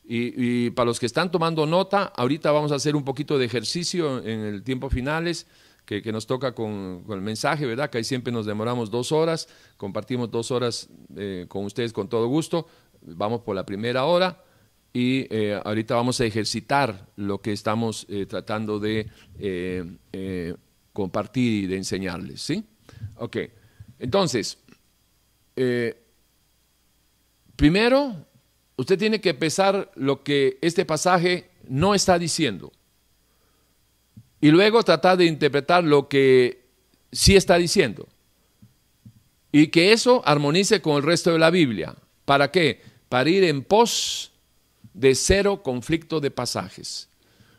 Y, 0.07 0.69
para 0.71 0.87
los 0.87 1.01
que 1.01 1.07
están 1.07 1.31
tomando 1.31 1.65
nota, 1.65 2.05
ahorita 2.05 2.53
vamos 2.53 2.73
a 2.73 2.75
hacer 2.75 2.95
un 2.95 3.05
poquito 3.05 3.39
de 3.39 3.47
ejercicio 3.47 4.19
en 4.19 4.41
el 4.41 4.63
tiempo 4.63 4.91
finales 4.91 5.47
que, 5.87 6.13
nos 6.13 6.27
toca 6.27 6.55
con, 6.55 7.05
el 7.09 7.23
mensaje, 7.23 7.65
¿verdad? 7.65 7.89
Que 7.89 7.99
ahí 7.99 8.05
siempre 8.05 8.31
nos 8.31 8.45
demoramos 8.45 8.91
dos 8.91 9.13
horas, 9.13 9.49
compartimos 9.79 10.31
dos 10.31 10.51
horas 10.51 10.91
eh, 11.17 11.47
con 11.49 11.65
ustedes 11.65 11.95
con 11.95 12.09
todo 12.09 12.27
gusto. 12.27 12.67
Vamos 13.01 13.41
por 13.41 13.57
la 13.57 13.65
primera 13.65 14.05
hora 14.05 14.44
y 14.95 15.27
eh, 15.29 15.61
ahorita 15.63 15.95
vamos 15.95 16.19
a 16.21 16.25
ejercitar 16.25 17.09
lo 17.17 17.43
que 17.43 17.53
estamos 17.53 18.07
eh, 18.09 18.25
tratando 18.25 18.79
de 18.79 19.11
compartir 20.95 21.65
y 21.65 21.67
de 21.67 21.77
enseñarles, 21.77 22.41
¿sí? 22.41 22.65
Ok, 23.17 23.37
entonces, 23.99 24.57
primero, 27.57 28.27
usted 28.77 28.99
tiene 28.99 29.21
que 29.21 29.35
pensar 29.35 29.91
lo 29.97 30.23
que 30.23 30.59
este 30.63 30.87
pasaje 30.87 31.51
no 31.69 31.95
está 31.95 32.19
diciendo 32.19 32.73
y 34.45 34.51
luego 34.51 34.83
tratar 34.83 35.17
de 35.17 35.25
interpretar 35.25 35.85
lo 35.85 36.07
que 36.07 36.67
sí 37.11 37.35
está 37.35 37.57
diciendo. 37.57 38.07
Y 39.51 39.69
que 39.69 39.93
eso 39.93 40.21
armonice 40.27 40.83
con 40.83 40.97
el 40.97 41.03
resto 41.03 41.33
de 41.33 41.39
la 41.39 41.49
Biblia. 41.49 41.97
¿Para 42.27 42.51
qué? 42.51 42.83
Para 43.09 43.31
ir 43.31 43.43
en 43.45 43.65
pos 43.65 44.34
de 44.93 45.15
cero 45.15 45.63
conflicto 45.63 46.21
de 46.21 46.31
pasajes. 46.31 47.09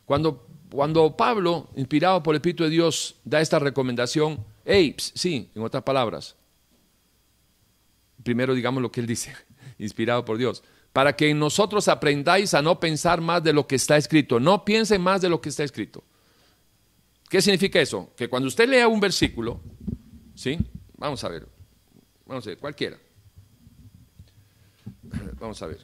Cuando, 0.06 0.48
cuando 0.72 1.18
Pablo, 1.18 1.70
inspirado 1.76 2.22
por 2.22 2.36
el 2.36 2.38
Espíritu 2.38 2.64
de 2.64 2.70
Dios, 2.70 3.16
da 3.24 3.42
esta 3.42 3.60
recomendación, 3.60 4.44
hey, 4.66 4.96
sí, 4.98 5.50
en 5.56 5.64
otras 5.64 5.84
palabras, 5.84 6.36
primero 8.24 8.54
digamos 8.54 8.82
lo 8.82 8.92
que 8.92 9.02
él 9.02 9.08
dice, 9.08 9.34
inspirado 9.80 10.24
por 10.26 10.38
Dios, 10.38 10.64
para 10.94 11.16
que 11.16 11.34
nosotros 11.34 11.88
aprendáis 11.88 12.54
a 12.54 12.62
no 12.62 12.80
pensar 12.80 13.20
más 13.20 13.44
de 13.44 13.54
lo 13.54 13.68
que 13.68 13.76
está 13.76 13.98
escrito, 13.98 14.40
no 14.40 14.64
piensen 14.64 15.02
más 15.02 15.22
de 15.22 15.30
lo 15.30 15.42
que 15.42 15.50
está 15.50 15.64
escrito. 15.64 16.04
¿Qué 17.30 17.42
significa 17.42 17.82
eso? 17.82 18.14
Que 18.16 18.30
cuando 18.30 18.48
usted 18.48 18.70
lea 18.70 18.88
un 18.88 19.00
versículo, 19.00 19.60
¿sí? 20.36 20.58
Vamos 20.98 21.24
a 21.24 21.30
ver, 21.30 21.48
vamos 22.26 22.46
a 22.46 22.50
ver, 22.52 22.58
cualquiera. 22.60 22.98
Vamos 25.40 25.62
a 25.62 25.68
ver. 25.68 25.80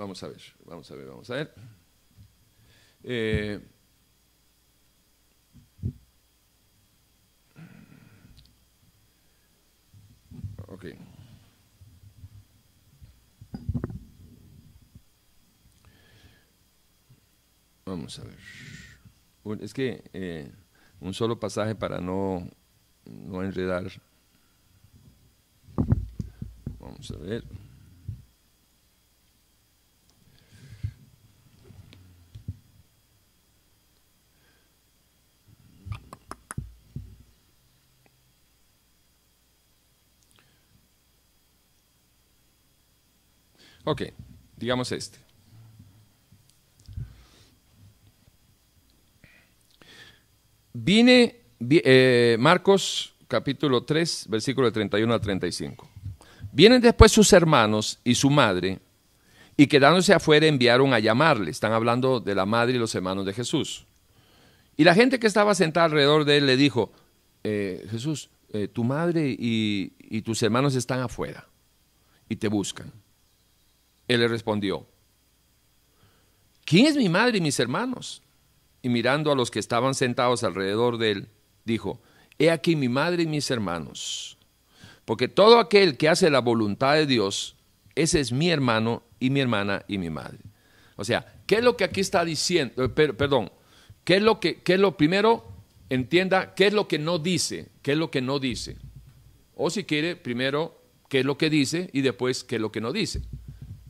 Vamos 0.00 0.22
a 0.22 0.28
ver, 0.28 0.40
vamos 0.64 0.90
a 0.90 0.94
ver, 0.94 1.06
vamos 1.08 1.28
a 1.28 1.34
ver. 1.34 1.54
Eh. 3.02 3.60
Vamos 17.84 18.18
a 18.18 18.24
ver. 18.24 18.38
Es 19.62 19.74
que 19.74 20.02
eh, 20.14 20.50
un 21.00 21.12
solo 21.12 21.38
pasaje 21.38 21.74
para 21.74 22.00
no, 22.00 22.48
no 23.04 23.42
enredar. 23.42 23.84
Vamos 26.78 27.10
a 27.10 27.18
ver. 27.18 27.44
Ok, 43.84 44.02
digamos 44.56 44.92
este. 44.92 45.18
Vine, 50.72 51.40
eh, 51.68 52.36
Marcos 52.38 53.14
capítulo 53.26 53.82
3, 53.82 54.26
versículo 54.28 54.70
31 54.70 55.12
al 55.12 55.20
35. 55.20 55.88
Vienen 56.52 56.80
después 56.80 57.10
sus 57.10 57.32
hermanos 57.32 57.98
y 58.04 58.14
su 58.14 58.30
madre, 58.30 58.80
y 59.56 59.66
quedándose 59.66 60.12
afuera 60.12 60.46
enviaron 60.46 60.92
a 60.94 60.98
llamarle. 60.98 61.50
Están 61.50 61.72
hablando 61.72 62.20
de 62.20 62.34
la 62.34 62.46
madre 62.46 62.74
y 62.74 62.78
los 62.78 62.94
hermanos 62.94 63.26
de 63.26 63.32
Jesús. 63.32 63.86
Y 64.76 64.84
la 64.84 64.94
gente 64.94 65.18
que 65.18 65.26
estaba 65.26 65.54
sentada 65.54 65.86
alrededor 65.86 66.24
de 66.24 66.38
él 66.38 66.46
le 66.46 66.56
dijo, 66.56 66.92
eh, 67.44 67.86
Jesús, 67.90 68.30
eh, 68.52 68.68
tu 68.68 68.84
madre 68.84 69.34
y 69.38 70.22
tus 70.22 70.42
hermanos 70.42 70.74
están 70.74 71.00
afuera 71.00 71.46
y 72.28 72.36
te 72.36 72.48
buscan. 72.48 72.92
Él 74.10 74.18
le 74.18 74.26
respondió, 74.26 74.88
¿quién 76.64 76.86
es 76.86 76.96
mi 76.96 77.08
madre 77.08 77.38
y 77.38 77.40
mis 77.40 77.60
hermanos? 77.60 78.22
Y 78.82 78.88
mirando 78.88 79.30
a 79.30 79.36
los 79.36 79.52
que 79.52 79.60
estaban 79.60 79.94
sentados 79.94 80.42
alrededor 80.42 80.98
de 80.98 81.12
él, 81.12 81.28
dijo, 81.64 82.00
He 82.36 82.50
aquí 82.50 82.74
mi 82.74 82.88
madre 82.88 83.22
y 83.22 83.26
mis 83.26 83.48
hermanos. 83.52 84.36
Porque 85.04 85.28
todo 85.28 85.60
aquel 85.60 85.96
que 85.96 86.08
hace 86.08 86.28
la 86.28 86.40
voluntad 86.40 86.94
de 86.94 87.06
Dios, 87.06 87.54
ese 87.94 88.18
es 88.18 88.32
mi 88.32 88.50
hermano 88.50 89.04
y 89.20 89.30
mi 89.30 89.38
hermana 89.38 89.84
y 89.86 89.98
mi 89.98 90.10
madre. 90.10 90.38
O 90.96 91.04
sea, 91.04 91.32
¿qué 91.46 91.56
es 91.56 91.62
lo 91.62 91.76
que 91.76 91.84
aquí 91.84 92.00
está 92.00 92.24
diciendo? 92.24 92.82
Eh, 92.82 92.88
perdón, 92.88 93.52
¿qué 94.02 94.16
es 94.16 94.22
lo 94.22 94.40
que, 94.40 94.60
qué 94.62 94.74
es 94.74 94.80
lo 94.80 94.96
primero? 94.96 95.44
Entienda, 95.88 96.52
¿qué 96.56 96.66
es 96.66 96.72
lo 96.72 96.88
que 96.88 96.98
no 96.98 97.20
dice? 97.20 97.68
¿Qué 97.82 97.92
es 97.92 97.98
lo 97.98 98.10
que 98.10 98.22
no 98.22 98.40
dice? 98.40 98.76
O 99.54 99.70
si 99.70 99.84
quiere, 99.84 100.16
primero, 100.16 100.82
¿qué 101.08 101.20
es 101.20 101.24
lo 101.24 101.38
que 101.38 101.48
dice? 101.48 101.90
Y 101.92 102.00
después, 102.00 102.42
¿qué 102.42 102.56
es 102.56 102.60
lo 102.60 102.72
que 102.72 102.80
no 102.80 102.92
dice? 102.92 103.22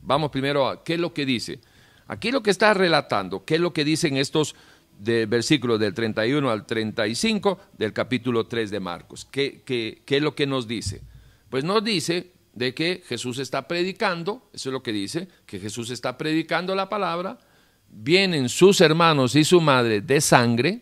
Vamos 0.01 0.31
primero 0.31 0.67
a 0.67 0.83
qué 0.83 0.95
es 0.95 0.99
lo 0.99 1.13
que 1.13 1.25
dice. 1.25 1.59
Aquí 2.07 2.31
lo 2.31 2.43
que 2.43 2.51
está 2.51 2.73
relatando, 2.73 3.45
qué 3.45 3.55
es 3.55 3.61
lo 3.61 3.73
que 3.73 3.85
dicen 3.85 4.17
estos 4.17 4.55
de 4.99 5.25
versículos 5.25 5.79
del 5.79 5.93
31 5.93 6.49
al 6.49 6.65
35 6.65 7.59
del 7.77 7.93
capítulo 7.93 8.45
3 8.45 8.69
de 8.69 8.79
Marcos. 8.79 9.25
¿Qué, 9.25 9.63
qué, 9.65 10.03
qué 10.05 10.17
es 10.17 10.21
lo 10.21 10.35
que 10.35 10.45
nos 10.45 10.67
dice? 10.67 11.01
Pues 11.49 11.63
nos 11.63 11.83
dice 11.83 12.33
de 12.53 12.73
que 12.73 13.03
Jesús 13.07 13.39
está 13.39 13.67
predicando, 13.67 14.49
eso 14.53 14.69
es 14.69 14.73
lo 14.73 14.83
que 14.83 14.91
dice, 14.91 15.27
que 15.45 15.59
Jesús 15.59 15.89
está 15.89 16.17
predicando 16.17 16.75
la 16.75 16.89
palabra, 16.89 17.39
vienen 17.87 18.49
sus 18.49 18.81
hermanos 18.81 19.35
y 19.35 19.43
su 19.43 19.61
madre 19.61 20.01
de 20.01 20.21
sangre, 20.21 20.81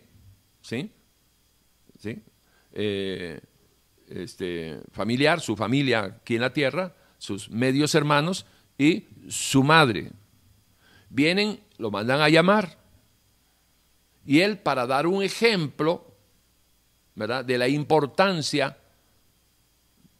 ¿sí? 0.61 0.91
¿Sí? 1.97 2.21
Eh, 2.73 3.39
este, 4.07 4.79
familiar, 4.91 5.41
su 5.41 5.55
familia 5.55 6.19
aquí 6.21 6.35
en 6.35 6.41
la 6.41 6.53
tierra, 6.53 6.95
sus 7.17 7.49
medios 7.49 7.95
hermanos, 7.95 8.45
y 8.79 9.05
su 9.27 9.61
madre. 9.61 10.11
Vienen, 11.09 11.59
lo 11.77 11.91
mandan 11.91 12.21
a 12.21 12.29
llamar. 12.29 12.79
Y 14.25 14.39
él, 14.39 14.57
para 14.57 14.87
dar 14.87 15.05
un 15.05 15.21
ejemplo, 15.21 16.15
¿verdad?, 17.13 17.45
de 17.45 17.57
la 17.57 17.67
importancia 17.67 18.77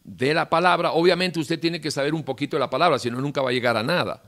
de 0.04 0.34
la 0.34 0.48
palabra, 0.50 0.92
obviamente 0.92 1.40
usted 1.40 1.58
tiene 1.58 1.80
que 1.80 1.90
saber 1.90 2.14
un 2.14 2.22
poquito 2.22 2.56
de 2.56 2.60
la 2.60 2.70
palabra, 2.70 2.98
si 2.98 3.10
no, 3.10 3.20
nunca 3.20 3.42
va 3.42 3.50
a 3.50 3.52
llegar 3.52 3.76
a 3.76 3.82
nada. 3.82 4.22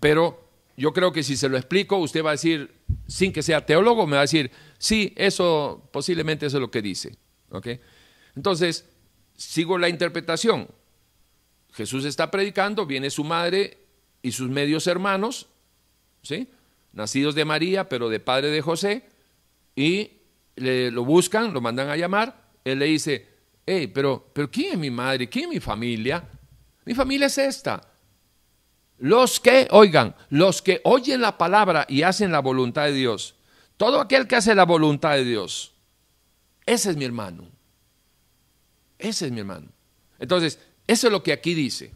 Pero 0.00 0.48
yo 0.76 0.92
creo 0.92 1.12
que 1.12 1.22
si 1.22 1.36
se 1.36 1.48
lo 1.48 1.56
explico, 1.56 1.98
usted 1.98 2.24
va 2.24 2.30
a 2.30 2.32
decir, 2.32 2.74
sin 3.06 3.32
que 3.32 3.42
sea 3.42 3.66
teólogo, 3.66 4.06
me 4.06 4.12
va 4.12 4.20
a 4.20 4.22
decir, 4.22 4.50
sí, 4.78 5.12
eso 5.16 5.88
posiblemente 5.92 6.46
eso 6.46 6.56
es 6.56 6.60
lo 6.60 6.70
que 6.70 6.82
dice. 6.82 7.16
Entonces, 8.34 8.88
sigo 9.34 9.76
la 9.78 9.88
interpretación. 9.88 10.68
Jesús 11.76 12.06
está 12.06 12.30
predicando, 12.30 12.86
viene 12.86 13.10
su 13.10 13.22
madre 13.22 13.76
y 14.22 14.32
sus 14.32 14.48
medios 14.48 14.86
hermanos, 14.86 15.46
¿sí? 16.22 16.48
nacidos 16.94 17.34
de 17.34 17.44
María, 17.44 17.88
pero 17.88 18.08
de 18.08 18.18
padre 18.18 18.50
de 18.50 18.62
José, 18.62 19.04
y 19.74 20.12
le, 20.56 20.90
lo 20.90 21.04
buscan, 21.04 21.52
lo 21.52 21.60
mandan 21.60 21.90
a 21.90 21.96
llamar. 21.96 22.48
Él 22.64 22.78
le 22.78 22.86
dice, 22.86 23.28
hey, 23.66 23.88
pero, 23.88 24.26
pero 24.32 24.50
¿quién 24.50 24.72
es 24.72 24.78
mi 24.78 24.90
madre? 24.90 25.28
¿Quién 25.28 25.44
es 25.44 25.50
mi 25.50 25.60
familia? 25.60 26.26
Mi 26.86 26.94
familia 26.94 27.26
es 27.26 27.36
esta. 27.36 27.86
Los 28.96 29.38
que, 29.38 29.68
oigan, 29.70 30.14
los 30.30 30.62
que 30.62 30.80
oyen 30.84 31.20
la 31.20 31.36
palabra 31.36 31.84
y 31.90 32.02
hacen 32.02 32.32
la 32.32 32.40
voluntad 32.40 32.86
de 32.86 32.94
Dios, 32.94 33.34
todo 33.76 34.00
aquel 34.00 34.26
que 34.26 34.36
hace 34.36 34.54
la 34.54 34.64
voluntad 34.64 35.12
de 35.12 35.24
Dios, 35.24 35.74
ese 36.64 36.90
es 36.90 36.96
mi 36.96 37.04
hermano. 37.04 37.50
Ese 38.98 39.26
es 39.26 39.32
mi 39.32 39.40
hermano. 39.40 39.68
Entonces, 40.18 40.58
eso 40.86 41.06
es 41.08 41.12
lo 41.12 41.22
que 41.22 41.32
aquí 41.32 41.54
dice. 41.54 41.92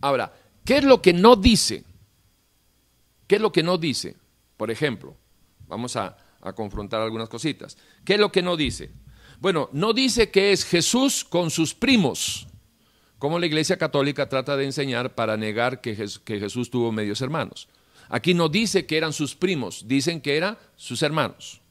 Ahora, 0.00 0.32
¿qué 0.64 0.78
es 0.78 0.84
lo 0.84 1.00
que 1.00 1.12
no 1.12 1.36
dice? 1.36 1.84
¿Qué 3.26 3.36
es 3.36 3.40
lo 3.40 3.52
que 3.52 3.62
no 3.62 3.78
dice? 3.78 4.16
Por 4.56 4.70
ejemplo, 4.70 5.16
vamos 5.66 5.96
a, 5.96 6.16
confrontar 6.54 7.00
algunas 7.00 7.30
cositas. 7.30 7.78
¿Qué 8.04 8.14
es 8.14 8.20
lo 8.20 8.30
que 8.30 8.42
no 8.42 8.54
dice? 8.54 8.90
Bueno, 9.40 9.70
no 9.72 9.94
dice 9.94 10.30
que 10.30 10.52
es 10.52 10.66
Jesús 10.66 11.24
con 11.24 11.50
sus 11.50 11.74
primos, 11.74 12.46
como 13.18 13.38
la 13.38 13.46
Iglesia 13.46 13.78
Católica 13.78 14.28
trata 14.28 14.54
de 14.54 14.66
enseñar 14.66 15.14
para 15.14 15.38
negar 15.38 15.80
que, 15.80 15.96
que 16.22 16.40
Jesús 16.40 16.70
tuvo 16.70 16.92
medios 16.92 17.22
hermanos. 17.22 17.66
Aquí 18.10 18.34
no 18.34 18.50
dice 18.50 18.84
que 18.84 18.98
eran 18.98 19.14
sus 19.14 19.34
primos, 19.34 19.88
dicen 19.88 20.20
que 20.20 20.36
eran 20.36 20.58
sus 20.76 21.02
hermanos. 21.02 21.62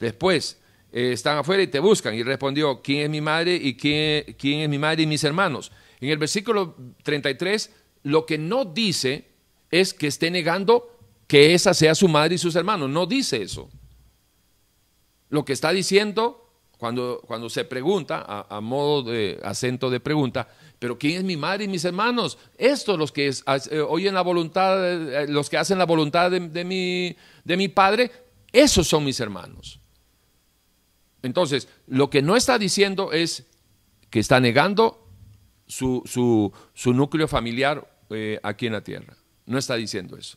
Después, 0.00 0.58
eh, 0.92 1.12
están 1.12 1.38
afuera 1.38 1.62
y 1.62 1.66
te 1.66 1.80
buscan. 1.80 2.14
Y 2.14 2.22
respondió, 2.22 2.80
¿quién 2.82 3.00
es 3.00 3.10
mi 3.10 3.20
madre 3.20 3.54
y 3.54 3.76
quién, 3.76 4.36
quién 4.38 4.60
es 4.60 4.68
mi 4.68 4.78
madre 4.78 5.02
y 5.02 5.06
mis 5.06 5.24
hermanos? 5.24 5.72
En 6.00 6.10
el 6.10 6.18
versículo 6.18 6.76
33, 7.02 7.70
lo 8.04 8.26
que 8.26 8.38
no 8.38 8.64
dice 8.64 9.28
es 9.70 9.94
que 9.94 10.06
esté 10.06 10.30
negando 10.30 10.92
que 11.26 11.54
esa 11.54 11.72
sea 11.74 11.94
su 11.94 12.08
madre 12.08 12.34
y 12.34 12.38
sus 12.38 12.54
hermanos. 12.56 12.90
No 12.90 13.06
dice 13.06 13.42
eso. 13.42 13.70
Lo 15.30 15.44
que 15.44 15.54
está 15.54 15.72
diciendo 15.72 16.42
cuando, 16.76 17.22
cuando 17.26 17.48
se 17.48 17.64
pregunta, 17.64 18.46
a, 18.48 18.60
modo 18.60 19.10
de 19.10 19.38
acento 19.44 19.88
de 19.88 20.00
pregunta, 20.00 20.48
pero 20.78 20.98
¿quién 20.98 21.18
es 21.18 21.24
mi 21.24 21.36
madre 21.36 21.64
y 21.64 21.68
mis 21.68 21.84
hermanos? 21.84 22.36
Estos 22.58 22.98
los 22.98 23.12
que 23.12 23.28
eh, 23.28 23.80
oyen 23.80 24.14
la 24.14 24.22
voluntad, 24.22 24.84
eh, 24.84 25.28
los 25.28 25.48
que 25.48 25.56
hacen 25.56 25.78
la 25.78 25.86
voluntad 25.86 26.30
de, 26.30 26.64
mi, 26.64 27.16
de 27.44 27.56
mi 27.56 27.68
padre, 27.68 28.10
esos 28.52 28.88
son 28.88 29.04
mis 29.04 29.20
hermanos. 29.20 29.78
Entonces, 31.22 31.68
lo 31.86 32.10
que 32.10 32.22
no 32.22 32.36
está 32.36 32.58
diciendo 32.58 33.12
es 33.12 33.46
que 34.10 34.20
está 34.20 34.40
negando 34.40 35.08
su, 35.66 36.02
su, 36.74 36.92
núcleo 36.92 37.28
familiar 37.28 37.88
eh, 38.10 38.38
aquí 38.42 38.66
en 38.66 38.72
la 38.72 38.84
tierra. 38.84 39.16
No 39.46 39.58
está 39.58 39.76
diciendo 39.76 40.16
eso. 40.16 40.36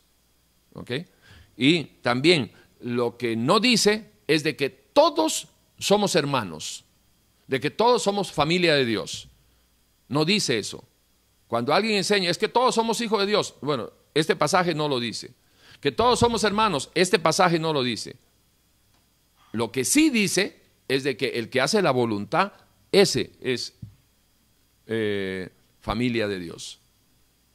¿Ok? 0.72 0.92
Y 1.56 1.84
también 2.02 2.52
lo 2.80 3.16
que 3.16 3.36
no 3.36 3.60
dice 3.60 4.12
es 4.26 4.44
de 4.44 4.56
que 4.56 4.70
todos 4.70 5.48
somos 5.78 6.14
hermanos, 6.14 6.84
de 7.46 7.60
que 7.60 7.70
todos 7.70 8.02
somos 8.02 8.32
familia 8.32 8.74
de 8.74 8.84
Dios. 8.84 9.28
No 10.08 10.24
dice 10.24 10.58
eso. 10.58 10.84
Cuando 11.48 11.74
alguien 11.74 11.96
enseña, 11.96 12.30
es 12.30 12.38
que 12.38 12.48
todos 12.48 12.74
somos 12.74 13.00
hijos 13.00 13.20
de 13.20 13.26
Dios. 13.26 13.54
Bueno, 13.60 13.90
este 14.14 14.36
pasaje 14.36 14.74
no 14.74 14.88
lo 14.88 14.98
dice. 14.98 15.34
Que 15.80 15.92
todos 15.92 16.18
somos 16.18 16.44
hermanos, 16.44 16.90
este 16.94 17.18
pasaje 17.18 17.58
no 17.58 17.72
lo 17.72 17.82
dice. 17.82 18.16
Lo 19.52 19.70
que 19.70 19.84
sí 19.84 20.10
dice 20.10 20.65
es 20.88 21.04
de 21.04 21.16
que 21.16 21.30
el 21.30 21.50
que 21.50 21.60
hace 21.60 21.82
la 21.82 21.90
voluntad, 21.90 22.52
ese 22.92 23.32
es 23.40 23.74
eh, 24.86 25.48
familia 25.80 26.28
de 26.28 26.38
Dios. 26.38 26.80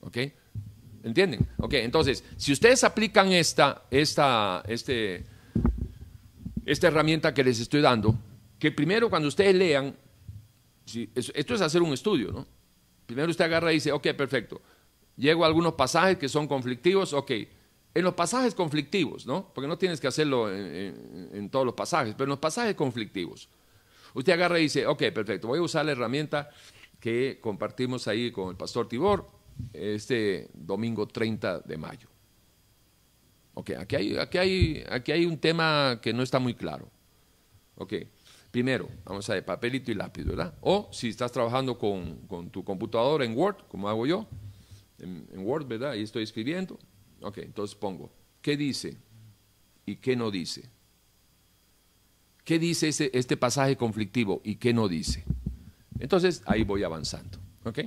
¿Ok? 0.02 0.18
¿Entienden? 1.03 1.48
Ok, 1.58 1.74
entonces, 1.76 2.24
si 2.38 2.52
ustedes 2.52 2.84
aplican 2.84 3.32
esta, 3.32 3.84
esta, 3.90 4.64
este, 4.68 5.24
esta 6.66 6.88
herramienta 6.88 7.34
que 7.34 7.44
les 7.44 7.60
estoy 7.60 7.82
dando, 7.82 8.16
que 8.60 8.72
primero 8.72 9.10
cuando 9.10 9.28
ustedes 9.28 9.56
lean, 9.56 9.95
esto 11.16 11.56
es 11.56 11.62
hacer 11.62 11.82
un 11.82 11.94
estudio, 11.94 12.32
¿no? 12.32 12.45
Primero 13.06 13.30
usted 13.30 13.45
agarra 13.45 13.72
y 13.72 13.76
dice, 13.76 13.91
ok, 13.91 14.10
perfecto, 14.14 14.62
llego 15.18 15.44
a 15.44 15.48
algunos 15.48 15.74
pasajes 15.74 16.18
que 16.18 16.30
son 16.30 16.48
conflictivos, 16.48 17.14
ok, 17.14 17.32
en 17.93 18.03
los 18.03 18.13
pasajes 18.13 18.55
conflictivos, 18.55 19.26
¿no? 19.26 19.51
Porque 19.53 19.68
no 19.68 19.77
tienes 19.77 19.99
que 19.99 20.07
hacerlo 20.07 20.51
en, 20.51 21.49
todos 21.49 21.65
los 21.65 21.76
pasajes, 21.76 22.13
pero 22.13 22.26
en 22.26 22.30
los 22.30 22.39
pasajes 22.39 22.76
conflictivos. 22.76 23.49
Usted 24.13 24.34
agarra 24.34 24.59
y 24.59 24.63
dice, 24.63 24.88
ok, 24.88 25.03
perfecto, 25.13 25.47
voy 25.47 25.59
a 25.59 25.61
usar 25.61 25.85
la 25.85 25.91
herramienta 25.91 26.49
que 26.99 27.39
compartimos 27.41 28.07
ahí 28.07 28.31
con 28.31 28.49
el 28.49 28.55
pastor 28.55 28.88
Tibor 28.88 29.27
este 29.73 30.49
domingo 30.53 31.07
30 31.07 31.59
de 31.59 31.77
mayo. 31.77 32.07
Ok, 33.53 33.72
aquí 33.72 33.95
hay, 33.95 34.18
aquí, 34.18 34.38
hay, 34.38 34.84
aquí 34.89 35.11
hay 35.11 35.26
un 35.26 35.38
tema 35.38 35.99
que 36.01 36.13
no 36.13 36.23
está 36.23 36.39
muy 36.39 36.53
claro. 36.53 36.89
Ok, 37.76 37.93
primero, 38.51 38.88
vamos 39.03 39.30
a 39.30 39.34
ver, 39.34 39.43
papelito 39.43 39.91
y 39.91 39.95
lápiz, 39.95 40.23
¿verdad? 40.23 40.53
O 40.61 40.89
si 40.93 41.09
estás 41.09 41.31
trabajando 41.31 41.77
con, 41.77 42.49
tu 42.51 42.63
computadora 42.63 43.26
en 43.26 43.38
Word, 43.38 43.68
como 43.68 43.89
hago 43.89 44.05
yo, 44.05 44.27
en, 44.99 45.27
en 45.34 45.45
Word, 45.45 45.68
¿verdad? 45.68 45.95
Y 45.95 46.03
estoy 46.03 46.23
escribiendo. 46.23 46.80
Ok, 47.22 47.39
entonces 47.39 47.76
pongo, 47.76 48.11
¿qué 48.41 48.57
dice 48.57 48.98
y 49.85 49.98
qué 49.98 50.15
no 50.15 50.31
dice? 50.31 50.69
¿Qué 52.43 52.60
dice 52.60 52.89
este 53.14 53.38
pasaje 53.38 53.77
conflictivo 53.77 54.41
y 54.43 54.56
qué 54.56 54.73
no 54.73 54.88
dice? 54.88 55.23
Entonces 55.99 56.41
ahí 56.45 56.64
voy 56.64 56.84
avanzando. 56.84 57.39
¿ok? 57.64 57.80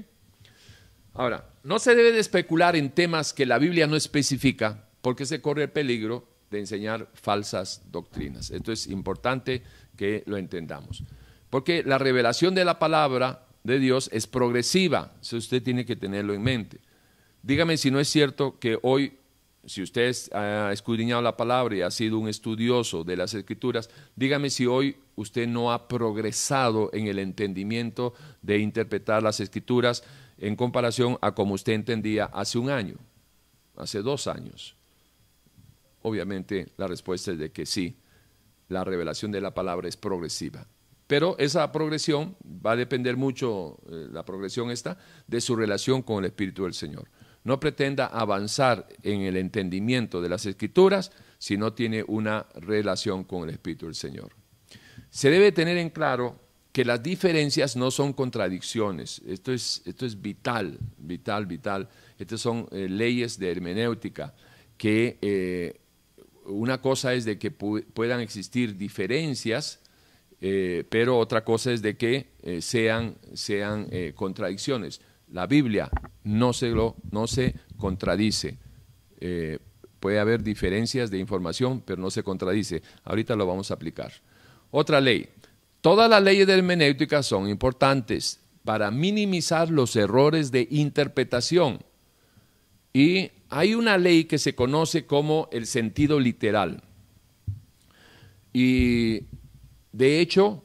Ahora, 1.14 1.50
no 1.62 1.78
se 1.78 1.94
debe 1.94 2.12
de 2.12 2.20
especular 2.20 2.76
en 2.76 2.90
temas 2.90 3.32
que 3.32 3.46
la 3.46 3.58
Biblia 3.58 3.86
no 3.86 3.96
especifica 3.96 4.88
porque 5.00 5.26
se 5.26 5.40
corre 5.40 5.64
el 5.64 5.70
peligro 5.70 6.28
de 6.50 6.60
enseñar 6.60 7.10
falsas 7.14 7.82
doctrinas. 7.90 8.50
Esto 8.50 8.72
es 8.72 8.86
importante 8.86 9.62
que 9.96 10.22
lo 10.26 10.36
entendamos. 10.36 11.04
Porque 11.50 11.82
la 11.84 11.98
revelación 11.98 12.54
de 12.54 12.64
la 12.64 12.78
palabra 12.78 13.46
de 13.62 13.78
Dios 13.78 14.10
es 14.12 14.26
progresiva, 14.26 15.14
usted 15.32 15.62
tiene 15.62 15.84
que 15.84 15.96
tenerlo 15.96 16.34
en 16.34 16.42
mente. 16.42 16.80
Dígame 17.42 17.76
si 17.76 17.90
no 17.90 18.00
es 18.00 18.08
cierto 18.08 18.58
que 18.58 18.78
hoy 18.82 19.18
si 19.66 19.82
usted 19.82 20.14
ha 20.32 20.72
escudriñado 20.72 21.22
la 21.22 21.36
palabra 21.36 21.76
y 21.76 21.82
ha 21.82 21.90
sido 21.90 22.18
un 22.18 22.28
estudioso 22.28 23.04
de 23.04 23.16
las 23.16 23.34
escrituras, 23.34 23.88
dígame 24.14 24.50
si 24.50 24.66
hoy 24.66 24.96
usted 25.16 25.46
no 25.46 25.72
ha 25.72 25.88
progresado 25.88 26.90
en 26.92 27.06
el 27.06 27.18
entendimiento 27.18 28.14
de 28.42 28.58
interpretar 28.58 29.22
las 29.22 29.40
escrituras 29.40 30.04
en 30.38 30.56
comparación 30.56 31.18
a 31.22 31.34
como 31.34 31.54
usted 31.54 31.72
entendía 31.72 32.26
hace 32.26 32.58
un 32.58 32.70
año, 32.70 32.96
hace 33.76 34.02
dos 34.02 34.26
años. 34.26 34.76
Obviamente 36.02 36.68
la 36.76 36.86
respuesta 36.86 37.32
es 37.32 37.38
de 37.38 37.50
que 37.50 37.64
sí, 37.64 37.96
la 38.68 38.84
revelación 38.84 39.32
de 39.32 39.40
la 39.40 39.54
palabra 39.54 39.88
es 39.88 39.96
progresiva. 39.96 40.66
Pero 41.06 41.36
esa 41.38 41.70
progresión 41.70 42.36
va 42.44 42.72
a 42.72 42.76
depender 42.76 43.16
mucho, 43.16 43.78
eh, 43.90 44.08
la 44.10 44.24
progresión 44.24 44.70
está, 44.70 44.98
de 45.26 45.40
su 45.40 45.54
relación 45.54 46.02
con 46.02 46.24
el 46.24 46.30
Espíritu 46.30 46.64
del 46.64 46.74
Señor 46.74 47.08
no 47.44 47.60
pretenda 47.60 48.06
avanzar 48.06 48.88
en 49.02 49.20
el 49.20 49.36
entendimiento 49.36 50.20
de 50.20 50.30
las 50.30 50.46
escrituras 50.46 51.12
si 51.38 51.56
no 51.56 51.74
tiene 51.74 52.02
una 52.06 52.46
relación 52.54 53.24
con 53.24 53.44
el 53.44 53.50
Espíritu 53.50 53.86
del 53.86 53.94
Señor. 53.94 54.32
Se 55.10 55.30
debe 55.30 55.52
tener 55.52 55.76
en 55.76 55.90
claro 55.90 56.40
que 56.74 56.84
las 56.84 57.02
diferencias 57.02 57.76
no 57.76 57.92
son 57.92 58.12
contradicciones. 58.14 59.22
Esto 59.26 59.52
es, 59.52 59.80
esto 59.84 60.06
es 60.06 60.20
vital, 60.20 60.76
vital, 60.98 61.46
vital. 61.46 61.88
Estas 62.18 62.40
son 62.40 62.66
eh, 62.72 62.88
leyes 62.88 63.38
de 63.38 63.52
hermenéutica 63.52 64.34
que 64.76 65.18
eh, 65.22 65.80
una 66.46 66.80
cosa 66.80 67.14
es 67.14 67.24
de 67.24 67.38
que 67.38 67.52
puedan 67.52 68.20
existir 68.20 68.76
diferencias, 68.76 69.80
eh, 70.40 70.84
pero 70.88 71.16
otra 71.16 71.44
cosa 71.44 71.72
es 71.72 71.80
de 71.80 71.96
que 71.96 72.32
sean, 72.60 73.16
sean 73.34 73.88
contradicciones. 74.14 75.00
La 75.34 75.48
Biblia 75.48 75.90
no 76.22 76.52
se, 76.52 76.72
no 77.10 77.26
se 77.26 77.56
contradice. 77.76 78.56
Eh, 79.18 79.58
puede 79.98 80.20
haber 80.20 80.44
diferencias 80.44 81.10
de 81.10 81.18
información, 81.18 81.82
pero 81.84 82.00
no 82.00 82.12
se 82.12 82.22
contradice. 82.22 82.84
Ahorita 83.02 83.34
lo 83.34 83.44
vamos 83.44 83.72
a 83.72 83.74
aplicar. 83.74 84.12
Otra 84.70 85.00
ley. 85.00 85.28
Todas 85.80 86.08
las 86.08 86.22
leyes 86.22 86.46
de 86.46 86.54
hermenéutica 86.54 87.24
son 87.24 87.48
importantes 87.48 88.38
para 88.64 88.92
minimizar 88.92 89.70
los 89.70 89.96
errores 89.96 90.52
de 90.52 90.68
interpretación. 90.70 91.80
Y 92.92 93.32
hay 93.48 93.74
una 93.74 93.98
ley 93.98 94.26
que 94.26 94.38
se 94.38 94.54
conoce 94.54 95.04
como 95.04 95.48
el 95.50 95.66
sentido 95.66 96.20
literal. 96.20 96.84
Y 98.52 99.22
de 99.90 100.20
hecho, 100.20 100.64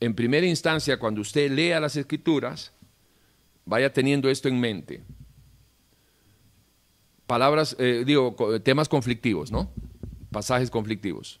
en 0.00 0.14
primera 0.14 0.46
instancia, 0.46 0.98
cuando 0.98 1.20
usted 1.20 1.50
lea 1.50 1.80
las 1.80 1.96
escrituras, 1.96 2.72
Vaya 3.66 3.92
teniendo 3.92 4.30
esto 4.30 4.48
en 4.48 4.60
mente. 4.60 5.02
Palabras, 7.26 7.76
eh, 7.80 8.04
digo, 8.06 8.36
temas 8.62 8.88
conflictivos, 8.88 9.50
¿no? 9.50 9.70
Pasajes 10.30 10.70
conflictivos. 10.70 11.40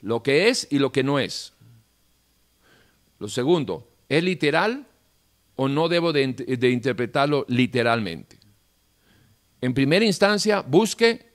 Lo 0.00 0.24
que 0.24 0.48
es 0.48 0.66
y 0.70 0.80
lo 0.80 0.90
que 0.90 1.04
no 1.04 1.20
es. 1.20 1.54
Lo 3.20 3.28
segundo, 3.28 3.88
¿es 4.08 4.24
literal 4.24 4.88
o 5.54 5.68
no 5.68 5.88
debo 5.88 6.12
de, 6.12 6.24
interpretarlo 6.72 7.46
literalmente? 7.48 8.40
En 9.60 9.74
primera 9.74 10.04
instancia, 10.04 10.62
busque 10.62 11.30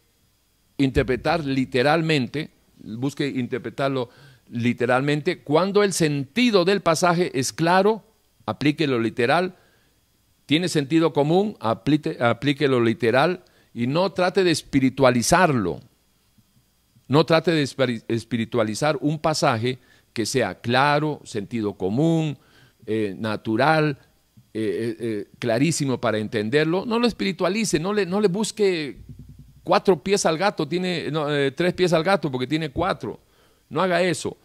interpretar 0.77 1.45
literalmente, 1.45 2.51
busque 2.77 3.25
interpretarlo 3.25 4.09
literalmente. 4.49 5.43
Cuando 5.43 5.81
el 5.81 5.93
sentido 5.93 6.65
del 6.65 6.81
pasaje 6.81 7.31
es 7.39 7.53
claro, 7.53 8.03
aplique 8.45 8.85
lo 8.85 8.99
literal 8.99 9.55
tiene 10.47 10.69
sentido 10.69 11.11
común, 11.11 11.57
aplique, 11.59 12.67
lo 12.69 12.81
literal 12.81 13.43
y 13.73 13.85
no 13.85 14.13
trate 14.13 14.45
de 14.45 14.51
espiritualizarlo. 14.51 15.81
No 17.09 17.25
trate 17.25 17.51
de 17.51 18.01
espiritualizar 18.07 18.97
un 19.01 19.19
pasaje 19.19 19.77
que 20.13 20.25
sea 20.25 20.55
claro, 20.55 21.19
sentido 21.25 21.73
común, 21.73 22.37
eh, 22.85 23.13
natural, 23.19 23.99
eh, 24.53 24.95
eh, 24.99 25.27
clarísimo 25.37 25.99
para 25.99 26.17
entenderlo. 26.17 26.85
No 26.85 26.97
lo 26.97 27.07
espiritualice, 27.07 27.77
no 27.77 27.91
le, 27.93 28.05
no 28.05 28.21
le 28.21 28.29
busque 28.29 28.99
cuatro 29.63 30.01
pies 30.01 30.25
al 30.25 30.37
gato, 30.37 30.65
tiene 30.65 31.11
tres 31.51 31.73
pies 31.73 31.91
al 31.91 32.05
gato 32.05 32.31
porque 32.31 32.47
tiene 32.47 32.69
cuatro. 32.69 33.19
No 33.67 33.81
haga 33.81 34.01
eso. 34.01 34.37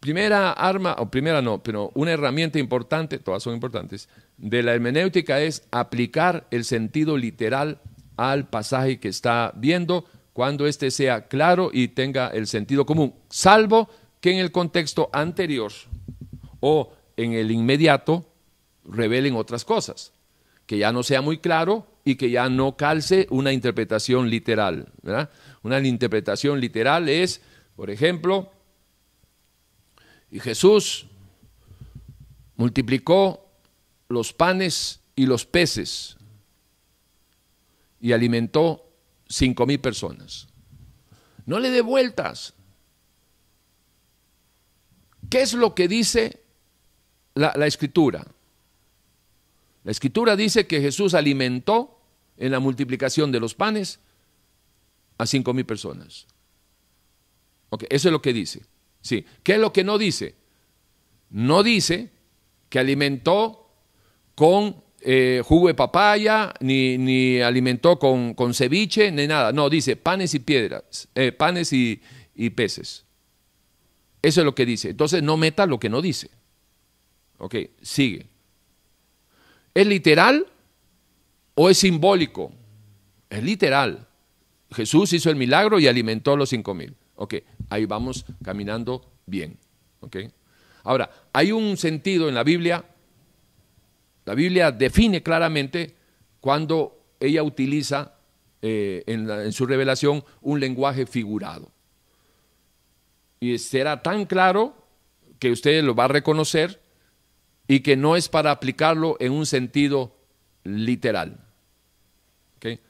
Primera 0.00 0.52
arma, 0.52 0.96
o 0.98 1.10
primera 1.10 1.42
no, 1.42 1.62
pero 1.62 1.90
una 1.94 2.12
herramienta 2.12 2.58
importante, 2.58 3.18
todas 3.18 3.42
son 3.42 3.52
importantes, 3.52 4.08
de 4.36 4.62
la 4.62 4.74
hermenéutica 4.74 5.40
es 5.40 5.66
aplicar 5.70 6.46
el 6.50 6.64
sentido 6.64 7.16
literal 7.16 7.80
al 8.16 8.48
pasaje 8.48 8.98
que 9.00 9.08
está 9.08 9.52
viendo 9.56 10.04
cuando 10.32 10.66
éste 10.66 10.90
sea 10.90 11.28
claro 11.28 11.70
y 11.72 11.88
tenga 11.88 12.28
el 12.28 12.46
sentido 12.46 12.84
común, 12.84 13.14
salvo 13.28 13.88
que 14.20 14.32
en 14.32 14.38
el 14.38 14.50
contexto 14.50 15.08
anterior 15.12 15.72
o 16.60 16.92
en 17.16 17.32
el 17.32 17.50
inmediato 17.50 18.26
revelen 18.84 19.36
otras 19.36 19.64
cosas, 19.64 20.12
que 20.66 20.78
ya 20.78 20.92
no 20.92 21.02
sea 21.02 21.22
muy 21.22 21.38
claro 21.38 21.86
y 22.04 22.16
que 22.16 22.30
ya 22.30 22.48
no 22.48 22.76
calce 22.76 23.26
una 23.30 23.52
interpretación 23.52 24.28
literal. 24.28 24.88
Una 25.62 25.80
interpretación 25.80 26.60
literal 26.60 27.08
es, 27.08 27.40
por 27.76 27.90
ejemplo, 27.90 28.50
y 30.30 30.40
Jesús 30.40 31.06
multiplicó 32.56 33.43
los 34.14 34.32
panes 34.32 35.00
y 35.14 35.26
los 35.26 35.44
peces 35.44 36.16
y 38.00 38.12
alimentó 38.12 38.90
cinco 39.28 39.66
mil 39.66 39.80
personas. 39.80 40.48
No 41.46 41.58
le 41.58 41.70
dé 41.70 41.80
vueltas. 41.82 42.54
¿Qué 45.28 45.42
es 45.42 45.54
lo 45.54 45.74
que 45.74 45.88
dice 45.88 46.42
la, 47.34 47.52
la, 47.56 47.66
escritura? 47.66 48.26
La 49.82 49.90
escritura 49.90 50.36
dice 50.36 50.66
que 50.66 50.80
Jesús 50.80 51.14
alimentó 51.14 52.00
en 52.36 52.52
la 52.52 52.60
multiplicación 52.60 53.32
de 53.32 53.40
los 53.40 53.54
panes 53.54 54.00
a 55.18 55.26
cinco 55.26 55.52
mil 55.52 55.66
personas. 55.66 56.26
Okay, 57.70 57.88
eso 57.90 58.08
es 58.08 58.12
lo 58.12 58.22
que 58.22 58.32
dice. 58.32 58.64
Sí. 59.00 59.26
¿Qué 59.42 59.54
es 59.54 59.58
lo 59.58 59.72
que 59.72 59.84
no 59.84 59.98
dice? 59.98 60.34
No 61.30 61.62
dice 61.62 62.12
que 62.68 62.78
alimentó 62.78 63.63
con 64.34 64.82
eh, 65.00 65.42
jugo 65.44 65.68
de 65.68 65.74
papaya, 65.74 66.54
ni, 66.60 67.40
alimentó 67.40 67.98
con, 67.98 68.54
ceviche, 68.54 69.10
ni 69.10 69.26
nada. 69.26 69.52
No, 69.52 69.68
dice 69.68 69.96
panes 69.96 70.34
y 70.34 70.40
piedras, 70.40 71.08
eh, 71.14 71.32
panes 71.32 71.72
y, 71.72 72.00
y, 72.34 72.50
peces. 72.50 73.04
Eso 74.22 74.40
es 74.40 74.44
lo 74.44 74.54
que 74.54 74.64
dice. 74.64 74.90
Entonces 74.90 75.22
no 75.22 75.36
meta 75.36 75.66
lo 75.66 75.78
que 75.78 75.90
no 75.90 76.00
dice. 76.00 76.30
Ok, 77.38 77.56
sigue. 77.82 78.26
¿Es 79.74 79.86
literal 79.86 80.46
o 81.54 81.68
es 81.68 81.78
simbólico? 81.78 82.52
Es 83.28 83.42
literal. 83.42 84.06
Jesús 84.70 85.12
hizo 85.12 85.30
el 85.30 85.36
milagro 85.36 85.78
y 85.78 85.86
alimentó 85.86 86.32
a 86.32 86.36
los 86.36 86.48
cinco 86.48 86.74
mil. 86.74 86.96
Ok, 87.16 87.34
ahí 87.70 87.86
vamos 87.86 88.24
caminando 88.42 89.12
bien. 89.26 89.58
¿okay? 90.00 90.30
Ahora, 90.82 91.10
hay 91.32 91.52
un 91.52 91.76
sentido 91.76 92.28
en 92.28 92.34
la 92.34 92.44
Biblia, 92.44 92.84
la 94.24 94.34
Biblia 94.34 94.72
define 94.72 95.22
claramente 95.22 95.94
cuando 96.40 97.04
ella 97.20 97.42
utiliza 97.42 98.14
eh, 98.62 99.02
en, 99.06 99.52
su 99.52 99.66
revelación 99.66 100.24
un 100.40 100.60
lenguaje 100.60 101.06
figurado. 101.06 101.70
Y 103.40 103.58
será 103.58 104.02
tan 104.02 104.24
claro 104.24 104.74
que 105.38 105.50
usted 105.50 105.82
lo 105.82 105.94
va 105.94 106.04
a 106.04 106.08
reconocer 106.08 106.80
y 107.68 107.80
que 107.80 107.96
no 107.96 108.16
es 108.16 108.28
para 108.28 108.50
aplicarlo 108.50 109.16
en 109.20 109.32
un 109.32 109.44
sentido 109.44 110.16
literal. 110.64 111.40
¿Okay? 112.56 112.80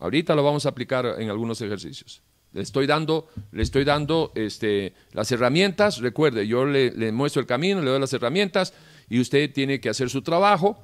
Ahorita 0.00 0.34
lo 0.34 0.42
vamos 0.42 0.66
a 0.66 0.70
aplicar 0.70 1.06
en 1.18 1.30
algunos 1.30 1.60
ejercicios. 1.60 2.22
Le 2.52 2.62
estoy 2.62 2.86
dando, 2.86 3.28
le 3.52 3.62
estoy 3.62 3.84
dando 3.84 4.32
este, 4.34 4.94
las 5.12 5.30
herramientas. 5.30 5.98
Recuerde, 5.98 6.48
yo 6.48 6.66
le 6.66 7.12
muestro 7.12 7.38
el 7.38 7.46
camino, 7.46 7.80
le 7.80 7.90
doy 7.90 8.00
las 8.00 8.12
herramientas 8.12 8.74
y 9.10 9.20
usted 9.20 9.52
tiene 9.52 9.80
que 9.80 9.90
hacer 9.90 10.08
su 10.08 10.22
trabajo. 10.22 10.78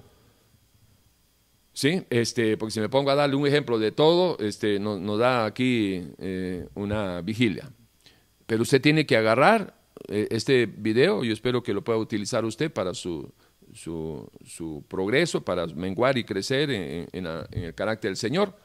¿sí? 1.73 2.03
Este, 2.11 2.57
porque 2.57 2.73
si 2.73 2.81
me 2.81 2.89
pongo 2.89 3.11
a 3.11 3.15
darle 3.15 3.36
un 3.36 3.47
ejemplo 3.47 3.78
de 3.78 3.93
todo, 3.93 4.36
este, 4.40 4.81
nos, 4.81 5.19
da 5.19 5.47
aquí 5.47 6.03
eh, 6.19 6.66
una 6.74 7.23
vigilia. 7.23 7.70
Pero 8.47 8.62
usted 8.62 8.82
tiene 8.82 9.07
que 9.07 9.16
agarrar 9.16 9.74
eh, 10.09 10.27
este 10.31 10.66
video, 10.66 11.23
yo 11.23 11.32
espero 11.32 11.62
que 11.62 11.73
lo 11.73 11.85
pueda 11.85 11.98
utilizar 11.98 12.44
usted 12.44 12.73
para 12.73 12.94
su, 12.94 13.32
su, 13.73 14.85
progreso, 14.89 15.44
para 15.44 15.66
menguar 15.69 16.19
y 16.19 16.24
crecer 16.24 16.70
en, 16.70 17.27
el 17.53 17.74
carácter 17.74 18.11
del 18.11 18.16
Señor 18.16 18.57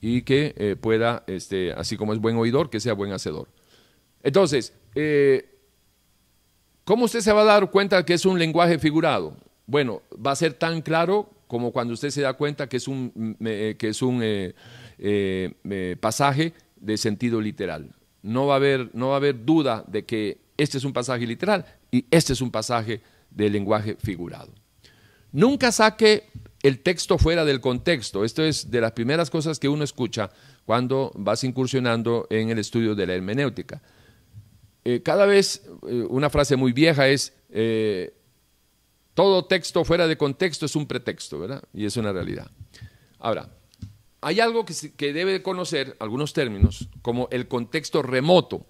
y 0.00 0.22
que 0.22 0.54
eh, 0.56 0.76
pueda, 0.76 1.24
este, 1.26 1.72
así 1.72 1.96
como 1.96 2.12
es 2.12 2.20
buen 2.20 2.36
oidor, 2.36 2.68
que 2.68 2.78
sea 2.78 2.92
buen 2.92 3.12
hacedor. 3.12 3.48
Entonces, 4.22 4.74
¿cómo 6.88 7.04
usted 7.04 7.20
se 7.20 7.34
va 7.34 7.42
a 7.42 7.44
dar 7.44 7.70
cuenta 7.70 8.02
que 8.06 8.14
es 8.14 8.24
un 8.24 8.38
lenguaje 8.38 8.78
figurado? 8.78 9.36
Bueno, 9.66 10.00
va 10.14 10.30
a 10.30 10.36
ser 10.36 10.54
tan 10.54 10.80
claro 10.80 11.28
como 11.46 11.70
cuando 11.70 11.92
usted 11.92 12.08
se 12.08 12.22
da 12.22 12.32
cuenta 12.32 12.66
que 12.66 12.78
es 12.78 12.88
un, 12.88 13.36
que 13.38 13.88
es 13.88 14.00
un 14.00 14.20
eh, 14.22 14.54
eh, 14.98 15.96
pasaje 16.00 16.54
de 16.76 16.96
sentido 16.96 17.42
literal. 17.42 17.94
No 18.22 18.46
va, 18.46 18.54
a 18.54 18.56
haber, 18.56 18.88
no 18.94 19.08
va 19.08 19.14
a 19.14 19.16
haber 19.18 19.44
duda 19.44 19.84
de 19.86 20.06
que 20.06 20.38
este 20.56 20.78
es 20.78 20.84
un 20.84 20.94
pasaje 20.94 21.26
literal 21.26 21.66
y 21.90 22.06
este 22.10 22.32
es 22.32 22.40
un 22.40 22.50
pasaje 22.50 23.02
de 23.30 23.50
lenguaje 23.50 23.98
figurado. 24.02 24.50
Nunca 25.30 25.72
saque 25.72 26.30
el 26.62 26.78
texto 26.78 27.18
fuera 27.18 27.44
del 27.44 27.60
contexto. 27.60 28.24
Esto 28.24 28.42
es 28.42 28.70
de 28.70 28.80
las 28.80 28.92
primeras 28.92 29.28
cosas 29.28 29.58
que 29.58 29.68
uno 29.68 29.84
escucha 29.84 30.30
cuando 30.64 31.12
vas 31.16 31.44
incursionando 31.44 32.26
en 32.30 32.48
el 32.48 32.58
estudio 32.58 32.94
de 32.94 33.06
la 33.06 33.12
hermenéutica. 33.12 33.82
Eh, 34.90 35.02
cada 35.02 35.26
vez, 35.26 35.68
una 35.82 36.30
frase 36.30 36.56
muy 36.56 36.72
vieja 36.72 37.08
es, 37.08 37.34
todo 39.12 39.44
texto 39.44 39.84
fuera 39.84 40.06
de 40.06 40.16
contexto 40.16 40.64
es 40.64 40.76
un 40.76 40.86
pretexto, 40.86 41.38
¿verdad? 41.38 41.62
Y 41.74 41.84
es 41.84 41.98
una 41.98 42.10
realidad. 42.10 42.50
Ahora, 43.18 43.50
hay 44.22 44.40
algo 44.40 44.64
que, 44.64 45.12
debe 45.12 45.42
conocer, 45.42 45.94
algunos 46.00 46.32
términos, 46.32 46.88
como 47.02 47.28
el 47.30 47.48
contexto 47.48 48.00
remoto, 48.00 48.64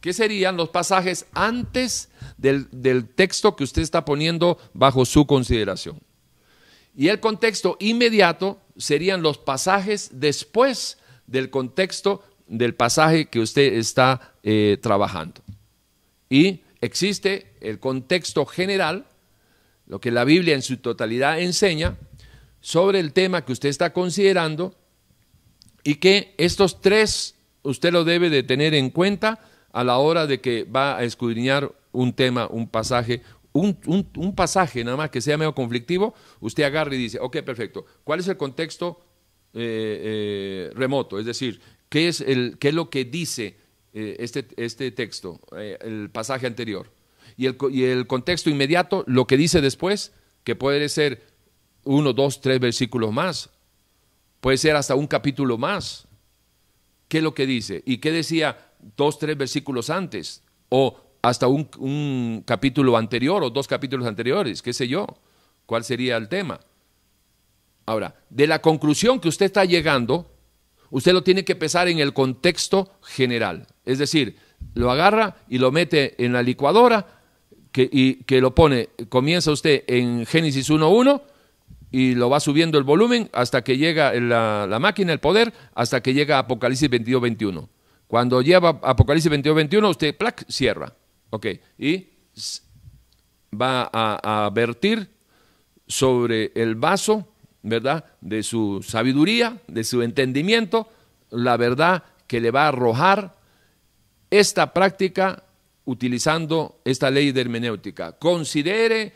que 0.00 0.12
serían 0.12 0.56
los 0.56 0.70
pasajes 0.70 1.26
antes 1.34 2.08
del, 2.36 2.66
del 2.72 3.08
texto 3.08 3.54
que 3.54 3.62
usted 3.62 3.82
está 3.82 4.04
poniendo 4.04 4.58
bajo 4.74 5.04
su 5.04 5.24
consideración. 5.24 6.00
Y 6.96 7.08
el 7.08 7.20
contexto 7.20 7.76
inmediato 7.78 8.58
serían 8.76 9.22
los 9.22 9.38
pasajes 9.38 10.10
después 10.14 10.98
del 11.28 11.48
contexto 11.48 12.24
del 12.52 12.74
pasaje 12.74 13.26
que 13.26 13.40
usted 13.40 13.72
está 13.74 14.34
eh, 14.42 14.78
trabajando. 14.82 15.40
Y 16.28 16.60
existe 16.80 17.54
el 17.60 17.80
contexto 17.80 18.44
general, 18.44 19.06
lo 19.86 20.00
que 20.00 20.10
la 20.10 20.24
Biblia 20.24 20.54
en 20.54 20.62
su 20.62 20.76
totalidad 20.76 21.40
enseña 21.40 21.96
sobre 22.60 23.00
el 23.00 23.12
tema 23.12 23.44
que 23.44 23.52
usted 23.52 23.70
está 23.70 23.92
considerando 23.92 24.74
y 25.82 25.96
que 25.96 26.34
estos 26.36 26.80
tres 26.80 27.36
usted 27.62 27.90
lo 27.90 28.04
debe 28.04 28.28
de 28.28 28.42
tener 28.42 28.74
en 28.74 28.90
cuenta 28.90 29.40
a 29.72 29.82
la 29.82 29.96
hora 29.96 30.26
de 30.26 30.40
que 30.40 30.64
va 30.64 30.98
a 30.98 31.04
escudriñar 31.04 31.72
un 31.92 32.12
tema, 32.12 32.46
un 32.48 32.68
pasaje, 32.68 33.22
un, 33.52 34.34
pasaje 34.36 34.84
nada 34.84 34.96
más 34.96 35.10
que 35.10 35.22
sea 35.22 35.38
medio 35.38 35.54
conflictivo, 35.54 36.14
usted 36.40 36.64
agarra 36.64 36.94
y 36.94 36.98
dice, 36.98 37.18
ok, 37.18 37.38
perfecto, 37.38 37.86
¿cuál 38.04 38.20
es 38.20 38.28
el 38.28 38.36
contexto 38.36 39.00
eh, 39.54 40.70
eh, 40.70 40.70
remoto? 40.74 41.18
Es 41.18 41.24
decir, 41.24 41.60
¿qué 41.92 42.08
es, 42.08 42.22
el, 42.22 42.56
qué 42.58 42.68
es 42.68 42.74
lo 42.74 42.88
que 42.88 43.04
dice 43.04 43.58
eh, 43.92 44.16
este, 44.18 44.48
este 44.56 44.90
texto, 44.92 45.42
el 45.52 46.08
pasaje 46.10 46.46
anterior? 46.46 46.90
y 47.36 47.46
el, 47.84 48.06
contexto 48.06 48.48
inmediato, 48.48 49.04
lo 49.06 49.26
que 49.26 49.36
dice 49.36 49.60
después, 49.60 50.12
que 50.42 50.56
puede 50.56 50.88
ser 50.88 51.22
uno, 51.84 52.14
dos, 52.14 52.40
tres 52.40 52.60
versículos 52.60 53.12
más, 53.12 53.50
puede 54.40 54.56
ser 54.56 54.74
hasta 54.74 54.94
un 54.94 55.06
capítulo 55.06 55.58
más. 55.58 56.08
¿Qué 57.08 57.18
es 57.18 57.24
lo 57.24 57.34
que 57.34 57.46
dice? 57.46 57.82
¿Y 57.84 57.98
qué 57.98 58.10
decía 58.10 58.72
dos, 58.96 59.18
tres 59.18 59.36
versículos 59.36 59.90
antes? 59.90 60.42
O 60.70 60.96
hasta 61.20 61.46
un, 61.46 61.68
un, 61.78 62.42
capítulo 62.46 62.96
anterior 62.96 63.42
o 63.42 63.50
dos 63.50 63.68
capítulos 63.68 64.06
anteriores, 64.06 64.62
qué 64.62 64.72
sé 64.72 64.88
yo. 64.88 65.06
¿Cuál 65.66 65.84
sería 65.84 66.16
el 66.16 66.28
tema? 66.28 66.58
Ahora, 67.84 68.14
de 68.30 68.46
la 68.46 68.62
conclusión 68.62 69.20
que 69.20 69.28
usted 69.28 69.46
está 69.46 69.64
llegando, 69.64 70.31
usted 70.92 71.12
lo 71.12 71.24
tiene 71.24 71.44
que 71.44 71.56
pesar 71.56 71.88
en 71.88 71.98
el 71.98 72.12
contexto 72.12 72.92
general. 73.02 73.66
Es 73.84 73.98
decir, 73.98 74.36
lo 74.74 74.90
agarra 74.90 75.36
y 75.48 75.58
lo 75.58 75.72
mete 75.72 76.22
en 76.24 76.32
la 76.32 76.42
licuadora 76.42 77.06
que, 77.72 77.88
y 77.90 78.22
que 78.24 78.40
lo 78.40 78.54
pone, 78.54 78.90
comienza 79.08 79.50
usted 79.50 79.84
en 79.88 80.26
Génesis 80.26 80.70
1.1 80.70 81.22
y 81.90 82.14
lo 82.14 82.28
va 82.28 82.40
subiendo 82.40 82.78
el 82.78 82.84
volumen 82.84 83.30
hasta 83.32 83.64
que 83.64 83.78
llega 83.78 84.12
la, 84.14 84.78
máquina, 84.78 85.12
el 85.12 85.18
poder, 85.18 85.52
hasta 85.74 86.02
que 86.02 86.14
llega 86.14 86.38
Apocalipsis 86.38 86.90
22.21. 86.90 87.68
Cuando 88.06 88.42
lleva 88.42 88.80
Apocalipsis 88.82 89.32
22.21, 89.32 89.90
usted, 89.90 90.16
plac, 90.16 90.44
cierra. 90.48 90.94
Ok, 91.30 91.46
y 91.78 92.06
va 93.58 93.88
a, 93.90 94.44
a 94.46 94.50
vertir 94.50 95.08
sobre 95.86 96.52
el 96.54 96.74
vaso, 96.74 97.31
¿verdad? 97.62 98.04
De 98.20 98.42
su 98.42 98.84
sabiduría, 98.86 99.60
de 99.68 99.84
su 99.84 100.02
entendimiento, 100.02 100.88
la 101.30 101.56
verdad 101.56 102.04
que 102.26 102.40
le 102.40 102.50
va 102.50 102.64
a 102.64 102.68
arrojar 102.68 103.36
esta 104.30 104.72
práctica 104.72 105.44
utilizando 105.84 106.80
esta 106.84 107.10
ley 107.10 107.32
de 107.32 107.40
hermenéutica. 107.40 108.12
Considere 108.12 109.12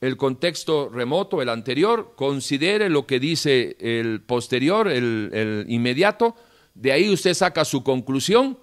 el 0.00 0.16
contexto 0.16 0.88
remoto, 0.88 1.42
el 1.42 1.48
anterior, 1.48 2.12
considere 2.14 2.88
lo 2.88 3.06
que 3.06 3.18
dice 3.18 3.76
el 3.80 4.20
posterior, 4.20 4.88
el, 4.88 5.64
inmediato, 5.68 6.36
de 6.74 6.92
ahí 6.92 7.10
usted 7.10 7.34
saca 7.34 7.64
su 7.64 7.82
conclusión 7.82 8.58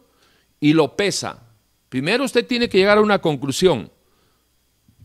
y 0.59 0.73
lo 0.73 0.95
pesa. 0.95 1.43
Primero 1.89 2.23
usted 2.23 2.45
tiene 2.45 2.69
que 2.69 2.77
llegar 2.77 2.97
a 2.97 3.01
una 3.01 3.19
conclusión 3.19 3.91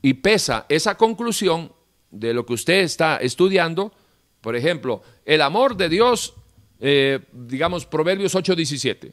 y 0.02 0.14
pesa 0.14 0.66
esa 0.68 0.97
conclusión 0.97 1.72
de 2.11 2.35
lo 2.35 2.45
que 2.45 2.55
usted 2.55 2.81
está 2.81 3.16
estudiando. 3.19 3.93
Por 4.41 4.57
ejemplo, 4.57 5.03
el 5.24 5.43
amor 5.43 5.77
de 5.77 5.89
Dios, 5.89 6.35
eh, 6.81 7.20
digamos 7.32 7.87
Proverbios 7.87 8.35
8:17. 8.35 9.12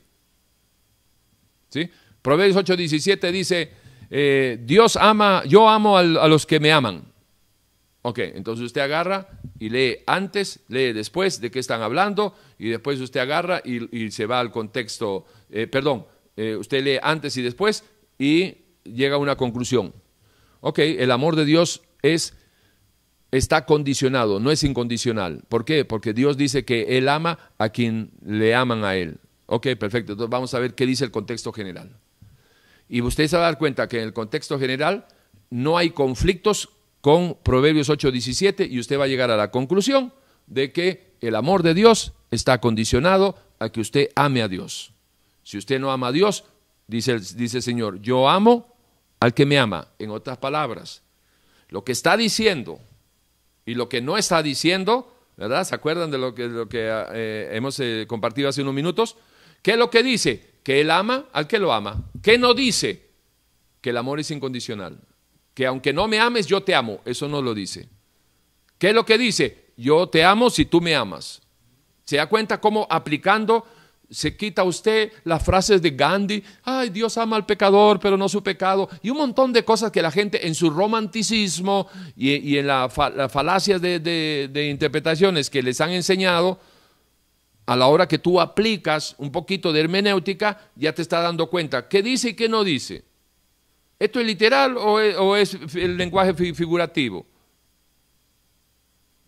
¿Sí? 1.69 1.89
Proverbios 2.21 2.57
8:17 2.57 3.31
dice, 3.31 3.71
eh, 4.09 4.59
Dios 4.61 4.95
ama, 4.95 5.43
yo 5.45 5.67
amo 5.67 5.97
a 5.97 6.03
los 6.03 6.45
que 6.45 6.59
me 6.59 6.71
aman. 6.71 7.03
Ok, 8.03 8.19
entonces 8.19 8.65
usted 8.65 8.81
agarra 8.81 9.27
y 9.59 9.69
lee 9.69 9.97
antes, 10.05 10.61
lee 10.69 10.93
después 10.93 11.41
de 11.41 11.51
qué 11.51 11.59
están 11.59 11.81
hablando 11.81 12.35
y 12.57 12.69
después 12.69 13.01
usted 13.01 13.19
agarra 13.19 13.61
y, 13.65 14.11
se 14.11 14.25
va 14.25 14.39
al 14.39 14.49
contexto, 14.49 15.25
eh, 15.49 15.67
perdón, 15.67 16.05
usted 16.59 16.83
lee 16.83 16.99
antes 17.01 17.35
y 17.35 17.41
después 17.41 17.83
y 18.17 18.55
llega 18.83 19.15
a 19.15 19.19
una 19.19 19.35
conclusión. 19.35 19.93
Ok, 20.61 20.79
el 20.79 21.11
amor 21.11 21.35
de 21.35 21.45
Dios 21.45 21.81
es, 22.01 22.35
está 23.31 23.65
condicionado, 23.65 24.39
no 24.39 24.51
es 24.51 24.63
incondicional. 24.63 25.43
¿Por 25.49 25.65
qué? 25.65 25.85
Porque 25.85 26.13
Dios 26.13 26.37
dice 26.37 26.65
que 26.65 26.97
Él 26.97 27.09
ama 27.09 27.39
a 27.57 27.69
quien 27.69 28.11
le 28.25 28.55
aman 28.55 28.83
a 28.83 28.95
Él. 28.95 29.19
Ok, 29.47 29.67
perfecto. 29.79 30.13
Entonces 30.13 30.29
vamos 30.29 30.53
a 30.53 30.59
ver 30.59 30.75
qué 30.75 30.85
dice 30.85 31.05
el 31.05 31.11
contexto 31.11 31.51
general. 31.51 31.97
Y 32.89 33.01
usted 33.01 33.27
se 33.27 33.35
va 33.35 33.43
a 33.43 33.45
dar 33.51 33.57
cuenta 33.57 33.87
que 33.87 33.97
en 33.97 34.03
el 34.03 34.13
contexto 34.13 34.59
general 34.59 35.07
no 35.49 35.77
hay 35.77 35.91
conflictos 35.91 36.69
con 37.01 37.37
Proverbios 37.43 37.89
8:17 37.89 38.67
y 38.69 38.79
usted 38.79 38.99
va 38.99 39.05
a 39.05 39.07
llegar 39.07 39.31
a 39.31 39.37
la 39.37 39.51
conclusión 39.51 40.13
de 40.47 40.71
que 40.71 41.15
el 41.21 41.35
amor 41.35 41.63
de 41.63 41.73
Dios 41.73 42.13
está 42.31 42.59
condicionado 42.59 43.35
a 43.59 43.69
que 43.69 43.81
usted 43.81 44.09
ame 44.15 44.41
a 44.41 44.47
Dios. 44.47 44.93
Si 45.43 45.57
usted 45.57 45.79
no 45.79 45.91
ama 45.91 46.07
a 46.07 46.11
Dios, 46.11 46.43
dice, 46.87 47.19
dice 47.19 47.57
el 47.57 47.63
Señor, 47.63 48.01
yo 48.01 48.29
amo 48.29 48.75
al 49.19 49.33
que 49.33 49.45
me 49.45 49.57
ama. 49.57 49.87
En 49.99 50.09
otras 50.09 50.37
palabras, 50.37 51.01
lo 51.69 51.83
que 51.83 51.91
está 51.91 52.17
diciendo 52.17 52.79
y 53.67 53.75
lo 53.75 53.87
que 53.87 54.01
no 54.01 54.17
está 54.17 54.41
diciendo, 54.41 55.13
¿verdad? 55.37 55.63
¿Se 55.63 55.75
acuerdan 55.75 56.09
de 56.09 56.17
lo 56.17 56.33
que, 56.33 56.65
que 56.67 56.89
eh, 57.13 57.49
hemos 57.51 57.79
eh, 57.79 58.05
compartido 58.07 58.49
hace 58.49 58.63
unos 58.63 58.73
minutos? 58.73 59.15
¿Qué 59.61 59.71
es 59.73 59.77
lo 59.77 59.91
que 59.91 60.01
dice? 60.01 60.57
que 60.67 60.81
Él 60.81 60.91
ama 60.91 61.29
al 61.31 61.47
que 61.47 61.59
lo 61.59 61.71
ama. 61.71 62.03
¿Qué 62.21 62.37
no 62.37 62.53
dice? 62.53 63.09
Que 63.79 63.91
el 63.91 63.95
amor 63.95 64.19
es 64.19 64.31
incondicional. 64.31 64.99
Que 65.53 65.65
aunque 65.65 65.93
no 65.93 66.09
me 66.09 66.19
ames, 66.19 66.45
yo 66.45 66.61
te 66.61 66.75
amo. 66.75 66.99
Eso 67.05 67.29
no 67.29 67.41
lo 67.41 67.53
dice. 67.53 67.87
¿Qué 68.77 68.89
es 68.89 68.93
lo 68.93 69.05
que 69.05 69.17
dice? 69.17 69.67
Yo 69.77 70.09
te 70.09 70.25
amo 70.25 70.49
si 70.49 70.65
tú 70.65 70.81
me 70.81 70.93
amas. 70.93 71.41
¿Se 72.03 72.17
da 72.17 72.27
cuenta 72.27 72.59
cómo 72.59 72.85
aplicando 72.89 73.65
se 74.09 74.37
quita 74.37 74.63
usted 74.63 75.11
las 75.23 75.43
frases 75.43 75.81
de 75.81 75.91
Gandhi, 75.91 76.43
ay, 76.63 76.89
Dios 76.89 77.17
ama 77.17 77.35
al 77.35 77.45
pecador, 77.45 77.99
pero 77.99 78.17
no 78.17 78.29
su 78.29 78.41
pecado, 78.41 78.89
y 79.01 79.09
un 79.09 79.17
montón 79.17 79.51
de 79.53 79.65
cosas 79.65 79.91
que 79.91 80.01
la 80.01 80.11
gente 80.11 80.47
en 80.47 80.55
su 80.55 80.69
romanticismo 80.69 81.87
y, 82.15 82.57
en 82.57 82.67
las 82.67 82.93
falacias 82.93 83.81
de 83.81 84.67
interpretaciones 84.71 85.49
que 85.49 85.61
les 85.61 85.81
han 85.81 85.91
enseñado, 85.91 86.59
a 87.67 87.75
la 87.75 87.87
hora 87.87 88.07
que 88.07 88.17
tú 88.17 88.39
aplicas 88.39 89.13
un 89.17 89.29
poquito 89.29 89.73
de 89.73 89.81
hermenéutica, 89.81 90.69
ya 90.75 90.93
te 90.93 91.01
está 91.01 91.19
dando 91.19 91.49
cuenta 91.49 91.87
qué 91.87 92.01
dice 92.01 92.29
y 92.29 92.33
qué 92.33 92.47
no 92.47 92.63
dice. 92.63 93.03
¿Esto 93.99 94.21
es 94.21 94.25
literal 94.25 94.77
o 94.77 95.35
es, 95.35 95.57
el 95.75 95.97
lenguaje 95.97 96.33
figurativo? 96.33 97.25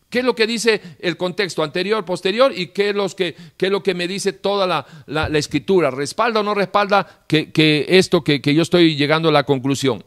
¿Qué 0.10 0.20
es 0.20 0.26
lo 0.26 0.36
que 0.36 0.48
dice 0.48 0.82
el 1.00 1.18
contexto 1.18 1.64
anterior, 1.64 2.04
posterior 2.04 2.52
y 2.56 2.68
qué 2.68 2.90
es, 2.90 3.16
que, 3.16 3.36
es 3.58 3.72
lo 3.72 3.84
que 3.84 3.94
me 3.94 4.08
dice 4.08 4.34
toda 4.34 4.86
la, 5.06 5.38
escritura? 5.38 5.92
¿Respalda 5.92 6.40
o 6.40 6.44
no 6.44 6.56
respalda 6.56 7.26
que, 7.28 7.86
esto 7.88 8.24
que, 8.24 8.42
que 8.42 8.56
yo 8.56 8.64
estoy 8.64 8.96
llegando 8.96 9.30
a 9.30 9.32
la 9.32 9.44
conclusión? 9.44 10.04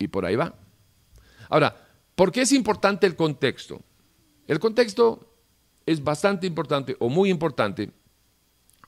Y 0.00 0.08
por 0.08 0.26
ahí 0.26 0.34
va. 0.34 0.52
Ahora, 1.48 1.76
¿por 2.16 2.32
qué 2.32 2.40
es 2.42 2.50
importante 2.50 3.06
el 3.06 3.14
contexto? 3.14 3.80
El 4.48 4.58
contexto 4.58 5.32
es 5.86 6.02
bastante 6.02 6.48
importante 6.48 6.96
o 6.98 7.08
muy 7.08 7.30
importante 7.30 7.90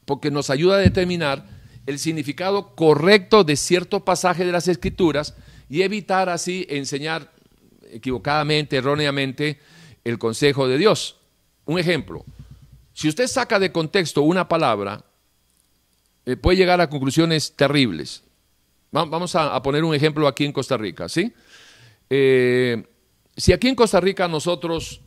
porque 0.04 0.32
nos 0.32 0.50
ayuda 0.50 0.74
a 0.74 0.78
determinar 0.78 1.46
el 1.86 2.00
significado 2.00 2.74
correcto 2.74 3.44
de 3.44 3.56
cierto 3.56 4.04
pasaje 4.04 4.44
de 4.44 4.52
las 4.52 4.66
escrituras 4.66 5.34
y 5.68 5.82
evitar 5.82 6.28
así 6.28 6.66
enseñar 6.68 7.32
equivocadamente, 7.94 8.76
erróneamente, 8.76 9.58
el 10.04 10.18
consejo 10.18 10.68
de 10.68 10.78
Dios. 10.78 11.16
Un 11.64 11.78
ejemplo, 11.78 12.24
si 12.92 13.08
usted 13.08 13.26
saca 13.26 13.58
de 13.58 13.72
contexto 13.72 14.22
una 14.22 14.48
palabra, 14.48 15.04
eh, 16.26 16.36
puede 16.36 16.58
llegar 16.58 16.80
a 16.80 16.90
conclusiones 16.90 17.54
terribles. 17.56 18.22
Vamos 18.90 19.34
a, 19.34 19.60
poner 19.60 19.82
un 19.82 19.94
ejemplo 19.94 20.28
aquí 20.28 20.44
en 20.44 20.52
Costa 20.52 20.76
Rica, 20.76 21.08
¿sí? 21.08 21.32
Eh, 22.08 22.84
si 23.36 23.52
aquí 23.52 23.66
en 23.66 23.74
Costa 23.74 23.98
Rica 23.98 24.28
nosotros 24.28 25.00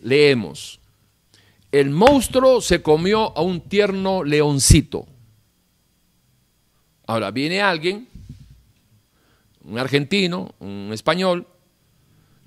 leemos, 0.00 0.80
el 1.70 1.90
monstruo 1.90 2.60
se 2.60 2.82
comió 2.82 3.36
a 3.36 3.42
un 3.42 3.60
tierno 3.60 4.24
leoncito. 4.24 5.06
Ahora 7.06 7.30
viene 7.30 7.62
alguien, 7.62 8.08
un 9.62 9.78
argentino, 9.78 10.54
un 10.58 10.90
español, 10.92 11.46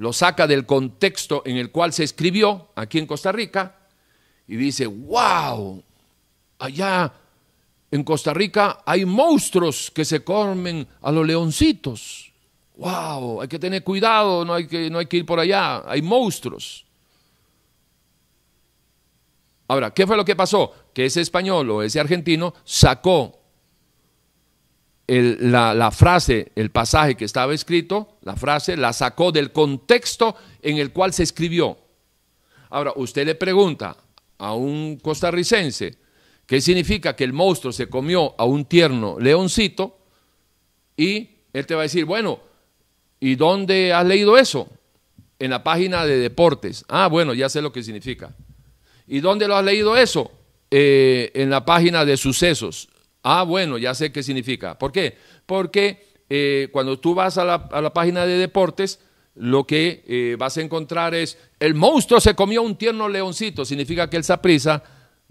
lo 0.02 0.12
saca 0.12 0.48
del 0.48 0.66
contexto 0.66 1.44
en 1.46 1.58
el 1.58 1.70
cual 1.70 1.94
se 1.94 2.04
escribió 2.04 2.70
aquí 2.74 2.98
en 2.98 3.06
Costa 3.06 3.32
Rica 3.32 3.76
y 4.48 4.56
dice, 4.56 4.88
wow, 4.88 5.84
allá 6.58 7.14
en 7.92 8.04
Costa 8.04 8.34
Rica 8.34 8.80
hay 8.84 9.06
monstruos 9.06 9.92
que 9.92 10.04
se 10.04 10.24
comen 10.24 10.88
a 11.04 11.12
los 11.12 11.28
leoncitos. 11.28 12.32
Wow, 12.78 13.44
hay 13.44 13.48
que 13.48 13.60
tener 13.60 13.84
cuidado, 13.84 14.44
no 14.44 14.56
hay 14.56 14.66
que, 14.66 14.90
no 14.90 14.98
hay 14.98 15.06
que 15.06 15.18
ir 15.18 15.26
por 15.28 15.40
allá, 15.40 15.84
hay 15.88 16.02
monstruos. 16.02 16.84
Ahora, 19.68 19.94
¿qué 19.94 20.08
fue 20.08 20.18
lo 20.18 20.26
que 20.26 20.36
pasó? 20.36 20.74
Que 20.96 21.06
ese 21.06 21.22
español 21.22 21.70
o 21.70 21.84
ese 21.84 22.00
argentino 22.00 22.56
sacó 22.64 23.40
la, 25.12 25.92
frase, 25.92 26.52
el 26.56 26.72
pasaje 26.72 27.16
que 27.16 27.26
estaba 27.26 27.54
escrito, 27.54 28.18
la 28.22 28.36
frase, 28.36 28.78
la 28.78 28.94
sacó 28.94 29.32
del 29.32 29.52
contexto 29.52 30.36
en 30.62 30.78
el 30.78 30.92
cual 30.94 31.14
se 31.14 31.24
escribió. 31.24 31.78
Ahora, 32.70 32.94
usted 32.96 33.26
le 33.26 33.36
pregunta 33.36 33.98
a 34.38 34.54
un 34.54 34.98
costarricense 34.98 35.98
qué 36.46 36.62
significa 36.62 37.16
que 37.16 37.26
el 37.26 37.34
monstruo 37.34 37.74
se 37.74 37.90
comió 37.90 38.36
a 38.38 38.46
un 38.46 38.66
tierno 38.66 39.18
leoncito 39.20 39.98
y 40.96 41.30
él 41.52 41.66
te 41.66 41.76
va 41.76 41.82
a 41.82 41.84
decir, 41.84 42.06
bueno, 42.06 42.40
¿y 43.20 43.36
dónde 43.36 43.92
has 43.92 44.06
leído 44.06 44.38
eso? 44.38 44.70
En 45.40 45.52
la 45.52 45.64
página 45.64 46.06
de 46.06 46.20
deportes. 46.20 46.86
Ah, 46.88 47.08
bueno, 47.08 47.34
ya 47.34 47.50
sé 47.50 47.62
lo 47.62 47.74
que 47.74 47.84
significa. 47.84 48.34
¿Y 49.08 49.20
dónde 49.20 49.48
lo 49.48 49.58
has 49.58 49.66
leído 49.66 49.98
eso? 49.98 50.32
Eh, 50.70 51.32
en 51.34 51.50
la 51.50 51.66
página 51.66 52.06
de 52.06 52.16
sucesos. 52.16 52.88
Ah, 53.24 53.44
bueno, 53.44 53.78
ya 53.78 53.94
sé 53.94 54.12
qué 54.12 54.24
significa. 54.24 54.78
¿Por 54.78 54.92
qué? 54.92 55.18
Porque 55.46 56.06
eh, 56.30 56.70
cuando 56.72 57.00
tú 57.00 57.14
vas 57.14 57.38
a 57.38 57.46
la, 57.46 57.94
página 57.94 58.26
de 58.26 58.38
deportes, 58.38 59.00
lo 59.36 59.66
que 59.66 60.04
eh, 60.08 60.36
vas 60.40 60.58
a 60.58 60.62
encontrar 60.62 61.14
es, 61.14 61.38
el 61.60 61.76
monstruo 61.76 62.20
se 62.20 62.36
comió 62.36 62.62
un 62.62 62.76
tierno 62.78 63.10
leoncito. 63.10 63.66
Significa 63.66 64.10
que 64.10 64.18
el 64.18 64.24
Saprisa 64.24 64.84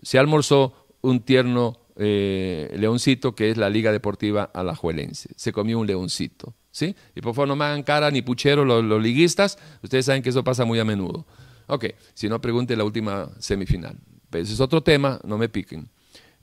se 0.03 0.19
almorzó 0.19 0.87
un 1.01 1.21
tierno 1.21 1.81
eh, 1.97 2.75
leoncito, 2.79 3.35
que 3.35 3.51
es 3.51 3.57
la 3.57 3.69
Liga 3.69 3.93
Deportiva 3.93 4.51
Alajuelense. 4.55 5.31
Se 5.37 5.53
comió 5.53 5.79
un 5.79 5.87
leoncito. 5.87 6.55
¿sí? 6.71 6.95
Y 7.15 7.21
por 7.21 7.35
favor 7.35 7.49
no 7.49 7.57
me 7.57 7.65
hagan 7.65 7.83
cara 7.83 8.11
ni 8.11 8.23
puchero 8.23 8.65
los, 8.65 9.03
liguistas. 9.03 9.59
Ustedes 9.83 10.07
saben 10.07 10.23
que 10.23 10.31
eso 10.31 10.45
pasa 10.45 10.65
muy 10.65 10.79
a 10.79 10.85
menudo. 10.85 11.27
Ok, 11.67 11.87
si 12.15 12.29
no, 12.29 12.41
pregunte 12.41 12.77
la 12.77 12.85
última 12.85 13.31
semifinal. 13.39 13.97
Pero 14.29 14.45
ese 14.45 14.55
es 14.55 14.61
otro 14.61 14.83
tema, 14.83 15.21
no 15.25 15.39
me 15.39 15.49
piquen. 15.49 15.89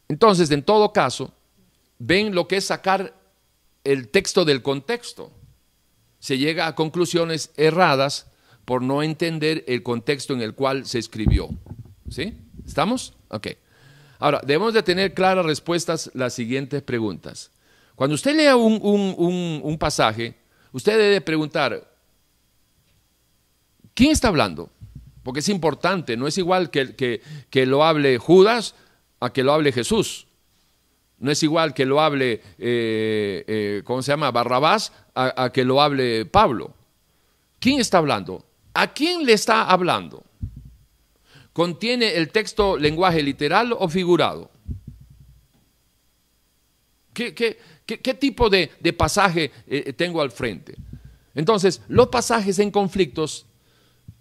Entonces, 0.07 0.49
en 0.51 0.63
todo 0.63 0.93
caso, 0.93 1.33
ven 1.99 2.35
lo 2.35 2.47
que 2.47 2.57
es 2.57 2.65
sacar 2.65 3.13
el 3.83 4.09
texto 4.09 4.45
del 4.45 4.61
contexto. 4.61 5.31
Se 6.19 6.37
llega 6.37 6.67
a 6.67 6.75
conclusiones 6.75 7.51
erradas 7.57 8.27
por 8.65 8.81
no 8.81 9.01
entender 9.01 9.63
el 9.67 9.83
contexto 9.83 10.33
en 10.33 10.41
el 10.41 10.53
cual 10.53 10.85
se 10.85 10.99
escribió. 10.99 11.49
¿Sí? 12.09 12.37
¿Estamos? 12.65 13.13
Ok. 13.29 13.47
Ahora, 14.19 14.41
debemos 14.45 14.73
de 14.73 14.83
tener 14.83 15.13
claras 15.13 15.45
respuestas 15.45 16.11
las 16.13 16.33
siguientes 16.33 16.81
preguntas. 16.81 17.51
Cuando 17.95 18.15
usted 18.15 18.35
lea 18.35 18.55
un, 18.55 19.77
pasaje, 19.79 20.35
usted 20.71 20.97
debe 20.97 21.21
preguntar, 21.21 21.91
¿quién 23.93 24.11
está 24.11 24.27
hablando? 24.27 24.69
Porque 25.23 25.39
es 25.39 25.49
importante, 25.49 26.17
no 26.17 26.27
es 26.27 26.37
igual 26.37 26.69
que, 26.69 26.95
que, 26.95 27.21
que 27.49 27.65
lo 27.65 27.83
hable 27.83 28.17
Judas 28.17 28.75
a 29.19 29.31
que 29.31 29.43
lo 29.43 29.53
hable 29.53 29.71
Jesús. 29.71 30.26
No 31.19 31.31
es 31.31 31.41
igual 31.41 31.73
que 31.73 31.85
lo 31.85 31.99
hable, 31.99 32.41
eh, 32.59 33.43
eh, 33.47 33.81
¿cómo 33.83 34.01
se 34.01 34.11
llama? 34.11 34.31
Barrabás 34.31 34.93
a, 35.15 35.51
que 35.51 35.63
lo 35.63 35.81
hable 35.81 36.25
Pablo. 36.25 36.73
¿Quién 37.59 37.79
está 37.79 37.97
hablando? 37.97 38.45
¿A 38.73 38.93
quién 38.93 39.25
le 39.25 39.33
está 39.33 39.63
hablando? 39.63 40.23
¿Contiene 41.53 42.15
el 42.15 42.29
texto 42.29 42.77
lenguaje 42.77 43.23
literal 43.23 43.73
o 43.73 43.89
figurado? 43.89 44.51
¿Qué, 47.13 47.57
tipo 48.19 48.47
de, 48.51 48.67
pasaje 48.95 49.51
eh, 49.65 49.91
tengo 49.93 50.21
al 50.21 50.29
frente? 50.29 50.75
Entonces, 51.33 51.81
los 51.87 52.09
pasajes 52.09 52.59
en 52.59 52.69
conflictos 52.69 53.47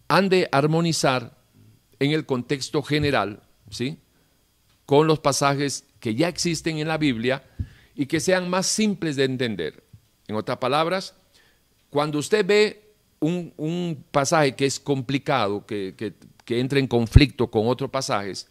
han 0.08 0.30
de 0.30 0.48
armonizar 0.50 1.36
en 1.98 2.12
el 2.12 2.24
contexto 2.24 2.82
general, 2.82 3.42
¿sí? 3.70 3.98
Con 4.86 5.06
los 5.06 5.18
pasajes 5.18 5.84
que 6.06 6.14
ya 6.14 6.28
existen 6.28 6.78
en 6.78 6.86
la 6.86 6.98
Biblia 6.98 7.42
y 7.96 8.06
que 8.06 8.20
sean 8.20 8.48
más 8.48 8.66
simples 8.66 9.16
de 9.16 9.24
entender. 9.24 9.82
En 10.28 10.36
otras 10.36 10.58
palabras, 10.58 11.16
cuando 11.90 12.20
usted 12.20 12.46
ve 12.46 12.92
un, 13.18 14.04
pasaje 14.12 14.54
que 14.54 14.66
es 14.66 14.78
complicado, 14.78 15.66
que, 15.66 15.96
que, 15.96 16.60
entra 16.60 16.78
en 16.78 16.86
conflicto 16.86 17.50
con 17.50 17.66
otros 17.66 17.90
pasajes, 17.90 18.46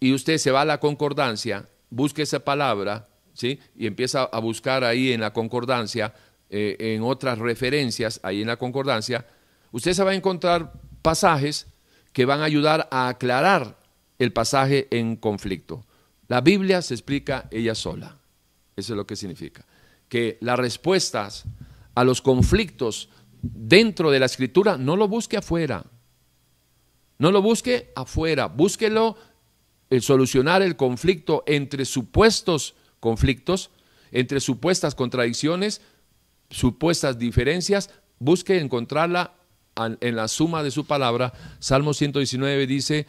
y 0.00 0.12
usted 0.12 0.36
se 0.36 0.50
va 0.50 0.60
a 0.60 0.64
la 0.66 0.78
concordancia, 0.78 1.66
busque 1.88 2.20
esa 2.20 2.40
palabra, 2.40 3.08
¿sí? 3.32 3.58
y 3.74 3.86
empieza 3.86 4.24
a 4.24 4.38
buscar 4.38 4.84
ahí 4.84 5.12
en 5.12 5.22
la 5.22 5.32
concordancia, 5.32 6.12
eh, 6.50 6.76
en 6.78 7.02
otras 7.04 7.38
referencias, 7.38 8.20
ahí 8.22 8.42
en 8.42 8.48
la 8.48 8.58
concordancia, 8.58 9.24
usted 9.72 9.94
se 9.94 10.04
va 10.04 10.10
a 10.10 10.14
encontrar 10.14 10.74
pasajes 11.00 11.68
que 12.12 12.26
van 12.26 12.42
a 12.42 12.44
ayudar 12.44 12.86
a 12.90 13.08
aclarar 13.08 13.78
el 14.18 14.30
pasaje 14.34 14.88
en 14.90 15.16
conflicto. 15.16 15.85
La 16.28 16.40
Biblia 16.40 16.82
se 16.82 16.94
explica 16.94 17.48
ella 17.50 17.74
sola. 17.74 18.16
Eso 18.74 18.92
es 18.92 18.96
lo 18.96 19.06
que 19.06 19.16
significa. 19.16 19.64
Que 20.08 20.38
las 20.40 20.58
respuestas 20.58 21.44
a 21.94 22.04
los 22.04 22.20
conflictos 22.20 23.08
dentro 23.42 24.10
de 24.10 24.20
la 24.20 24.26
escritura 24.26 24.76
no 24.76 24.96
lo 24.96 25.08
busque 25.08 25.36
afuera. 25.36 25.84
No 27.18 27.30
lo 27.30 27.42
busque 27.42 27.92
afuera. 27.96 28.46
Búsquelo 28.46 29.16
el 29.88 30.02
solucionar 30.02 30.62
el 30.62 30.76
conflicto 30.76 31.44
entre 31.46 31.84
supuestos 31.84 32.74
conflictos, 33.00 33.70
entre 34.10 34.40
supuestas 34.40 34.94
contradicciones, 34.94 35.80
supuestas 36.50 37.18
diferencias. 37.18 37.90
Busque 38.18 38.58
encontrarla 38.58 39.34
en 40.00 40.16
la 40.16 40.28
suma 40.28 40.62
de 40.62 40.70
su 40.70 40.86
palabra. 40.86 41.32
Salmo 41.58 41.94
119 41.94 42.66
dice, 42.66 43.06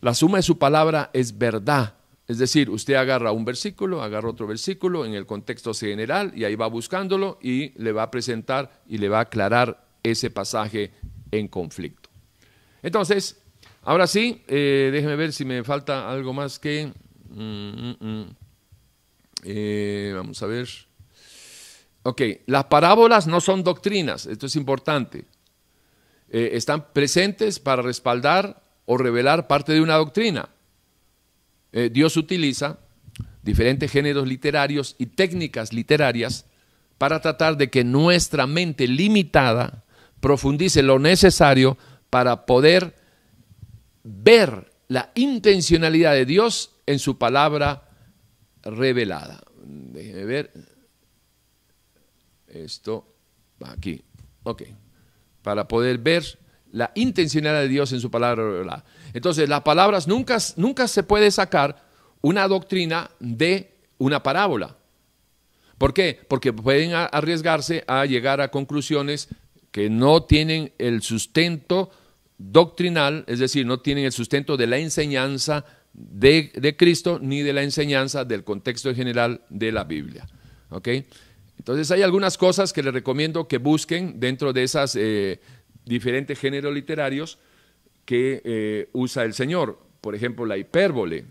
la 0.00 0.14
suma 0.14 0.38
de 0.38 0.42
su 0.42 0.58
palabra 0.58 1.10
es 1.12 1.36
verdad. 1.36 1.94
Es 2.26 2.38
decir, 2.38 2.70
usted 2.70 2.94
agarra 2.94 3.32
un 3.32 3.44
versículo, 3.44 4.02
agarra 4.02 4.30
otro 4.30 4.46
versículo 4.46 5.04
en 5.04 5.14
el 5.14 5.26
contexto 5.26 5.74
general 5.74 6.32
y 6.34 6.44
ahí 6.44 6.54
va 6.54 6.68
buscándolo 6.68 7.38
y 7.42 7.70
le 7.82 7.92
va 7.92 8.04
a 8.04 8.10
presentar 8.10 8.82
y 8.86 8.98
le 8.98 9.08
va 9.08 9.18
a 9.18 9.22
aclarar 9.22 9.84
ese 10.02 10.30
pasaje 10.30 10.92
en 11.32 11.48
conflicto. 11.48 12.08
Entonces, 12.82 13.40
ahora 13.82 14.06
sí, 14.06 14.42
eh, 14.46 14.90
déjeme 14.92 15.16
ver 15.16 15.32
si 15.32 15.44
me 15.44 15.64
falta 15.64 16.10
algo 16.10 16.32
más 16.32 16.58
que... 16.58 16.92
Mm, 17.30 17.42
mm, 17.42 17.96
mm. 18.00 18.36
Eh, 19.42 20.12
vamos 20.14 20.42
a 20.42 20.46
ver. 20.46 20.68
Ok, 22.02 22.22
las 22.46 22.64
parábolas 22.64 23.26
no 23.26 23.40
son 23.40 23.62
doctrinas, 23.62 24.26
esto 24.26 24.46
es 24.46 24.56
importante. 24.56 25.24
Eh, 26.30 26.50
están 26.52 26.92
presentes 26.92 27.58
para 27.58 27.82
respaldar 27.82 28.69
o 28.92 28.98
revelar 28.98 29.46
parte 29.46 29.72
de 29.72 29.80
una 29.80 29.94
doctrina. 29.94 30.48
Eh, 31.70 31.90
Dios 31.92 32.16
utiliza 32.16 32.80
diferentes 33.40 33.88
géneros 33.88 34.26
literarios 34.26 34.96
y 34.98 35.06
técnicas 35.06 35.72
literarias 35.72 36.44
para 36.98 37.20
tratar 37.20 37.56
de 37.56 37.70
que 37.70 37.84
nuestra 37.84 38.48
mente 38.48 38.88
limitada 38.88 39.84
profundice 40.18 40.82
lo 40.82 40.98
necesario 40.98 41.78
para 42.10 42.46
poder 42.46 42.96
ver 44.02 44.72
la 44.88 45.12
intencionalidad 45.14 46.14
de 46.14 46.26
Dios 46.26 46.72
en 46.86 46.98
su 46.98 47.16
palabra 47.16 47.88
revelada. 48.64 49.40
Déjenme 49.62 50.24
ver. 50.24 50.50
Esto 52.48 53.06
aquí. 53.60 54.02
Ok. 54.42 54.64
Para 55.42 55.68
poder 55.68 55.98
ver 55.98 56.39
la 56.72 56.92
intencionalidad 56.94 57.62
de 57.62 57.68
Dios 57.68 57.92
en 57.92 58.00
su 58.00 58.10
palabra. 58.10 58.84
Entonces, 59.12 59.48
las 59.48 59.62
palabras 59.62 60.06
nunca, 60.06 60.38
nunca 60.56 60.88
se 60.88 61.02
puede 61.02 61.30
sacar 61.30 61.84
una 62.20 62.46
doctrina 62.48 63.10
de 63.18 63.74
una 63.98 64.22
parábola. 64.22 64.76
¿Por 65.78 65.94
qué? 65.94 66.20
Porque 66.28 66.52
pueden 66.52 66.92
arriesgarse 66.92 67.84
a 67.86 68.04
llegar 68.04 68.40
a 68.40 68.50
conclusiones 68.50 69.28
que 69.70 69.88
no 69.88 70.24
tienen 70.24 70.72
el 70.78 71.02
sustento 71.02 71.90
doctrinal, 72.36 73.24
es 73.26 73.38
decir, 73.38 73.66
no 73.66 73.80
tienen 73.80 74.04
el 74.04 74.12
sustento 74.12 74.56
de 74.56 74.66
la 74.66 74.78
enseñanza 74.78 75.64
de, 75.92 76.74
Cristo 76.78 77.18
ni 77.20 77.42
de 77.42 77.52
la 77.52 77.62
enseñanza 77.62 78.24
del 78.24 78.44
contexto 78.44 78.94
general 78.94 79.42
de 79.48 79.72
la 79.72 79.84
Biblia. 79.84 80.26
¿ok? 80.70 80.88
Entonces 81.58 81.90
hay 81.90 82.02
algunas 82.02 82.38
cosas 82.38 82.72
que 82.72 82.82
les 82.82 82.92
recomiendo 82.92 83.46
que 83.46 83.58
busquen 83.58 84.18
dentro 84.18 84.52
de 84.52 84.62
esos 84.62 84.96
eh, 84.96 85.40
diferentes 85.90 86.38
géneros 86.38 86.72
literarios 86.72 87.38
que 88.04 88.40
eh, 88.44 88.88
usa 88.92 89.24
el 89.24 89.34
Señor. 89.34 89.78
Por 90.00 90.14
ejemplo, 90.14 90.46
la 90.46 90.56
hipérbole. 90.56 91.24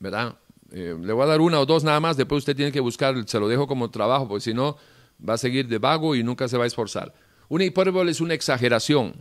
¿Verdad? 0.00 0.38
Eh, 0.72 0.96
le 1.00 1.12
voy 1.12 1.22
a 1.22 1.26
dar 1.26 1.40
una 1.40 1.60
o 1.60 1.66
dos 1.66 1.84
nada 1.84 2.00
más, 2.00 2.16
después 2.16 2.38
usted 2.38 2.56
tiene 2.56 2.72
que 2.72 2.80
buscar, 2.80 3.14
se 3.28 3.38
lo 3.38 3.46
dejo 3.46 3.66
como 3.66 3.90
trabajo, 3.90 4.26
porque 4.26 4.40
si 4.40 4.54
no 4.54 4.76
va 5.26 5.34
a 5.34 5.38
seguir 5.38 5.68
de 5.68 5.78
vago 5.78 6.16
y 6.16 6.24
nunca 6.24 6.48
se 6.48 6.56
va 6.56 6.64
a 6.64 6.66
esforzar. 6.66 7.14
Una 7.48 7.64
hipérbole 7.64 8.10
es 8.10 8.20
una 8.20 8.34
exageración, 8.34 9.14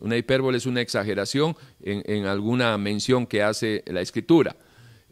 una 0.00 0.16
hipérbole 0.16 0.56
es 0.56 0.66
una 0.66 0.80
exageración 0.80 1.56
en, 1.80 2.24
alguna 2.24 2.76
mención 2.78 3.26
que 3.26 3.42
hace 3.42 3.84
la 3.86 4.00
escritura. 4.00 4.56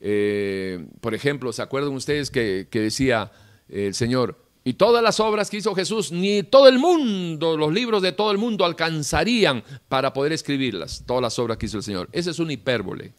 Eh, 0.01 0.85
por 1.01 1.15
ejemplo, 1.15 1.53
¿se 1.53 1.63
acuerdan 1.63 1.93
ustedes 1.93 2.31
que, 2.31 2.67
decía 2.73 3.31
el 3.69 3.95
Señor, 3.95 4.44
y 4.65 4.75
todas 4.75 5.03
las 5.03 5.21
obras 5.21 5.51
que 5.51 5.59
hizo 5.59 5.75
Jesús, 5.75 6.11
ni 6.11 6.43
todo 6.43 6.69
el 6.69 6.79
mundo, 6.79 7.57
los 7.57 7.73
libros 7.73 8.03
de 8.03 8.13
todo 8.13 8.33
el 8.33 8.39
mundo 8.39 8.65
alcanzarían 8.65 9.63
para 9.89 10.13
poder 10.15 10.33
escribirlas, 10.33 11.05
todas 11.07 11.21
las 11.21 11.39
obras 11.39 11.59
que 11.59 11.67
hizo 11.67 11.77
el 11.77 11.83
Señor. 11.83 12.09
Esa 12.13 12.31
es 12.31 12.39
una 12.39 12.55
hipérbole. 12.55 13.13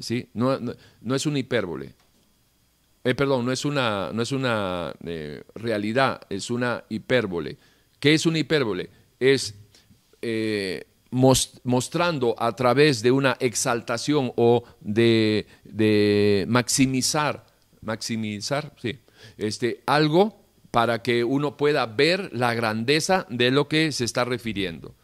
¿Sí? 0.00 0.28
No, 0.34 0.58
es 1.14 1.26
una 1.26 1.38
hipérbole. 1.38 1.94
Eh, 3.04 3.14
perdón, 3.14 3.46
no 3.46 3.52
es 3.52 3.64
una, 3.64 4.10
no 4.12 4.22
es 4.22 4.32
una 4.32 4.92
eh, 5.04 5.42
realidad, 5.54 6.20
es 6.28 6.50
una 6.50 6.84
hipérbole. 6.90 7.56
¿Qué 7.98 8.12
es 8.12 8.26
una 8.26 8.38
hipérbole? 8.38 8.90
Es 9.18 9.54
eh, 10.20 10.84
mostrando 11.10 12.34
a 12.38 12.54
través 12.54 13.02
de 13.02 13.10
una 13.10 13.36
exaltación 13.40 14.32
o 14.36 14.64
de, 14.80 15.46
maximizar, 16.48 17.46
maximizar, 17.80 18.74
sí, 18.80 18.98
este, 19.36 19.82
algo 19.86 20.40
para 20.70 21.02
que 21.02 21.24
uno 21.24 21.56
pueda 21.56 21.86
ver 21.86 22.30
la 22.32 22.54
grandeza 22.54 23.26
de 23.30 23.50
lo 23.50 23.68
que 23.68 23.92
se 23.92 24.04
está 24.04 24.24
refiriendo. 24.24 24.94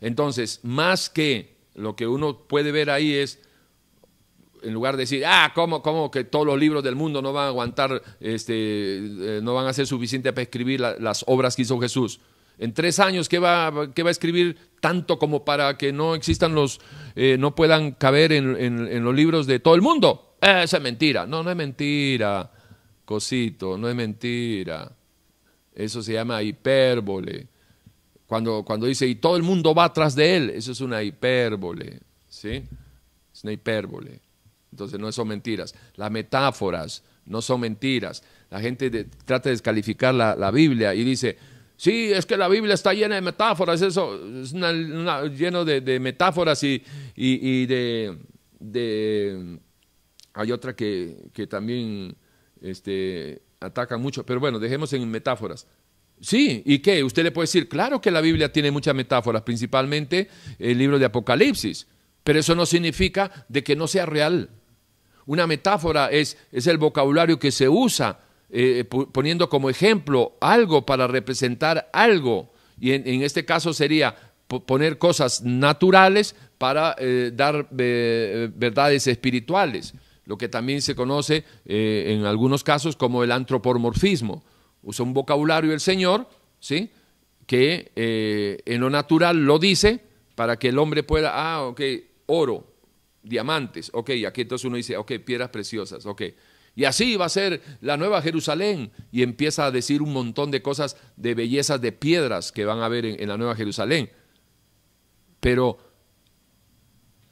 Entonces, 0.00 0.60
más 0.62 1.10
que 1.10 1.56
lo 1.74 1.96
que 1.96 2.06
uno 2.06 2.46
puede 2.46 2.72
ver 2.72 2.90
ahí 2.90 3.14
es, 3.14 3.40
en 4.62 4.74
lugar 4.74 4.96
de 4.96 5.02
decir, 5.02 5.24
ah, 5.26 5.52
¿cómo, 5.54 5.82
cómo 5.82 6.10
que 6.10 6.24
todos 6.24 6.46
los 6.46 6.58
libros 6.58 6.82
del 6.82 6.96
mundo 6.96 7.22
no 7.22 7.32
van 7.32 7.46
a 7.46 7.48
aguantar, 7.48 8.02
este, 8.20 8.54
eh, 8.56 9.40
no 9.42 9.54
van 9.54 9.66
a 9.66 9.72
ser 9.72 9.86
suficientes 9.86 10.32
para 10.32 10.42
escribir 10.42 10.80
las 10.80 11.24
obras 11.26 11.56
que 11.56 11.62
hizo 11.62 11.80
Jesús? 11.80 12.20
En 12.58 12.72
tres 12.72 12.98
años, 13.00 13.28
¿qué 13.28 13.38
va, 13.38 13.68
va 13.70 13.82
a 13.84 14.10
escribir 14.10 14.56
tanto 14.80 15.18
como 15.18 15.44
para 15.44 15.76
que 15.76 15.92
no 15.92 16.14
existan 16.14 16.54
los, 16.54 16.80
eh, 17.14 17.36
no 17.38 17.54
puedan 17.54 17.92
caber 17.92 18.32
en, 18.32 19.04
los 19.04 19.14
libros 19.14 19.46
de 19.46 19.60
todo 19.60 19.74
el 19.74 19.82
mundo? 19.82 20.36
Esa 20.40 20.78
es 20.78 20.82
mentira. 20.82 21.26
No, 21.26 21.42
no 21.42 21.50
es 21.50 21.56
mentira, 21.56 22.50
cosito, 23.06 23.78
no 23.78 23.88
es 23.88 23.94
mentira. 23.94 24.92
Eso 25.74 26.02
se 26.02 26.12
llama 26.12 26.42
hipérbole. 26.42 27.46
Cuando, 28.26 28.62
cuando 28.62 28.86
dice, 28.86 29.06
y 29.06 29.14
todo 29.14 29.36
el 29.36 29.42
mundo 29.42 29.74
va 29.74 29.84
atrás 29.84 30.14
de 30.14 30.36
él, 30.36 30.50
eso 30.50 30.72
es 30.72 30.82
una 30.82 31.02
hipérbole. 31.02 32.00
¿Sí? 32.28 32.62
Es 33.32 33.44
una 33.44 33.52
hipérbole. 33.52 34.20
Entonces 34.70 35.00
no 35.00 35.10
son 35.10 35.28
mentiras. 35.28 35.74
Las 35.94 36.10
metáforas 36.10 37.02
no 37.24 37.40
son 37.40 37.60
mentiras. 37.60 38.22
La 38.50 38.60
gente 38.60 38.90
trata 39.24 39.48
de 39.48 39.54
descalificar 39.54 40.12
la, 40.12 40.36
la 40.36 40.50
Biblia 40.50 40.94
y 40.94 41.02
dice, 41.02 41.38
Sí, 41.76 42.10
es 42.12 42.24
que 42.24 42.36
la 42.38 42.48
Biblia 42.48 42.74
está 42.74 42.94
llena 42.94 43.16
de 43.16 43.20
metáforas, 43.20 43.82
eso 43.82 44.18
es 44.40 44.52
lleno 44.52 45.64
de, 45.64 46.00
metáforas 46.00 46.62
y, 46.62 46.82
de, 47.66 48.16
Hay 50.32 50.52
otra 50.52 50.74
que, 50.74 51.46
también 51.48 52.16
este, 52.66 53.42
ataca 53.60 53.96
mucho, 53.96 54.24
pero 54.24 54.40
bueno, 54.40 54.58
dejemos 54.58 54.92
en 54.92 55.08
metáforas. 55.10 55.66
Sí, 56.20 56.62
¿y 56.64 56.78
qué? 56.78 57.04
Usted 57.04 57.24
le 57.24 57.30
puede 57.30 57.44
decir, 57.44 57.68
claro 57.68 58.00
que 58.00 58.10
la 58.10 58.20
Biblia 58.20 58.52
tiene 58.52 58.70
muchas 58.70 58.94
metáforas, 58.94 59.42
principalmente 59.42 60.28
el 60.58 60.78
libro 60.78 60.98
de 60.98 61.04
Apocalipsis, 61.04 61.86
pero 62.24 62.40
eso 62.40 62.54
no 62.54 62.66
significa 62.66 63.46
de 63.48 63.62
que 63.62 63.76
no 63.76 63.86
sea 63.86 64.06
real. 64.06 64.50
Una 65.26 65.46
metáfora 65.46 66.08
es, 66.10 66.38
es 66.52 66.66
el 66.66 66.78
vocabulario 66.78 67.38
que 67.38 67.50
se 67.50 67.68
usa 67.68 68.20
eh, 68.48 68.84
poniendo 68.84 69.48
como 69.48 69.68
ejemplo 69.68 70.36
algo 70.40 70.86
para 70.86 71.06
representar 71.06 71.90
algo. 71.92 72.52
Y 72.78 72.92
en, 72.92 73.22
este 73.22 73.44
caso 73.44 73.72
sería 73.72 74.14
poner 74.46 74.98
cosas 74.98 75.42
naturales 75.42 76.36
para 76.56 76.94
eh, 76.98 77.32
dar 77.34 77.68
eh, 77.76 78.48
verdades 78.54 79.06
espirituales, 79.08 79.94
lo 80.26 80.36
que 80.36 80.48
también 80.48 80.82
se 80.82 80.94
conoce 80.94 81.44
en 81.64 82.26
algunos 82.26 82.62
casos 82.62 82.96
como 82.96 83.24
el 83.24 83.32
antropomorfismo. 83.32 84.44
Usa 84.82 85.04
un 85.04 85.14
vocabulario 85.14 85.72
el 85.72 85.80
Señor, 85.80 86.28
¿sí? 86.60 86.90
que 87.46 87.92
en 88.66 88.80
lo 88.80 88.90
natural 88.90 89.44
lo 89.44 89.58
dice 89.58 90.00
para 90.34 90.58
que 90.58 90.68
el 90.68 90.78
hombre 90.78 91.02
pueda, 91.02 91.32
ah, 91.34 91.62
ok, 91.62 91.80
oro, 92.26 92.66
diamantes, 93.22 93.90
ok, 93.94 94.10
aquí 94.26 94.42
entonces 94.42 94.64
uno 94.66 94.76
dice, 94.76 94.96
ok, 94.96 95.12
piedras 95.24 95.48
preciosas, 95.48 96.04
ok 96.04 96.22
y 96.76 96.84
así 96.84 97.16
va 97.16 97.24
a 97.24 97.30
ser 97.30 97.62
la 97.80 97.96
nueva 97.96 98.20
Jerusalén. 98.20 98.92
Y 99.10 99.22
empieza 99.22 99.64
a 99.64 99.70
decir 99.70 100.02
un 100.02 100.12
montón 100.12 100.50
de 100.50 100.60
cosas 100.60 100.98
de 101.16 101.34
bellezas 101.34 101.80
de 101.80 101.90
piedras 101.90 102.52
que 102.52 102.66
van 102.66 102.80
a 102.80 102.88
ver 102.88 103.06
en, 103.06 103.28
la 103.28 103.38
nueva 103.38 103.56
Jerusalén. 103.56 104.10
Pero 105.40 105.78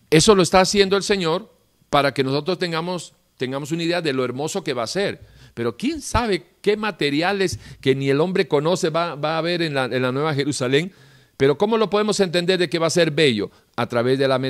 eso 0.09 0.35
lo 0.35 0.43
está 0.43 0.61
haciendo 0.61 0.97
el 0.97 1.03
Señor 1.03 1.54
para 1.95 2.13
que 2.13 2.25
nosotros 2.25 2.59
tengamos, 2.59 3.15
tengamos 3.37 3.71
una 3.71 3.85
idea 3.85 4.03
de 4.03 4.13
lo 4.13 4.25
hermoso 4.25 4.65
que 4.65 4.75
va 4.75 4.83
a 4.83 4.89
ser. 4.89 5.21
Pero 5.55 5.77
quién 5.77 6.01
sabe 6.01 6.45
qué 6.61 6.77
materiales 6.77 7.61
que 7.81 7.95
ni 7.95 8.11
el 8.11 8.21
hombre 8.21 8.49
conoce 8.49 8.91
va, 8.91 9.13
a 9.13 9.39
haber 9.39 9.63
en 9.63 9.75
la, 9.75 9.85
en 9.85 10.03
la 10.03 10.11
Nueva 10.11 10.35
Jerusalén 10.35 10.91
pero 11.37 11.57
¿cómo 11.57 11.79
lo 11.79 11.91
podemos 11.91 12.19
entender 12.19 12.59
de 12.59 12.69
que 12.69 12.81
va 12.81 12.89
a 12.89 12.91
ser 12.91 13.13
bello? 13.13 13.51
A 13.77 13.89
través 13.89 14.19
de 14.19 14.27
las 14.27 14.41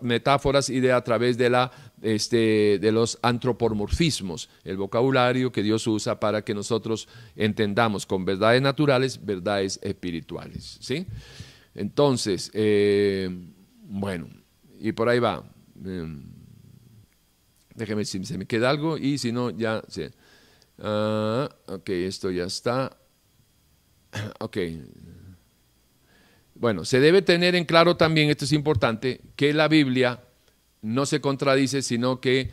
metáforas 0.00 0.70
y 0.70 0.80
de 0.80 0.92
a 0.92 1.02
través 1.02 1.36
de, 1.36 1.50
la, 1.50 1.70
este, 2.00 2.78
de 2.78 2.92
los 2.92 3.18
antropomorfismos, 3.20 4.48
el 4.62 4.78
vocabulario 4.78 5.52
que 5.52 5.62
Dios 5.62 5.86
usa 5.86 6.18
para 6.18 6.42
que 6.42 6.54
nosotros 6.54 7.06
entendamos 7.36 8.06
con 8.06 8.24
verdades 8.24 8.62
naturales, 8.62 9.24
verdades 9.24 9.78
espirituales. 9.82 10.78
¿sí? 10.80 11.06
Entonces, 11.74 12.50
eh, 12.54 13.28
bueno, 13.82 14.28
y 14.80 14.92
por 14.92 15.10
ahí 15.10 15.18
va. 15.18 15.42
Em, 15.84 16.33
déjeme 17.74 18.04
si 18.04 18.24
se 18.24 18.38
me 18.38 18.46
queda 18.46 18.70
algo 18.70 18.96
y 18.96 19.18
si 19.18 19.32
no, 19.32 19.50
ya 19.50 19.82
sé. 19.88 20.12
Ah, 20.78 21.48
ok, 21.66 21.88
esto 21.90 22.30
ya 22.30 22.44
está. 22.44 22.96
Ok. 24.40 24.58
Bueno, 26.54 26.84
se 26.84 27.00
debe 27.00 27.20
tener 27.20 27.56
en 27.56 27.64
claro 27.64 27.96
también, 27.96 28.30
esto 28.30 28.44
es 28.44 28.52
importante, 28.52 29.20
que 29.34 29.52
la 29.52 29.66
Biblia 29.66 30.22
no 30.82 31.04
se 31.04 31.20
contradice, 31.20 31.82
sino 31.82 32.20
que 32.20 32.52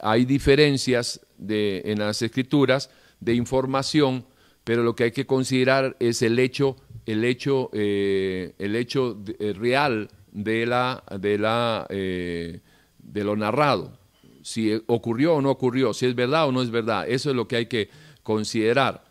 hay 0.00 0.24
diferencias 0.24 1.20
en 1.38 1.98
las 1.98 2.22
escrituras 2.22 2.90
de 3.20 3.34
información, 3.34 4.26
pero 4.64 4.82
lo 4.82 4.96
que 4.96 5.04
hay 5.04 5.12
que 5.12 5.26
considerar 5.26 5.96
es 6.00 6.22
el 6.22 6.38
hecho, 6.38 6.76
el 7.04 7.24
hecho, 7.24 7.70
eh, 7.74 8.54
el 8.58 8.76
hecho 8.76 9.22
eh, 9.38 9.52
real 9.52 10.08
de, 10.32 10.66
la, 10.66 11.04
de, 11.18 11.38
la, 11.38 11.86
eh, 11.90 12.60
de 12.98 13.24
lo 13.24 13.36
narrado, 13.36 13.98
si 14.44 14.80
ocurrió 14.86 15.34
o 15.34 15.42
no 15.42 15.50
ocurrió, 15.50 15.92
si 15.92 16.06
es 16.06 16.14
verdad 16.14 16.46
o 16.46 16.52
no 16.52 16.62
es 16.62 16.70
verdad, 16.70 17.08
eso 17.08 17.30
es 17.30 17.36
lo 17.36 17.48
que 17.48 17.56
hay 17.56 17.66
que 17.66 17.90
considerar. 18.22 19.04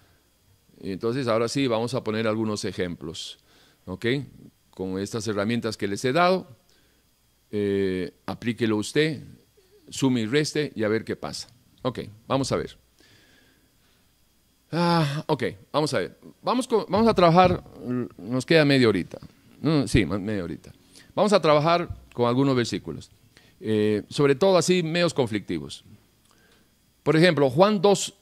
Entonces, 0.80 1.28
ahora 1.28 1.50
sí, 1.50 1.68
vamos 1.68 1.94
a 1.94 2.04
poner 2.06 2.28
algunos 2.28 2.64
ejemplos. 2.64 3.40
¿ok? 3.86 4.06
con 4.74 4.98
estas 5.00 5.28
herramientas 5.28 5.78
que 5.78 5.88
les 5.88 6.04
he 6.04 6.12
dado, 6.12 6.48
eh, 7.52 8.12
aplíquelo 8.26 8.78
usted, 8.78 9.22
sume 9.90 10.22
y 10.22 10.26
reste 10.26 10.72
y 10.76 10.84
a 10.84 10.88
ver 10.88 11.06
qué 11.06 11.16
pasa. 11.16 11.48
Ok, 11.84 12.00
vamos 12.28 12.52
a 12.52 12.56
ver. 12.56 12.78
Ah, 14.72 15.24
ok, 15.28 15.44
vamos 15.72 15.94
a 15.94 16.00
ver. 16.00 16.20
Vamos, 16.42 16.68
vamos 16.90 17.08
a 17.08 17.14
trabajar, 17.14 17.64
nos 18.18 18.46
queda 18.46 18.66
media 18.66 18.90
horita. 18.90 19.20
sí, 19.86 20.06
media 20.06 20.44
horita. 20.44 20.74
Vamos 21.14 21.32
a 21.34 21.40
trabajar 21.40 21.96
con 22.14 22.28
algunos 22.28 22.56
versículos, 22.56 23.12
eh, 23.65 24.03
sobre 24.10 24.35
todo 24.35 24.57
así 24.57 24.84
medios 24.84 25.14
conflictivos. 25.14 25.85
Por 27.02 27.15
ejemplo, 27.15 27.49
Juan 27.49 27.81
2, 27.81 28.14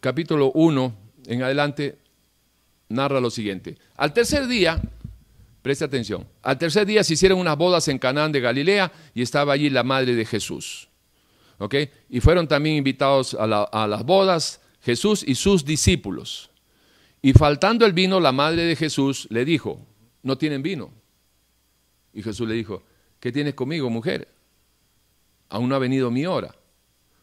capítulo 0.00 0.50
1 0.52 0.96
en 1.26 1.42
adelante, 1.42 1.98
narra 2.88 3.20
lo 3.20 3.28
siguiente. 3.28 3.76
Al 3.96 4.14
tercer 4.14 4.46
día, 4.46 4.80
preste 5.60 5.84
atención, 5.84 6.26
al 6.40 6.56
tercer 6.56 6.86
día 6.86 7.04
se 7.04 7.12
hicieron 7.12 7.38
unas 7.38 7.58
bodas 7.58 7.86
en 7.88 7.98
Canaán 7.98 8.32
de 8.32 8.40
Galilea 8.40 8.90
y 9.12 9.20
estaba 9.20 9.52
allí 9.52 9.68
la 9.68 9.82
madre 9.82 10.14
de 10.14 10.24
Jesús. 10.24 10.88
¿Ok? 11.58 11.74
Y 12.08 12.20
fueron 12.20 12.48
también 12.48 12.76
invitados 12.76 13.34
a, 13.34 13.44
a 13.44 13.86
las 13.86 14.04
bodas 14.04 14.62
Jesús 14.80 15.22
y 15.22 15.34
sus 15.34 15.66
discípulos. 15.66 16.50
Y 17.20 17.34
faltando 17.34 17.84
el 17.84 17.92
vino, 17.92 18.20
la 18.20 18.32
madre 18.32 18.62
de 18.62 18.74
Jesús 18.74 19.26
le 19.28 19.44
dijo, 19.44 19.84
no 20.22 20.38
tienen 20.38 20.62
vino. 20.62 20.92
Y 22.14 22.22
Jesús 22.22 22.48
le 22.48 22.54
dijo, 22.54 22.84
¿qué 23.20 23.30
tienes 23.30 23.52
conmigo, 23.52 23.90
mujer? 23.90 24.35
Aún 25.48 25.68
no 25.68 25.74
ha 25.74 25.78
venido 25.78 26.10
mi 26.10 26.26
hora. 26.26 26.54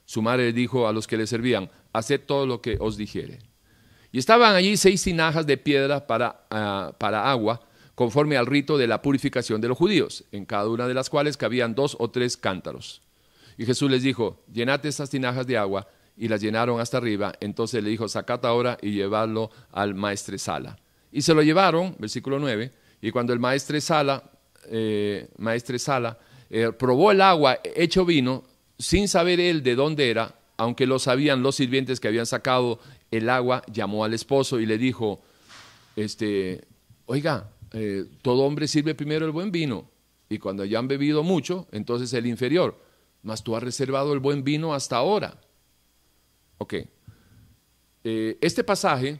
Su 0.05 0.21
madre 0.21 0.53
dijo 0.53 0.87
a 0.87 0.93
los 0.93 1.07
que 1.07 1.17
le 1.17 1.27
servían, 1.27 1.69
haced 1.91 2.21
todo 2.25 2.45
lo 2.45 2.61
que 2.61 2.77
os 2.79 2.97
dijere. 2.97 3.39
Y 4.11 4.19
estaban 4.19 4.55
allí 4.55 4.77
seis 4.77 5.01
tinajas 5.03 5.47
de 5.47 5.57
piedra 5.57 6.05
para, 6.05 6.45
ah, 6.49 6.93
para 6.97 7.31
agua, 7.31 7.61
conforme 7.95 8.37
al 8.37 8.45
rito 8.45 8.77
de 8.77 8.87
la 8.87 9.01
purificación 9.01 9.61
de 9.61 9.67
los 9.67 9.77
judíos, 9.77 10.23
en 10.31 10.45
cada 10.45 10.67
una 10.67 10.87
de 10.87 10.93
las 10.93 11.09
cuales 11.09 11.37
cabían 11.37 11.75
dos 11.75 11.95
o 11.99 12.09
tres 12.09 12.37
cántaros. 12.37 13.01
Y 13.57 13.65
Jesús 13.65 13.89
les 13.89 14.03
dijo, 14.03 14.43
llenad 14.51 14.85
estas 14.85 15.09
tinajas 15.09 15.47
de 15.47 15.57
agua, 15.57 15.87
y 16.15 16.27
las 16.27 16.41
llenaron 16.41 16.79
hasta 16.79 16.97
arriba. 16.97 17.33
Entonces 17.39 17.83
le 17.83 17.89
dijo, 17.89 18.07
sacad 18.07 18.45
ahora 18.45 18.77
y 18.81 18.91
llevadlo 18.91 19.49
al 19.71 19.95
maestresala. 19.95 20.77
Y 21.11 21.21
se 21.21 21.33
lo 21.33 21.41
llevaron, 21.41 21.95
versículo 21.99 22.39
9, 22.39 22.71
y 23.01 23.11
cuando 23.11 23.33
el 23.33 23.39
maestresala, 23.39 24.23
eh, 24.65 25.29
maestresala 25.37 26.17
eh, 26.55 26.71
probó 26.71 27.09
el 27.09 27.19
agua 27.21 27.57
hecho 27.63 28.05
vino, 28.05 28.43
sin 28.77 29.07
saber 29.07 29.39
él 29.39 29.63
de 29.63 29.73
dónde 29.73 30.11
era, 30.11 30.35
aunque 30.55 30.85
lo 30.85 30.99
sabían 30.99 31.41
los 31.41 31.55
sirvientes 31.55 31.99
que 31.99 32.07
habían 32.07 32.27
sacado 32.27 32.79
el 33.09 33.27
agua, 33.29 33.63
llamó 33.73 34.05
al 34.05 34.13
esposo 34.13 34.59
y 34.59 34.67
le 34.67 34.77
dijo, 34.77 35.23
este, 35.95 36.63
oiga, 37.07 37.49
eh, 37.71 38.05
todo 38.21 38.43
hombre 38.43 38.67
sirve 38.67 38.93
primero 38.93 39.25
el 39.25 39.31
buen 39.31 39.51
vino, 39.51 39.89
y 40.29 40.37
cuando 40.37 40.63
ya 40.63 40.77
han 40.77 40.87
bebido 40.87 41.23
mucho, 41.23 41.67
entonces 41.71 42.13
el 42.13 42.27
inferior, 42.27 42.79
mas 43.23 43.43
tú 43.43 43.55
has 43.55 43.63
reservado 43.63 44.13
el 44.13 44.19
buen 44.19 44.43
vino 44.43 44.75
hasta 44.75 44.97
ahora. 44.97 45.41
Ok, 46.59 46.75
eh, 48.03 48.37
este 48.41 48.63
pasaje 48.63 49.17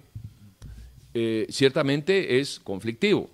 ciertamente 1.50 2.40
es 2.40 2.60
conflictivo. 2.60 3.30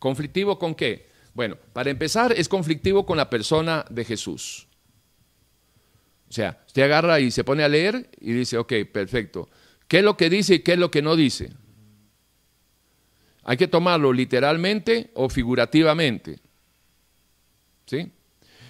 ¿Conflictivo 0.00 0.58
con 0.58 0.74
qué? 0.74 1.07
Bueno, 1.34 1.56
para 1.72 1.90
empezar, 1.90 2.32
es 2.32 2.48
conflictivo 2.48 3.06
con 3.06 3.16
la 3.16 3.30
persona 3.30 3.84
de 3.90 4.04
Jesús. 4.04 4.66
O 6.28 6.32
sea, 6.32 6.62
usted 6.66 6.82
agarra 6.82 7.20
y 7.20 7.30
se 7.30 7.44
pone 7.44 7.62
a 7.62 7.68
leer 7.68 8.10
y 8.20 8.32
dice, 8.32 8.58
ok, 8.58 8.72
perfecto. 8.92 9.48
¿Qué 9.86 9.98
es 9.98 10.04
lo 10.04 10.16
que 10.16 10.28
dice 10.28 10.56
y 10.56 10.58
qué 10.60 10.72
es 10.72 10.78
lo 10.78 10.90
que 10.90 11.00
no 11.00 11.16
dice? 11.16 11.50
Hay 13.44 13.56
que 13.56 13.68
tomarlo 13.68 14.12
literalmente 14.12 15.10
o 15.14 15.30
figurativamente. 15.30 16.40
¿Sí? 17.86 18.12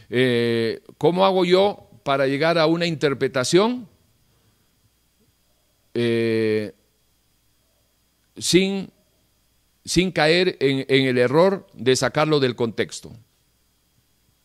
Eh, 0.08 0.82
¿Cómo 0.96 1.26
hago 1.26 1.44
yo 1.44 1.90
para 2.04 2.26
llegar 2.26 2.58
a 2.58 2.66
una 2.66 2.86
interpretación 2.86 3.88
eh, 5.94 6.72
sin, 8.36 8.92
sin, 9.88 10.12
caer 10.12 10.56
en, 10.60 10.84
el 10.88 11.16
error 11.16 11.66
de 11.72 11.96
sacarlo 11.96 12.40
del 12.40 12.54
contexto? 12.54 13.10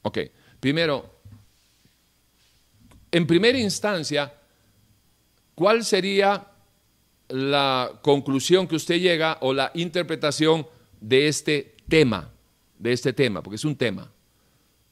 Ok, 0.02 0.20
primero, 0.60 1.20
en 3.12 3.28
primera 3.28 3.58
instancia, 3.58 4.34
¿cuál 5.54 5.84
sería 5.84 6.48
la 7.28 8.00
conclusión 8.02 8.68
que 8.68 8.78
usted 8.78 9.00
llega 9.02 9.38
o 9.42 9.54
la 9.54 9.72
interpretación 9.74 10.66
de 11.02 11.28
este 11.28 11.76
tema? 11.90 12.32
De 12.80 12.94
este 12.94 13.12
tema, 13.12 13.44
porque 13.44 13.56
es 13.56 13.66
un 13.66 13.76
tema, 13.76 14.12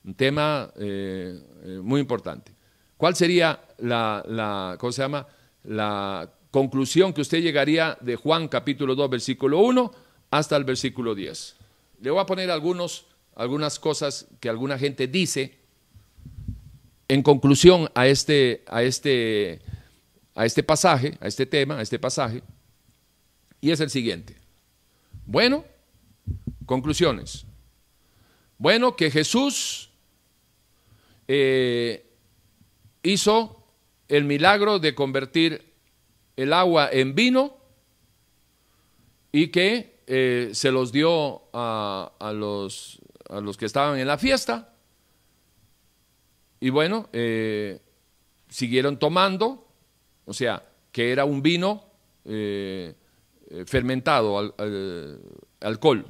un 0.03 0.15
tema 0.15 0.71
eh, 0.75 1.39
eh, 1.63 1.79
muy 1.81 2.01
importante. 2.01 2.53
¿Cuál 2.97 3.15
sería 3.15 3.59
la, 3.77 4.23
la, 4.27 4.75
¿cómo 4.77 4.91
se 4.91 5.01
llama? 5.01 5.25
la 5.63 6.29
conclusión 6.49 7.13
que 7.13 7.21
usted 7.21 7.41
llegaría 7.41 7.97
de 8.01 8.15
Juan 8.15 8.47
capítulo 8.47 8.95
2, 8.95 9.09
versículo 9.09 9.59
1 9.59 9.91
hasta 10.31 10.57
el 10.57 10.63
versículo 10.63 11.13
10? 11.13 11.55
Le 12.01 12.09
voy 12.09 12.19
a 12.19 12.25
poner 12.25 12.49
algunos, 12.49 13.05
algunas 13.35 13.77
cosas 13.77 14.27
que 14.39 14.49
alguna 14.49 14.79
gente 14.79 15.07
dice 15.07 15.59
en 17.07 17.21
conclusión 17.21 17.89
a 17.93 18.07
este, 18.07 18.63
a 18.67 18.83
este, 18.83 19.61
a 20.33 20.45
este 20.45 20.63
pasaje, 20.63 21.17
a 21.19 21.27
este 21.27 21.45
tema, 21.45 21.77
a 21.77 21.81
este 21.81 21.99
pasaje, 21.99 22.41
y 23.59 23.71
es 23.71 23.79
el 23.81 23.89
siguiente. 23.89 24.37
Bueno, 25.25 25.65
conclusiones. 26.65 27.45
Bueno, 28.57 28.95
que 28.95 29.11
Jesús 29.11 29.91
eh, 31.27 32.05
hizo 33.03 33.61
el 34.07 34.23
milagro 34.23 34.79
de 34.79 34.95
convertir 34.95 35.73
el 36.35 36.53
agua 36.53 36.89
en 36.91 37.13
vino 37.13 37.57
y 39.31 39.47
que 39.47 39.90
eh, 40.13 40.49
se 40.51 40.73
los 40.73 40.91
dio 40.91 41.43
a, 41.53 42.33
los, 42.35 42.99
a 43.29 43.39
los 43.39 43.55
que 43.55 43.65
estaban 43.65 43.97
en 43.97 44.05
la 44.05 44.17
fiesta 44.17 44.73
y 46.59 46.69
bueno, 46.69 47.07
eh, 47.13 47.79
siguieron 48.49 48.99
tomando, 48.99 49.65
o 50.25 50.33
sea, 50.33 50.65
que 50.91 51.13
era 51.13 51.23
un 51.23 51.41
vino 51.41 51.85
eh, 52.25 52.93
fermentado, 53.65 54.37
al, 54.37 55.21
alcohol. 55.61 56.05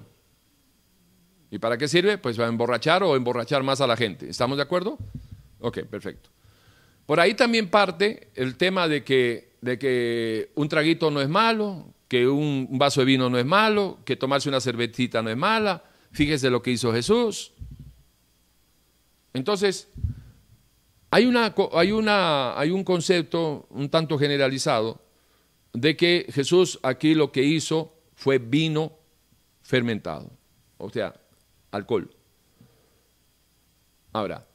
¿Y 1.51 1.59
para 1.59 1.77
qué 1.77 1.87
sirve? 1.87 2.17
Pues 2.17 2.37
para 2.37 2.49
emborrachar 2.49 3.03
o 3.03 3.15
emborrachar 3.15 3.61
más 3.61 3.81
a 3.81 3.87
la 3.87 3.97
gente. 3.97 4.27
¿Estamos 4.27 4.57
de 4.57 4.63
acuerdo? 4.63 4.97
Ok, 5.59 5.81
perfecto. 5.83 6.31
Por 7.05 7.19
ahí 7.19 7.35
también 7.35 7.69
parte 7.69 8.31
el 8.33 8.57
tema 8.57 8.87
de 8.87 9.03
que, 9.03 9.57
de 9.61 9.77
que 9.77 10.51
un 10.55 10.67
traguito 10.67 11.11
no 11.11 11.21
es 11.21 11.29
malo, 11.29 11.93
que 12.11 12.27
un 12.27 12.67
vaso 12.71 12.99
de 12.99 13.05
vino 13.05 13.29
no 13.29 13.37
es 13.37 13.45
malo, 13.45 13.99
que 14.03 14.17
tomarse 14.17 14.49
una 14.49 14.59
cervecita 14.59 15.21
no 15.21 15.29
es 15.29 15.37
mala. 15.37 15.81
Fíjese 16.11 16.49
lo 16.49 16.61
que 16.61 16.71
hizo 16.71 16.91
Jesús. 16.91 17.53
Entonces, 19.31 19.87
hay, 21.09 21.25
una, 21.25 21.55
hay, 21.71 21.93
una, 21.93 22.59
hay 22.59 22.69
un 22.71 22.83
concepto 22.83 23.65
un 23.69 23.87
tanto 23.87 24.19
generalizado 24.19 25.01
de 25.71 25.95
que 25.95 26.27
Jesús 26.33 26.81
aquí 26.83 27.15
lo 27.15 27.31
que 27.31 27.43
hizo 27.43 27.95
fue 28.13 28.39
vino 28.39 28.91
fermentado, 29.61 30.33
o 30.79 30.89
sea, 30.89 31.17
alcohol. 31.71 32.13
Ahora, 34.11 34.45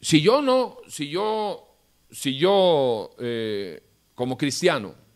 si 0.00 0.22
yo 0.22 0.40
no, 0.42 0.76
si 0.86 1.08
yo, 1.08 1.76
si 2.08 2.38
yo 2.38 3.16
eh, 3.18 3.82
como 4.14 4.38
cristiano, 4.38 5.09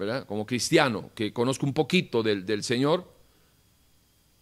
¿verdad? 0.00 0.26
Como 0.26 0.46
cristiano, 0.46 1.10
que 1.14 1.30
conozco 1.30 1.66
un 1.66 1.74
poquito 1.74 2.22
del, 2.22 2.46
del 2.46 2.64
Señor, 2.64 3.06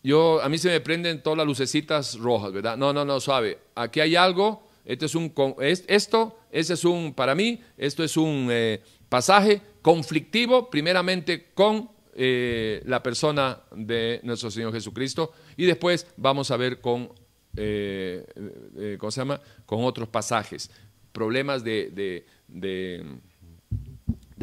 yo, 0.05 0.41
a 0.41 0.49
mí 0.49 0.57
se 0.57 0.69
me 0.69 0.81
prenden 0.81 1.21
todas 1.21 1.37
las 1.37 1.47
lucecitas 1.47 2.17
rojas, 2.17 2.53
¿verdad? 2.53 2.77
No, 2.77 2.93
no, 2.93 3.05
no, 3.05 3.19
suave. 3.19 3.59
Aquí 3.75 3.99
hay 3.99 4.15
algo, 4.15 4.69
esto 4.85 5.07
es 5.07 5.17
un, 5.17 5.35
esto, 5.59 6.39
ese 6.53 6.75
es 6.75 6.85
un, 6.85 7.13
para 7.13 7.35
mí, 7.35 7.61
esto 7.77 8.05
es 8.05 8.17
un 8.17 8.47
eh, 8.53 8.81
pasaje 9.09 9.61
conflictivo, 9.83 10.71
primeramente 10.71 11.49
con 11.53 11.91
eh, 12.15 12.81
la 12.87 13.03
persona 13.03 13.61
de 13.75 14.21
nuestro 14.23 14.53
Señor 14.53 14.73
Jesucristo, 14.73 15.33
y 15.57 15.65
después 15.65 16.07
vamos 16.17 16.53
a 16.53 16.57
ver 16.57 16.81
con, 16.81 17.13
eh, 17.57 18.97
¿cómo 19.01 19.11
se 19.11 19.21
llama? 19.21 19.41
Con 19.67 19.83
otros 19.83 20.09
pasajes, 20.09 20.71
problemas 21.11 21.65
de, 21.65 21.91
de, 21.91 22.27
de, 22.47 23.05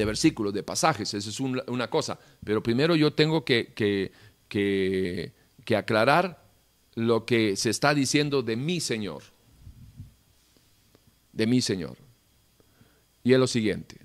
versículos, 0.03 0.53
de 0.53 0.63
pasajes, 0.63 1.13
eso 1.13 1.30
es 1.30 1.39
una 1.39 1.89
cosa, 1.89 2.19
pero 2.43 2.61
primero 2.61 2.95
yo 2.95 3.13
tengo 3.13 3.45
que, 3.45 3.67
que, 3.73 4.11
que 4.49 5.31
que 5.65 5.76
aclarar 5.76 6.45
lo 6.93 7.26
que 7.26 7.57
se 7.57 7.72
está 7.72 7.93
diciendo 7.93 8.43
de 8.43 8.55
mi 8.55 8.80
Señor. 8.80 9.23
De 11.34 11.47
mi 11.47 11.59
Señor. 11.59 11.97
Y 13.23 13.34
es 13.34 13.39
lo 13.39 13.47
siguiente. 13.47 13.97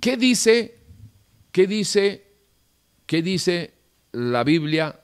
¿Qué 0.00 0.16
dice, 0.16 0.78
qué 1.52 1.66
dice 1.66 2.26
qué 3.06 3.22
dice 3.22 3.74
la 4.12 4.44
Biblia, 4.44 5.00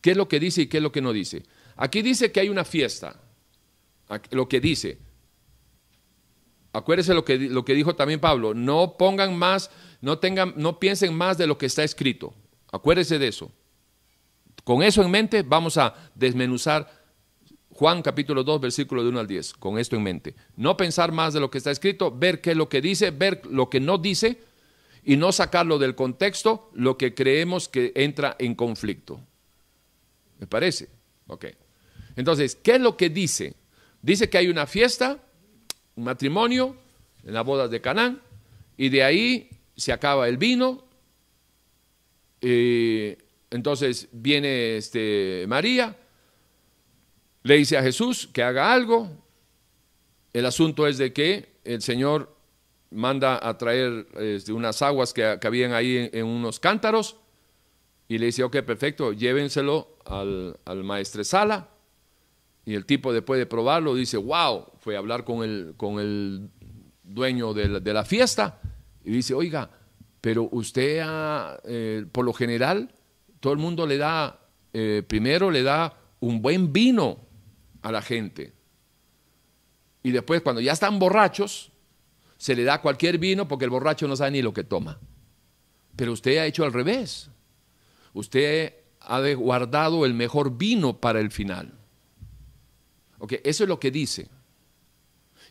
qué 0.00 0.10
es 0.10 0.16
lo 0.16 0.28
que 0.28 0.38
dice 0.38 0.62
y 0.62 0.66
qué 0.66 0.76
es 0.76 0.82
lo 0.82 0.92
que 0.92 1.00
no 1.00 1.12
dice. 1.12 1.42
Aquí 1.76 2.02
dice 2.02 2.30
que 2.30 2.40
hay 2.40 2.50
una 2.50 2.64
fiesta, 2.64 3.18
lo 4.30 4.48
que 4.48 4.60
dice. 4.60 4.98
Acuérdese 6.72 7.14
lo 7.14 7.24
que, 7.24 7.38
lo 7.38 7.64
que 7.64 7.74
dijo 7.74 7.94
también 7.94 8.20
Pablo, 8.20 8.54
no 8.54 8.96
pongan 8.96 9.36
más, 9.36 9.70
no, 10.00 10.18
tengan, 10.18 10.54
no 10.56 10.78
piensen 10.78 11.14
más 11.14 11.36
de 11.36 11.46
lo 11.46 11.58
que 11.58 11.66
está 11.66 11.84
escrito. 11.84 12.34
Acuérdese 12.70 13.18
de 13.18 13.28
eso. 13.28 13.50
Con 14.64 14.82
eso 14.82 15.02
en 15.02 15.10
mente 15.10 15.42
vamos 15.42 15.76
a 15.76 15.94
desmenuzar 16.14 17.02
Juan 17.70 18.02
capítulo 18.02 18.44
2, 18.44 18.60
versículo 18.60 19.02
de 19.02 19.08
1 19.08 19.20
al 19.20 19.26
10, 19.26 19.54
con 19.54 19.78
esto 19.78 19.96
en 19.96 20.02
mente. 20.02 20.34
No 20.56 20.76
pensar 20.76 21.10
más 21.10 21.32
de 21.34 21.40
lo 21.40 21.50
que 21.50 21.58
está 21.58 21.70
escrito, 21.70 22.10
ver 22.10 22.40
qué 22.40 22.52
es 22.52 22.56
lo 22.56 22.68
que 22.68 22.80
dice, 22.80 23.10
ver 23.10 23.42
lo 23.46 23.70
que 23.70 23.80
no 23.80 23.98
dice 23.98 24.38
y 25.04 25.16
no 25.16 25.32
sacarlo 25.32 25.78
del 25.78 25.94
contexto, 25.94 26.70
lo 26.74 26.96
que 26.96 27.14
creemos 27.14 27.68
que 27.68 27.92
entra 27.96 28.36
en 28.38 28.54
conflicto. 28.54 29.20
¿Me 30.38 30.46
parece? 30.46 30.88
Ok. 31.26 31.46
Entonces, 32.14 32.56
¿qué 32.56 32.76
es 32.76 32.80
lo 32.80 32.96
que 32.96 33.08
dice? 33.08 33.54
Dice 34.02 34.28
que 34.28 34.38
hay 34.38 34.48
una 34.48 34.66
fiesta, 34.66 35.18
un 35.96 36.04
matrimonio, 36.04 36.76
en 37.24 37.34
la 37.34 37.42
boda 37.42 37.68
de 37.68 37.80
Canaán, 37.80 38.20
y 38.76 38.88
de 38.88 39.04
ahí 39.04 39.50
se 39.76 39.92
acaba 39.92 40.28
el 40.28 40.36
vino. 40.36 40.84
Eh, 42.40 43.18
entonces 43.50 44.08
viene 44.12 44.76
este, 44.76 45.44
María, 45.48 45.96
le 47.42 47.56
dice 47.56 47.76
a 47.76 47.82
Jesús 47.82 48.28
que 48.32 48.42
haga 48.42 48.72
algo. 48.72 49.10
El 50.32 50.46
asunto 50.46 50.86
es 50.86 50.98
de 50.98 51.12
que 51.12 51.52
el 51.64 51.82
Señor 51.82 52.34
manda 52.90 53.46
a 53.46 53.56
traer 53.58 54.06
este, 54.18 54.52
unas 54.52 54.80
aguas 54.82 55.12
que, 55.12 55.24
habían 55.24 55.72
ahí 55.72 56.10
en, 56.12 56.24
unos 56.24 56.60
cántaros 56.60 57.16
y 58.08 58.18
le 58.18 58.26
dice, 58.26 58.42
ok, 58.44 58.58
perfecto, 58.60 59.12
llévenselo 59.12 59.96
al, 60.04 60.58
al 60.64 60.84
maestresala. 60.84 61.68
Y 62.64 62.74
el 62.74 62.86
tipo 62.86 63.12
después 63.12 63.38
de 63.38 63.46
probarlo 63.46 63.94
dice, 63.94 64.16
wow, 64.16 64.66
fue 64.78 64.94
a 64.94 64.98
hablar 64.98 65.24
con 65.24 65.42
el, 65.42 65.74
con 65.76 65.98
el 65.98 66.48
dueño 67.02 67.54
de 67.54 67.92
la, 67.92 68.04
fiesta 68.04 68.60
y 69.04 69.10
dice, 69.10 69.34
oiga, 69.34 69.70
pero 70.20 70.48
usted 70.52 71.04
eh, 71.64 72.06
por 72.10 72.24
lo 72.24 72.32
general, 72.32 72.94
todo 73.40 73.52
el 73.52 73.58
mundo 73.58 73.86
le 73.86 73.98
da, 73.98 74.40
eh, 74.72 75.02
primero 75.06 75.50
le 75.50 75.62
da 75.62 75.96
un 76.20 76.40
buen 76.40 76.72
vino 76.72 77.18
a 77.82 77.90
la 77.90 78.00
gente. 78.00 78.52
Y 80.04 80.12
después 80.12 80.42
cuando 80.42 80.60
ya 80.60 80.72
están 80.72 80.98
borrachos, 80.98 81.72
se 82.36 82.54
le 82.54 82.64
da 82.64 82.80
cualquier 82.80 83.18
vino 83.18 83.46
porque 83.48 83.64
el 83.64 83.70
borracho 83.70 84.06
no 84.06 84.16
sabe 84.16 84.32
ni 84.32 84.42
lo 84.42 84.52
que 84.52 84.64
toma. 84.64 84.98
Pero 85.96 86.12
usted 86.12 86.38
ha 86.38 86.46
hecho 86.46 86.64
al 86.64 86.72
revés. 86.72 87.30
Usted 88.14 88.74
ha 89.00 89.20
guardado 89.34 90.04
el 90.06 90.14
mejor 90.14 90.56
vino 90.56 91.00
para 91.00 91.20
el 91.20 91.30
final. 91.30 91.81
Eso 93.28 93.64
es 93.64 93.68
lo 93.68 93.78
que 93.78 93.90
dice. 93.90 94.28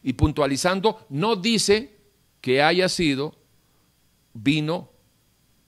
Y 0.04 0.14
puntualizando, 0.14 1.06
no 1.10 1.36
dice 1.36 1.96
que 2.42 2.62
haya 2.62 2.90
sido 2.90 3.36
vino, 4.34 4.90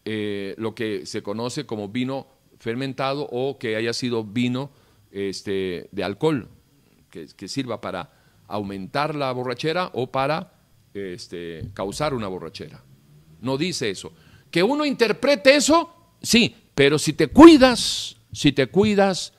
eh, 0.05 0.55
lo 0.57 0.73
que 0.75 1.05
se 1.05 1.21
conoce 1.21 1.65
como 1.65 1.89
vino 1.89 2.27
fermentado 2.59 3.27
o 3.31 3.57
que 3.57 3.75
haya 3.75 3.93
sido 3.93 4.23
vino 4.23 4.71
este, 5.11 5.89
de 5.91 6.03
alcohol, 6.03 6.49
que, 7.09 7.47
sirva 7.47 7.79
para 7.79 8.11
aumentar 8.47 9.15
la 9.15 9.31
borrachera 9.31 9.91
o 9.93 10.11
para 10.11 10.53
este, 10.93 11.69
causar 11.73 12.13
una 12.13 12.27
borrachera. 12.27 12.83
No 13.41 13.57
dice 13.57 13.89
eso. 13.89 14.13
Que 14.49 14.63
uno 14.63 14.85
interprete 14.85 15.55
eso, 15.55 16.15
sí, 16.21 16.55
pero 16.73 16.97
si 16.97 17.13
te 17.13 17.27
cuidas, 17.27 18.15
si 18.31 18.51
te 18.51 18.67
cuidas 18.67 19.33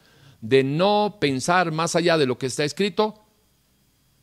de 0.45 0.63
no 0.63 1.17
pensar 1.21 1.73
más 1.73 1.97
allá 1.97 2.19
de 2.19 2.27
lo 2.27 2.37
que 2.37 2.45
está 2.45 2.65
escrito, 2.65 3.25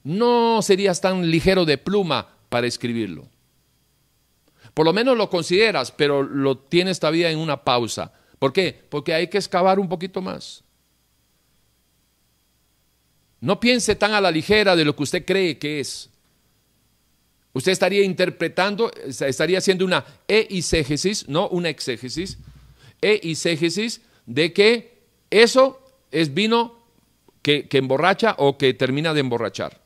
no 0.03 0.61
serías 0.61 1.01
tan 1.01 1.31
ligero 1.31 1.65
de 1.65 1.79
pluma 1.79 2.37
para 2.47 2.67
escribirlo. 2.67 3.27
Por 4.75 4.85
lo 4.85 4.93
menos 4.93 5.17
lo 5.17 5.31
consideras, 5.31 5.91
pero 5.91 6.21
lo 6.21 6.59
tienes 6.59 6.99
todavía 6.99 7.31
en 7.31 7.39
una 7.39 7.63
pausa. 7.63 8.13
¿Por 8.37 8.53
qué? 8.53 8.85
Porque 8.89 9.15
hay 9.15 9.29
que 9.29 9.39
excavar 9.39 9.79
un 9.79 9.89
poquito 9.89 10.21
más. 10.21 10.63
No 13.39 13.59
piense 13.59 13.95
tan 13.95 14.13
a 14.13 14.21
la 14.21 14.29
ligera 14.29 14.75
de 14.75 14.85
lo 14.85 14.95
que 14.95 15.03
usted 15.03 15.25
cree 15.25 15.57
que 15.57 15.79
es. 15.79 16.07
Usted 17.53 17.71
estaría 17.71 18.03
interpretando, 18.03 18.91
estaría 19.07 19.57
haciendo 19.57 19.85
una 19.85 20.05
eisegesis, 20.27 21.27
no 21.27 21.47
una 21.47 21.69
exégesis, 21.69 22.37
eisegesis 23.01 24.01
de 24.27 24.53
que 24.53 25.01
eso 25.31 25.81
es 26.11 26.33
vino 26.33 26.75
que, 27.41 27.67
emborracha 27.71 28.35
o 28.37 28.57
que 28.57 28.73
termina 28.73 29.13
de 29.13 29.21
emborrachar. 29.21 29.79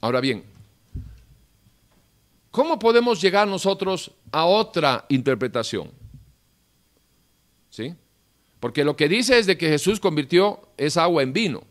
Ahora 0.00 0.20
bien, 0.20 0.44
¿cómo 2.50 2.78
podemos 2.78 3.20
llegar 3.20 3.46
nosotros 3.46 4.12
a 4.32 4.44
otra 4.44 5.06
interpretación? 5.08 5.90
¿Sí? 7.70 7.94
Porque 8.58 8.84
lo 8.84 8.96
que 8.96 9.08
dice 9.08 9.38
es 9.38 9.46
de 9.46 9.56
que 9.56 9.68
Jesús 9.68 10.00
convirtió 10.00 10.68
esa 10.76 11.04
agua 11.04 11.22
en 11.22 11.32
vino. 11.32 11.62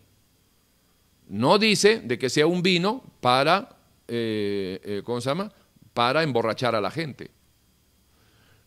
No 1.27 1.59
dice 1.59 1.99
de 1.99 2.17
que 2.17 2.29
sea 2.29 2.47
un 2.47 2.63
vino 2.63 3.03
para, 3.21 3.77
eh, 4.07 4.81
eh, 4.83 5.01
¿cómo 5.03 5.21
se 5.21 5.29
llama? 5.29 5.51
Para 5.93 6.23
emborrachar 6.23 6.73
a 6.73 6.81
la 6.81 6.89
gente. 6.89 7.29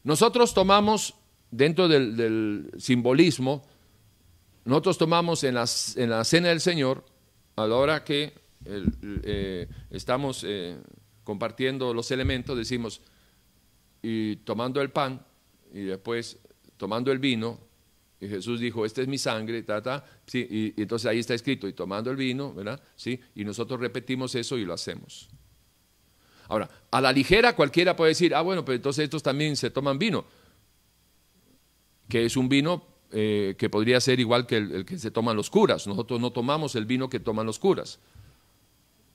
Nosotros 0.04 0.54
tomamos, 0.54 1.14
dentro 1.52 1.86
del, 1.86 2.72
simbolismo, 2.78 3.62
nosotros 4.64 4.98
tomamos 4.98 5.44
en 5.44 5.54
la, 5.54 5.66
en 5.96 6.10
la 6.10 6.24
cena 6.24 6.48
del 6.48 6.60
Señor, 6.60 7.04
a 7.54 7.66
la 7.66 7.76
hora 7.76 8.02
que 8.02 8.32
eh, 8.64 9.68
estamos 9.90 10.44
eh, 10.46 10.76
compartiendo 11.22 11.94
los 11.94 12.10
elementos, 12.10 12.56
decimos, 12.56 13.00
y 14.02 14.36
tomando 14.36 14.80
el 14.80 14.90
pan, 14.90 15.24
y 15.72 15.82
después 15.82 16.38
tomando 16.76 17.12
el 17.12 17.18
vino, 17.18 17.58
y 18.20 18.28
Jesús 18.28 18.60
dijo, 18.60 18.86
esta 18.86 19.02
es 19.02 19.08
mi 19.08 19.18
sangre, 19.18 19.62
ta, 19.62 20.04
sí, 20.26 20.46
y, 20.76 20.80
entonces 20.80 21.06
ahí 21.06 21.18
está 21.18 21.34
escrito, 21.34 21.68
y 21.68 21.72
tomando 21.72 22.10
el 22.10 22.16
vino, 22.16 22.54
¿verdad? 22.54 22.80
Sí, 22.96 23.20
y 23.34 23.44
nosotros 23.44 23.80
repetimos 23.80 24.34
eso 24.34 24.56
y 24.56 24.64
lo 24.64 24.72
hacemos. 24.72 25.28
Ahora, 26.48 26.70
a 26.90 27.00
la 27.00 27.12
ligera 27.12 27.54
cualquiera 27.56 27.96
puede 27.96 28.10
decir, 28.10 28.34
ah, 28.34 28.42
bueno, 28.42 28.64
pero 28.64 28.76
entonces 28.76 29.04
estos 29.04 29.22
también 29.22 29.56
se 29.56 29.70
toman 29.70 29.98
vino, 29.98 30.24
que 32.12 32.26
es 32.26 32.36
un 32.36 32.50
vino 32.50 32.82
eh, 33.10 33.54
que 33.56 33.70
podría 33.70 33.98
ser 33.98 34.20
igual 34.20 34.46
que 34.46 34.58
el, 34.58 34.84
que 34.84 34.98
se 34.98 35.10
toman 35.10 35.34
los 35.34 35.48
curas. 35.48 35.86
Nosotros 35.86 36.20
no 36.20 36.30
tomamos 36.30 36.76
el 36.76 36.84
vino 36.84 37.08
que 37.08 37.20
toman 37.20 37.46
los 37.46 37.58
curas. 37.58 38.00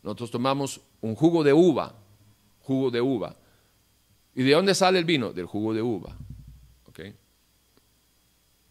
Nosotros 0.01 0.31
tomamos 0.31 0.81
un 1.01 1.13
jugo 1.13 1.43
de 1.43 1.53
uva, 1.53 1.93
jugo 2.63 2.89
de 2.89 2.99
uva. 2.99 3.35
¿Y 4.33 4.41
de 4.41 4.51
dónde 4.51 4.73
sale 4.73 4.97
el 4.97 5.05
vino? 5.05 5.31
Del 5.31 5.45
jugo 5.45 5.75
de 5.75 5.83
uva. 5.83 6.17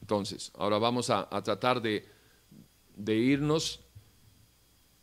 Entonces, 0.01 0.51
ahora 0.59 0.79
vamos 0.79 1.09
a, 1.09 1.29
tratar 1.45 1.81
de, 1.81 2.05
irnos 3.07 3.79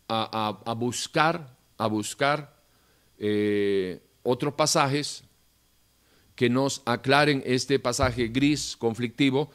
a, 0.09 0.75
buscar, 0.77 1.55
a 1.77 1.87
buscar 1.87 2.61
eh, 3.17 4.03
otros 4.21 4.53
pasajes 4.55 5.23
que 6.35 6.49
nos 6.49 6.81
aclaren 6.85 7.43
este 7.45 7.79
pasaje 7.79 8.27
gris, 8.27 8.75
conflictivo. 8.77 9.51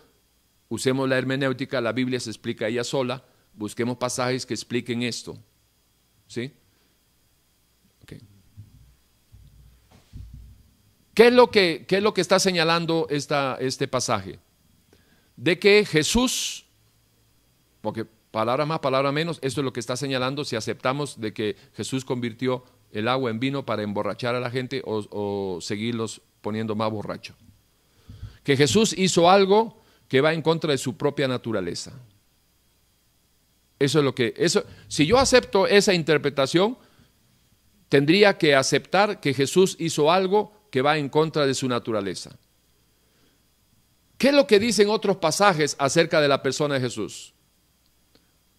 Usemos 0.69 1.09
la 1.09 1.19
hermenéutica, 1.19 1.81
la 1.81 1.93
Biblia 1.93 2.21
se 2.21 2.31
explica 2.31 2.69
ella 2.69 2.85
sola. 2.85 3.25
Busquemos 3.55 3.97
pasajes 3.97 4.47
que 4.47 4.55
expliquen 4.55 5.03
esto. 5.03 5.39
¿Sí? 6.27 6.53
¿Qué 11.15 11.27
es 11.27 11.33
lo 11.33 11.51
que, 11.51 11.85
es 11.89 12.03
lo 12.03 12.15
que 12.15 12.21
está 12.21 12.39
señalando 12.39 13.09
esta, 13.11 13.57
este 13.61 13.89
pasaje? 13.89 14.39
de 15.39 15.59
que 15.59 15.85
Jesús, 15.87 16.67
porque 17.81 18.05
palabra 18.05 18.67
más, 18.67 18.81
palabra 18.81 19.13
menos, 19.13 19.39
esto 19.41 19.61
es 19.61 19.65
lo 19.65 19.73
que 19.73 19.81
está 19.81 19.97
señalando 19.97 20.45
si 20.45 20.57
aceptamos 20.57 21.21
de 21.21 21.33
que 21.33 21.57
Jesús 21.75 22.05
convirtió 22.05 22.65
el 22.91 23.07
agua 23.07 23.31
en 23.31 23.39
vino 23.39 23.65
para 23.65 23.85
emborrachar 23.85 24.35
a 24.35 24.41
la 24.41 24.51
gente 24.51 24.83
o, 24.85 25.59
seguirlos 25.61 26.23
poniendo 26.41 26.75
más 26.75 26.91
borracho. 26.91 27.35
Que 28.43 28.57
Jesús 28.57 28.95
hizo 28.97 29.31
algo 29.31 29.81
que 30.09 30.21
va 30.21 30.33
en 30.33 30.43
contra 30.43 30.73
de 30.73 30.79
su 30.79 30.97
propia 30.97 31.29
naturaleza. 31.29 31.93
Eso 33.79 33.99
es 33.99 34.05
lo 34.05 34.15
que, 34.15 34.35
eso, 34.37 34.65
si 34.89 35.07
yo 35.07 35.19
acepto 35.19 35.67
esa 35.67 35.95
interpretación, 35.95 36.77
tendría 37.89 38.39
que 38.39 38.55
aceptar 38.55 39.21
que 39.21 39.35
Jesús 39.35 39.77
hizo 39.79 40.11
algo 40.11 40.53
que 40.71 40.83
va 40.83 40.99
en 40.99 41.09
contra 41.09 41.47
de 41.47 41.55
su 41.55 41.69
naturaleza. 41.69 42.37
¿Qué 44.17 44.29
es 44.29 44.35
lo 44.35 44.47
que 44.47 44.59
dicen 44.59 44.89
otros 44.91 45.19
pasajes 45.19 45.77
acerca 45.79 46.21
de 46.21 46.29
la 46.29 46.43
persona 46.43 46.75
de 46.75 46.81
Jesús? 46.81 47.35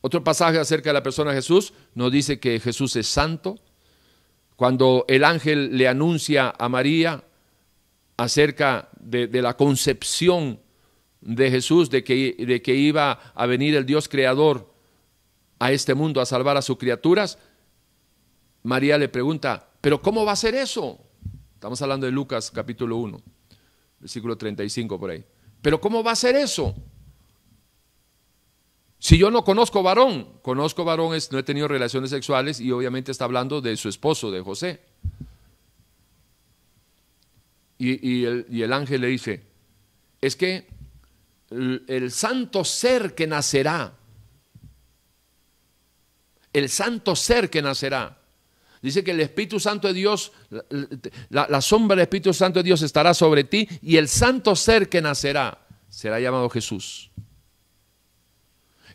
Otro 0.01 0.23
pasaje 0.23 0.57
acerca 0.57 0.89
de 0.89 0.93
la 0.93 1.03
persona 1.03 1.31
de 1.31 1.37
Jesús 1.37 1.73
nos 1.93 2.11
dice 2.11 2.39
que 2.39 2.59
Jesús 2.61 2.95
es 2.95 3.07
santo. 3.07 3.59
Cuando 4.55 5.03
el 5.09 5.25
ángel 5.25 5.77
le 5.77 5.89
anuncia 5.89 6.53
a 6.57 6.69
María 6.69 7.25
acerca 8.19 8.89
de, 8.99 9.29
la 9.41 9.55
concepción 9.55 10.59
de 11.21 11.49
Jesús, 11.49 11.89
de 11.89 12.03
que, 12.03 12.35
de 12.37 12.61
que 12.61 12.75
iba 12.75 13.13
a 13.33 13.45
venir 13.45 13.75
el 13.75 13.85
Dios 13.85 14.09
creador 14.09 14.73
a 15.57 15.71
este 15.71 15.93
mundo 15.93 16.19
a 16.19 16.25
salvar 16.25 16.57
a 16.57 16.61
sus 16.61 16.77
criaturas, 16.77 17.37
María 18.63 18.97
le 18.97 19.07
pregunta, 19.07 19.69
pero 19.79 20.01
¿cómo 20.01 20.25
va 20.25 20.33
a 20.33 20.35
ser 20.35 20.53
eso? 20.55 20.99
Estamos 21.53 21.81
hablando 21.81 22.07
de 22.07 22.11
Lucas 22.11 22.51
capítulo 22.51 22.97
1, 22.97 23.21
versículo 24.01 24.37
35 24.37 24.99
por 24.99 25.11
ahí. 25.11 25.23
Pero 25.61 25.79
¿cómo 25.79 26.03
va 26.03 26.11
a 26.11 26.17
ser 26.17 26.35
eso? 26.35 26.75
Si 28.97 29.17
yo 29.17 29.31
no 29.31 29.45
conozco 29.45 29.81
varón, 29.81 30.39
conozco 30.41 30.83
varones, 30.83 31.31
no 31.31 31.39
he 31.39 31.43
tenido 31.43 31.69
relaciones 31.69 32.09
sexuales 32.09 32.59
y 32.59 32.69
obviamente 32.73 33.13
está 33.13 33.23
hablando 33.23 33.61
de 33.61 33.77
su 33.77 33.87
esposo, 33.87 34.29
de 34.29 34.41
José. 34.41 34.88
Y, 37.81 38.25
el, 38.25 38.73
ángel 38.73 39.01
le 39.01 39.07
dice, 39.07 39.41
es 40.21 40.35
que 40.35 40.67
el, 41.49 42.11
santo 42.11 42.65
ser 42.65 43.15
que 43.15 43.25
nacerá, 43.25 43.93
el 46.51 46.67
santo 46.67 47.15
ser 47.15 47.49
que 47.49 47.61
nacerá, 47.61 48.19
dice 48.81 49.03
que 49.03 49.11
el 49.11 49.21
Espíritu 49.21 49.59
Santo 49.59 49.87
de 49.87 49.93
Dios, 49.93 50.33
la, 51.29 51.47
la 51.49 51.61
sombra 51.61 51.95
del 51.95 52.03
Espíritu 52.03 52.33
Santo 52.33 52.59
de 52.59 52.63
Dios 52.63 52.81
estará 52.81 53.13
sobre 53.13 53.45
ti 53.45 53.67
y 53.81 53.95
el 53.95 54.09
santo 54.09 54.55
ser 54.55 54.89
que 54.89 55.01
nacerá 55.01 55.65
será 55.89 56.19
llamado 56.19 56.49
Jesús. 56.49 57.11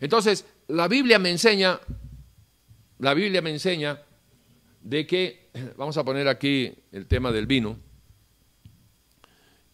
Entonces, 0.00 0.46
la 0.68 0.88
Biblia 0.88 1.18
me 1.18 1.30
enseña, 1.30 1.80
la 2.98 3.14
Biblia 3.14 3.42
me 3.42 3.50
enseña 3.50 4.00
de 4.80 5.06
que, 5.06 5.50
vamos 5.76 5.96
a 5.96 6.04
poner 6.04 6.28
aquí 6.28 6.72
el 6.92 7.06
tema 7.06 7.32
del 7.32 7.46
vino, 7.46 7.78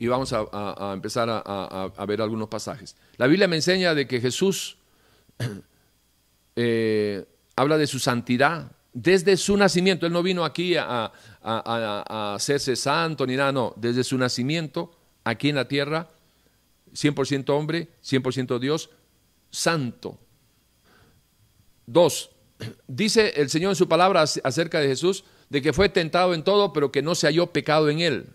y 0.00 0.06
vamos 0.06 0.32
a, 0.32 0.92
empezar 0.94 1.28
a, 1.30 2.06
ver 2.06 2.22
algunos 2.22 2.48
pasajes. 2.48 2.96
La 3.18 3.26
Biblia 3.26 3.46
me 3.46 3.56
enseña 3.56 3.94
de 3.94 4.08
que 4.08 4.18
Jesús 4.18 4.78
eh, 6.56 7.26
habla 7.54 7.76
de 7.76 7.86
su 7.86 7.98
santidad 7.98 8.72
desde 8.94 9.36
su 9.36 9.58
nacimiento. 9.58 10.06
Él 10.06 10.14
no 10.14 10.22
vino 10.22 10.46
aquí 10.46 10.74
a, 10.74 11.12
hacerse 12.34 12.76
santo 12.76 13.26
ni 13.26 13.36
nada, 13.36 13.52
no. 13.52 13.74
Desde 13.76 14.02
su 14.02 14.16
nacimiento, 14.16 14.90
aquí 15.22 15.50
en 15.50 15.56
la 15.56 15.68
tierra, 15.68 16.08
100% 16.94 17.50
hombre, 17.50 17.88
100% 18.02 18.58
Dios, 18.58 18.88
santo. 19.50 20.18
Dos, 21.84 22.30
dice 22.88 23.34
el 23.36 23.50
Señor 23.50 23.72
en 23.72 23.76
su 23.76 23.86
palabra 23.86 24.22
acerca 24.22 24.80
de 24.80 24.88
Jesús, 24.88 25.24
de 25.50 25.60
que 25.60 25.74
fue 25.74 25.90
tentado 25.90 26.32
en 26.32 26.42
todo, 26.42 26.72
pero 26.72 26.90
que 26.90 27.02
no 27.02 27.14
se 27.14 27.26
halló 27.26 27.48
pecado 27.48 27.90
en 27.90 28.00
él. 28.00 28.26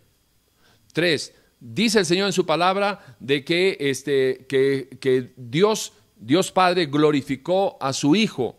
Tres, 0.94 1.34
dice 1.74 2.00
el 2.00 2.06
Señor 2.06 2.28
en 2.28 2.34
su 2.34 2.46
palabra 2.46 3.18
de 3.20 3.44
que, 3.44 3.78
este, 3.80 4.46
que, 4.48 5.34
Dios, 5.36 5.94
Dios 6.16 6.52
Padre 6.52 6.86
glorificó 6.86 7.78
a 7.82 7.92
su 7.94 8.16
Hijo, 8.16 8.56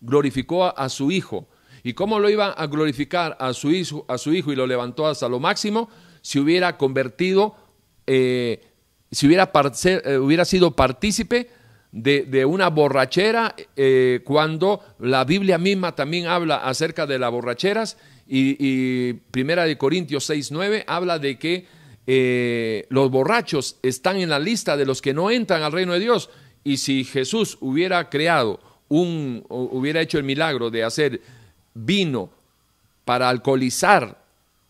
glorificó 0.00 0.76
a, 0.76 0.88
su 0.88 1.12
Hijo. 1.12 1.48
¿Y 1.82 1.94
cómo 1.94 2.18
lo 2.18 2.28
iba 2.28 2.48
a 2.48 2.66
glorificar 2.66 3.36
a 3.40 3.54
su 3.54 3.70
hijo, 3.70 4.04
a 4.06 4.18
su 4.18 4.34
hijo 4.34 4.52
y 4.52 4.56
lo 4.56 4.66
levantó 4.66 5.06
hasta 5.06 5.28
lo 5.30 5.40
máximo? 5.40 5.88
Si 6.20 6.38
hubiera 6.38 6.76
convertido, 6.76 7.56
eh, 8.06 8.62
si 9.10 9.26
hubiera, 9.26 9.50
eh, 9.84 10.18
hubiera 10.18 10.44
sido 10.44 10.76
partícipe 10.76 11.48
de, 11.90 12.44
una 12.44 12.68
borrachera 12.68 13.54
eh, 13.76 14.20
cuando 14.24 14.80
la 14.98 15.24
Biblia 15.24 15.56
misma 15.56 15.94
también 15.94 16.26
habla 16.26 16.56
acerca 16.56 17.06
de 17.06 17.18
las 17.18 17.30
borracheras 17.30 17.96
y, 18.28 18.56
y 18.58 19.14
Primera 19.30 19.64
de 19.64 19.78
Corintios 19.78 20.24
6, 20.24 20.52
9 20.52 20.84
habla 20.86 21.18
de 21.18 21.38
que 21.38 21.79
eh, 22.12 22.86
los 22.88 23.08
borrachos 23.08 23.76
están 23.84 24.16
en 24.16 24.30
la 24.30 24.40
lista 24.40 24.76
de 24.76 24.84
los 24.84 25.00
que 25.00 25.14
no 25.14 25.30
entran 25.30 25.62
al 25.62 25.70
reino 25.70 25.92
de 25.92 26.00
Dios. 26.00 26.28
Y 26.64 26.78
si 26.78 27.04
Jesús 27.04 27.56
hubiera 27.60 28.10
creado 28.10 28.58
un, 28.88 29.44
hubiera 29.48 30.00
hecho 30.00 30.18
el 30.18 30.24
milagro 30.24 30.72
de 30.72 30.82
hacer 30.82 31.20
vino 31.72 32.28
para 33.04 33.28
alcoholizar 33.28 34.20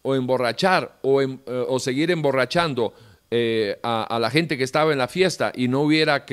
o 0.02 0.14
emborrachar 0.14 0.98
o, 1.00 1.22
em, 1.22 1.38
eh, 1.46 1.64
o 1.66 1.80
seguir 1.80 2.10
emborrachando 2.10 2.92
eh, 3.30 3.78
a, 3.82 4.18
la 4.20 4.30
gente 4.30 4.58
que 4.58 4.64
estaba 4.64 4.92
en 4.92 4.98
la 4.98 5.08
fiesta 5.08 5.50
y 5.54 5.66
no 5.66 5.80
hubiera, 5.80 6.26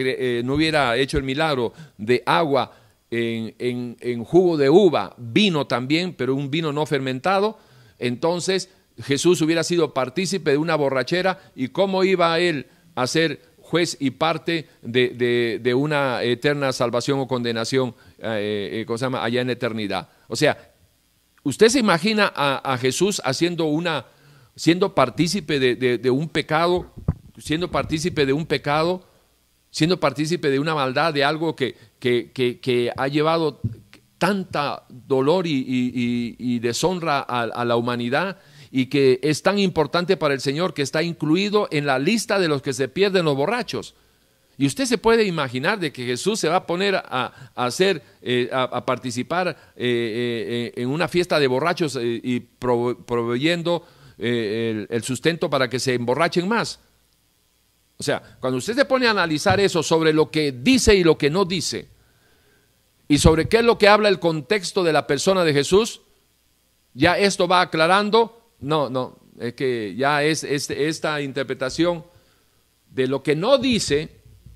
no 0.44 0.56
hubiera 0.56 0.98
hecho 0.98 1.18
el 1.18 1.24
milagro 1.24 1.72
de 1.98 2.22
agua 2.26 2.74
en, 3.12 3.96
en, 4.02 4.26
jugo 4.26 4.58
de 4.58 4.70
uva, 4.70 5.16
vino 5.18 5.68
también, 5.68 6.16
pero 6.16 6.36
un 6.36 6.52
vino 6.52 6.74
no 6.74 6.86
fermentado, 6.86 7.58
entonces 7.98 8.70
Jesús 9.04 9.42
hubiera 9.42 9.64
sido 9.64 9.94
partícipe 9.94 10.52
de 10.52 10.58
una 10.58 10.76
borrachera 10.76 11.40
y 11.56 11.70
cómo 11.70 12.04
iba 12.04 12.40
él 12.40 12.68
a 12.96 13.06
ser 13.08 13.42
juez 13.60 13.98
y 14.00 14.12
parte 14.12 14.68
de, 14.82 15.74
una 15.76 16.24
eterna 16.24 16.72
salvación 16.72 17.20
o 17.20 17.28
condenación 17.28 17.94
eh, 18.18 18.86
eh 18.88 18.98
llama? 18.98 19.24
allá 19.24 19.42
en 19.42 19.50
eternidad. 19.50 20.10
O 20.28 20.36
sea, 20.36 20.74
usted 21.44 21.70
se 21.70 21.80
imagina 21.80 22.32
a, 22.36 22.78
Jesús 22.78 23.22
haciendo 23.24 23.66
una, 23.66 24.06
siendo 24.56 24.96
partícipe 24.96 25.60
de, 25.60 26.10
un 26.10 26.30
pecado, 26.30 26.92
siendo 27.38 27.70
partícipe 27.70 28.26
de 28.26 28.34
un 28.34 28.46
pecado, 28.46 29.06
siendo 29.70 30.00
partícipe 30.00 30.50
de 30.50 30.60
una 30.60 30.74
maldad, 30.74 31.14
de 31.14 31.24
algo 31.24 31.56
que, 31.56 31.76
que, 32.00 32.92
ha 32.96 33.08
llevado 33.10 33.62
tanta 34.18 34.86
dolor 34.90 35.46
y, 35.46 36.60
deshonra 36.60 37.20
a 37.20 37.66
la 37.66 37.76
humanidad 37.76 38.38
y 38.72 38.88
que 38.88 39.20
es 39.24 39.42
tan 39.44 39.60
importante 39.60 40.18
para 40.18 40.34
el 40.34 40.42
Señor 40.42 40.74
que 40.74 40.82
está 40.82 41.04
incluido 41.04 41.68
en 41.72 41.86
la 41.86 42.00
lista 42.00 42.40
de 42.40 42.48
los 42.48 42.62
que 42.62 42.74
se 42.74 42.88
pierden 42.88 43.26
los 43.26 43.36
borrachos. 43.36 43.96
Y 44.58 44.66
usted 44.66 44.86
se 44.86 44.98
puede 44.98 45.24
imaginar 45.24 45.80
de 45.80 45.94
que 45.94 46.06
Jesús 46.06 46.40
se 46.40 46.50
va 46.50 46.58
a 46.58 46.66
poner 46.66 46.96
a, 46.96 47.52
hacer, 47.56 48.02
eh, 48.24 48.50
a, 48.52 48.84
participar 48.86 49.50
eh, 49.50 50.74
eh, 50.76 50.82
en 50.82 50.90
una 50.90 51.08
fiesta 51.08 51.40
de 51.40 51.48
borrachos 51.48 51.98
y 52.02 52.40
proveyendo 52.40 53.86
el, 54.18 54.88
el 54.90 55.04
sustento 55.04 55.50
para 55.50 55.70
que 55.70 55.80
se 55.80 55.94
emborrachen 55.94 56.48
más. 56.48 56.80
O 58.00 58.04
sea, 58.04 58.22
cuando 58.40 58.58
usted 58.58 58.74
se 58.74 58.86
pone 58.86 59.08
a 59.08 59.12
analizar 59.12 59.60
eso 59.60 59.84
sobre 59.84 60.12
lo 60.12 60.32
que 60.32 60.52
dice 60.52 60.96
y 60.96 61.04
lo 61.04 61.18
que 61.18 61.30
no 61.30 61.46
dice, 61.46 61.88
y 63.08 63.20
sobre 63.20 63.48
qué 63.48 63.58
es 63.58 63.64
lo 63.64 63.78
que 63.78 63.88
habla 63.88 64.10
el 64.10 64.20
contexto 64.20 64.84
de 64.84 64.94
la 64.94 65.08
persona 65.08 65.44
de 65.44 65.54
Jesús, 65.54 66.02
ya 66.94 67.18
esto 67.18 67.48
va 67.48 67.62
aclarando 67.62 68.47
no, 68.60 68.90
no, 68.90 69.18
es 69.40 69.54
que 69.54 69.96
ya 69.96 70.24
es, 70.24 70.44
esta 70.44 71.22
interpretación 71.22 72.04
de 72.90 73.08
lo 73.08 73.22
que 73.22 73.36
no 73.36 73.58
dice, 73.58 74.10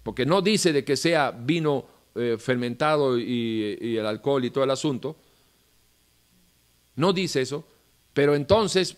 porque 0.04 0.26
no 0.26 0.42
dice 0.42 0.74
de 0.74 0.84
que 0.84 0.98
sea 0.98 1.32
vino 1.32 1.86
eh, 2.16 2.38
fermentado 2.40 3.18
y, 3.18 3.98
el 3.98 4.06
alcohol 4.06 4.44
y 4.44 4.50
todo 4.50 4.64
el 4.64 4.72
asunto, 4.72 5.16
no 6.96 7.14
dice 7.14 7.42
eso, 7.42 7.66
pero 8.14 8.36
entonces 8.36 8.98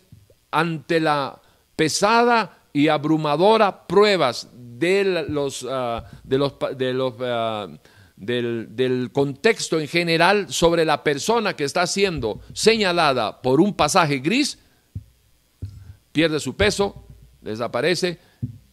ante 0.51 0.99
la 0.99 1.41
pesada 1.75 2.63
y 2.71 2.87
abrumadora 2.87 3.85
pruebas 3.87 4.49
de 4.53 5.25
los, 5.27 5.65
ah, 5.69 6.05
de 6.23 6.37
los, 6.37 6.53
de 6.75 6.93
los 6.93 7.13
ah, 7.21 7.67
del, 8.15 8.75
del, 8.75 9.11
contexto 9.11 9.79
en 9.79 9.87
general 9.87 10.51
sobre 10.51 10.85
la 10.85 11.03
persona 11.03 11.55
que 11.55 11.63
está 11.63 11.85
siendo 11.87 12.41
señalada 12.53 13.41
por 13.41 13.59
un 13.59 13.73
pasaje 13.75 14.19
gris, 14.19 14.59
pierde 16.13 16.39
su 16.39 16.55
peso, 16.55 17.05
desaparece 17.41 18.19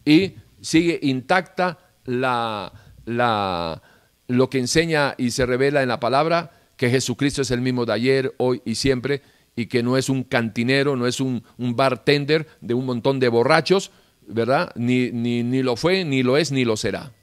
y 0.05 0.35
sigue 0.61 0.97
intacta 1.01 1.79
la, 2.05 2.71
la, 3.05 3.81
lo 4.27 4.49
que 4.49 4.59
enseña 4.59 5.15
y 5.17 5.31
se 5.31 5.45
revela 5.45 5.81
en 5.81 5.89
la 5.89 5.99
palabra, 5.99 6.51
que 6.77 6.89
Jesucristo 6.89 7.41
es 7.41 7.51
el 7.51 7.61
mismo 7.61 7.85
de 7.85 7.93
ayer, 7.93 8.33
hoy 8.37 8.61
y 8.63 8.75
siempre, 8.75 9.21
y 9.55 9.65
que 9.65 9.83
no 9.83 9.97
es 9.97 10.07
un 10.07 10.23
cantinero, 10.23 10.95
no 10.95 11.07
es 11.07 11.19
un, 11.19 11.43
bartender 11.57 12.47
de 12.61 12.73
un 12.73 12.85
montón 12.85 13.19
de 13.19 13.27
borrachos, 13.27 13.91
¿verdad? 14.25 14.71
Ni, 14.75 15.11
ni, 15.11 15.43
ni 15.43 15.61
lo 15.61 15.75
fue, 15.75 16.05
ni 16.05 16.23
lo 16.23 16.37
es, 16.37 16.51
ni 16.51 16.63
lo 16.63 16.77
será. 16.77 17.13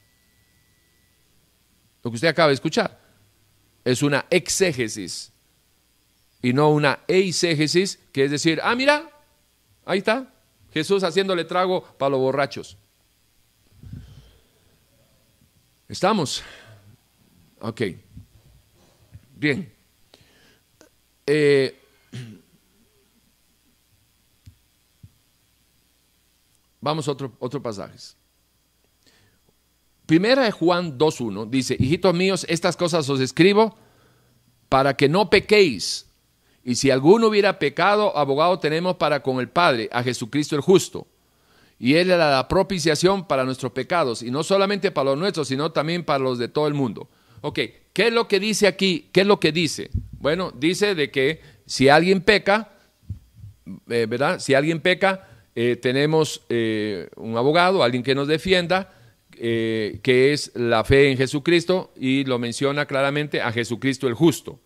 Lo 2.03 2.11
que 2.11 2.15
usted 2.15 2.27
acaba 2.27 2.49
de 2.49 2.53
escuchar 2.53 2.99
es 3.83 4.03
una 4.03 4.25
exégesis 4.29 5.33
y 6.41 6.53
no 6.53 6.69
una 6.71 6.99
eisegesis, 7.07 7.99
que 8.11 8.25
es 8.25 8.31
decir, 8.31 8.59
ah, 8.63 8.75
mira, 8.75 9.09
Ahí 9.89 9.97
está, 9.97 10.31
Jesús 10.71 11.03
haciéndole 11.03 11.45
trago 11.45 11.81
para 11.81 12.11
los 12.11 12.19
borrachos. 12.19 12.77
¿Estamos? 15.87 16.43
Ok. 17.59 17.81
Bien. 19.35 19.73
Eh, 21.25 21.81
vamos 26.79 27.07
a 27.07 27.11
otro, 27.11 27.35
otro 27.39 27.59
pasaje. 27.59 27.97
Primera 30.05 30.43
de 30.43 30.51
Juan 30.51 30.99
2.1 30.99 31.49
dice, 31.49 31.75
hijitos 31.79 32.13
míos, 32.13 32.45
estas 32.47 32.77
cosas 32.77 33.09
os 33.09 33.19
escribo 33.19 33.75
para 34.69 34.95
que 34.95 35.09
no 35.09 35.31
pequéis. 35.31 36.08
Y 36.63 36.75
si 36.75 36.91
alguno 36.91 37.27
hubiera 37.27 37.59
pecado, 37.59 38.15
abogado 38.17 38.59
tenemos 38.59 38.95
para 38.95 39.21
con 39.21 39.39
el 39.39 39.49
Padre, 39.49 39.89
a 39.91 40.03
Jesucristo 40.03 40.55
el 40.55 40.61
justo. 40.61 41.07
Y 41.79 41.95
Él 41.95 42.11
era 42.11 42.29
la 42.29 42.47
propiciación 42.47 43.25
para 43.25 43.45
nuestros 43.45 43.71
pecados, 43.71 44.21
y 44.21 44.31
no 44.31 44.43
solamente 44.43 44.91
para 44.91 45.11
los 45.11 45.19
nuestros, 45.19 45.47
sino 45.47 45.71
también 45.71 46.03
para 46.03 46.19
los 46.19 46.37
de 46.37 46.49
todo 46.49 46.67
el 46.67 46.73
mundo. 46.73 47.07
Ok, 47.41 47.59
¿qué 47.93 48.07
es 48.07 48.13
lo 48.13 48.27
que 48.27 48.39
dice 48.39 48.67
aquí? 48.67 49.07
¿Qué 49.13 49.21
es 49.21 49.27
lo 49.27 49.39
que 49.39 49.51
dice? 49.51 49.89
Bueno, 50.19 50.51
dice 50.51 50.93
de 50.93 51.09
que 51.09 51.41
si 51.65 51.87
alguien 51.87 52.21
peca, 52.21 52.73
eh, 53.87 54.05
¿verdad? 54.09 54.39
Si 54.39 54.53
alguien 54.53 54.81
peca, 54.81 55.27
eh, 55.55 55.77
tenemos 55.77 56.41
eh, 56.49 57.09
un 57.15 57.37
abogado, 57.37 57.83
alguien 57.83 58.03
que 58.03 58.15
nos 58.15 58.27
defienda, 58.27 58.93
que 59.31 60.33
es 60.33 60.51
la 60.53 60.83
fe 60.83 61.11
en 61.11 61.17
Jesucristo, 61.17 61.93
y 61.95 62.25
lo 62.25 62.39
menciona 62.39 62.85
claramente 62.85 63.39
a 63.39 63.53
Jesucristo 63.53 64.09
el 64.09 64.13
justo, 64.13 64.59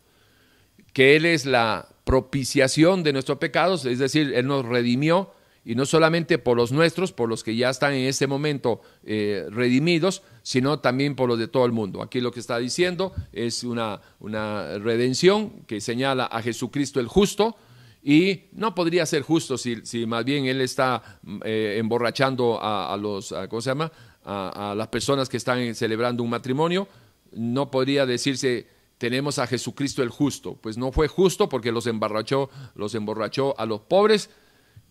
que 0.94 1.15
Él 1.15 1.26
es 1.26 1.45
la 1.45 1.90
propiciación 2.03 3.03
de 3.03 3.14
nuestros 3.14 3.38
pecados, 3.38 3.86
es 3.86 3.99
decir, 3.99 4.34
Él 4.34 4.48
nos 4.48 4.65
redimió 4.65 5.32
y 5.65 5.76
no 5.76 5.86
solamente 5.86 6.38
por 6.38 6.57
los 6.57 6.72
nuestros, 6.72 7.14
por 7.14 7.30
los 7.30 7.44
que 7.44 7.56
ya 7.56 7.70
están 7.70 7.94
en 7.94 8.06
este 8.06 8.28
momento 8.28 8.82
eh, 9.06 9.45
redimidos, 9.49 10.22
sino 10.41 10.80
también 10.80 11.15
por 11.15 11.30
los 11.30 11.40
de 11.40 11.48
todo 11.48 11.65
el 11.65 11.72
mundo. 11.72 12.02
Aquí 12.02 12.20
lo 12.20 12.32
que 12.32 12.41
está 12.41 12.57
diciendo 12.57 13.14
es 13.32 13.64
una, 13.64 14.02
una 14.20 14.78
redención 14.80 15.61
que 15.65 15.80
señala 15.80 16.26
a 16.26 16.41
Jesucristo 16.41 16.99
el 16.99 17.07
justo, 17.07 17.56
y 18.03 18.41
no 18.52 18.76
podría 18.76 19.06
ser 19.06 19.22
justo 19.22 19.57
si, 19.57 19.78
si 19.86 20.06
más 20.06 20.26
bien 20.26 20.45
él 20.45 20.60
está 20.60 21.20
eh, 21.45 21.78
emborrachando 21.80 22.60
a, 22.61 22.98
los, 22.98 23.34
¿cómo 23.49 23.61
se 23.61 23.70
llama? 23.70 23.91
A, 24.26 24.74
las 24.76 24.90
personas 24.90 25.30
que 25.30 25.38
están 25.38 25.74
celebrando 25.74 26.22
un 26.22 26.30
matrimonio. 26.30 26.88
No 27.32 27.72
podría 27.72 28.06
decirse 28.06 28.68
tenemos 29.03 29.38
a 29.38 29.47
Jesucristo 29.47 30.01
el 30.01 30.07
justo. 30.07 30.57
Pues 30.61 30.77
no 30.77 30.93
fue 30.93 31.09
justo 31.09 31.49
porque 31.49 31.73
los 31.73 31.88
emborrachó, 31.88 32.49
los 32.73 32.95
emborrachó 32.95 33.53
a 33.59 33.65
los 33.65 33.81
pobres, 33.81 34.30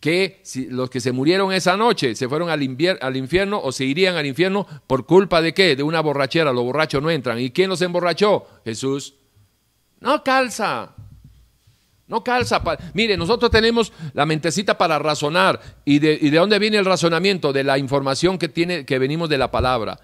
que 0.00 0.42
si, 0.42 0.66
los 0.66 0.90
que 0.90 1.00
se 1.00 1.12
murieron 1.12 1.50
esa 1.50 1.78
noche 1.78 2.14
se 2.14 2.28
fueron 2.28 2.50
al, 2.50 2.60
al, 3.00 3.16
infierno 3.16 3.58
o 3.64 3.72
se 3.72 3.86
irían 3.86 4.16
al 4.16 4.26
infierno 4.26 4.66
por 4.86 5.06
culpa 5.06 5.40
de 5.40 5.54
qué? 5.54 5.76
De 5.76 5.82
una 5.82 6.02
borrachera, 6.02 6.52
los 6.52 6.62
borrachos 6.62 7.02
no 7.02 7.10
entran. 7.10 7.38
¿Y 7.40 7.52
quién 7.52 7.70
los 7.70 7.80
emborrachó? 7.80 8.46
Jesús. 8.66 9.14
No 9.98 10.22
calza. 10.22 10.94
No 12.06 12.22
calza. 12.22 12.62
Mire, 12.92 13.16
nosotros 13.16 13.50
tenemos 13.50 13.94
la 14.12 14.26
mentecita 14.26 14.76
para 14.76 14.98
razonar. 14.98 15.58
¿Y 15.86 16.00
de, 16.00 16.18
¿Y 16.20 16.28
de, 16.28 16.36
dónde 16.36 16.58
viene 16.58 16.76
el 16.76 16.84
razonamiento? 16.84 17.50
De 17.50 17.64
la 17.64 17.78
información 17.78 18.36
que, 18.36 18.50
tiene, 18.50 18.84
que 18.84 18.98
venimos 18.98 19.30
de 19.30 19.38
la 19.38 19.50
palabra. 19.50 19.98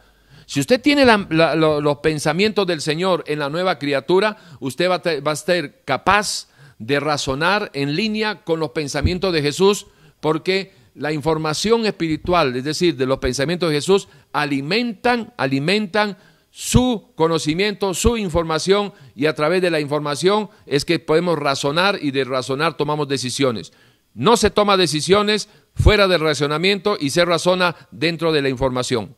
Si 0.49 0.61
usted 0.61 0.81
tiene 0.81 1.05
los 1.05 1.99
pensamientos 1.99 2.67
del 2.67 2.81
Señor 2.81 3.23
en 3.27 3.39
la 3.39 3.51
nueva 3.51 3.79
criatura, 3.79 4.39
usted 4.61 4.89
va 4.89 5.33
a 5.33 5.37
ser 5.37 5.83
capaz 5.85 6.49
de 6.79 6.99
razonar 7.01 7.71
en 7.75 7.95
línea 7.95 8.45
con 8.45 8.59
los 8.59 8.71
pensamientos 8.71 9.31
de 9.35 9.43
Jesús, 9.43 9.89
porque 10.21 10.73
la 10.95 11.13
información 11.13 11.85
espiritual, 11.85 12.57
es 12.57 12.65
decir, 12.65 12.97
de 12.97 13.05
los 13.05 13.19
pensamientos 13.19 13.69
de 13.69 13.75
Jesús, 13.75 14.09
alimentan, 14.33 15.35
alimentan 15.37 16.17
su 16.51 17.13
conocimiento, 17.15 17.93
su 17.93 18.17
información, 18.17 18.95
y 19.15 19.27
a 19.27 19.35
través 19.35 19.61
de 19.61 19.71
la 19.71 19.81
información 19.81 20.49
es 20.65 20.87
que 20.87 20.99
podemos 20.99 21.39
razonar 21.39 21.99
y 22.01 22.11
de 22.11 22.25
razonar 22.25 22.79
tomamos 22.79 23.07
decisiones. 23.07 23.75
No 24.15 24.39
se 24.39 24.49
toma 24.49 24.79
decisiones 24.79 25.51
fuera 25.75 26.09
del 26.09 26.23
razonamiento 26.23 26.97
y 26.99 27.11
se 27.11 27.27
razona 27.27 27.77
dentro 27.91 28.33
de 28.33 28.41
la 28.41 28.49
información. 28.49 29.15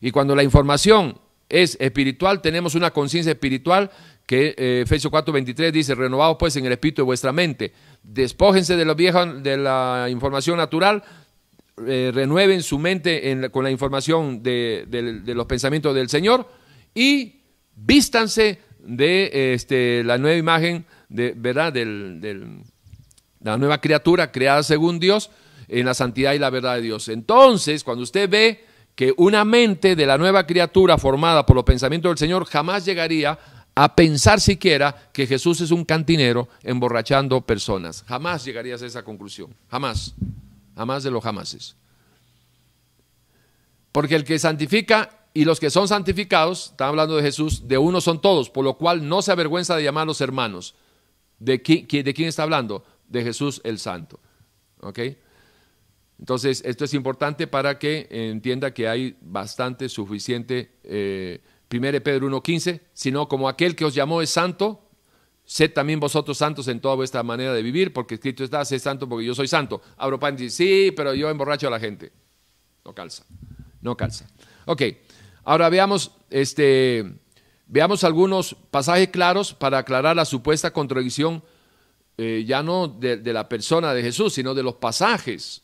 Y 0.00 0.10
cuando 0.10 0.34
la 0.34 0.42
información 0.42 1.18
es 1.48 1.76
espiritual, 1.80 2.40
tenemos 2.40 2.74
una 2.74 2.90
conciencia 2.90 3.32
espiritual 3.32 3.90
que 4.26 4.54
eh, 4.56 4.82
Efesios 4.84 5.12
4:23 5.12 5.72
dice, 5.72 5.94
renovados 5.94 6.36
pues 6.38 6.54
en 6.56 6.64
el 6.64 6.72
espíritu 6.72 7.02
de 7.02 7.06
vuestra 7.06 7.32
mente, 7.32 7.72
despójense 8.02 8.76
de, 8.76 8.84
los 8.84 8.96
viejos, 8.96 9.42
de 9.42 9.56
la 9.56 10.06
información 10.08 10.56
natural, 10.56 11.02
eh, 11.86 12.12
renueven 12.14 12.62
su 12.62 12.78
mente 12.78 13.50
con 13.50 13.64
la 13.64 13.70
información 13.70 14.42
de, 14.42 14.86
los 15.26 15.46
pensamientos 15.46 15.94
del 15.94 16.08
Señor 16.08 16.48
y 16.94 17.40
vístanse 17.74 18.60
de 18.78 19.54
este, 19.54 20.04
la 20.04 20.18
nueva 20.18 20.36
imagen, 20.36 20.84
de, 21.08 21.34
¿verdad? 21.36 21.72
de 21.72 22.62
la 23.40 23.56
nueva 23.58 23.80
criatura 23.80 24.30
creada 24.30 24.62
según 24.62 25.00
Dios 25.00 25.30
en 25.68 25.86
la 25.86 25.94
santidad 25.94 26.34
y 26.34 26.38
la 26.38 26.50
verdad 26.50 26.76
de 26.76 26.82
Dios. 26.82 27.08
Entonces, 27.08 27.82
cuando 27.82 28.02
usted 28.02 28.28
ve 28.28 28.64
que 29.00 29.14
una 29.16 29.46
mente 29.46 29.96
de 29.96 30.04
la 30.04 30.18
nueva 30.18 30.46
criatura 30.46 30.98
formada 30.98 31.46
por 31.46 31.56
los 31.56 31.64
pensamientos 31.64 32.10
del 32.10 32.18
Señor 32.18 32.44
jamás 32.44 32.84
llegaría 32.84 33.38
a 33.74 33.96
pensar 33.96 34.42
siquiera 34.42 35.08
que 35.10 35.26
Jesús 35.26 35.62
es 35.62 35.70
un 35.70 35.86
cantinero 35.86 36.50
emborrachando 36.62 37.40
personas. 37.40 38.04
Jamás 38.06 38.44
llegarías 38.44 38.82
a 38.82 38.86
esa 38.86 39.02
conclusión. 39.02 39.54
Jamás. 39.70 40.14
Jamás 40.76 41.02
de 41.02 41.10
los 41.10 41.24
jamases. 41.24 41.76
Porque 43.90 44.16
el 44.16 44.24
que 44.24 44.38
santifica 44.38 45.08
y 45.32 45.46
los 45.46 45.60
que 45.60 45.70
son 45.70 45.88
santificados, 45.88 46.72
está 46.72 46.88
hablando 46.88 47.16
de 47.16 47.22
Jesús, 47.22 47.66
de 47.66 47.78
uno 47.78 48.02
son 48.02 48.20
todos, 48.20 48.50
por 48.50 48.66
lo 48.66 48.74
cual 48.74 49.08
no 49.08 49.22
se 49.22 49.32
avergüenza 49.32 49.76
de 49.76 49.82
llamarlos 49.82 50.20
hermanos. 50.20 50.74
¿De, 51.38 51.56
¿De 51.56 52.14
quién 52.14 52.28
está 52.28 52.42
hablando? 52.42 52.84
De 53.08 53.22
Jesús 53.22 53.62
el 53.64 53.78
Santo. 53.78 54.20
¿Ok? 54.82 54.98
Entonces, 56.20 56.62
esto 56.66 56.84
es 56.84 56.92
importante 56.92 57.46
para 57.46 57.78
que 57.78 58.06
entienda 58.10 58.74
que 58.74 58.86
hay 58.86 59.16
bastante, 59.22 59.88
suficiente 59.88 60.70
eh, 60.84 61.40
1 61.72 61.80
Pedro 62.02 62.28
1.15, 62.28 62.80
sino 62.92 63.26
como 63.26 63.48
aquel 63.48 63.74
que 63.74 63.86
os 63.86 63.94
llamó 63.94 64.20
es 64.20 64.28
santo, 64.28 64.86
sed 65.46 65.72
también 65.72 65.98
vosotros 65.98 66.36
santos 66.36 66.68
en 66.68 66.78
toda 66.78 66.94
vuestra 66.94 67.22
manera 67.22 67.54
de 67.54 67.62
vivir, 67.62 67.94
porque 67.94 68.16
escrito 68.16 68.44
está, 68.44 68.62
sed 68.66 68.80
santo 68.80 69.08
porque 69.08 69.24
yo 69.24 69.34
soy 69.34 69.48
santo. 69.48 69.80
Abro 69.96 70.20
pan 70.20 70.34
y 70.34 70.42
dice, 70.42 70.56
sí, 70.56 70.92
pero 70.94 71.14
yo 71.14 71.30
emborracho 71.30 71.68
a 71.68 71.70
la 71.70 71.80
gente. 71.80 72.12
No 72.84 72.94
calza, 72.94 73.24
no 73.80 73.96
calza. 73.96 74.26
Ok, 74.66 74.82
ahora 75.44 75.70
veamos, 75.70 76.12
este, 76.28 77.14
veamos 77.66 78.04
algunos 78.04 78.54
pasajes 78.70 79.08
claros 79.08 79.54
para 79.54 79.78
aclarar 79.78 80.16
la 80.16 80.26
supuesta 80.26 80.70
contradicción, 80.70 81.42
eh, 82.18 82.44
ya 82.46 82.62
no 82.62 82.88
de, 82.88 83.16
de 83.16 83.32
la 83.32 83.48
persona 83.48 83.94
de 83.94 84.02
Jesús, 84.02 84.34
sino 84.34 84.54
de 84.54 84.62
los 84.62 84.74
pasajes. 84.74 85.62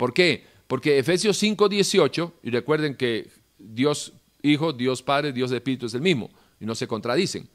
¿Por 0.00 0.14
qué? 0.14 0.44
Porque 0.66 0.98
Efesios 0.98 1.42
5.18, 1.42 2.32
y 2.42 2.48
recuerden 2.48 2.94
que 2.94 3.28
Dios 3.58 4.14
Hijo, 4.42 4.72
Dios 4.72 5.02
Padre, 5.02 5.34
Dios 5.34 5.52
Espíritu 5.52 5.84
es 5.84 5.92
el 5.92 6.00
mismo 6.00 6.30
y 6.58 6.64
no 6.64 6.74
se 6.74 6.86
contradicen. 6.86 7.46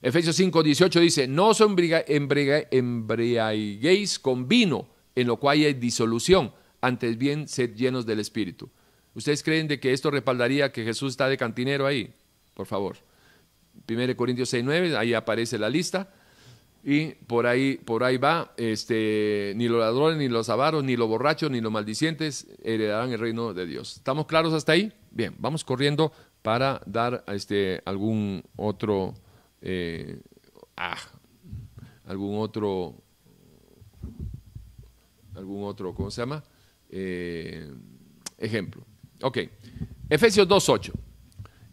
Efesios 0.00 0.36
5, 0.36 0.62
18 0.62 1.00
dice, 1.00 1.28
no 1.28 1.48
os 1.48 1.60
embriaguéis 1.60 4.18
con 4.18 4.48
vino, 4.48 4.88
en 5.14 5.26
lo 5.26 5.36
cual 5.36 5.58
hay 5.58 5.74
disolución, 5.74 6.54
antes 6.80 7.18
bien 7.18 7.46
sed 7.46 7.74
llenos 7.74 8.06
del 8.06 8.20
Espíritu. 8.20 8.70
¿Ustedes 9.12 9.42
creen 9.42 9.68
de 9.68 9.78
que 9.78 9.92
esto 9.92 10.10
respaldaría 10.10 10.72
que 10.72 10.82
Jesús 10.82 11.10
está 11.10 11.28
de 11.28 11.36
cantinero 11.36 11.86
ahí? 11.86 12.14
Por 12.54 12.64
favor. 12.64 12.96
1 13.86 14.16
Corintios 14.16 14.48
6, 14.48 14.64
9, 14.64 14.96
ahí 14.96 15.12
aparece 15.12 15.58
la 15.58 15.68
lista. 15.68 16.10
Y 16.86 17.14
por 17.26 17.46
ahí, 17.46 17.78
por 17.78 18.04
ahí 18.04 18.18
va, 18.18 18.52
este, 18.58 19.54
ni 19.56 19.68
los 19.68 19.80
ladrones, 19.80 20.18
ni 20.18 20.28
los 20.28 20.50
avaros, 20.50 20.84
ni 20.84 20.96
los 20.96 21.08
borrachos, 21.08 21.50
ni 21.50 21.62
los 21.62 21.72
maldicientes 21.72 22.46
heredarán 22.62 23.10
el 23.10 23.18
reino 23.18 23.54
de 23.54 23.64
Dios. 23.64 23.96
¿Estamos 23.96 24.26
claros 24.26 24.52
hasta 24.52 24.72
ahí? 24.72 24.92
Bien, 25.10 25.34
vamos 25.38 25.64
corriendo 25.64 26.12
para 26.42 26.82
dar 26.84 27.24
este, 27.28 27.80
algún 27.86 28.44
otro, 28.56 29.14
eh, 29.62 30.20
ah, 30.76 30.98
algún 32.06 32.38
otro, 32.38 32.96
algún 35.34 35.64
otro, 35.64 35.94
¿cómo 35.94 36.10
se 36.10 36.20
llama? 36.20 36.44
Eh, 36.90 37.66
ejemplo. 38.36 38.84
Ok, 39.22 39.38
Efesios 40.10 40.46
2.8. 40.46 40.92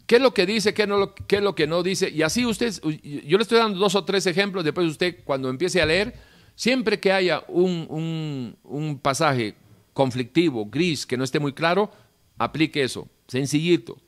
¿Qué 0.06 0.16
es 0.16 0.22
lo 0.22 0.34
que 0.34 0.46
dice? 0.46 0.74
¿Qué, 0.74 0.86
no, 0.86 1.14
¿Qué 1.14 1.36
es 1.36 1.42
lo 1.42 1.54
que 1.54 1.66
no 1.66 1.82
dice? 1.82 2.10
Y 2.10 2.22
así 2.22 2.44
usted, 2.44 2.72
yo 2.82 3.38
le 3.38 3.42
estoy 3.42 3.58
dando 3.58 3.78
dos 3.78 3.94
o 3.94 4.04
tres 4.04 4.26
ejemplos, 4.26 4.64
después 4.64 4.86
usted 4.86 5.18
cuando 5.24 5.48
empiece 5.48 5.80
a 5.80 5.86
leer, 5.86 6.14
siempre 6.54 7.00
que 7.00 7.12
haya 7.12 7.44
un, 7.48 8.56
un, 8.62 8.98
pasaje 8.98 9.54
conflictivo, 9.92 10.66
gris, 10.66 11.06
que 11.06 11.16
no 11.16 11.24
esté 11.24 11.38
muy 11.38 11.52
claro, 11.52 11.90
aplique 12.38 12.82
eso, 12.82 13.08
sencillito. 13.28 13.98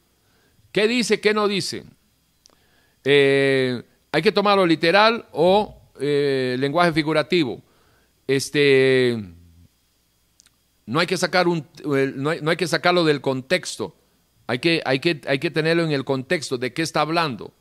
¿Qué 0.72 0.88
dice? 0.88 1.20
¿Qué 1.20 1.32
no 1.32 1.46
dice? 1.46 1.84
Eh, 3.04 3.82
hay 4.12 4.22
que 4.22 4.32
tomarlo 4.32 4.66
literal 4.66 5.26
o 5.32 5.80
eh, 6.00 6.56
lenguaje 6.58 6.92
figurativo. 6.92 7.62
Este, 8.26 9.22
no 10.86 11.00
hay 11.00 11.06
que 11.06 11.16
sacar 11.16 11.46
un, 11.46 11.66
eh, 11.96 12.12
no 12.14 12.50
hay 12.50 12.56
que 12.56 12.66
sacarlo 12.66 13.04
del 13.04 13.20
contexto. 13.20 13.94
Hay 14.46 14.58
que, 14.58 14.82
hay, 14.84 15.00
que, 15.00 15.20
hay 15.26 15.38
que 15.38 15.50
tenerlo 15.50 15.84
en 15.84 15.92
el 15.92 16.04
contexto 16.04 16.58
de 16.58 16.72
qué 16.72 16.82
está 16.82 17.00
hablando. 17.00 17.52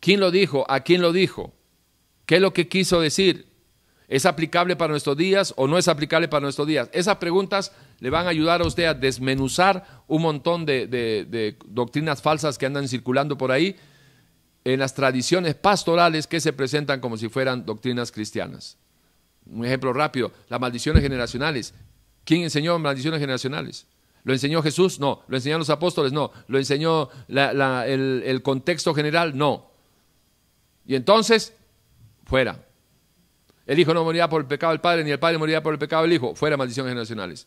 ¿Quién 0.00 0.20
lo 0.20 0.30
dijo? 0.30 0.64
¿A 0.68 0.80
quién 0.80 1.02
lo 1.02 1.12
dijo? 1.12 1.52
¿Qué 2.26 2.36
es 2.36 2.40
lo 2.40 2.52
que 2.52 2.68
quiso 2.68 3.00
decir? 3.00 3.46
¿Es 4.08 4.26
aplicable 4.26 4.76
para 4.76 4.90
nuestros 4.90 5.16
días 5.16 5.54
o 5.56 5.66
no 5.66 5.78
es 5.78 5.88
aplicable 5.88 6.28
para 6.28 6.42
nuestros 6.42 6.66
días? 6.66 6.90
Esas 6.92 7.16
preguntas 7.16 7.72
le 8.00 8.10
van 8.10 8.26
a 8.26 8.30
ayudar 8.30 8.60
a 8.60 8.66
usted 8.66 8.84
a 8.84 8.94
desmenuzar 8.94 10.02
un 10.06 10.22
montón 10.22 10.66
de, 10.66 10.86
de 10.86 11.56
doctrinas 11.66 12.20
falsas 12.20 12.58
que 12.58 12.66
andan 12.66 12.88
circulando 12.88 13.38
por 13.38 13.52
ahí 13.52 13.76
en 14.64 14.80
las 14.80 14.94
tradiciones 14.94 15.54
pastorales 15.54 16.26
que 16.26 16.40
se 16.40 16.52
presentan 16.52 17.00
como 17.00 17.16
si 17.16 17.28
fueran 17.28 17.64
doctrinas 17.64 18.12
cristianas. 18.12 18.76
Un 19.46 19.64
ejemplo 19.64 19.92
rápido, 19.92 20.32
las 20.48 20.60
maldiciones 20.60 21.02
generacionales. 21.02 21.74
¿Quién 22.24 22.42
enseñó 22.42 22.78
maldiciones 22.78 23.20
generacionales? 23.20 23.86
¿Lo 24.24 24.32
enseñó 24.32 24.62
Jesús? 24.62 25.00
No. 25.00 25.22
¿Lo 25.28 25.36
enseñaron 25.36 25.60
los 25.60 25.70
apóstoles? 25.70 26.12
No. 26.12 26.32
¿Lo 26.46 26.58
enseñó 26.58 27.08
el, 27.28 28.22
el 28.24 28.42
contexto 28.42 28.94
general? 28.94 29.36
No. 29.36 29.70
Y 30.86 30.94
entonces, 30.94 31.54
fuera. 32.24 32.64
El 33.66 33.78
Hijo 33.78 33.94
no 33.94 34.04
morirá 34.04 34.28
por 34.28 34.42
el 34.42 34.46
pecado 34.46 34.72
del 34.72 34.80
Padre, 34.80 35.04
ni 35.04 35.10
el 35.10 35.18
Padre 35.18 35.38
morirá 35.38 35.62
por 35.62 35.72
el 35.72 35.78
pecado 35.78 36.02
del 36.02 36.12
Hijo. 36.12 36.34
Fuera 36.34 36.56
maldiciones 36.56 36.90
generacionales. 36.90 37.46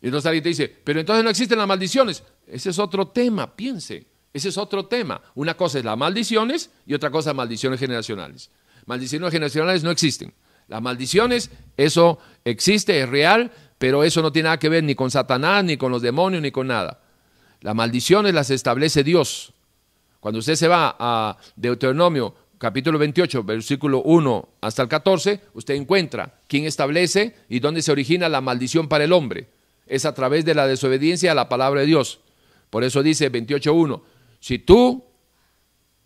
Y 0.00 0.06
entonces 0.06 0.26
alguien 0.26 0.42
te 0.42 0.50
dice, 0.50 0.68
pero 0.84 1.00
entonces 1.00 1.24
no 1.24 1.30
existen 1.30 1.58
las 1.58 1.66
maldiciones. 1.66 2.22
Ese 2.46 2.70
es 2.70 2.78
otro 2.78 3.08
tema, 3.08 3.54
piense. 3.54 4.06
Ese 4.32 4.50
es 4.50 4.58
otro 4.58 4.86
tema. 4.86 5.20
Una 5.34 5.56
cosa 5.56 5.78
es 5.78 5.84
las 5.84 5.96
maldiciones 5.96 6.70
y 6.84 6.94
otra 6.94 7.10
cosa 7.10 7.30
es 7.30 7.36
maldiciones 7.36 7.80
generacionales. 7.80 8.50
Maldiciones 8.84 9.32
generacionales 9.32 9.82
no 9.82 9.90
existen. 9.90 10.32
Las 10.68 10.82
maldiciones, 10.82 11.50
eso 11.76 12.18
existe, 12.44 13.00
es 13.00 13.08
real, 13.08 13.52
pero 13.78 14.04
eso 14.04 14.22
no 14.22 14.32
tiene 14.32 14.46
nada 14.46 14.58
que 14.58 14.68
ver 14.68 14.84
ni 14.84 14.94
con 14.94 15.10
Satanás, 15.10 15.64
ni 15.64 15.76
con 15.76 15.92
los 15.92 16.02
demonios, 16.02 16.42
ni 16.42 16.50
con 16.50 16.66
nada. 16.66 17.00
Las 17.60 17.74
maldiciones 17.74 18.34
las 18.34 18.50
establece 18.50 19.04
Dios. 19.04 19.52
Cuando 20.20 20.38
usted 20.40 20.54
se 20.54 20.68
va 20.68 20.96
a 20.98 21.36
Deuteronomio 21.56 22.34
capítulo 22.58 22.98
28, 22.98 23.44
versículo 23.44 24.02
1 24.02 24.48
hasta 24.60 24.82
el 24.82 24.88
14, 24.88 25.40
usted 25.54 25.74
encuentra 25.74 26.40
quién 26.48 26.64
establece 26.64 27.34
y 27.48 27.60
dónde 27.60 27.82
se 27.82 27.92
origina 27.92 28.28
la 28.28 28.40
maldición 28.40 28.88
para 28.88 29.04
el 29.04 29.12
hombre. 29.12 29.48
Es 29.86 30.04
a 30.04 30.14
través 30.14 30.44
de 30.44 30.54
la 30.54 30.66
desobediencia 30.66 31.32
a 31.32 31.34
la 31.34 31.48
palabra 31.48 31.80
de 31.80 31.86
Dios. 31.86 32.20
Por 32.70 32.82
eso 32.82 33.02
dice 33.02 33.30
28.1, 33.30 34.02
si 34.40 34.58
tú 34.58 35.04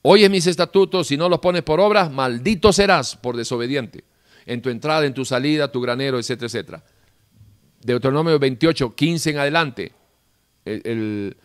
oyes 0.03 0.31
mis 0.31 0.47
estatutos 0.47 1.11
y 1.13 1.17
no 1.17 1.29
los 1.29 1.39
pones 1.39 1.63
por 1.63 1.81
obra, 1.81 2.09
maldito 2.09 2.73
serás 2.73 3.17
por 3.17 3.37
desobediente. 3.37 4.05
En 4.45 4.61
tu 4.61 4.71
entrada, 4.71 5.07
en 5.07 5.15
tu 5.15 5.25
salida, 5.25 5.71
tu 5.71 5.81
granero, 5.81 6.19
etcétera, 6.19 6.47
etcétera. 6.47 6.85
Deuteronomio 7.81 8.39
28, 8.39 8.95
15 8.95 9.31
en 9.31 9.39
adelante. 9.39 9.93
El, 10.65 11.37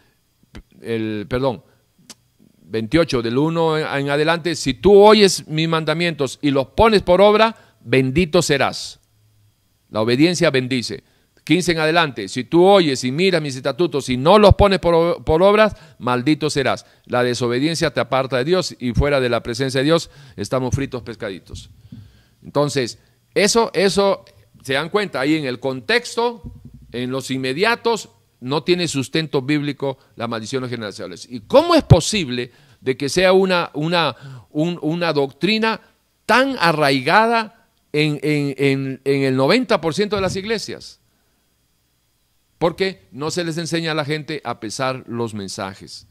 el, 0.82 1.26
perdón, 1.28 1.64
28 2.64 3.22
del 3.22 3.38
1 3.38 3.78
en 3.98 4.10
adelante, 4.10 4.56
si 4.56 4.74
tú 4.74 4.94
oyes 4.98 5.48
mis 5.48 5.70
mandamientos 5.70 6.40
y 6.42 6.52
los 6.52 6.68
pones 6.68 7.02
por 7.02 7.22
obra, 7.22 7.56
bendito 7.82 8.42
serás. 8.42 9.00
La 9.90 10.02
obediencia 10.02 10.50
bendice. 10.50 11.04
15 11.46 11.74
en 11.74 11.78
adelante, 11.78 12.28
si 12.28 12.44
tú 12.44 12.66
oyes 12.66 13.04
y 13.04 13.12
miras 13.12 13.40
mis 13.40 13.56
estatutos 13.56 14.10
y 14.10 14.18
no 14.18 14.40
los 14.40 14.56
pones 14.56 14.80
por, 14.80 15.24
por, 15.24 15.44
obras, 15.44 15.76
maldito 16.00 16.50
serás. 16.50 16.88
La 17.06 17.24
desobediencia 17.24 17.94
te 17.94 18.00
aparta 18.00 18.38
de 18.38 18.46
Dios 18.46 18.76
y 18.80 18.94
fuera 18.94 19.20
de 19.20 19.30
la 19.30 19.44
presencia 19.44 19.82
de 19.82 19.86
Dios 19.86 20.10
estamos 20.36 20.74
fritos 20.74 21.04
pescaditos. 21.04 21.70
Entonces, 22.44 22.98
eso, 23.36 23.70
eso, 23.76 24.26
se 24.66 24.74
dan 24.74 24.90
cuenta, 24.90 25.20
ahí 25.20 25.36
en 25.36 25.46
el 25.46 25.60
contexto, 25.60 26.42
en 26.92 27.12
los 27.12 27.30
inmediatos, 27.30 28.10
no 28.40 28.64
tiene 28.64 28.88
sustento 28.88 29.44
bíblico 29.44 30.00
las 30.16 30.28
maldiciones 30.28 30.72
generacionales. 30.72 31.28
¿Y 31.30 31.42
cómo 31.42 31.76
es 31.76 31.84
posible 31.84 32.52
de 32.82 32.98
que 32.98 33.08
sea 33.08 33.32
una, 33.32 33.70
una, 33.76 34.16
una 34.50 35.14
doctrina 35.14 35.82
tan 36.26 36.56
arraigada 36.60 37.68
en, 37.94 38.20
el 38.24 39.38
90% 39.38 40.10
de 40.10 40.22
las 40.22 40.36
iglesias? 40.36 41.00
Porque 42.58 43.08
no 43.12 43.30
se 43.30 43.44
les 43.44 43.60
enseña 43.60 43.92
a 43.92 43.96
la 43.96 44.04
gente 44.04 44.42
a 44.44 44.60
pesar 44.60 45.04
los 45.06 45.36
mensajes, 45.36 46.08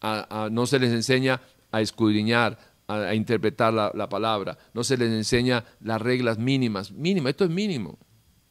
no 0.00 0.66
se 0.66 0.78
les 0.78 0.90
enseña 0.90 1.42
a 1.70 1.82
escudriñar, 1.82 2.58
a, 2.88 3.14
interpretar 3.14 3.72
la, 3.72 3.90
la, 3.94 4.08
palabra, 4.08 4.56
no 4.74 4.84
se 4.84 4.96
les 4.96 5.10
enseña 5.10 5.64
las 5.80 6.00
reglas 6.00 6.38
mínimas. 6.38 6.92
Mínimo, 6.92 7.28
esto 7.28 7.44
es 7.44 7.50
mínimo. 7.50 7.98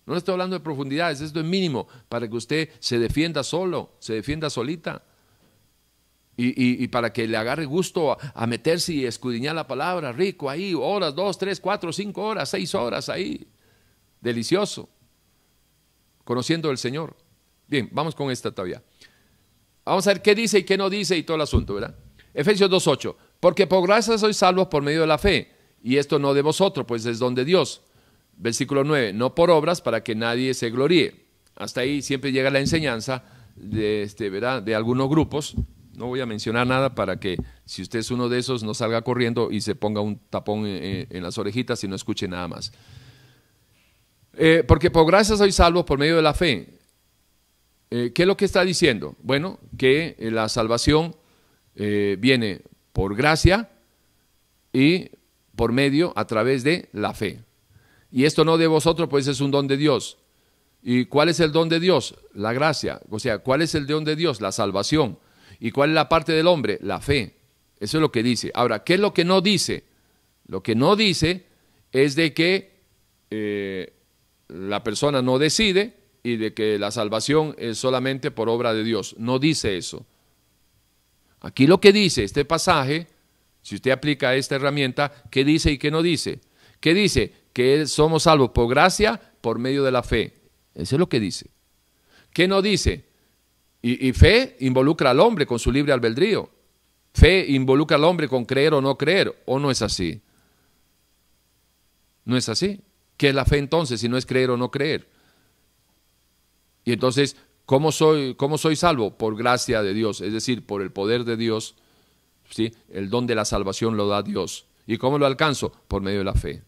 No 0.06 0.16
estoy 0.16 0.34
hablando 0.34 0.56
de 0.56 0.60
profundidades, 0.60 1.22
esto 1.22 1.40
es 1.40 1.46
mínimo 1.46 1.88
para 2.10 2.28
que 2.28 2.36
usted 2.36 2.70
se 2.80 3.00
defienda 3.00 3.44
solo, 3.44 3.96
se 4.00 4.14
defienda 4.14 4.50
solita. 4.50 5.04
Y, 6.38 6.84
y, 6.84 6.88
para 6.90 7.14
que 7.14 7.30
le 7.30 7.38
agarre 7.38 7.64
gusto 7.64 8.18
a, 8.20 8.46
meterse 8.46 8.92
y 8.92 9.06
escudriñar 9.06 9.56
la 9.56 9.66
palabra, 9.66 10.12
rico 10.12 10.50
ahí, 10.50 10.74
horas, 10.74 11.16
dos, 11.16 11.38
tres, 11.38 11.62
cuatro, 11.62 11.94
cinco 11.94 12.24
horas, 12.24 12.50
seis 12.50 12.76
horas 12.76 13.08
ahí. 13.08 13.48
Delicioso. 14.20 14.90
Conociendo 16.26 16.70
al 16.70 16.78
Señor. 16.78 17.16
Bien, 17.68 17.88
vamos 17.90 18.16
con 18.16 18.30
esta 18.32 18.52
todavía. 18.52 18.84
Vamos 19.86 20.06
a 20.08 20.10
ver 20.10 20.22
qué 20.22 20.36
dice 20.36 20.60
y 20.60 20.64
qué 20.64 20.78
no 20.78 20.90
dice 20.90 21.16
y 21.16 21.24
todo 21.24 21.36
el 21.36 21.44
asunto, 21.44 21.76
¿verdad? 21.76 21.96
Efesios 22.34 22.70
2.8. 22.70 23.16
Porque 23.46 23.68
por 23.68 23.86
gracia 23.86 24.18
sois 24.18 24.38
salvos 24.38 24.70
por 24.70 24.82
medio 24.82 25.02
de 25.02 25.06
la 25.06 25.20
fe. 25.20 25.52
Y 25.84 25.98
esto 25.98 26.18
no 26.18 26.34
de 26.34 26.42
vosotros, 26.42 26.84
pues 26.88 27.06
es 27.06 27.20
don 27.20 27.36
de 27.36 27.46
Dios 27.46 27.84
Versículo 28.38 28.84
9, 28.84 29.14
no 29.14 29.36
por 29.36 29.52
obras 29.52 29.82
para 29.82 30.02
que 30.02 30.16
nadie 30.16 30.56
se 30.56 30.72
gloríe. 30.72 31.28
Hasta 31.56 31.82
ahí 31.82 32.02
siempre 32.02 32.32
llega 32.32 32.50
la 32.50 32.60
enseñanza 32.60 33.24
de, 33.56 34.02
este, 34.02 34.32
¿verdad? 34.32 34.64
de 34.64 34.74
algunos 34.74 35.08
grupos. 35.10 35.54
No 35.96 36.08
voy 36.08 36.22
a 36.22 36.26
mencionar 36.26 36.66
nada 36.66 36.96
para 36.96 37.20
que 37.20 37.38
si 37.66 37.84
usted 37.84 38.00
es 38.00 38.10
uno 38.10 38.30
de 38.30 38.40
esos 38.40 38.64
no 38.64 38.74
salga 38.74 39.04
corriendo 39.04 39.52
y 39.52 39.62
se 39.62 39.76
ponga 39.76 40.02
un 40.02 40.18
tapón 40.32 40.66
en, 40.66 41.22
las 41.22 41.38
orejitas 41.38 41.84
y 41.84 41.88
no 41.88 41.96
escuche 41.96 42.28
nada 42.28 42.48
más. 42.48 42.72
Eh, 44.34 44.64
porque 44.68 44.90
por 44.90 45.06
gracia 45.06 45.38
soy 45.38 45.52
salvo 45.52 45.86
por 45.86 46.00
medio 46.00 46.16
de 46.16 46.24
la 46.24 46.34
fe. 46.34 46.80
Eh, 47.92 48.12
¿Qué 48.12 48.24
es 48.24 48.28
lo 48.28 48.38
que 48.38 48.46
está 48.46 48.66
diciendo? 48.66 49.16
Bueno, 49.22 49.60
que 49.78 50.16
la 50.20 50.50
salvación 50.50 51.16
eh, 51.76 52.18
viene 52.20 52.64
por 52.96 53.14
gracia 53.14 53.70
y 54.72 55.10
por 55.58 55.74
medio 55.74 56.14
a 56.16 56.26
través 56.28 56.64
de 56.64 56.88
la 56.94 57.14
fe. 57.14 57.42
Y 58.10 58.24
esto 58.24 58.46
no 58.46 58.58
de 58.58 58.68
vosotros, 58.68 59.10
pues 59.10 59.28
es 59.28 59.42
un 59.42 59.52
don 59.52 59.68
de 59.68 59.76
Dios. 59.76 60.18
¿Y 60.82 61.04
cuál 61.04 61.28
es 61.28 61.42
el 61.42 61.52
don 61.52 61.68
de 61.68 61.82
Dios? 61.82 62.16
La 62.34 62.54
gracia. 62.54 63.02
O 63.10 63.20
sea, 63.20 63.40
¿cuál 63.40 63.62
es 63.62 63.76
el 63.76 63.86
don 63.86 64.06
de 64.06 64.16
Dios? 64.16 64.40
La 64.40 64.54
salvación. 64.54 65.20
¿Y 65.60 65.72
cuál 65.72 65.90
es 65.90 65.96
la 65.96 66.08
parte 66.08 66.32
del 66.32 66.48
hombre? 66.48 66.80
La 66.82 67.02
fe. 67.02 67.36
Eso 67.82 67.98
es 67.98 68.02
lo 68.02 68.14
que 68.14 68.24
dice. 68.24 68.50
Ahora, 68.56 68.86
¿qué 68.86 68.94
es 68.94 69.02
lo 69.02 69.14
que 69.14 69.26
no 69.26 69.42
dice? 69.42 69.84
Lo 70.48 70.64
que 70.64 70.76
no 70.76 70.96
dice 70.96 71.48
es 71.92 72.16
de 72.16 72.34
que 72.34 72.80
eh, 73.30 73.94
la 74.48 74.84
persona 74.84 75.22
no 75.22 75.38
decide 75.38 75.98
y 76.24 76.38
de 76.38 76.54
que 76.54 76.80
la 76.80 76.92
salvación 76.92 77.56
es 77.58 77.78
solamente 77.78 78.32
por 78.32 78.48
obra 78.48 78.74
de 78.74 78.86
Dios. 78.86 79.16
No 79.18 79.38
dice 79.38 79.76
eso. 79.76 80.06
Aquí 81.42 81.68
lo 81.68 81.80
que 81.80 81.94
dice 81.94 82.24
este 82.24 82.46
pasaje, 82.46 83.08
si 83.62 83.76
usted 83.76 83.92
aplica 83.92 84.36
esta 84.36 84.56
herramienta, 84.56 85.12
¿qué 85.30 85.44
dice 85.44 85.72
y 85.72 85.78
qué 85.78 85.92
no 85.92 86.02
dice? 86.02 86.40
¿Qué 86.80 86.94
dice? 86.94 87.46
que 87.56 87.88
somos 87.88 88.24
salvos 88.24 88.50
por 88.50 88.68
gracia 88.68 89.18
por 89.40 89.60
medio 89.60 89.86
de 89.86 89.92
la 89.94 90.04
fe. 90.04 90.34
Eso 90.74 90.98
es 90.98 91.00
lo 91.00 91.08
que 91.08 91.22
dice. 91.22 91.52
¿Qué 92.34 92.50
no 92.50 92.62
dice? 92.62 93.06
Y, 93.82 94.12
fe 94.12 94.58
involucra 94.60 95.12
al 95.12 95.22
hombre 95.22 95.46
con 95.46 95.58
su 95.58 95.72
libre 95.72 95.94
albedrío. 95.94 96.50
Fe 97.14 97.46
involucra 97.48 97.96
al 97.96 98.04
hombre 98.04 98.28
con 98.28 98.44
creer 98.44 98.74
o 98.74 98.82
no 98.82 98.98
creer. 98.98 99.42
¿O 99.46 99.58
no 99.58 99.72
es 99.72 99.82
así? 99.82 100.22
¿No 102.26 102.36
es 102.36 102.50
así? 102.50 102.82
¿Qué 103.16 103.30
es 103.30 103.36
la 103.36 103.46
fe 103.46 103.58
entonces 103.58 104.02
si 104.02 104.10
no 104.10 104.18
es 104.18 104.26
creer 104.26 104.50
o 104.50 104.58
no 104.58 104.70
creer? 104.70 105.08
Y 106.84 106.92
entonces, 106.92 107.38
¿cómo 107.66 107.92
soy, 107.92 108.36
cómo 108.36 108.58
soy 108.58 108.76
salvo? 108.76 109.18
Por 109.18 109.36
gracia 109.36 109.84
de 109.84 109.94
Dios, 109.94 110.22
es 110.22 110.34
decir, 110.34 110.66
por 110.66 110.82
el 110.82 110.92
poder 110.92 111.24
de 111.24 111.38
Dios. 111.38 111.76
¿sí? 112.50 112.74
El 112.90 113.10
don 113.10 113.28
de 113.28 113.36
la 113.36 113.46
salvación 113.46 113.98
lo 113.98 114.08
da 114.08 114.24
Dios. 114.24 114.68
¿Y 114.88 114.98
cómo 114.98 115.18
lo 115.18 115.26
alcanzo? 115.26 115.72
Por 115.88 116.02
medio 116.02 116.20
de 116.20 116.26
la 116.26 116.34
fe. 116.34 116.64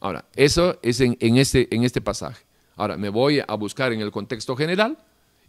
Ahora, 0.00 0.24
eso 0.34 0.78
es 0.82 1.00
en, 1.00 1.16
este, 1.20 1.74
en 1.74 1.84
este 1.84 2.00
pasaje. 2.00 2.44
Ahora, 2.76 2.96
me 2.96 3.10
voy 3.10 3.40
a 3.46 3.54
buscar 3.54 3.92
en 3.92 4.00
el 4.00 4.10
contexto 4.10 4.56
general 4.56 4.98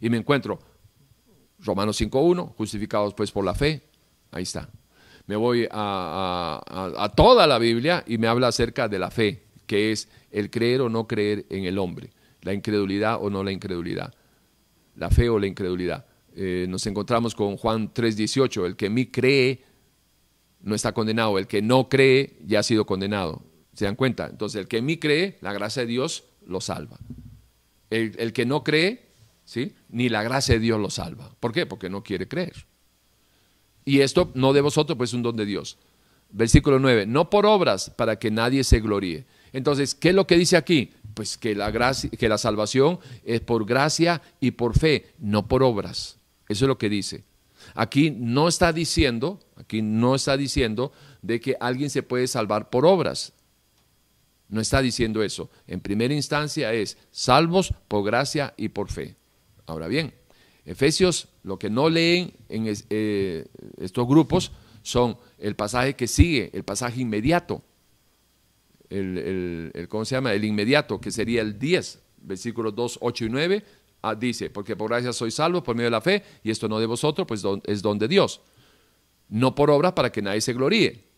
y 0.00 0.10
me 0.10 0.18
encuentro 0.18 0.58
Romanos 1.60 2.00
5.1, 2.00 2.54
justificados 2.56 3.14
pues 3.14 3.30
por 3.30 3.44
la 3.44 3.54
fe. 3.54 3.82
Ahí 4.30 4.42
está. 4.42 4.68
Me 5.26 5.36
voy 5.36 5.66
a, 5.70 7.12
toda 7.16 7.46
la 7.46 7.58
Biblia 7.58 8.04
y 8.06 8.18
me 8.18 8.26
habla 8.26 8.48
acerca 8.48 8.88
de 8.88 8.98
la 8.98 9.10
fe, 9.10 9.44
que 9.66 9.92
es 9.92 10.08
el 10.30 10.50
creer 10.50 10.82
o 10.82 10.88
no 10.88 11.06
creer 11.06 11.46
en 11.48 11.64
el 11.64 11.78
hombre, 11.78 12.10
la 12.42 12.52
incredulidad 12.52 13.18
o 13.20 13.30
no 13.30 13.42
la 13.42 13.52
incredulidad, 13.52 14.14
la 14.96 15.10
fe 15.10 15.28
o 15.28 15.38
la 15.38 15.46
incredulidad. 15.46 16.06
Eh, 16.34 16.66
nos 16.68 16.86
encontramos 16.86 17.34
con 17.34 17.56
Juan 17.56 17.92
3.18, 17.92 18.66
el 18.66 18.76
que 18.76 18.86
en 18.86 18.94
mí 18.94 19.06
cree 19.06 19.64
no 20.60 20.74
está 20.74 20.92
condenado, 20.92 21.38
el 21.38 21.46
que 21.46 21.62
no 21.62 21.88
cree 21.88 22.36
ya 22.44 22.60
ha 22.60 22.62
sido 22.62 22.86
condenado. 22.86 23.42
¿Se 23.74 23.84
dan 23.84 23.96
cuenta? 23.96 24.26
Entonces, 24.26 24.60
el 24.60 24.68
que 24.68 24.78
en 24.78 24.86
mí 24.86 24.98
cree, 24.98 25.38
la 25.40 25.52
gracia 25.52 25.82
de 25.82 25.88
Dios 25.88 26.24
lo 26.46 26.60
salva. 26.60 26.98
El, 27.90 28.32
que 28.32 28.46
no 28.46 28.64
cree, 28.64 29.08
¿sí? 29.44 29.74
ni 29.90 30.08
la 30.08 30.22
gracia 30.22 30.54
de 30.54 30.60
Dios 30.60 30.80
lo 30.80 30.88
salva. 30.88 31.34
¿Por 31.40 31.52
qué? 31.52 31.66
Porque 31.66 31.90
no 31.90 32.02
quiere 32.02 32.26
creer. 32.26 32.66
Y 33.84 34.00
esto 34.00 34.30
no 34.34 34.52
de 34.52 34.60
vosotros, 34.60 34.96
pues 34.96 35.10
es 35.10 35.14
un 35.14 35.22
don 35.22 35.36
de 35.36 35.44
Dios. 35.44 35.78
Versículo 36.30 36.78
9, 36.78 37.06
no 37.06 37.28
por 37.28 37.44
obras 37.44 37.90
para 37.90 38.18
que 38.18 38.30
nadie 38.30 38.64
se 38.64 38.80
gloríe. 38.80 39.26
Entonces, 39.52 39.94
¿qué 39.94 40.10
es 40.10 40.14
lo 40.14 40.26
que 40.26 40.38
dice 40.38 40.56
aquí? 40.56 40.92
Pues 41.14 41.36
que 41.36 41.54
la, 41.54 41.70
gracia, 41.70 42.10
que 42.10 42.28
la 42.28 42.38
salvación 42.38 42.98
es 43.24 43.40
por 43.40 43.66
gracia 43.66 44.22
y 44.40 44.52
por 44.52 44.78
fe, 44.78 45.14
no 45.18 45.46
por 45.46 45.62
obras. 45.62 46.18
Eso 46.48 46.64
es 46.64 46.68
lo 46.68 46.78
que 46.78 46.88
dice. 46.88 47.24
Aquí 47.74 48.10
no 48.10 48.48
está 48.48 48.72
diciendo, 48.72 49.40
aquí 49.56 49.82
no 49.82 50.14
está 50.14 50.36
diciendo 50.36 50.92
de 51.22 51.40
que 51.40 51.56
alguien 51.60 51.90
se 51.90 52.02
puede 52.02 52.26
salvar 52.26 52.70
por 52.70 52.86
obras. 52.86 53.32
No 54.48 54.60
está 54.60 54.82
diciendo 54.82 55.22
eso. 55.22 55.50
En 55.66 55.80
primera 55.80 56.12
instancia 56.12 56.72
es 56.72 56.98
salvos 57.10 57.72
por 57.88 58.04
gracia 58.04 58.52
y 58.56 58.68
por 58.68 58.90
fe. 58.90 59.16
Ahora 59.66 59.88
bien, 59.88 60.12
Efesios, 60.64 61.28
lo 61.42 61.58
que 61.58 61.70
no 61.70 61.88
leen 61.88 62.34
en 62.48 62.72
eh, 62.90 63.46
estos 63.78 64.06
grupos 64.06 64.52
son 64.82 65.16
el 65.38 65.56
pasaje 65.56 65.94
que 65.94 66.06
sigue, 66.06 66.50
el 66.52 66.64
pasaje 66.64 67.00
inmediato. 67.00 67.62
El, 68.92 69.86
¿Cómo 69.88 70.04
se 70.04 70.14
llama? 70.14 70.32
El 70.32 70.44
inmediato, 70.44 71.00
que 71.00 71.10
sería 71.10 71.40
el 71.42 71.58
10, 71.58 72.02
versículos 72.22 72.74
2, 72.74 72.98
8 73.00 73.24
y 73.24 73.28
9. 73.28 73.64
Ah, 74.02 74.14
dice, 74.14 74.50
porque 74.50 74.76
por 74.76 74.90
gracia 74.90 75.12
soy 75.12 75.30
salvo 75.30 75.62
por 75.62 75.76
medio 75.76 75.86
de 75.86 75.92
la 75.92 76.00
fe, 76.00 76.22
y 76.42 76.50
esto 76.50 76.68
no 76.68 76.80
de 76.80 76.86
vosotros, 76.86 77.26
pues 77.26 77.44
es 77.66 77.82
don 77.82 77.98
de 77.98 78.08
Dios. 78.08 78.40
No 79.28 79.54
por 79.54 79.70
obra 79.70 79.94
para 79.94 80.10
que 80.10 80.20
nadie 80.20 80.40
se 80.40 80.52
gloríe 80.52 81.12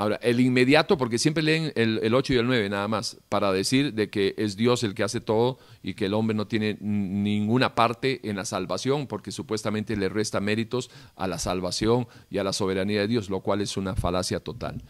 Ahora, 0.00 0.18
el 0.22 0.40
inmediato, 0.40 0.96
porque 0.96 1.18
siempre 1.18 1.42
leen 1.42 1.74
el, 1.76 2.14
8 2.14 2.32
y 2.32 2.36
el 2.38 2.46
9 2.46 2.70
nada 2.70 2.88
más, 2.88 3.18
para 3.28 3.52
decir 3.52 3.92
de 3.92 4.08
que 4.08 4.34
es 4.38 4.56
Dios 4.56 4.82
el 4.82 4.94
que 4.94 5.02
hace 5.02 5.20
todo 5.20 5.58
y 5.82 5.92
que 5.92 6.06
el 6.06 6.14
hombre 6.14 6.34
no 6.34 6.46
tiene 6.46 6.78
ninguna 6.80 7.74
parte 7.74 8.26
en 8.26 8.36
la 8.36 8.46
salvación, 8.46 9.06
porque 9.06 9.30
supuestamente 9.30 9.98
le 9.98 10.08
resta 10.08 10.40
méritos 10.40 10.90
a 11.16 11.28
la 11.28 11.38
salvación 11.38 12.08
y 12.30 12.38
a 12.38 12.44
la 12.44 12.54
soberanía 12.54 13.02
de 13.02 13.08
Dios, 13.08 13.28
lo 13.28 13.40
cual 13.40 13.60
es 13.60 13.76
una 13.76 13.94
falacia 13.94 14.40
total. 14.40 14.82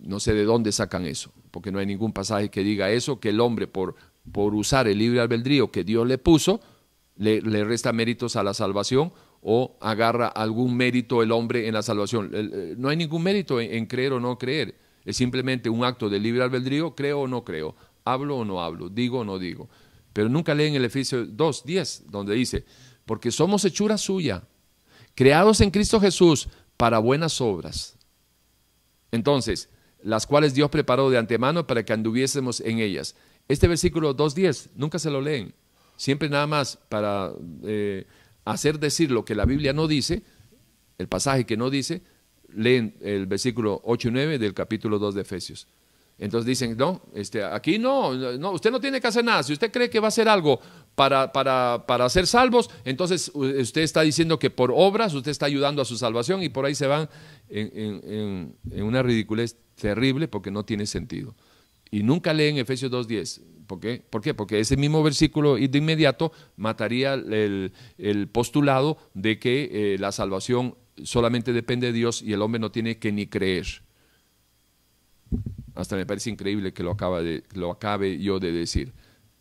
No 0.00 0.18
sé 0.18 0.34
de 0.34 0.42
dónde 0.42 0.72
sacan 0.72 1.06
eso, 1.06 1.32
porque 1.50 1.72
no 1.72 1.78
hay 1.78 1.86
ningún 1.86 2.12
pasaje 2.12 2.50
que 2.50 2.62
diga 2.62 2.90
eso, 2.90 3.20
que 3.20 3.30
el 3.30 3.40
hombre 3.40 3.66
por, 3.66 3.96
por 4.32 4.54
usar 4.54 4.88
el 4.88 4.98
libre 4.98 5.20
albedrío 5.20 5.70
que 5.70 5.84
Dios 5.84 6.06
le 6.06 6.18
puso, 6.18 6.60
le, 7.16 7.40
resta 7.64 7.92
méritos 7.92 8.36
a 8.36 8.42
la 8.42 8.54
salvación 8.54 9.12
o 9.42 9.76
agarra 9.80 10.28
algún 10.28 10.76
mérito 10.76 11.22
el 11.22 11.32
hombre 11.32 11.68
en 11.68 11.74
la 11.74 11.82
salvación. 11.82 12.30
Eh, 12.32 12.74
no 12.76 12.88
hay 12.88 12.96
ningún 12.96 13.22
mérito 13.22 13.60
en, 13.60 13.86
creer 13.86 14.12
o 14.12 14.20
no 14.20 14.38
creer. 14.38 14.78
Es 15.04 15.16
simplemente 15.16 15.68
un 15.68 15.84
acto 15.84 16.08
de 16.08 16.18
libre 16.18 16.42
albedrío, 16.42 16.94
creo 16.94 17.20
o 17.20 17.28
no 17.28 17.44
creo, 17.44 17.74
hablo 18.04 18.38
o 18.38 18.44
no 18.44 18.62
hablo, 18.62 18.88
digo 18.88 19.20
o 19.20 19.24
no 19.24 19.38
digo. 19.38 19.68
Pero 20.12 20.28
nunca 20.28 20.54
leen 20.54 20.74
el 20.74 20.84
Efesios 20.84 21.28
2, 21.36 21.64
10, 21.64 22.04
donde 22.10 22.34
dice, 22.34 22.64
porque 23.06 23.30
somos 23.30 23.64
hechura 23.64 23.96
suya, 23.96 24.42
creados 25.14 25.60
en 25.60 25.70
Cristo 25.70 26.00
Jesús 26.00 26.48
para 26.76 26.98
buenas 26.98 27.40
obras. 27.40 27.96
Entonces, 29.10 29.68
las 30.02 30.26
cuales 30.26 30.54
Dios 30.54 30.70
preparó 30.70 31.10
de 31.10 31.18
antemano 31.18 31.66
para 31.66 31.84
que 31.84 31.92
anduviésemos 31.92 32.60
en 32.60 32.78
ellas. 32.78 33.14
Este 33.48 33.68
versículo 33.68 34.16
2.10, 34.16 34.70
nunca 34.76 34.98
se 34.98 35.10
lo 35.10 35.20
leen. 35.20 35.54
Siempre 35.96 36.28
nada 36.28 36.46
más 36.46 36.78
para 36.88 37.32
eh, 37.64 38.06
hacer 38.44 38.78
decir 38.78 39.10
lo 39.10 39.24
que 39.24 39.34
la 39.34 39.44
Biblia 39.44 39.72
no 39.72 39.86
dice, 39.86 40.22
el 40.98 41.08
pasaje 41.08 41.44
que 41.44 41.56
no 41.56 41.70
dice, 41.70 42.02
leen 42.54 42.96
el 43.00 43.26
versículo 43.26 43.80
8 43.84 44.08
y 44.08 44.10
9 44.12 44.38
del 44.38 44.54
capítulo 44.54 44.98
2 44.98 45.14
de 45.14 45.20
Efesios. 45.22 45.66
Entonces 46.18 46.46
dicen, 46.46 46.76
no, 46.76 47.00
este, 47.14 47.42
aquí 47.42 47.78
no, 47.78 48.14
no, 48.14 48.52
usted 48.52 48.70
no 48.70 48.78
tiene 48.78 49.00
que 49.00 49.06
hacer 49.06 49.24
nada. 49.24 49.42
Si 49.42 49.54
usted 49.54 49.72
cree 49.72 49.88
que 49.88 50.00
va 50.00 50.08
a 50.08 50.08
hacer 50.08 50.28
algo 50.28 50.60
para, 50.94 51.32
para, 51.32 51.84
para 51.86 52.08
ser 52.10 52.26
salvos, 52.26 52.68
entonces 52.84 53.30
usted 53.34 53.80
está 53.80 54.02
diciendo 54.02 54.38
que 54.38 54.50
por 54.50 54.70
obras 54.74 55.14
usted 55.14 55.30
está 55.30 55.46
ayudando 55.46 55.80
a 55.80 55.86
su 55.86 55.96
salvación 55.96 56.42
y 56.42 56.50
por 56.50 56.66
ahí 56.66 56.74
se 56.74 56.86
van 56.86 57.08
en, 57.48 58.54
en 58.70 58.82
una 58.84 59.02
ridiculez 59.02 59.56
terrible 59.80 60.28
porque 60.28 60.50
no 60.50 60.64
tiene 60.64 60.86
sentido. 60.86 61.34
Y 61.90 62.02
nunca 62.02 62.32
leen 62.32 62.58
Efesios 62.58 62.92
2.10. 62.92 63.40
¿Por 63.66 63.80
qué? 63.80 64.02
¿Por 64.08 64.22
qué? 64.22 64.34
Porque 64.34 64.60
ese 64.60 64.76
mismo 64.76 65.02
versículo 65.02 65.56
de 65.56 65.78
inmediato 65.78 66.32
mataría 66.56 67.14
el, 67.14 67.72
postulado 68.32 68.98
de 69.14 69.38
que 69.38 69.94
eh, 69.94 69.98
la 69.98 70.12
salvación 70.12 70.76
solamente 71.02 71.52
depende 71.52 71.88
de 71.88 71.92
Dios 71.92 72.22
y 72.22 72.32
el 72.32 72.42
hombre 72.42 72.60
no 72.60 72.70
tiene 72.70 72.98
que 72.98 73.12
ni 73.12 73.26
creer. 73.26 73.66
Hasta 75.74 75.96
me 75.96 76.06
parece 76.06 76.30
increíble 76.30 76.72
que 76.72 76.82
lo, 76.82 76.90
acaba 76.90 77.22
de, 77.22 77.44
lo 77.54 77.70
acabe 77.70 78.18
yo 78.18 78.40
de 78.40 78.52
decir, 78.52 78.92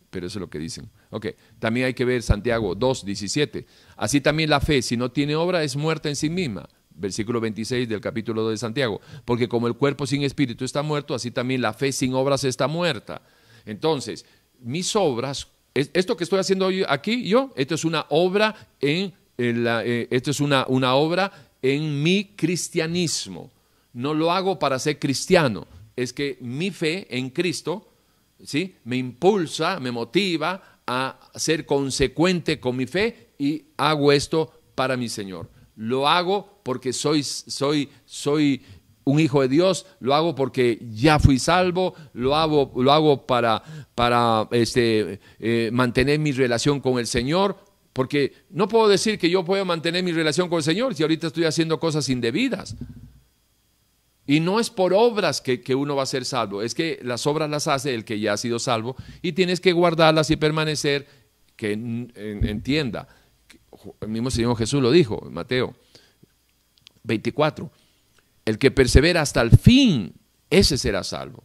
pero 0.10 0.28
eso 0.28 0.38
es 0.38 0.42
lo 0.42 0.50
que 0.50 0.60
dicen. 0.60 0.90
Ok, 1.10 1.28
también 1.58 1.88
hay 1.88 1.96
que 1.96 2.06
ver 2.06 2.22
Santiago 2.22 2.76
2, 2.76 3.06
17. 3.06 3.66
Así 3.98 4.22
también 4.22 4.50
la 4.50 4.60
fe, 4.60 4.84
si 4.84 4.96
no 4.96 5.12
tiene 5.12 5.36
obra, 5.36 5.64
es 5.64 5.76
muerta 5.76 6.08
en 6.08 6.16
sí 6.16 6.30
misma 6.30 6.70
versículo 7.00 7.40
26 7.40 7.88
del 7.88 8.02
capítulo 8.02 8.44
2 8.44 8.52
de 8.52 8.58
Santiago, 8.58 9.02
porque 9.26 9.48
como 9.48 9.68
el 9.68 9.76
cuerpo 9.76 10.06
sin 10.06 10.24
espíritu 10.24 10.66
está 10.66 10.84
muerto, 10.84 11.16
así 11.16 11.32
también 11.32 11.62
la 11.62 11.74
fe 11.74 11.92
sin 11.92 12.14
obras 12.14 12.44
está 12.44 12.68
muerta. 12.68 13.22
Entonces, 13.66 14.26
mis 14.60 14.96
obras, 14.96 15.48
esto 15.74 16.18
que 16.18 16.24
estoy 16.24 16.40
haciendo 16.40 16.70
aquí 16.88 17.28
yo, 17.28 17.52
esto 17.56 17.76
es 17.76 17.86
una 17.86 18.06
obra 18.10 18.56
en, 18.82 19.14
la, 19.38 19.84
eh, 19.86 20.08
esto 20.12 20.32
es 20.32 20.40
una, 20.40 20.66
una 20.68 20.96
obra 20.96 21.32
en 21.62 22.04
mi 22.04 22.36
cristianismo. 22.36 23.52
No 23.94 24.14
lo 24.14 24.32
hago 24.32 24.60
para 24.60 24.80
ser 24.80 25.00
cristiano, 25.00 25.68
es 25.96 26.14
que 26.14 26.38
mi 26.42 26.72
fe 26.72 27.08
en 27.18 27.30
Cristo, 27.30 27.92
¿sí? 28.44 28.76
Me 28.84 28.98
impulsa, 28.98 29.80
me 29.80 29.92
motiva 29.92 30.82
a 30.86 31.20
ser 31.36 31.66
consecuente 31.66 32.60
con 32.60 32.76
mi 32.76 32.86
fe 32.86 33.30
y 33.38 33.66
hago 33.78 34.12
esto 34.12 34.52
para 34.76 34.98
mi 34.98 35.10
Señor. 35.10 35.50
Lo 35.76 36.08
hago 36.08 36.59
porque 36.70 36.94
soy, 36.94 37.24
soy, 37.24 37.90
soy 38.06 38.62
un 39.04 39.20
hijo 39.20 39.42
de 39.42 39.48
Dios, 39.48 39.88
lo 40.00 40.14
hago 40.14 40.36
porque 40.36 40.78
ya 40.92 41.18
fui 41.18 41.40
salvo, 41.40 41.96
lo 42.14 42.36
hago, 42.36 42.72
lo 42.76 42.92
hago 42.92 43.26
para, 43.26 43.64
para 43.96 44.48
este, 44.52 45.20
eh, 45.40 45.72
mantener 45.74 46.20
mi 46.20 46.32
relación 46.32 46.80
con 46.80 47.00
el 47.00 47.08
Señor, 47.08 47.58
porque 47.92 48.34
no 48.52 48.68
puedo 48.68 48.88
decir 48.88 49.18
que 49.18 49.32
yo 49.32 49.44
puedo 49.44 49.66
mantener 49.66 50.04
mi 50.04 50.12
relación 50.12 50.48
con 50.48 50.58
el 50.58 50.64
Señor 50.64 50.94
si 50.94 51.02
ahorita 51.02 51.26
estoy 51.26 51.46
haciendo 51.46 51.80
cosas 51.80 52.08
indebidas. 52.08 52.76
Y 54.28 54.40
no 54.40 54.60
es 54.60 54.70
por 54.70 54.94
obras 54.94 55.42
que, 55.42 55.62
que, 55.62 55.74
uno 55.74 55.96
va 55.96 56.04
a 56.04 56.06
ser 56.06 56.24
salvo, 56.24 56.62
es 56.62 56.76
que 56.76 57.00
las 57.02 57.26
obras 57.26 57.50
las 57.50 57.68
hace 57.68 57.96
el 57.96 58.06
que 58.06 58.20
ya 58.20 58.34
ha 58.34 58.38
sido 58.38 58.60
salvo 58.60 58.96
y 59.24 59.32
tienes 59.32 59.60
que 59.60 59.74
guardarlas 59.74 60.30
y 60.30 60.36
permanecer, 60.36 61.08
que 61.56 61.72
entienda. 61.72 63.08
El 64.02 64.10
mismo 64.10 64.30
Señor 64.30 64.56
Jesús 64.56 64.84
lo 64.84 64.92
dijo 64.92 65.28
Mateo 65.32 65.74
24 67.04 67.72
el 68.50 68.58
que 68.58 68.72
persevera 68.72 69.22
hasta 69.22 69.42
el 69.42 69.52
fin, 69.52 70.12
ese 70.50 70.80
será 70.80 71.04
salvo. 71.04 71.44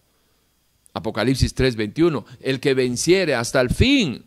Apocalipsis 0.95 1.55
3:21, 1.55 2.25
el 2.41 2.61
que 2.61 2.73
venciere 2.73 3.35
hasta 3.35 3.61
el 3.61 3.69
fin. 3.69 4.25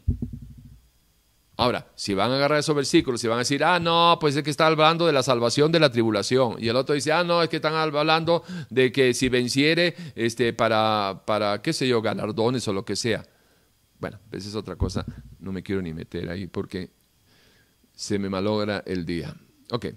Ahora, 1.60 1.88
si 1.96 2.14
van 2.14 2.30
a 2.32 2.36
agarrar 2.36 2.60
esos 2.60 2.76
versículos, 2.76 3.20
si 3.20 3.28
van 3.28 3.38
a 3.38 3.40
decir, 3.40 3.64
ah, 3.64 3.80
no, 3.80 4.20
pues 4.22 4.36
es 4.36 4.44
que 4.44 4.52
está 4.52 4.68
hablando 4.68 5.08
de 5.08 5.14
la 5.14 5.24
salvación 5.24 5.72
de 5.72 5.80
la 5.80 5.92
tribulación. 5.92 6.58
Y 6.60 6.68
el 6.68 6.76
otro 6.76 6.94
dice, 6.94 7.12
ah, 7.12 7.24
no, 7.24 7.42
es 7.42 7.50
que 7.50 7.56
están 7.56 7.74
hablando 7.74 8.44
de 8.70 8.92
que 8.92 9.16
si 9.16 9.28
venciere, 9.28 9.96
este, 10.14 10.54
para, 10.54 11.24
para, 11.26 11.64
qué 11.64 11.74
sé 11.74 11.88
yo, 11.88 12.04
galardones 12.04 12.68
o 12.68 12.74
lo 12.74 12.86
que 12.86 12.96
sea. 12.96 13.26
Bueno, 14.00 14.18
esa 14.18 14.30
pues 14.30 14.46
es 14.46 14.54
otra 14.54 14.76
cosa, 14.76 15.04
no 15.40 15.52
me 15.52 15.64
quiero 15.64 15.82
ni 15.82 15.96
meter 15.96 16.30
ahí 16.30 16.46
porque 16.46 16.92
se 17.96 18.20
me 18.20 18.30
malogra 18.30 18.84
el 18.86 19.04
día. 19.04 19.36
Ok 19.72 19.88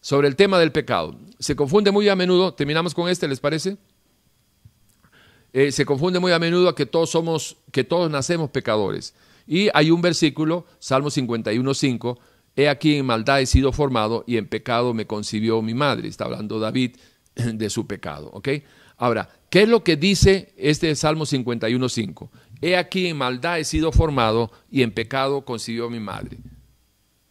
sobre 0.00 0.28
el 0.28 0.36
tema 0.36 0.58
del 0.58 0.72
pecado. 0.72 1.18
Se 1.38 1.56
confunde 1.56 1.90
muy 1.90 2.08
a 2.08 2.16
menudo, 2.16 2.54
terminamos 2.54 2.94
con 2.94 3.08
este, 3.08 3.28
¿les 3.28 3.40
parece? 3.40 3.76
Eh, 5.52 5.72
se 5.72 5.86
confunde 5.86 6.18
muy 6.18 6.32
a 6.32 6.38
menudo 6.38 6.74
que 6.74 6.86
todos 6.86 7.10
somos, 7.10 7.56
que 7.72 7.84
todos 7.84 8.10
nacemos 8.10 8.50
pecadores. 8.50 9.14
Y 9.46 9.68
hay 9.74 9.90
un 9.90 10.02
versículo, 10.02 10.66
Salmo 10.78 11.08
51.5, 11.08 12.18
he 12.56 12.68
aquí 12.68 12.96
en 12.96 13.06
maldad 13.06 13.40
he 13.40 13.46
sido 13.46 13.72
formado 13.72 14.24
y 14.26 14.36
en 14.36 14.48
pecado 14.48 14.92
me 14.92 15.06
concibió 15.06 15.62
mi 15.62 15.74
madre. 15.74 16.08
Está 16.08 16.24
hablando 16.24 16.58
David 16.58 16.96
de 17.34 17.70
su 17.70 17.86
pecado, 17.86 18.30
¿ok? 18.32 18.48
Ahora, 18.98 19.28
¿qué 19.50 19.62
es 19.62 19.68
lo 19.68 19.84
que 19.84 19.96
dice 19.96 20.52
este 20.56 20.94
Salmo 20.96 21.24
51.5? 21.24 22.28
He 22.60 22.76
aquí 22.76 23.06
en 23.06 23.16
maldad 23.16 23.58
he 23.58 23.64
sido 23.64 23.92
formado 23.92 24.50
y 24.70 24.82
en 24.82 24.92
pecado 24.92 25.44
concibió 25.44 25.90
mi 25.90 26.00
madre. 26.00 26.38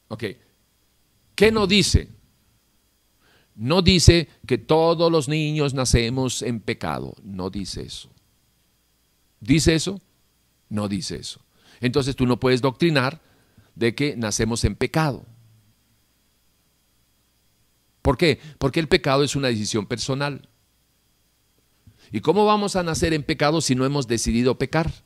¿Ok? 0.08 0.24
¿Qué 1.34 1.52
no 1.52 1.68
dice? 1.68 2.10
No 3.56 3.82
dice 3.82 4.28
que 4.46 4.58
todos 4.58 5.12
los 5.12 5.30
niños 5.30 5.74
nacemos 5.74 6.42
en 6.42 6.60
pecado, 6.60 7.16
no 7.24 7.50
dice 7.50 7.84
eso. 7.84 8.10
¿Dice 9.40 9.76
eso? 9.76 10.02
No 10.70 10.88
dice 10.90 11.16
eso. 11.16 11.40
Entonces 11.80 12.16
tú 12.16 12.26
no 12.26 12.40
puedes 12.40 12.62
doctrinar 12.62 13.22
de 13.76 13.96
que 13.96 14.16
nacemos 14.18 14.64
en 14.66 14.76
pecado. 14.76 15.26
¿Por 18.02 18.18
qué? 18.18 18.40
Porque 18.58 18.80
el 18.80 18.88
pecado 18.88 19.24
es 19.24 19.36
una 19.36 19.48
decisión 19.48 19.88
personal. 19.88 20.50
¿Y 22.12 22.20
cómo 22.20 22.46
vamos 22.46 22.76
a 22.76 22.84
nacer 22.84 23.14
en 23.14 23.24
pecado 23.24 23.62
si 23.62 23.74
no 23.74 23.86
hemos 23.86 24.08
decidido 24.08 24.58
pecar? 24.58 25.05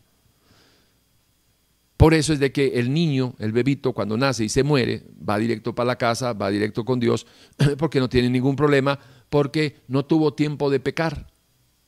Por 1.99 2.13
eso 2.13 2.31
es 2.31 2.39
de 2.39 2.53
que 2.53 2.80
el 2.80 2.93
niño, 2.93 3.35
el 3.39 3.51
bebito, 3.51 3.91
cuando 3.91 4.15
nace 4.15 4.45
y 4.45 4.47
se 4.47 4.63
muere, 4.63 5.03
va 5.30 5.38
directo 5.38 5.76
para 5.76 5.88
la 5.88 5.97
casa, 5.97 6.31
va 6.31 6.49
directo 6.49 6.85
con 6.85 6.97
Dios, 6.97 7.27
porque 7.77 7.99
no 7.99 8.07
tiene 8.07 8.30
ningún 8.30 8.55
problema, 8.55 8.97
porque 9.30 9.81
no 9.89 10.05
tuvo 10.05 10.34
tiempo 10.34 10.69
de 10.69 10.80
pecar. 10.80 11.27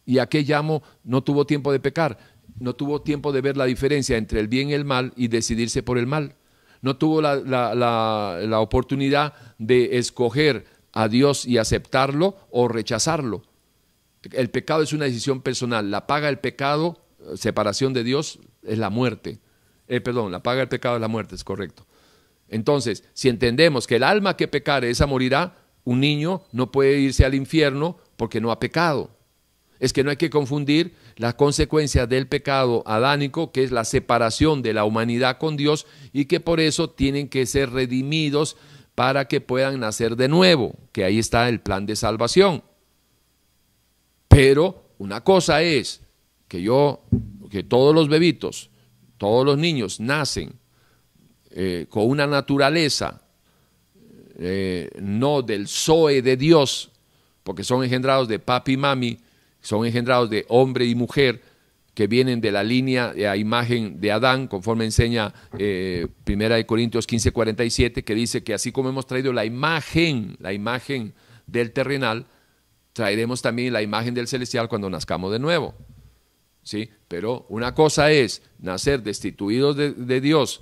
¿Y 0.05 0.17
a 0.17 0.25
qué 0.25 0.41
llamo 0.43 0.83
no 1.05 1.23
tuvo 1.23 1.45
tiempo 1.45 1.71
de 1.71 1.79
pecar? 1.79 2.17
No 2.59 2.73
tuvo 2.73 3.01
tiempo 3.01 3.31
de 3.31 3.39
ver 3.39 3.55
la 3.55 3.63
diferencia 3.63 4.17
entre 4.17 4.41
el 4.41 4.49
bien 4.49 4.69
y 4.69 4.73
el 4.73 4.83
mal 4.83 5.13
y 5.15 5.29
decidirse 5.29 5.81
por 5.81 5.97
el 5.97 6.07
mal. 6.07 6.35
No 6.81 6.97
tuvo 6.97 7.21
la, 7.21 7.37
la 7.37 8.59
oportunidad 8.59 9.33
de 9.59 9.97
escoger 9.97 10.65
a 10.91 11.07
Dios 11.07 11.45
y 11.45 11.57
aceptarlo 11.57 12.35
o 12.49 12.67
rechazarlo. 12.67 13.43
El 14.33 14.49
pecado 14.49 14.83
es 14.83 14.91
una 14.91 15.05
decisión 15.05 15.39
personal. 15.39 15.89
La 15.89 16.05
paga 16.05 16.27
el 16.27 16.39
pecado 16.39 16.99
separación 17.35 17.93
de 17.93 18.03
Dios 18.03 18.39
es 18.61 18.77
la 18.77 18.89
muerte. 18.89 19.39
Eh, 19.91 19.99
perdón, 19.99 20.31
la 20.31 20.41
paga 20.41 20.59
del 20.59 20.69
pecado 20.69 20.95
es 20.95 21.01
la 21.01 21.09
muerte, 21.09 21.35
es 21.35 21.43
correcto. 21.43 21.85
Entonces, 22.47 23.03
si 23.13 23.27
entendemos 23.27 23.87
que 23.87 23.97
el 23.97 24.03
alma 24.03 24.37
que 24.37 24.47
pecare, 24.47 24.89
esa 24.89 25.05
morirá, 25.05 25.57
un 25.83 25.99
niño 25.99 26.43
no 26.53 26.71
puede 26.71 26.97
irse 26.97 27.25
al 27.25 27.35
infierno 27.35 27.97
porque 28.15 28.39
no 28.39 28.51
ha 28.51 28.59
pecado. 28.59 29.11
Es 29.81 29.91
que 29.91 30.05
no 30.05 30.09
hay 30.09 30.15
que 30.15 30.29
confundir 30.29 30.95
la 31.17 31.35
consecuencia 31.35 32.07
del 32.07 32.25
pecado 32.29 32.83
adánico, 32.85 33.51
que 33.51 33.65
es 33.65 33.71
la 33.71 33.83
separación 33.83 34.61
de 34.61 34.71
la 34.73 34.85
humanidad 34.85 35.37
con 35.37 35.57
Dios, 35.57 35.85
y 36.13 36.23
que 36.23 36.39
por 36.39 36.61
eso 36.61 36.89
tienen 36.89 37.27
que 37.27 37.45
ser 37.45 37.71
redimidos 37.71 38.55
para 38.95 39.27
que 39.27 39.41
puedan 39.41 39.81
nacer 39.81 40.15
de 40.15 40.29
nuevo, 40.29 40.73
que 40.93 41.03
ahí 41.03 41.19
está 41.19 41.49
el 41.49 41.59
plan 41.59 41.85
de 41.85 41.97
salvación. 41.97 42.63
Pero 44.29 44.85
una 44.99 45.21
cosa 45.21 45.63
es 45.63 45.99
que 46.47 46.61
yo, 46.61 47.03
que 47.49 47.63
todos 47.63 47.93
los 47.93 48.07
bebitos, 48.07 48.70
todos 49.21 49.45
los 49.45 49.55
niños 49.55 49.99
nacen 49.99 50.53
eh, 51.51 51.85
con 51.89 52.09
una 52.09 52.25
naturaleza 52.25 53.21
eh, 54.39 54.89
no 54.99 55.43
del 55.43 55.67
Zoe 55.67 56.23
de 56.23 56.35
Dios, 56.35 56.89
porque 57.43 57.63
son 57.63 57.83
engendrados 57.83 58.27
de 58.27 58.39
papi 58.39 58.71
y 58.71 58.77
mami, 58.77 59.19
son 59.61 59.85
engendrados 59.85 60.27
de 60.31 60.43
hombre 60.49 60.85
y 60.87 60.95
mujer, 60.95 61.39
que 61.93 62.07
vienen 62.07 62.41
de 62.41 62.51
la 62.51 62.63
línea 62.63 63.13
a 63.29 63.37
imagen 63.37 64.01
de 64.01 64.11
Adán, 64.11 64.47
conforme 64.47 64.85
enseña 64.85 65.31
eh, 65.55 66.07
Primera 66.23 66.55
de 66.55 66.65
Corintios 66.65 67.05
15, 67.05 67.31
47, 67.31 68.03
que 68.03 68.15
dice 68.15 68.43
que 68.43 68.55
así 68.55 68.71
como 68.71 68.89
hemos 68.89 69.05
traído 69.05 69.33
la 69.33 69.45
imagen, 69.45 70.35
la 70.39 70.51
imagen 70.51 71.13
del 71.45 71.73
terrenal, 71.73 72.25
traeremos 72.93 73.43
también 73.43 73.71
la 73.71 73.83
imagen 73.83 74.15
del 74.15 74.27
celestial 74.27 74.67
cuando 74.67 74.89
nazcamos 74.89 75.31
de 75.31 75.37
nuevo. 75.37 75.75
¿Sí? 76.63 76.89
Pero 77.07 77.45
una 77.49 77.73
cosa 77.73 78.11
es 78.11 78.43
nacer 78.59 79.01
destituidos 79.03 79.75
de, 79.75 80.21
Dios 80.21 80.61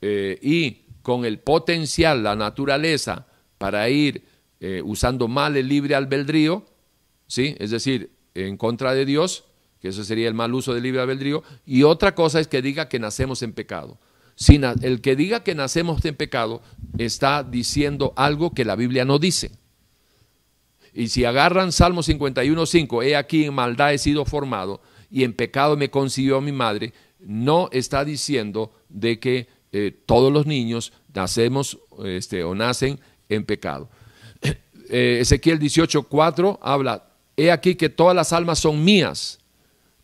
eh, 0.00 0.38
y 0.40 0.84
con 1.02 1.24
el 1.24 1.38
potencial, 1.40 2.22
la 2.22 2.36
naturaleza 2.36 3.26
para 3.58 3.88
ir 3.88 4.24
eh, 4.60 4.80
usando 4.84 5.28
mal 5.28 5.56
el 5.56 5.68
libre 5.68 5.94
albedrío, 5.94 6.64
¿sí? 7.26 7.54
es 7.58 7.70
decir, 7.70 8.12
en 8.34 8.56
contra 8.56 8.94
de 8.94 9.04
Dios, 9.04 9.44
que 9.80 9.88
eso 9.88 10.04
sería 10.04 10.28
el 10.28 10.34
mal 10.34 10.54
uso 10.54 10.72
del 10.72 10.82
libre 10.82 11.02
albedrío, 11.02 11.42
y 11.66 11.82
otra 11.82 12.14
cosa 12.14 12.40
es 12.40 12.48
que 12.48 12.62
diga 12.62 12.88
que 12.88 12.98
nacemos 12.98 13.42
en 13.42 13.52
pecado. 13.52 13.98
el 14.80 15.00
que 15.02 15.16
diga 15.16 15.44
que 15.44 15.54
nacemos 15.54 16.04
en 16.04 16.14
pecado 16.14 16.62
está 16.96 17.42
diciendo 17.42 18.14
algo 18.16 18.54
que 18.54 18.64
la 18.64 18.76
Biblia 18.76 19.04
no 19.04 19.18
dice. 19.18 19.50
Y 20.94 21.08
si 21.08 21.24
agarran 21.24 21.72
Salmo 21.72 22.02
51.5, 22.02 23.04
he 23.04 23.16
aquí 23.16 23.44
en 23.44 23.54
maldad 23.54 23.92
he 23.92 23.98
sido 23.98 24.24
formado 24.24 24.80
y 25.14 25.22
en 25.22 25.32
pecado 25.32 25.76
me 25.76 25.90
concibió 25.90 26.40
mi 26.40 26.50
madre, 26.50 26.92
no 27.20 27.68
está 27.70 28.04
diciendo 28.04 28.72
de 28.88 29.20
que 29.20 29.46
eh, 29.70 29.96
todos 30.06 30.32
los 30.32 30.44
niños 30.44 30.92
nacemos 31.14 31.78
este, 32.04 32.42
o 32.42 32.52
nacen 32.56 32.98
en 33.28 33.44
pecado. 33.44 33.88
Eh, 34.90 35.20
Ezequiel 35.22 35.58
18.4 35.60 36.58
habla, 36.60 37.08
he 37.38 37.50
aquí 37.50 37.74
que 37.74 37.88
todas 37.88 38.14
las 38.14 38.34
almas 38.34 38.58
son 38.58 38.84
mías, 38.84 39.38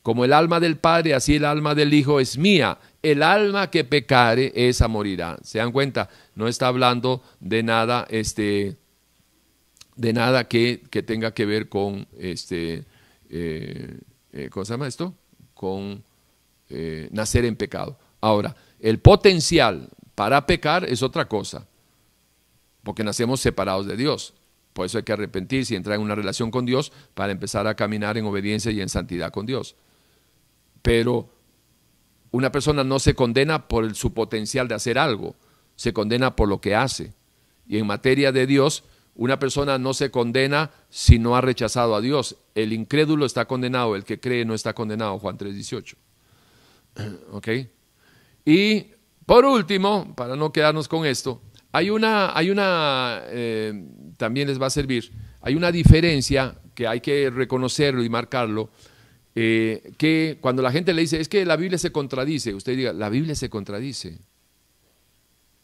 como 0.03 0.25
el 0.25 0.33
alma 0.33 0.59
del 0.59 0.79
Padre, 0.79 1.13
así 1.13 1.35
el 1.35 1.45
alma 1.45 1.75
del 1.75 1.93
Hijo 1.93 2.19
es 2.19 2.39
mía. 2.39 2.79
El 3.03 3.23
alma 3.23 3.69
que 3.71 3.85
pecare, 3.85 4.53
esa 4.55 4.89
morirá. 4.89 5.37
¿Se 5.43 5.59
dan 5.59 5.71
cuenta? 5.71 6.09
No 6.35 6.49
está 6.49 6.69
hablando 6.69 7.23
de 7.41 7.63
nada 7.63 8.07
este, 8.09 8.77
de 9.97 10.13
nada 10.15 10.49
que, 10.49 10.79
tenga 11.05 11.35
que 11.35 11.45
ver 11.45 11.69
con, 11.69 12.09
este, 12.19 12.85
eh, 13.29 13.99
eh, 14.33 14.49
¿cómo 14.51 14.65
se 14.65 14.73
llama 14.73 14.87
esto? 14.87 15.15
Con 15.55 16.03
eh, 16.69 17.09
nacer 17.13 17.45
en 17.45 17.57
pecado. 17.57 17.99
Ahora, 18.21 18.55
el 18.79 18.99
potencial 18.99 19.89
para 20.15 20.47
pecar 20.47 20.85
es 20.85 21.03
otra 21.03 21.29
cosa, 21.29 21.67
porque 22.83 23.05
nacemos 23.05 23.41
separados 23.41 23.87
de 23.87 23.97
Dios. 23.97 24.35
Por 24.73 24.87
eso 24.87 24.99
hay 24.99 25.05
que 25.05 25.13
arrepentirse 25.13 25.75
y 25.75 25.77
entrar 25.77 25.97
en 25.97 26.03
una 26.03 26.15
relación 26.15 26.51
con 26.51 26.65
Dios 26.65 26.93
para 27.15 27.33
empezar 27.33 27.67
a 27.67 27.75
caminar 27.75 28.17
en 28.17 28.27
obediencia 28.27 28.71
y 28.71 28.81
en 28.81 28.89
santidad 28.89 29.33
con 29.33 29.47
Dios. 29.47 29.75
Pero 30.83 31.29
una 32.31 32.53
persona 32.53 32.85
no 32.85 32.99
se 32.99 33.15
condena 33.15 33.67
por 33.67 33.95
su 33.95 34.15
potencial 34.15 34.69
de 34.69 34.75
hacer 34.75 34.99
algo, 34.99 35.35
se 35.75 35.93
condena 35.93 36.37
por 36.37 36.49
lo 36.49 36.61
que 36.61 36.75
hace. 36.75 37.15
Y 37.67 37.79
en 37.79 37.87
materia 37.87 38.33
de 38.33 38.47
Dios, 38.47 38.85
una 39.21 39.39
persona 39.39 39.77
no 39.77 39.93
se 39.93 40.11
condena 40.11 40.71
si 40.89 41.19
no 41.19 41.37
ha 41.37 41.43
rechazado 41.43 41.95
a 41.95 42.01
Dios. 42.01 42.37
El 42.55 42.73
incrédulo 42.73 43.27
está 43.27 43.45
condenado, 43.45 43.95
el 43.95 44.03
que 44.03 44.19
cree 44.19 44.47
no 44.47 44.55
está 44.55 44.73
condenado, 44.73 45.19
Juan 45.19 45.37
3:18. 45.37 45.95
¿Ok? 47.33 47.49
Y 48.47 48.87
por 49.27 49.45
último, 49.45 50.15
para 50.17 50.37
no 50.37 50.51
quedarnos 50.51 50.89
con 50.89 51.05
esto, 51.05 51.43
hay 51.71 51.91
una, 51.91 52.35
hay 52.35 52.49
una 52.49 53.21
eh, 53.27 53.85
también 54.17 54.49
les 54.49 54.61
va 54.61 54.69
a 54.69 54.71
servir, 54.71 55.13
hay 55.43 55.55
una 55.55 55.71
diferencia 55.71 56.59
que 56.75 56.87
hay 56.87 57.03
que 57.03 57.29
reconocerlo 57.29 58.03
y 58.03 58.09
marcarlo, 58.09 58.71
eh, 59.35 59.93
que 59.99 60.39
cuando 60.41 60.63
la 60.63 60.73
gente 60.73 60.95
le 60.95 61.03
dice, 61.03 61.21
es 61.21 61.29
que 61.29 61.45
la 61.45 61.57
Biblia 61.57 61.77
se 61.77 61.93
contradice, 61.93 62.55
usted 62.55 62.75
diga, 62.75 62.95
la 62.95 63.11
Biblia 63.11 63.35
se 63.35 63.51
contradice. 63.51 64.19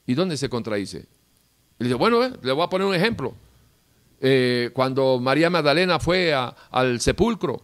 ¿Y 0.06 0.12
dónde 0.12 0.36
se 0.36 0.50
contradice? 0.50 1.06
Y 1.78 1.84
dice, 1.84 1.94
bueno, 1.94 2.20
le 2.42 2.52
voy 2.52 2.62
a 2.62 2.68
poner 2.68 2.86
un 2.86 2.94
ejemplo. 2.94 3.34
Eh, 4.20 4.70
cuando 4.72 5.18
María 5.20 5.51
Magdalena 5.51 5.98
fue 5.98 6.34
al 6.34 7.01
sepulcro. 7.01 7.62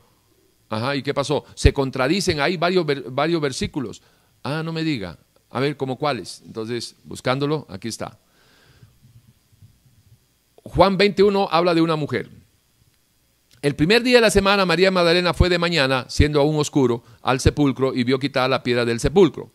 ¿y 0.95 1.03
qué 1.03 1.13
pasó? 1.13 1.45
Se 1.55 1.73
contradicen 1.73 2.41
ahí 2.41 2.57
varios, 2.57 2.87
varios 3.11 3.41
versículos. 3.41 4.03
Ah, 4.43 4.63
no 4.63 4.73
me 4.73 4.83
diga. 4.83 5.19
A 5.51 5.61
ver, 5.61 5.77
¿cómo 5.77 5.99
cuáles? 5.99 6.43
Entonces, 6.47 6.97
buscándolo, 7.05 7.67
aquí 7.69 7.89
está. 7.89 8.19
Juan 10.65 10.97
21 10.97 11.49
habla 11.51 11.75
de 11.75 11.83
una 11.83 11.97
mujer. 11.97 12.31
El 13.61 13.77
primer 13.77 14.03
día 14.03 14.17
de 14.17 14.23
la 14.23 14.31
semana, 14.31 14.67
María 14.67 14.91
Magdalena 14.91 15.35
fue 15.35 15.49
de 15.49 15.59
mañana, 15.59 16.07
siendo 16.09 16.41
aún 16.41 16.57
oscuro, 16.57 17.05
al 17.23 17.39
sepulcro 17.39 17.95
y 17.95 18.03
vio 18.03 18.19
quitada 18.19 18.49
la 18.49 18.63
piedra 18.63 18.85
del 18.85 18.99
sepulcro. 18.99 19.51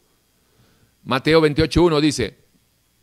Mateo 1.03 1.41
28.1 1.41 1.99
dice, 1.99 2.37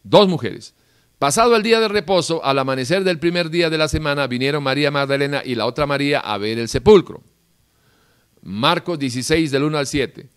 dos 0.03 0.29
mujeres. 0.29 0.75
Pasado 1.19 1.57
el 1.57 1.63
día 1.63 1.81
de 1.81 1.89
reposo, 1.89 2.45
al 2.45 2.59
amanecer 2.59 3.05
del 3.05 3.19
primer 3.19 3.51
día 3.51 3.71
de 3.71 3.79
la 3.79 3.89
semana, 3.89 4.27
vinieron 4.27 4.63
María 4.63 4.91
Magdalena 4.91 5.43
y 5.45 5.55
la 5.55 5.67
otra 5.67 5.87
María 5.87 6.21
a 6.21 6.37
ver 6.39 6.59
el 6.59 6.69
sepulcro. 6.69 7.23
Marcos 8.43 8.99
16 8.99 9.51
del 9.51 9.63
1 9.63 9.79
al 9.79 9.87
7. 9.87 10.29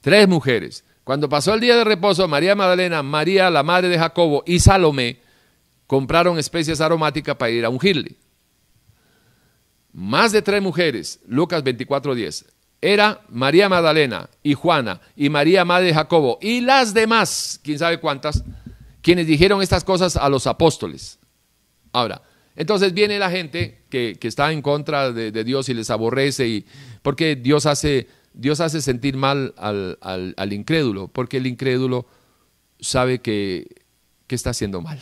Tres 0.00 0.28
mujeres. 0.28 0.84
Cuando 1.04 1.28
pasó 1.28 1.54
el 1.54 1.60
día 1.60 1.76
de 1.76 1.84
reposo, 1.84 2.26
María 2.28 2.54
Magdalena, 2.54 3.02
María, 3.02 3.50
la 3.50 3.62
madre 3.62 3.88
de 3.88 3.98
Jacobo 3.98 4.42
y 4.46 4.58
Salomé 4.58 5.20
compraron 5.86 6.38
especies 6.38 6.80
aromáticas 6.80 7.36
para 7.36 7.50
ir 7.50 7.64
a 7.64 7.68
ungirle. 7.68 8.16
Más 9.92 10.32
de 10.32 10.40
tres 10.40 10.62
mujeres, 10.62 11.20
Lucas 11.26 11.62
24:10. 11.62 12.46
Era 12.80 13.20
María 13.28 13.68
Magdalena 13.68 14.28
y 14.42 14.54
Juana 14.54 15.00
y 15.14 15.28
María, 15.28 15.64
madre 15.64 15.88
de 15.88 15.94
Jacobo 15.94 16.38
y 16.40 16.62
las 16.62 16.94
demás, 16.94 17.60
quién 17.62 17.78
sabe 17.78 18.00
cuántas, 18.00 18.42
quienes 19.02 19.26
dijeron 19.26 19.60
estas 19.60 19.84
cosas 19.84 20.16
a 20.16 20.28
los 20.28 20.46
apóstoles. 20.46 21.18
Ahora, 21.92 22.22
entonces 22.56 22.94
viene 22.94 23.18
la 23.18 23.30
gente 23.30 23.82
que, 23.88 24.18
está 24.22 24.52
en 24.52 24.62
contra 24.62 25.12
de, 25.12 25.44
Dios 25.44 25.68
y 25.68 25.74
les 25.74 25.90
aborrece, 25.90 26.48
y, 26.48 26.66
porque 27.02 27.36
Dios 27.36 27.66
hace, 27.66 28.08
Dios 28.32 28.60
hace 28.60 28.80
sentir 28.80 29.16
mal 29.16 29.54
al, 29.56 29.98
al, 30.00 30.52
incrédulo, 30.52 31.08
porque 31.08 31.38
el 31.38 31.46
incrédulo 31.46 32.06
sabe 32.80 33.20
que, 33.20 33.66
que 34.26 34.34
está 34.34 34.50
haciendo 34.50 34.80
mal. 34.80 34.98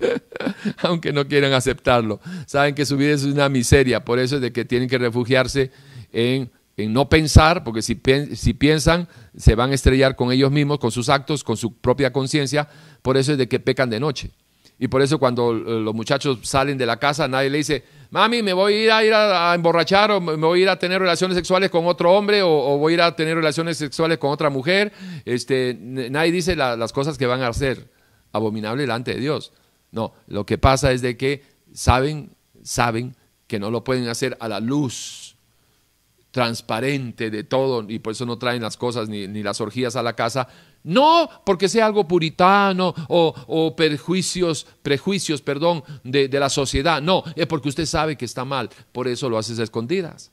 Aunque 0.78 1.12
no 1.12 1.26
quieran 1.28 1.52
aceptarlo, 1.52 2.20
saben 2.46 2.74
que 2.74 2.86
su 2.86 2.96
vida 2.96 3.12
es 3.12 3.24
una 3.24 3.48
miseria, 3.48 4.04
por 4.04 4.18
eso 4.18 4.36
es 4.36 4.42
de 4.42 4.52
que 4.52 4.64
tienen 4.64 4.88
que 4.88 4.98
refugiarse 4.98 5.70
en 6.12 6.50
en 6.82 6.92
no 6.92 7.08
pensar, 7.08 7.64
porque 7.64 7.82
si, 7.82 8.00
si, 8.34 8.54
piensan 8.54 9.08
se 9.36 9.54
van 9.54 9.70
a 9.70 9.74
estrellar 9.74 10.16
con 10.16 10.32
ellos 10.32 10.50
mismos, 10.50 10.78
con 10.78 10.90
sus 10.90 11.08
actos, 11.08 11.44
con 11.44 11.56
su 11.56 11.74
propia 11.74 12.12
conciencia, 12.12 12.68
por 13.02 13.16
eso 13.16 13.32
es 13.32 13.38
de 13.38 13.48
que 13.48 13.60
pecan 13.60 13.90
de 13.90 14.00
noche. 14.00 14.30
Y 14.78 14.88
por 14.88 15.02
eso 15.02 15.18
cuando 15.18 15.52
eh, 15.52 15.80
los 15.80 15.94
muchachos 15.94 16.38
salen 16.42 16.78
de 16.78 16.86
la 16.86 16.96
casa, 16.96 17.28
nadie 17.28 17.50
le 17.50 17.58
dice, 17.58 17.84
mami, 18.10 18.42
me 18.42 18.54
voy 18.54 18.72
a 18.72 18.84
ir 18.84 18.90
a, 18.90 19.04
ir 19.04 19.12
a, 19.12 19.54
emborrachar 19.54 20.10
o 20.10 20.20
me 20.20 20.34
voy 20.36 20.60
a 20.60 20.62
ir 20.62 20.68
a 20.70 20.78
tener 20.78 21.00
relaciones 21.00 21.36
sexuales 21.36 21.70
con 21.70 21.86
otro 21.86 22.12
hombre 22.12 22.42
o, 22.42 22.78
voy 22.78 22.92
a 22.92 22.94
ir 22.94 23.02
a 23.02 23.14
tener 23.14 23.36
relaciones 23.36 23.76
sexuales 23.76 24.16
con 24.16 24.30
otra 24.30 24.48
mujer. 24.48 24.92
Este, 25.26 25.76
nadie 25.78 26.32
dice 26.32 26.56
las 26.56 26.92
cosas 26.92 27.18
que 27.18 27.26
van 27.26 27.42
a 27.42 27.48
hacer 27.48 27.90
abominable 28.32 28.82
delante 28.82 29.14
de 29.14 29.20
Dios. 29.20 29.52
No, 29.92 30.14
lo 30.28 30.46
que 30.46 30.56
pasa 30.56 30.92
es 30.92 31.02
de 31.02 31.16
que 31.16 31.42
saben, 31.74 32.30
saben 32.62 33.16
que 33.46 33.58
no 33.58 33.70
lo 33.70 33.84
pueden 33.84 34.08
hacer 34.08 34.36
a 34.40 34.48
la 34.48 34.60
luz 34.60 35.29
transparente 36.30 37.30
de 37.30 37.44
todo 37.44 37.84
y 37.88 37.98
por 37.98 38.12
eso 38.12 38.24
no 38.24 38.38
traen 38.38 38.62
las 38.62 38.76
cosas 38.76 39.08
ni, 39.08 39.26
las 39.42 39.60
orgías 39.60 39.96
a 39.96 40.02
la 40.02 40.14
casa. 40.14 40.48
No 40.82 41.28
porque 41.44 41.68
sea 41.68 41.86
algo 41.86 42.06
puritano 42.06 42.94
o, 43.08 43.34
o 43.48 43.76
perjuicios, 43.76 44.66
prejuicios 44.82 45.42
perdón, 45.42 45.82
de, 46.04 46.28
la 46.28 46.48
sociedad. 46.48 47.02
No, 47.02 47.24
es 47.36 47.46
porque 47.46 47.68
usted 47.68 47.86
sabe 47.86 48.16
que 48.16 48.24
está 48.24 48.44
mal. 48.44 48.70
Por 48.92 49.08
eso 49.08 49.28
lo 49.28 49.38
haces 49.38 49.58
a 49.58 49.64
escondidas. 49.64 50.30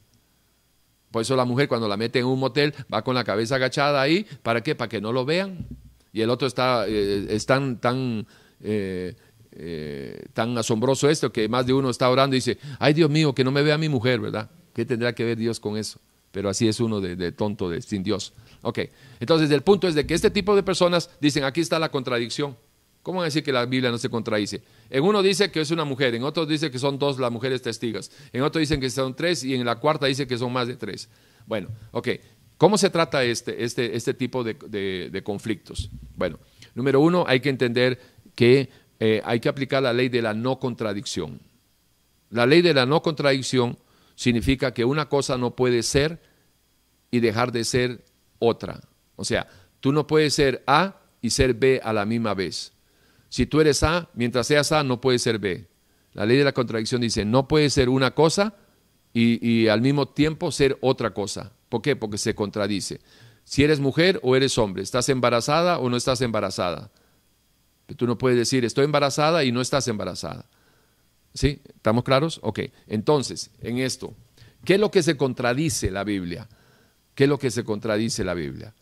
Por 1.11 1.21
eso 1.21 1.35
la 1.35 1.45
mujer 1.45 1.67
cuando 1.67 1.87
la 1.87 1.97
mete 1.97 2.19
en 2.19 2.25
un 2.25 2.39
motel 2.39 2.73
va 2.93 3.03
con 3.03 3.15
la 3.15 3.23
cabeza 3.23 3.55
agachada 3.55 4.01
ahí. 4.01 4.25
¿Para 4.43 4.61
qué? 4.61 4.75
Para 4.75 4.89
que 4.89 5.01
no 5.01 5.11
lo 5.11 5.25
vean. 5.25 5.67
Y 6.13 6.21
el 6.21 6.29
otro 6.29 6.47
está 6.47 6.85
eh, 6.87 7.37
tan, 7.45 7.79
tan, 7.79 8.25
eh, 8.61 9.15
eh, 9.51 10.25
tan 10.33 10.57
asombroso 10.57 11.09
esto 11.09 11.31
que 11.31 11.49
más 11.49 11.65
de 11.65 11.73
uno 11.73 11.89
está 11.89 12.09
orando 12.09 12.35
y 12.35 12.39
dice, 12.39 12.57
ay 12.79 12.93
Dios 12.93 13.09
mío, 13.09 13.33
que 13.33 13.43
no 13.43 13.51
me 13.51 13.63
vea 13.63 13.77
mi 13.77 13.89
mujer, 13.89 14.19
¿verdad? 14.19 14.49
¿Qué 14.77 14.85
tendrá 14.85 15.15
que 15.15 15.25
ver 15.25 15.39
Dios 15.39 15.59
con 15.59 15.75
eso? 15.75 15.99
Pero 16.31 16.49
así 16.49 16.67
es 16.67 16.79
uno 16.79 17.01
de, 17.01 17.31
tonto, 17.31 17.67
de 17.67 17.81
sin 17.81 18.03
Dios. 18.03 18.31
Ok, 18.61 18.81
entonces 19.19 19.49
el 19.49 19.63
punto 19.63 19.87
es 19.87 19.95
de 19.95 20.05
que 20.05 20.13
este 20.13 20.29
tipo 20.29 20.55
de 20.55 20.61
personas 20.61 21.09
dicen, 21.19 21.45
aquí 21.45 21.61
está 21.61 21.79
la 21.79 21.89
contradicción. 21.89 22.55
¿Cómo 23.01 23.23
decir 23.23 23.41
que 23.41 23.51
la 23.51 23.65
Biblia 23.65 23.89
no 23.89 23.97
se 23.97 24.07
contradice? 24.07 24.61
En 24.91 25.03
uno 25.03 25.23
dice 25.23 25.49
que 25.49 25.61
es 25.61 25.71
una 25.71 25.83
mujer, 25.83 26.13
en 26.13 26.23
otro 26.23 26.45
dice 26.45 26.69
que 26.69 26.77
son 26.77 26.99
dos 26.99 27.17
las 27.17 27.31
mujeres 27.31 27.63
testigas, 27.63 28.11
en 28.31 28.43
otro 28.43 28.59
dicen 28.59 28.79
que 28.79 28.91
son 28.91 29.15
tres 29.15 29.43
y 29.43 29.55
en 29.55 29.65
la 29.65 29.77
cuarta 29.77 30.05
dice 30.05 30.27
que 30.27 30.37
son 30.37 30.53
más 30.53 30.67
de 30.67 30.75
tres. 30.75 31.09
Bueno, 31.47 31.69
ok, 31.89 32.09
¿cómo 32.59 32.77
se 32.77 32.91
trata 32.91 33.23
este, 33.23 33.63
este, 33.63 33.97
este 33.97 34.13
tipo 34.13 34.43
de, 34.43 35.21
conflictos? 35.25 35.89
Bueno, 36.15 36.37
número 36.75 36.99
uno, 36.99 37.25
hay 37.27 37.39
que 37.39 37.49
entender 37.49 37.99
que 38.35 38.69
eh, 38.99 39.23
hay 39.25 39.39
que 39.39 39.49
aplicar 39.49 39.81
la 39.81 39.91
ley 39.91 40.09
de 40.09 40.21
la 40.21 40.35
no 40.35 40.59
contradicción. 40.59 41.39
La 42.29 42.45
ley 42.45 42.61
de 42.61 42.75
la 42.75 42.85
no 42.85 43.01
contradicción 43.01 43.75
significa 44.17 44.73
que 44.73 44.83
una 44.83 45.07
cosa 45.07 45.37
no 45.37 45.55
puede 45.55 45.83
ser 45.83 46.19
y 47.11 47.19
dejar 47.19 47.51
de 47.51 47.63
ser 47.63 48.03
otra. 48.39 48.81
O 49.15 49.23
sea, 49.23 49.47
tú 49.79 49.91
no 49.93 50.07
puedes 50.07 50.33
ser 50.33 50.63
A 50.65 50.99
y 51.21 51.29
ser 51.29 51.53
B 51.53 51.79
a 51.83 51.93
la 51.93 52.05
misma 52.05 52.33
vez. 52.33 52.73
Si 53.29 53.45
tú 53.45 53.61
eres 53.61 53.83
A, 53.83 54.09
mientras 54.15 54.47
seas 54.47 54.71
A, 54.71 54.83
no 54.83 54.99
puedes 54.99 55.21
ser 55.21 55.37
B. 55.37 55.67
La 56.13 56.25
ley 56.25 56.35
de 56.35 56.43
la 56.43 56.51
contradicción 56.51 56.99
dice, 56.99 57.25
no 57.25 57.47
puedes 57.47 57.73
ser 57.73 57.89
una 57.89 58.15
cosa 58.15 58.55
y, 59.13 59.67
al 59.67 59.81
mismo 59.81 60.07
tiempo 60.07 60.51
ser 60.51 60.79
otra 60.81 61.13
cosa. 61.13 61.51
¿Por 61.69 61.83
qué? 61.83 61.95
Porque 61.95 62.17
se 62.17 62.33
contradice. 62.33 62.99
Si 63.43 63.63
eres 63.63 63.79
mujer 63.79 64.19
o 64.23 64.35
eres 64.35 64.57
hombre, 64.57 64.81
estás 64.81 65.09
embarazada 65.09 65.77
o 65.77 65.89
no 65.89 65.95
estás 65.95 66.21
embarazada. 66.21 66.89
Tú 67.95 68.07
no 68.07 68.17
puedes 68.17 68.37
decir, 68.37 68.65
estoy 68.65 68.85
embarazada 68.85 69.43
y 69.43 69.51
no 69.51 69.61
estás 69.61 69.87
embarazada. 69.87 70.49
¿Sí? 71.37 71.61
¿Estamos 71.67 72.03
claros? 72.03 72.39
Ok. 72.41 72.61
Entonces, 72.87 73.51
en 73.61 73.77
esto, 73.77 74.15
¿qué 74.65 74.73
es 74.73 74.79
lo 74.79 74.89
que 74.89 75.03
se 75.03 75.17
contradice 75.17 75.91
la 75.91 76.03
Biblia? 76.03 76.49
¿Qué 77.13 77.25
es 77.25 77.29
lo 77.29 77.37
que 77.37 77.51
se 77.51 77.63
contradice 77.63 78.23
la 78.23 78.33
Biblia? 78.33 78.73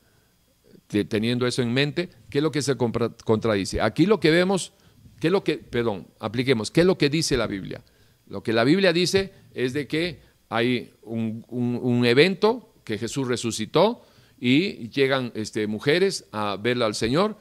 teniendo 0.88 1.48
eso 1.48 1.62
en 1.62 1.74
mente, 1.74 2.10
¿qué 2.30 2.38
es 2.38 2.44
lo 2.44 2.52
que 2.52 2.62
se 2.62 2.78
contradice? 2.78 3.82
Aquí 3.82 4.06
lo 4.06 4.22
que 4.22 4.30
vemos, 4.30 4.72
¿qué 5.20 5.28
es 5.28 5.34
lo 5.34 5.44
que, 5.44 5.58
perdón, 5.58 6.08
apliquemos, 6.20 6.72
¿qué 6.72 6.82
es 6.82 6.88
lo 6.88 6.98
que 6.98 7.10
dice 7.10 7.36
la 7.36 7.48
Biblia? 7.48 7.82
Lo 8.28 8.44
que 8.44 8.54
la 8.54 8.64
Biblia 8.64 8.94
dice 8.94 9.34
es 9.54 9.74
de 9.74 9.88
que 9.88 10.22
hay 10.48 10.94
un, 11.02 12.04
evento 12.06 12.76
que 12.86 12.98
Jesús 12.98 13.28
resucitó 13.28 14.06
y 14.40 14.88
llegan 14.90 15.34
este, 15.36 15.68
mujeres 15.68 16.26
a 16.32 16.56
verlo 16.56 16.86
al 16.86 16.96
Señor 16.96 17.38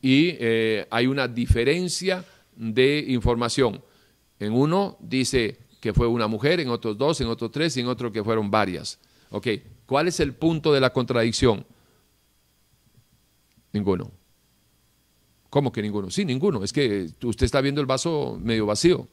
y 0.00 0.36
eh, 0.38 0.86
hay 0.90 1.06
una 1.06 1.26
diferencia 1.26 2.24
de 2.54 3.04
información. 3.08 3.82
En 4.38 4.52
uno 4.52 4.96
dice 5.00 5.58
que 5.80 5.92
fue 5.92 6.06
una 6.06 6.26
mujer, 6.26 6.60
en 6.60 6.68
otros 6.68 6.96
dos, 6.96 7.20
en 7.20 7.28
otros 7.28 7.50
tres 7.50 7.76
y 7.76 7.80
en 7.80 7.88
otro 7.88 8.10
que 8.10 8.24
fueron 8.24 8.50
varias. 8.50 8.98
Ok, 9.30 9.48
¿cuál 9.86 10.08
es 10.08 10.20
el 10.20 10.34
punto 10.34 10.72
de 10.72 10.80
la 10.80 10.92
contradicción? 10.92 11.66
Ninguno. 13.72 14.10
¿Cómo 15.50 15.70
que 15.70 15.82
ninguno? 15.82 16.10
Sí, 16.10 16.24
ninguno. 16.24 16.64
Es 16.64 16.72
que 16.72 17.08
usted 17.22 17.44
está 17.44 17.60
viendo 17.60 17.80
el 17.80 17.86
vaso 17.86 18.38
medio 18.42 18.66
vacío. 18.66 19.08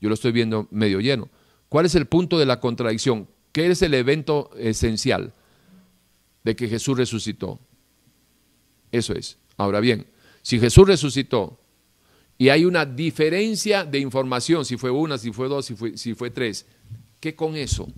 Yo 0.00 0.08
lo 0.08 0.14
estoy 0.14 0.32
viendo 0.32 0.68
medio 0.70 1.00
lleno. 1.00 1.28
¿Cuál 1.68 1.86
es 1.86 1.94
el 1.94 2.06
punto 2.06 2.38
de 2.38 2.46
la 2.46 2.60
contradicción? 2.60 3.28
¿Qué 3.52 3.70
es 3.70 3.82
el 3.82 3.94
evento 3.94 4.50
esencial 4.58 5.32
de 6.44 6.56
que 6.56 6.68
Jesús 6.68 6.96
resucitó? 6.96 7.60
Eso 8.92 9.12
es. 9.14 9.38
Ahora 9.56 9.80
bien, 9.80 10.06
si 10.42 10.58
Jesús 10.60 10.86
resucitó 10.86 11.58
y 12.38 12.50
hay 12.50 12.64
una 12.64 12.84
diferencia 12.84 13.84
de 13.84 13.98
información, 13.98 14.64
si 14.64 14.76
fue 14.76 14.90
una, 14.90 15.16
si 15.16 15.32
fue 15.32 15.48
dos, 15.48 15.66
si 15.94 16.14
fue, 16.14 16.30
tres, 16.30 16.66
¿qué 17.18 17.34
con 17.34 17.56
eso? 17.56 17.88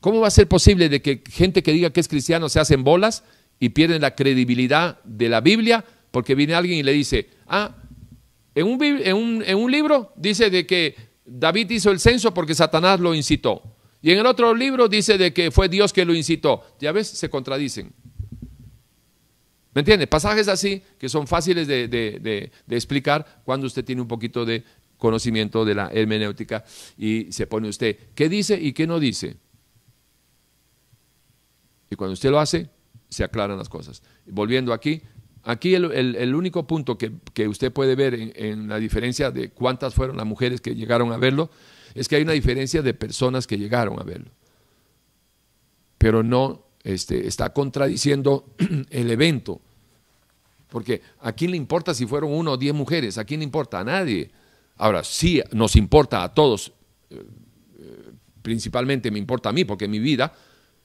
¿Cómo 0.00 0.20
va 0.20 0.28
a 0.28 0.32
ser 0.32 0.48
posible 0.48 0.88
de 0.88 1.00
que 1.00 1.22
gente 1.30 1.62
que 1.62 1.72
diga 1.72 1.90
que 1.90 2.00
es 2.00 2.08
cristiano 2.08 2.48
se 2.48 2.60
hacen 2.60 2.82
bolas 2.84 3.22
y 3.60 3.70
pierden 3.70 4.02
la 4.02 4.14
credibilidad 4.14 5.02
de 5.04 5.28
la 5.28 5.40
Biblia 5.40 5.84
porque 6.10 6.34
viene 6.34 6.54
alguien 6.54 6.78
y 6.78 6.82
le 6.82 6.92
dice, 6.92 7.30
ah, 7.46 7.76
en 8.54 8.66
un, 8.66 9.42
en 9.42 9.56
un, 9.56 9.70
libro 9.70 10.12
dice 10.16 10.50
de 10.50 10.66
que 10.66 10.94
David 11.24 11.70
hizo 11.70 11.90
el 11.90 11.98
censo 12.00 12.34
porque 12.34 12.54
Satanás 12.54 13.00
lo 13.00 13.14
incitó. 13.14 13.62
Y 14.02 14.12
en 14.12 14.18
el 14.18 14.26
otro 14.26 14.54
libro 14.54 14.88
dice 14.88 15.16
de 15.16 15.32
que 15.32 15.50
fue 15.50 15.68
Dios 15.68 15.92
que 15.92 16.04
lo 16.04 16.14
incitó. 16.14 16.62
Ya 16.78 16.92
ves, 16.92 17.08
se 17.08 17.30
contradicen. 17.30 17.92
¿Me 19.74 19.80
entiende? 19.80 20.06
Pasajes 20.06 20.46
así 20.46 20.82
que 20.98 21.08
son 21.08 21.26
fáciles 21.26 21.66
de, 21.66 22.50
explicar 22.70 23.42
cuando 23.44 23.66
usted 23.66 23.84
tiene 23.84 24.00
un 24.00 24.08
poquito 24.08 24.44
de 24.44 24.62
conocimiento 24.98 25.64
de 25.64 25.74
la 25.74 25.90
hermenéutica 25.92 26.64
y 26.96 27.30
se 27.32 27.46
pone 27.46 27.68
usted 27.68 27.98
qué 28.14 28.28
dice 28.28 28.58
y 28.58 28.72
qué 28.72 28.86
no 28.86 29.00
dice. 29.00 29.36
Y 31.90 31.96
cuando 31.96 32.12
usted 32.12 32.30
lo 32.30 32.38
hace, 32.38 32.70
se 33.08 33.24
aclaran 33.24 33.58
las 33.58 33.68
cosas. 33.68 34.02
Volviendo 34.26 34.72
aquí, 34.72 35.02
aquí 35.42 35.74
el, 35.74 36.34
único 36.34 36.66
punto 36.66 36.96
que, 36.96 37.48
usted 37.48 37.72
puede 37.72 37.96
ver 37.96 38.14
en, 38.14 38.68
la 38.68 38.78
diferencia 38.78 39.32
de 39.32 39.50
cuántas 39.50 39.94
fueron 39.94 40.16
las 40.16 40.26
mujeres 40.26 40.60
que 40.60 40.76
llegaron 40.76 41.12
a 41.12 41.16
verlo, 41.16 41.50
es 41.94 42.08
que 42.08 42.16
hay 42.16 42.22
una 42.22 42.32
diferencia 42.32 42.80
de 42.80 42.94
personas 42.94 43.48
que 43.48 43.58
llegaron 43.58 43.98
a 44.00 44.04
verlo. 44.04 44.30
Pero 45.98 46.22
no 46.22 46.63
este, 46.84 47.26
está 47.26 47.52
contradiciendo 47.52 48.44
el 48.90 49.10
evento. 49.10 49.60
Porque 50.68 51.02
¿a 51.20 51.32
quién 51.32 51.50
le 51.50 51.56
importa 51.56 51.94
si 51.94 52.06
fueron 52.06 52.32
uno 52.32 52.52
o 52.52 52.56
diez 52.56 52.74
mujeres? 52.74 53.18
¿A 53.18 53.24
quién 53.24 53.40
le 53.40 53.44
importa? 53.44 53.80
A 53.80 53.84
nadie. 53.84 54.30
Ahora, 54.76 55.02
sí 55.02 55.42
nos 55.52 55.76
importa 55.76 56.22
a 56.22 56.34
todos, 56.34 56.72
eh, 57.10 57.22
eh, 57.78 58.12
principalmente 58.42 59.10
me 59.10 59.18
importa 59.18 59.48
a 59.48 59.52
mí, 59.52 59.64
porque 59.64 59.88
mi 59.88 59.98
vida 59.98 60.32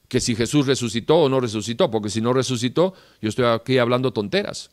que 0.10 0.20
si 0.20 0.36
Jesús 0.36 0.66
resucitó 0.66 1.18
o 1.18 1.30
no 1.30 1.40
resucitó, 1.40 1.90
porque 1.92 2.10
si 2.10 2.20
no 2.20 2.34
resucitó, 2.34 2.96
yo 3.22 3.30
estoy 3.30 3.46
aquí 3.46 3.78
hablando 3.78 4.12
tonteras. 4.12 4.72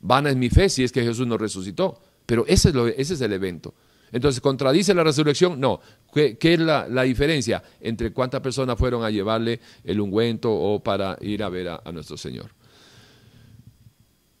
Vana 0.00 0.30
es 0.30 0.36
mi 0.36 0.50
fe 0.50 0.68
si 0.68 0.84
es 0.84 0.92
que 0.92 1.02
Jesús 1.02 1.26
no 1.26 1.38
resucitó, 1.38 1.98
pero 2.26 2.44
ese 2.46 2.68
es, 2.68 2.74
lo, 2.74 2.86
ese 2.86 3.14
es 3.14 3.20
el 3.22 3.32
evento. 3.32 3.74
Entonces, 4.12 4.40
¿contradice 4.40 4.94
la 4.94 5.04
resurrección? 5.04 5.60
No. 5.60 5.80
¿Qué, 6.12 6.36
es 6.40 6.58
la, 6.58 7.02
diferencia 7.02 7.62
entre 7.80 8.12
cuántas 8.12 8.40
personas 8.40 8.78
fueron 8.78 9.04
a 9.04 9.10
llevarle 9.10 9.60
el 9.84 10.00
ungüento 10.00 10.52
o 10.52 10.82
para 10.82 11.16
ir 11.20 11.42
a 11.42 11.48
ver 11.48 11.68
a, 11.68 11.82
a 11.84 11.92
nuestro 11.92 12.16
Señor? 12.16 12.50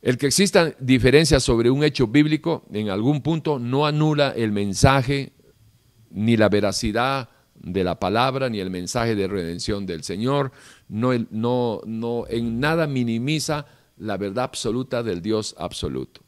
El 0.02 0.16
que 0.16 0.26
existan 0.26 0.74
diferencias 0.80 1.42
sobre 1.42 1.70
un 1.70 1.84
hecho 1.84 2.06
bíblico 2.06 2.64
en 2.72 2.88
algún 2.88 3.20
punto 3.20 3.58
no 3.58 3.86
anula 3.86 4.30
el 4.30 4.50
mensaje 4.50 5.32
ni 6.10 6.36
la 6.36 6.48
veracidad 6.48 7.28
de 7.62 7.84
la 7.84 7.98
palabra 8.00 8.48
ni 8.48 8.60
el 8.60 8.70
mensaje 8.70 9.14
de 9.14 9.28
redención 9.28 9.86
del 9.86 10.02
Señor, 10.02 10.52
no, 10.88 11.12
no, 11.30 11.80
no 11.84 12.24
en 12.28 12.58
nada 12.58 12.86
minimiza 12.86 13.66
la 13.98 14.16
verdad 14.16 14.44
absoluta 14.44 15.02
del 15.02 15.20
Dios 15.20 15.54
absoluto. 15.58 16.22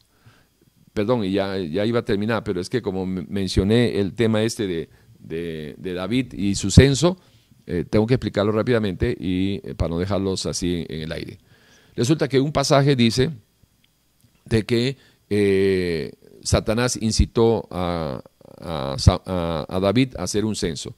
Perdón, 0.93 1.25
y 1.25 1.33
ya, 1.33 1.59
ya 1.59 1.87
iba 1.87 2.01
a 2.01 2.05
terminar, 2.05 2.45
pero 2.45 2.61
es 2.61 2.69
que 2.69 2.83
como 2.83 3.07
mencioné 3.07 3.99
el 3.99 4.13
tema 4.13 4.43
este 4.43 4.67
de, 4.67 4.89
de, 5.19 5.95
David 5.95 6.35
y 6.35 6.55
su 6.55 6.71
censo, 6.71 7.19
eh, 7.67 7.85
tengo 7.89 8.07
que 8.07 8.15
explicarlo 8.15 8.53
rápidamente 8.53 9.17
y 9.19 9.61
eh, 9.65 9.75
para 9.75 9.91
no 9.91 9.99
dejarlos 9.99 10.47
así 10.47 10.85
en, 10.89 11.03
el 11.03 11.13
aire. 11.13 11.39
Resulta 11.97 12.29
que 12.29 12.41
un 12.41 12.53
pasaje 12.53 12.97
dice 12.97 13.31
de 14.45 14.65
que 14.65 14.97
eh, 15.31 16.13
Satanás 16.43 16.99
incitó 17.01 17.69
a, 17.71 18.23
a, 18.59 19.79
David 19.81 20.17
a 20.17 20.25
hacer 20.25 20.45
un 20.45 20.57
censo. 20.57 20.95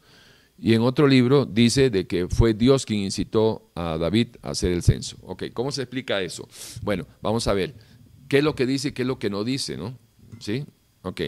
Y 0.58 0.74
en 0.74 0.82
otro 0.82 1.06
libro 1.08 1.46
dice 1.46 1.90
de 1.90 2.06
que 2.06 2.28
fue 2.28 2.54
Dios 2.54 2.86
quien 2.86 3.00
incitó 3.00 3.70
a 3.74 3.98
David 3.98 4.36
a 4.42 4.50
hacer 4.50 4.72
el 4.72 4.82
censo. 4.82 5.16
Ok, 5.22 5.44
¿cómo 5.52 5.72
se 5.72 5.82
explica 5.82 6.20
eso? 6.22 6.48
Bueno, 6.82 7.06
vamos 7.20 7.48
a 7.48 7.54
ver. 7.54 7.74
¿Qué 8.34 8.38
es 8.38 8.44
lo 8.44 8.56
que 8.56 8.66
dice 8.66 8.88
y 8.88 8.90
qué 8.90 9.02
es 9.02 9.06
lo 9.06 9.16
que 9.16 9.30
no 9.30 9.44
dice, 9.44 9.76
no? 9.76 9.96
¿Sí? 10.40 10.64
Ok. 11.02 11.20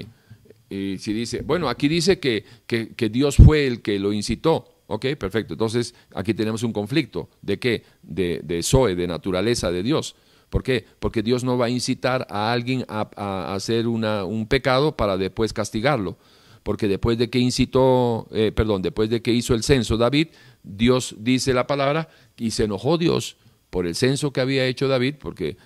Y 0.68 0.98
si 0.98 1.12
dice, 1.12 1.42
bueno, 1.42 1.68
aquí 1.68 1.86
dice 1.86 2.18
que, 2.18 2.44
que, 2.66 3.08
Dios 3.08 3.36
fue 3.36 3.68
el 3.68 3.80
que 3.80 4.00
lo 4.00 4.12
incitó. 4.12 4.82
Ok, 4.88 5.06
perfecto. 5.16 5.54
Entonces, 5.54 5.94
aquí 6.12 6.34
tenemos 6.34 6.64
un 6.64 6.72
conflicto. 6.72 7.28
¿De 7.42 7.60
qué? 7.60 7.84
De, 8.02 8.40
de 8.42 8.60
Zoe, 8.64 8.96
de 8.96 9.06
naturaleza 9.06 9.70
de 9.70 9.84
Dios. 9.84 10.16
¿Por 10.50 10.64
qué? 10.64 10.84
Porque 10.98 11.22
Dios 11.22 11.44
no 11.44 11.56
va 11.56 11.66
a 11.66 11.70
incitar 11.70 12.26
a 12.28 12.50
alguien 12.50 12.84
a, 12.88 13.08
a 13.14 13.54
hacer 13.54 13.86
una, 13.86 14.24
un 14.24 14.48
pecado 14.48 14.96
para 14.96 15.16
después 15.16 15.52
castigarlo 15.52 16.18
porque 16.64 16.88
después 16.88 17.16
de 17.16 17.30
que 17.30 17.38
incitó, 17.38 18.26
eh, 18.32 18.50
perdón, 18.50 18.82
después 18.82 19.08
de 19.08 19.22
que 19.22 19.30
hizo 19.30 19.54
el 19.54 19.62
censo 19.62 19.96
David, 19.96 20.30
Dios 20.64 21.14
dice 21.20 21.54
la 21.54 21.68
palabra 21.68 22.08
y 22.36 22.50
se 22.50 22.64
enojó 22.64 22.98
Dios 22.98 23.36
por 23.70 23.86
el 23.86 23.94
censo 23.94 24.32
que 24.32 24.40
había 24.40 24.66
hecho 24.66 24.88
David, 24.88 25.16
porque. 25.18 25.56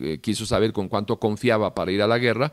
Eh, 0.00 0.18
quiso 0.20 0.46
saber 0.46 0.72
con 0.72 0.88
cuánto 0.88 1.18
confiaba 1.18 1.74
para 1.74 1.92
ir 1.92 2.02
a 2.02 2.06
la 2.06 2.18
guerra, 2.18 2.52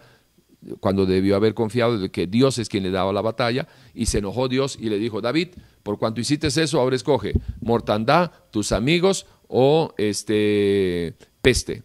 cuando 0.79 1.05
debió 1.05 1.35
haber 1.35 1.53
confiado 1.53 1.97
de 1.97 2.11
que 2.11 2.27
Dios 2.27 2.59
es 2.59 2.69
quien 2.69 2.83
le 2.83 2.91
daba 2.91 3.11
la 3.13 3.21
batalla, 3.21 3.67
y 3.93 4.05
se 4.05 4.19
enojó 4.19 4.47
Dios 4.47 4.77
y 4.79 4.89
le 4.89 4.97
dijo, 4.97 5.21
David, 5.21 5.49
por 5.83 5.97
cuanto 5.97 6.21
hiciste 6.21 6.47
eso, 6.47 6.79
ahora 6.79 6.95
escoge 6.95 7.33
mortandad, 7.61 8.31
tus 8.51 8.71
amigos 8.71 9.25
o 9.47 9.93
este 9.97 11.15
peste. 11.41 11.83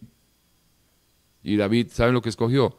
Y 1.43 1.55
David, 1.57 1.87
¿saben 1.91 2.13
lo 2.13 2.21
que 2.21 2.29
escogió? 2.29 2.77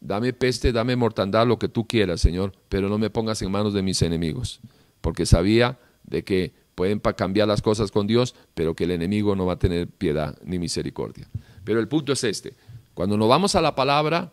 Dame 0.00 0.32
peste, 0.32 0.72
dame 0.72 0.96
mortandad, 0.96 1.46
lo 1.46 1.58
que 1.58 1.68
tú 1.68 1.86
quieras, 1.86 2.20
Señor, 2.20 2.52
pero 2.68 2.88
no 2.88 2.98
me 2.98 3.10
pongas 3.10 3.40
en 3.42 3.50
manos 3.50 3.72
de 3.72 3.82
mis 3.82 4.02
enemigos, 4.02 4.60
porque 5.00 5.24
sabía 5.24 5.78
de 6.02 6.24
que 6.24 6.52
pueden 6.74 6.98
cambiar 6.98 7.48
las 7.48 7.62
cosas 7.62 7.90
con 7.90 8.06
Dios, 8.06 8.34
pero 8.54 8.74
que 8.74 8.84
el 8.84 8.90
enemigo 8.90 9.36
no 9.36 9.46
va 9.46 9.54
a 9.54 9.58
tener 9.58 9.88
piedad 9.88 10.36
ni 10.44 10.58
misericordia. 10.58 11.28
Pero 11.64 11.80
el 11.80 11.88
punto 11.88 12.12
es 12.12 12.24
este, 12.24 12.54
cuando 12.94 13.16
nos 13.16 13.28
vamos 13.28 13.54
a 13.54 13.60
la 13.60 13.74
palabra, 13.74 14.32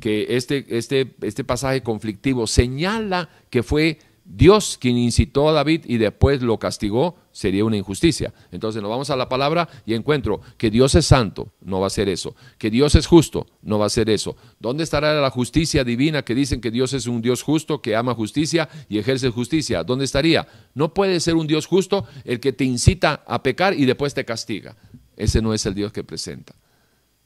que 0.00 0.26
este, 0.36 0.64
este, 0.68 1.14
este 1.22 1.44
pasaje 1.44 1.82
conflictivo 1.82 2.46
señala 2.46 3.28
que 3.50 3.62
fue 3.62 3.98
Dios 4.24 4.78
quien 4.80 4.96
incitó 4.96 5.48
a 5.48 5.52
David 5.52 5.84
y 5.86 5.98
después 5.98 6.42
lo 6.42 6.58
castigó, 6.58 7.16
sería 7.32 7.64
una 7.64 7.76
injusticia. 7.76 8.32
Entonces 8.50 8.82
nos 8.82 8.90
vamos 8.90 9.10
a 9.10 9.16
la 9.16 9.28
palabra 9.28 9.68
y 9.84 9.94
encuentro 9.94 10.40
que 10.56 10.70
Dios 10.70 10.94
es 10.94 11.06
santo, 11.06 11.52
no 11.62 11.80
va 11.80 11.88
a 11.88 11.90
ser 11.90 12.08
eso. 12.08 12.36
Que 12.58 12.70
Dios 12.70 12.94
es 12.94 13.06
justo, 13.06 13.46
no 13.62 13.78
va 13.78 13.86
a 13.86 13.90
ser 13.90 14.10
eso. 14.10 14.36
¿Dónde 14.60 14.84
estará 14.84 15.20
la 15.20 15.30
justicia 15.30 15.82
divina 15.82 16.22
que 16.22 16.34
dicen 16.34 16.60
que 16.60 16.70
Dios 16.70 16.92
es 16.92 17.06
un 17.06 17.22
Dios 17.22 17.42
justo, 17.42 17.80
que 17.80 17.96
ama 17.96 18.14
justicia 18.14 18.68
y 18.88 18.98
ejerce 18.98 19.30
justicia? 19.30 19.82
¿Dónde 19.82 20.04
estaría? 20.04 20.46
No 20.74 20.94
puede 20.94 21.18
ser 21.20 21.34
un 21.34 21.46
Dios 21.46 21.66
justo 21.66 22.06
el 22.24 22.38
que 22.38 22.52
te 22.52 22.64
incita 22.64 23.24
a 23.26 23.42
pecar 23.42 23.74
y 23.74 23.86
después 23.86 24.14
te 24.14 24.24
castiga. 24.24 24.76
Ese 25.16 25.42
no 25.42 25.54
es 25.54 25.64
el 25.66 25.74
Dios 25.74 25.92
que 25.92 26.04
presenta. 26.04 26.54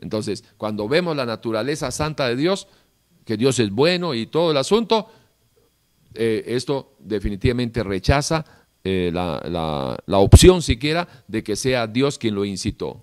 Entonces, 0.01 0.45
cuando 0.57 0.89
vemos 0.89 1.16
la 1.16 1.27
naturaleza 1.27 1.91
santa 1.91 2.28
de 2.28 2.37
Dios, 2.37 2.69
que 3.24 3.37
Dios 3.37 3.59
es 3.59 3.70
bueno 3.70 4.15
y 4.15 4.27
todo 4.27 4.51
el 4.51 4.57
asunto, 4.57 5.09
eh, 6.15 6.45
esto 6.47 6.97
definitivamente 6.99 7.83
rechaza 7.83 8.45
eh, 8.89 9.11
la, 9.13 10.19
opción 10.19 10.63
siquiera 10.63 11.09
de 11.27 11.43
que 11.43 11.57
sea 11.57 11.89
Dios 11.89 12.19
quien 12.19 12.37
lo 12.37 12.45
incitó. 12.45 13.03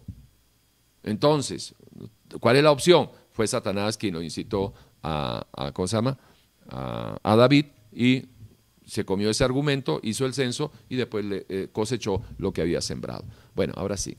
Entonces, 1.04 1.76
¿cuál 2.40 2.56
es 2.56 2.64
la 2.64 2.72
opción? 2.72 3.10
Fue 3.34 3.46
Satanás 3.48 3.98
quien 3.98 4.14
lo 4.14 4.22
incitó 4.22 4.74
a, 5.02 5.46
a, 5.52 5.74
a, 7.22 7.36
David 7.36 7.66
y 7.92 8.24
se 8.86 9.04
comió 9.04 9.30
ese 9.30 9.44
argumento, 9.44 10.00
hizo 10.04 10.26
el 10.26 10.34
censo 10.34 10.72
y 10.88 10.96
después 10.96 11.26
le, 11.26 11.46
eh, 11.50 11.68
cosechó 11.70 12.22
lo 12.38 12.54
que 12.54 12.62
había 12.62 12.80
sembrado. 12.80 13.26
Bueno, 13.54 13.74
ahora 13.76 13.98
sí. 13.98 14.16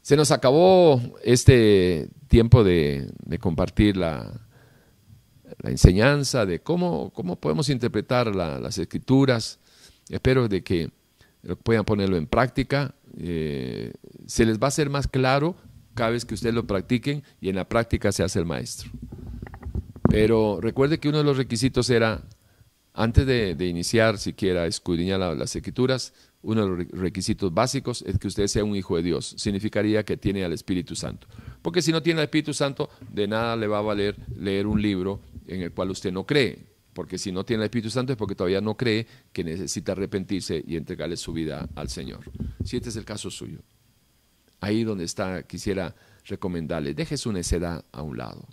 Se 0.00 0.16
nos 0.16 0.32
acabó 0.32 1.00
este 1.22 2.08
tiempo 2.26 2.64
de, 2.64 3.12
compartir 3.38 3.96
la, 3.96 4.40
enseñanza, 5.62 6.46
de 6.46 6.60
cómo, 6.60 7.12
cómo 7.12 7.36
podemos 7.36 7.68
interpretar 7.68 8.34
las 8.34 8.76
escrituras. 8.78 9.60
Espero 10.08 10.48
de 10.48 10.62
que 10.62 10.90
puedan 11.62 11.84
ponerlo 11.84 12.16
en 12.16 12.26
práctica. 12.26 12.94
Eh, 13.18 13.92
se 14.26 14.46
les 14.46 14.58
va 14.58 14.66
a 14.66 14.68
hacer 14.68 14.90
más 14.90 15.08
claro 15.08 15.56
cada 15.94 16.10
vez 16.10 16.24
que 16.24 16.34
ustedes 16.34 16.54
lo 16.54 16.66
practiquen 16.66 17.22
y 17.40 17.48
en 17.48 17.56
la 17.56 17.68
práctica 17.68 18.12
se 18.12 18.22
hace 18.22 18.38
el 18.38 18.46
maestro. 18.46 18.90
Pero 20.08 20.60
recuerde 20.60 20.98
que 20.98 21.08
uno 21.08 21.18
de 21.18 21.24
los 21.24 21.36
requisitos 21.36 21.88
era, 21.90 22.22
antes 22.94 23.26
de, 23.26 23.56
iniciar 23.66 24.18
siquiera 24.18 24.66
escudriñar 24.66 25.20
las 25.20 25.56
escrituras, 25.56 26.12
uno 26.42 26.62
de 26.62 26.84
los 26.84 27.00
requisitos 27.00 27.52
básicos 27.54 28.02
es 28.02 28.18
que 28.18 28.28
usted 28.28 28.46
sea 28.46 28.64
un 28.64 28.76
hijo 28.76 28.96
de 28.96 29.02
Dios. 29.02 29.34
Significaría 29.38 30.04
que 30.04 30.16
tiene 30.16 30.44
al 30.44 30.52
Espíritu 30.52 30.96
Santo. 30.96 31.28
Porque 31.62 31.82
si 31.82 31.92
no 31.92 32.02
tiene 32.02 32.20
al 32.20 32.24
Espíritu 32.24 32.52
Santo, 32.52 32.90
de 33.10 33.28
nada 33.28 33.56
le 33.56 33.66
va 33.66 33.78
a 33.78 33.82
valer 33.82 34.16
leer 34.36 34.66
un 34.66 34.82
libro 34.82 35.20
en 35.46 35.62
el 35.62 35.72
cual 35.72 35.90
usted 35.90 36.12
no 36.12 36.26
cree. 36.26 36.71
Porque 36.92 37.18
si 37.18 37.32
no 37.32 37.44
tiene 37.44 37.62
al 37.62 37.66
Espíritu 37.66 37.90
Santo 37.90 38.12
es 38.12 38.18
porque 38.18 38.34
todavía 38.34 38.60
no 38.60 38.76
cree 38.76 39.06
que 39.32 39.44
necesita 39.44 39.92
arrepentirse 39.92 40.62
y 40.66 40.76
entregarle 40.76 41.16
su 41.16 41.32
vida 41.32 41.68
al 41.74 41.88
Señor. 41.88 42.30
Si 42.64 42.76
este 42.76 42.90
es 42.90 42.96
el 42.96 43.04
caso 43.04 43.30
suyo. 43.30 43.60
Ahí 44.60 44.84
donde 44.84 45.04
está, 45.04 45.42
quisiera 45.42 45.94
recomendarle, 46.26 46.94
deje 46.94 47.16
su 47.16 47.32
necedad 47.32 47.84
a 47.92 48.02
un 48.02 48.18
lado. 48.18 48.46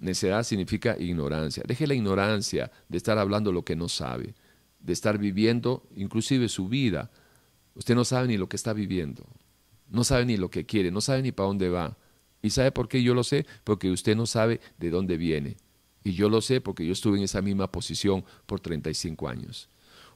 Necedad 0.00 0.42
significa 0.42 0.96
ignorancia. 0.98 1.62
Deje 1.66 1.86
la 1.86 1.94
ignorancia 1.94 2.70
de 2.88 2.98
estar 2.98 3.16
hablando 3.16 3.52
lo 3.52 3.64
que 3.64 3.76
no 3.76 3.88
sabe 3.88 4.34
de 4.84 4.92
estar 4.92 5.18
viviendo 5.18 5.88
inclusive 5.96 6.48
su 6.48 6.68
vida. 6.68 7.10
Usted 7.74 7.94
no 7.94 8.04
sabe 8.04 8.28
ni 8.28 8.36
lo 8.36 8.48
que 8.48 8.56
está 8.56 8.72
viviendo, 8.72 9.26
no 9.88 10.04
sabe 10.04 10.26
ni 10.26 10.36
lo 10.36 10.50
que 10.50 10.66
quiere, 10.66 10.90
no 10.90 11.00
sabe 11.00 11.22
ni 11.22 11.32
para 11.32 11.48
dónde 11.48 11.70
va. 11.70 11.96
¿Y 12.42 12.50
sabe 12.50 12.70
por 12.70 12.88
qué 12.88 13.02
yo 13.02 13.14
lo 13.14 13.24
sé? 13.24 13.46
Porque 13.64 13.90
usted 13.90 14.14
no 14.14 14.26
sabe 14.26 14.60
de 14.78 14.90
dónde 14.90 15.16
viene. 15.16 15.56
Y 16.04 16.12
yo 16.12 16.28
lo 16.28 16.40
sé 16.40 16.60
porque 16.60 16.86
yo 16.86 16.92
estuve 16.92 17.18
en 17.18 17.24
esa 17.24 17.42
misma 17.42 17.72
posición 17.72 18.24
por 18.46 18.60
35 18.60 19.26
años. 19.28 19.68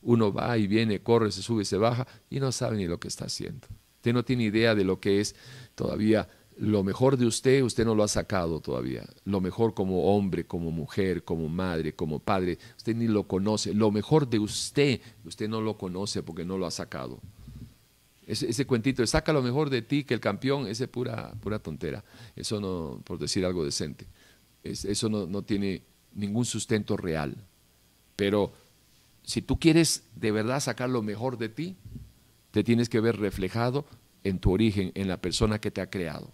Uno 0.02 0.32
va 0.32 0.56
y 0.59 0.66
viene, 0.66 1.01
corre, 1.01 1.32
se 1.32 1.43
sube, 1.43 1.65
se 1.65 1.78
baja 1.78 2.06
y 2.31 2.39
no 2.39 2.52
sabe 2.52 2.77
ni 2.77 2.86
lo 2.86 3.01
que 3.01 3.09
está 3.09 3.24
haciendo. 3.24 3.66
Usted 3.97 4.12
no 4.12 4.24
tiene 4.24 4.44
idea 4.44 4.74
de 4.74 4.85
lo 4.85 5.01
que 5.01 5.20
es 5.20 5.35
todavía 5.74 6.28
lo 6.59 6.82
mejor 6.82 7.16
de 7.16 7.27
usted, 7.27 7.62
usted 7.62 7.85
no 7.85 7.94
lo 7.94 8.02
ha 8.02 8.09
sacado 8.09 8.60
todavía. 8.60 9.05
Lo 9.24 9.40
mejor 9.40 9.74
como 9.74 10.16
hombre, 10.16 10.44
como 10.44 10.70
mujer, 10.70 11.24
como 11.24 11.48
madre, 11.48 11.94
como 11.94 12.19
padre, 12.19 12.59
usted 12.77 12.97
ni 12.97 13.06
lo 13.06 13.28
conoce. 13.28 13.73
Lo 13.73 13.90
mejor 13.90 14.28
de 14.28 14.40
usted, 14.40 15.01
usted 15.24 15.48
no 15.48 15.60
lo 15.60 15.78
conoce 15.78 16.23
porque 16.23 16.44
no 16.44 16.59
lo 16.59 16.66
ha 16.66 16.70
sacado. 16.70 17.20
Ese, 18.27 18.66
cuentito 18.66 19.01
de 19.01 19.06
saca 19.06 19.32
lo 19.32 19.40
mejor 19.40 19.70
de 19.70 19.81
ti 19.81 20.05
que 20.05 20.12
el 20.12 20.20
campeón, 20.20 20.66
ese 20.66 20.85
es 20.85 20.90
pura, 20.90 21.32
pura 21.40 21.59
tontera. 21.60 22.05
Eso 22.36 22.60
no, 22.60 23.01
por 23.05 23.19
decir 23.19 23.47
algo 23.47 23.65
decente. 23.65 24.06
Eso 24.62 25.09
no, 25.09 25.26
no 25.26 25.43
tiene 25.43 25.82
ningún 26.14 26.44
sustento 26.44 26.97
real. 26.97 27.36
Pero 28.16 28.52
si 29.22 29.43
tú 29.43 29.59
quieres 29.59 30.05
de 30.16 30.32
verdad 30.32 30.60
sacar 30.60 30.89
lo 30.89 31.02
mejor 31.02 31.39
de 31.39 31.48
ti, 31.48 31.76
te 32.51 32.64
tienes 32.64 32.89
que 32.89 33.01
ver 33.01 33.18
reflejado 33.18 33.86
en 34.24 34.39
tu 34.39 34.52
origen, 34.52 34.93
en 34.94 35.09
la 35.09 35.20
persona 35.20 35.60
que 35.60 35.70
te 35.70 35.80
ha 35.80 35.90
creado 35.90 36.32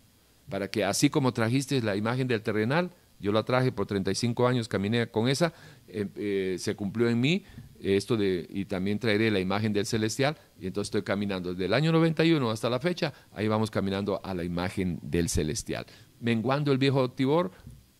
para 0.48 0.68
que 0.68 0.84
así 0.84 1.10
como 1.10 1.32
trajiste 1.32 1.80
la 1.82 1.96
imagen 1.96 2.28
del 2.28 2.42
terrenal, 2.42 2.90
yo 3.20 3.32
la 3.32 3.44
traje 3.44 3.72
por 3.72 3.86
35 3.86 4.46
años, 4.46 4.68
caminé 4.68 5.06
con 5.08 5.28
esa, 5.28 5.52
eh, 5.88 6.06
eh, 6.16 6.56
se 6.58 6.74
cumplió 6.74 7.08
en 7.08 7.20
mí 7.20 7.44
esto 7.80 8.16
de, 8.16 8.46
y 8.50 8.64
también 8.64 8.98
traeré 8.98 9.30
la 9.30 9.40
imagen 9.40 9.72
del 9.72 9.86
celestial, 9.86 10.36
y 10.60 10.66
entonces 10.66 10.88
estoy 10.88 11.02
caminando 11.02 11.52
desde 11.52 11.66
el 11.66 11.74
año 11.74 11.92
91 11.92 12.50
hasta 12.50 12.68
la 12.68 12.80
fecha, 12.80 13.12
ahí 13.32 13.48
vamos 13.48 13.70
caminando 13.70 14.20
a 14.24 14.34
la 14.34 14.44
imagen 14.44 14.98
del 15.02 15.28
celestial, 15.28 15.86
menguando 16.20 16.72
el 16.72 16.78
viejo 16.78 17.10
Tibor, 17.10 17.52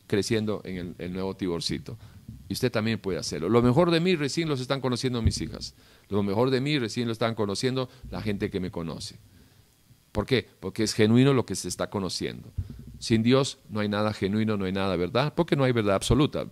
creciendo 0.07 0.61
en 0.65 0.95
el, 0.99 1.13
nuevo 1.13 1.35
Tiborcito. 1.35 1.97
Y 2.49 2.53
usted 2.53 2.71
también 2.71 2.99
puede 2.99 3.19
hacerlo. 3.19 3.49
Lo 3.49 3.63
mejor 3.63 3.91
de 3.91 4.01
mí 4.01 4.17
recién 4.17 4.49
los 4.49 4.61
están 4.61 4.81
conociendo 4.81 5.23
mis 5.23 5.41
hijas. 5.41 5.75
Lo 6.09 6.23
mejor 6.23 6.51
de 6.51 6.61
mí 6.61 6.79
recién 6.79 7.07
lo 7.07 7.13
están 7.13 7.35
conociendo 7.35 7.89
la 8.11 8.21
gente 8.21 8.51
que 8.51 8.61
me 8.61 8.71
conoce. 8.71 9.19
¿Por 10.13 10.27
qué? 10.27 10.47
Porque 10.61 10.85
es 10.85 10.95
genuino 10.95 11.33
lo 11.33 11.47
que 11.47 11.55
se 11.55 11.69
está 11.69 11.91
conociendo. 11.91 12.49
Sin 12.99 13.23
Dios 13.23 13.59
no 13.69 13.81
hay 13.81 13.89
nada 13.89 14.13
genuino, 14.13 14.57
no 14.57 14.65
hay 14.65 14.73
nada 14.73 14.97
verdad, 14.97 15.35
porque 15.35 15.57
no 15.57 15.65
hay 15.65 15.73
verdad 15.73 15.97
absoluta. 15.97 16.47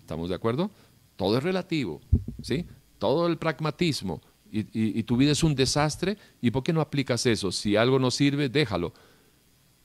¿Estamos 0.00 0.28
de 0.30 0.34
acuerdo? 0.34 0.70
Todo 1.16 1.36
es 1.36 1.42
relativo, 1.42 2.00
¿sí? 2.40 2.66
Todo 2.98 3.26
el 3.26 3.36
pragmatismo. 3.36 4.20
Y, 4.54 5.02
tu 5.04 5.16
vida 5.16 5.32
es 5.32 5.42
un 5.42 5.54
desastre, 5.54 6.18
¿y 6.42 6.50
por 6.50 6.62
qué 6.62 6.74
no 6.74 6.82
aplicas 6.82 7.24
eso? 7.24 7.50
Si 7.50 7.74
algo 7.74 7.98
no 7.98 8.10
sirve, 8.10 8.50
déjalo. 8.50 8.92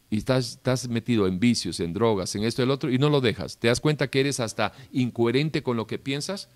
Y 0.09 0.17
estás, 0.17 0.87
metido 0.87 1.27
en 1.27 1.39
vicios, 1.39 1.79
en 1.79 1.93
drogas, 1.93 2.33
en 2.35 2.43
esto 2.43 2.61
y 2.61 2.63
el 2.63 2.71
otro, 2.71 2.89
y 2.89 2.97
no 2.97 3.09
lo 3.09 3.19
dejas. 3.19 3.57
¿Te 3.57 3.67
das 3.67 3.81
cuenta 3.81 4.09
que 4.09 4.21
eres 4.21 4.39
hasta 4.39 4.71
incoherente 4.91 5.63
con 5.63 5.75
lo 5.75 5.85
que 5.85 5.99
piensas? 5.99 6.49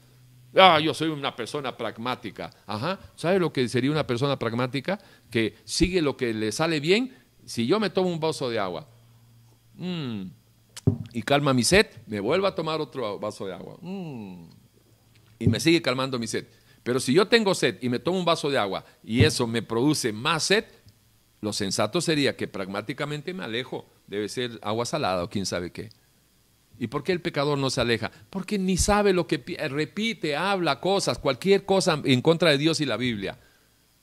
Ah, 0.56 0.80
yo 0.80 0.94
soy 0.94 1.10
una 1.10 1.36
persona 1.36 1.76
pragmática. 1.76 2.50
Ajá. 2.66 3.00
¿Sabe 3.16 3.40
lo 3.40 3.52
que 3.52 3.68
sería 3.68 3.92
una 3.92 4.08
persona 4.08 4.38
pragmática? 4.40 5.00
Que 5.30 5.56
sigue 5.66 6.02
lo 6.02 6.16
que 6.16 6.34
le 6.34 6.52
sale 6.52 6.80
bien. 6.80 7.16
Si 7.46 7.68
yo 7.68 7.80
me 7.80 7.90
tomo 7.90 8.10
un 8.10 8.20
vaso 8.20 8.50
de 8.50 8.60
agua 8.60 8.88
mm, 9.76 10.22
y 11.14 11.22
calma 11.24 11.54
mi 11.54 11.64
sed, 11.64 11.88
me 12.08 12.20
vuelvo 12.20 12.48
a 12.48 12.56
tomar 12.56 12.80
otro 12.80 13.20
vaso 13.20 13.46
de 13.46 13.54
agua. 13.54 13.78
Mm, 13.82 14.46
y 15.40 15.48
me 15.48 15.60
sigue 15.60 15.82
calmando 15.82 16.20
mi 16.20 16.28
sed. 16.28 16.46
Pero 16.84 17.00
si 17.00 17.14
yo 17.14 17.28
tengo 17.28 17.54
sed 17.54 17.78
y 17.82 17.90
me 17.90 18.00
tomo 18.00 18.18
un 18.18 18.26
vaso 18.26 18.50
de 18.50 18.58
agua 18.58 18.86
y 19.04 19.24
eso 19.24 19.46
me 19.48 19.62
produce 19.62 20.12
más 20.12 20.44
sed, 20.44 20.66
lo 21.42 21.54
sensato 21.54 22.02
sería 22.02 22.38
que 22.38 22.48
pragmáticamente 22.48 23.34
me 23.34 23.44
alejo. 23.44 23.90
Debe 24.08 24.30
ser 24.30 24.60
agua 24.62 24.86
salada 24.86 25.24
o 25.24 25.30
quién 25.30 25.46
sabe 25.46 25.72
qué. 25.72 25.90
¿Y 26.78 26.88
por 26.88 27.04
qué 27.04 27.12
el 27.12 27.22
pecador 27.22 27.58
no 27.58 27.70
se 27.70 27.82
aleja? 27.82 28.12
Porque 28.30 28.58
ni 28.58 28.78
sabe 28.78 29.14
lo 29.14 29.28
que 29.28 29.44
repite, 29.70 30.36
habla 30.36 30.80
cosas, 30.80 31.20
cualquier 31.20 31.66
cosa 31.66 32.02
en 32.04 32.22
contra 32.22 32.52
de 32.52 32.58
Dios 32.58 32.80
y 32.82 32.86
la 32.86 32.98
Biblia. 32.98 33.40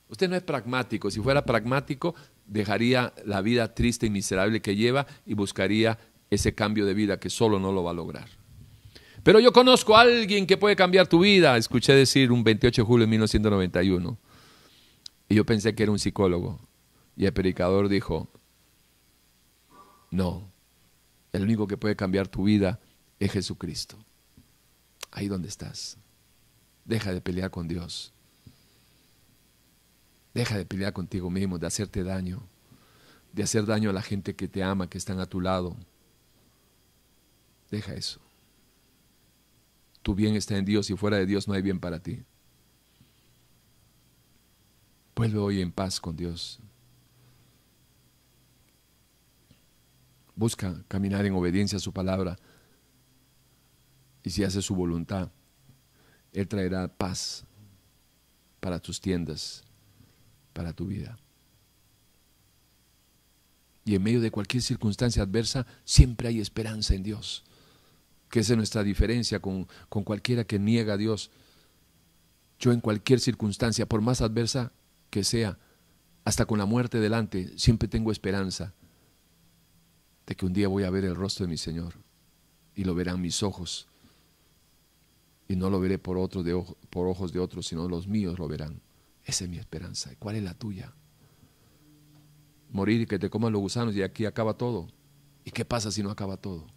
Usted 0.09 0.29
no 0.29 0.35
es 0.35 0.43
pragmático. 0.43 1.11
Si 1.11 1.19
fuera 1.19 1.45
pragmático, 1.45 2.15
dejaría 2.45 3.13
la 3.25 3.41
vida 3.41 3.73
triste 3.73 4.07
y 4.07 4.09
miserable 4.09 4.61
que 4.61 4.75
lleva 4.75 5.07
y 5.25 5.33
buscaría 5.33 5.97
ese 6.29 6.55
cambio 6.55 6.85
de 6.85 6.93
vida 6.93 7.19
que 7.19 7.29
solo 7.29 7.59
no 7.59 7.71
lo 7.71 7.83
va 7.83 7.91
a 7.91 7.95
lograr. 7.95 8.27
Pero 9.23 9.39
yo 9.39 9.51
conozco 9.51 9.95
a 9.95 10.01
alguien 10.01 10.47
que 10.47 10.57
puede 10.57 10.75
cambiar 10.75 11.07
tu 11.07 11.19
vida, 11.19 11.57
escuché 11.57 11.93
decir 11.93 12.31
un 12.31 12.43
28 12.43 12.81
de 12.81 12.85
julio 12.85 13.05
de 13.05 13.11
1991. 13.11 14.17
Y 15.27 15.35
yo 15.35 15.45
pensé 15.45 15.75
que 15.75 15.83
era 15.83 15.91
un 15.91 15.99
psicólogo. 15.99 16.68
Y 17.19 17.25
el 17.25 17.33
predicador 17.33 17.89
dijo, 17.89 18.29
no, 20.09 20.49
El 21.33 21.43
único 21.43 21.67
que 21.67 21.75
puede 21.75 21.97
cambiar 21.97 22.29
tu 22.29 22.45
vida 22.45 22.79
es 23.19 23.33
Jesucristo. 23.33 23.97
Ahí 25.11 25.27
donde 25.27 25.49
estás. 25.49 25.97
Deja 26.85 27.13
de 27.13 27.19
pelear 27.19 27.51
con 27.51 27.67
Dios. 27.67 28.13
Deja 30.33 30.57
de 30.57 30.65
pelear 30.65 30.93
contigo 30.93 31.29
mismo, 31.29 31.59
de 31.59 31.67
hacerte 31.67 32.03
daño, 32.03 32.41
de 33.33 33.43
hacer 33.43 33.65
daño 33.65 33.89
a 33.89 33.93
la 33.93 34.01
gente 34.01 34.37
que 34.37 34.47
te 34.47 34.63
ama, 34.63 34.89
que 34.89 34.97
están 34.97 35.19
a 35.19 35.25
tu 35.25 35.41
lado. 35.41 35.75
Deja 37.69 37.95
eso. 37.95 38.21
Tu 40.03 40.15
bien 40.15 40.35
está 40.35 40.57
en 40.57 40.63
Dios 40.63 40.89
y 40.89 40.95
fuera 40.95 41.17
de 41.17 41.25
Dios 41.25 41.49
no 41.49 41.53
hay 41.53 41.61
bien 41.61 41.81
para 41.81 41.99
ti. 41.99 42.23
Vuelve 45.17 45.37
hoy 45.37 45.61
en 45.61 45.73
paz 45.73 45.99
con 45.99 46.15
Dios. 46.15 46.61
Busca 50.39 50.73
caminar 50.87 51.25
en 51.25 51.33
obediencia 51.33 51.75
a 51.75 51.81
su 51.81 51.91
palabra. 51.91 52.39
Y 54.23 54.29
si 54.29 54.45
hace 54.45 54.61
su 54.61 54.73
voluntad, 54.73 55.29
Él 56.31 56.47
traerá 56.47 56.87
paz 56.87 57.43
para 58.61 58.79
tus 58.79 59.01
tiendas, 59.01 59.65
para 60.53 60.71
tu 60.71 60.87
vida. 60.87 61.19
Y 63.83 63.95
en 63.95 64.01
medio 64.01 64.21
de 64.21 64.31
cualquier 64.31 64.63
circunstancia 64.63 65.23
adversa, 65.23 65.67
siempre 65.83 66.29
hay 66.29 66.39
esperanza 66.39 66.95
en 66.95 67.03
Dios. 67.03 67.43
Que 68.29 68.39
esa 68.39 68.53
es 68.53 68.57
nuestra 68.57 68.81
diferencia 68.81 69.41
con, 69.41 69.67
con 69.89 70.05
cualquiera 70.05 70.45
que 70.45 70.57
niega 70.57 70.93
a 70.93 70.97
Dios. 70.97 71.31
Yo 72.59 72.71
en 72.71 72.79
cualquier 72.79 73.19
circunstancia, 73.19 73.89
por 73.89 73.99
más 73.99 74.21
adversa 74.21 74.71
que 75.09 75.25
sea, 75.25 75.59
hasta 76.23 76.45
con 76.45 76.59
la 76.59 76.65
muerte 76.65 77.01
delante, 77.01 77.57
siempre 77.57 77.89
tengo 77.89 78.13
esperanza 78.13 78.73
de 80.29 80.35
que 80.35 80.45
un 80.45 80.53
día 80.53 80.67
voy 80.67 80.83
a 80.83 80.91
ver 80.91 81.05
el 81.05 81.15
rostro 81.15 81.47
de 81.47 81.49
mi 81.49 81.57
Señor 81.57 81.95
y 82.75 82.83
lo 82.83 82.93
verán 82.93 83.19
mis 83.19 83.41
ojos. 83.41 83.87
Y 85.47 85.55
no 85.55 85.71
lo 85.71 85.79
veré 85.79 85.97
por, 85.97 86.19
otro 86.19 86.43
de 86.43 86.53
por 86.91 87.07
ojos 87.07 87.33
de 87.33 87.39
otros, 87.39 87.65
sino 87.65 87.89
los 87.89 88.07
míos 88.07 88.37
lo 88.37 88.47
verán. 88.47 88.79
Esa 89.25 89.45
es 89.45 89.49
mi 89.49 89.57
esperanza. 89.57 90.11
¿Cuál 90.19 90.35
es 90.35 90.43
la 90.43 90.53
tuya? 90.53 90.93
Morir 92.69 93.01
y 93.01 93.05
que 93.07 93.17
te 93.17 93.31
coman 93.31 93.51
los 93.51 93.59
gusanos 93.59 93.95
y 93.95 94.03
aquí 94.03 94.25
acaba 94.25 94.53
todo. 94.53 94.87
¿Y 95.45 95.49
qué 95.49 95.65
pasa 95.65 95.91
si 95.91 96.03
no 96.03 96.11
acaba 96.11 96.37
todo? 96.37 96.67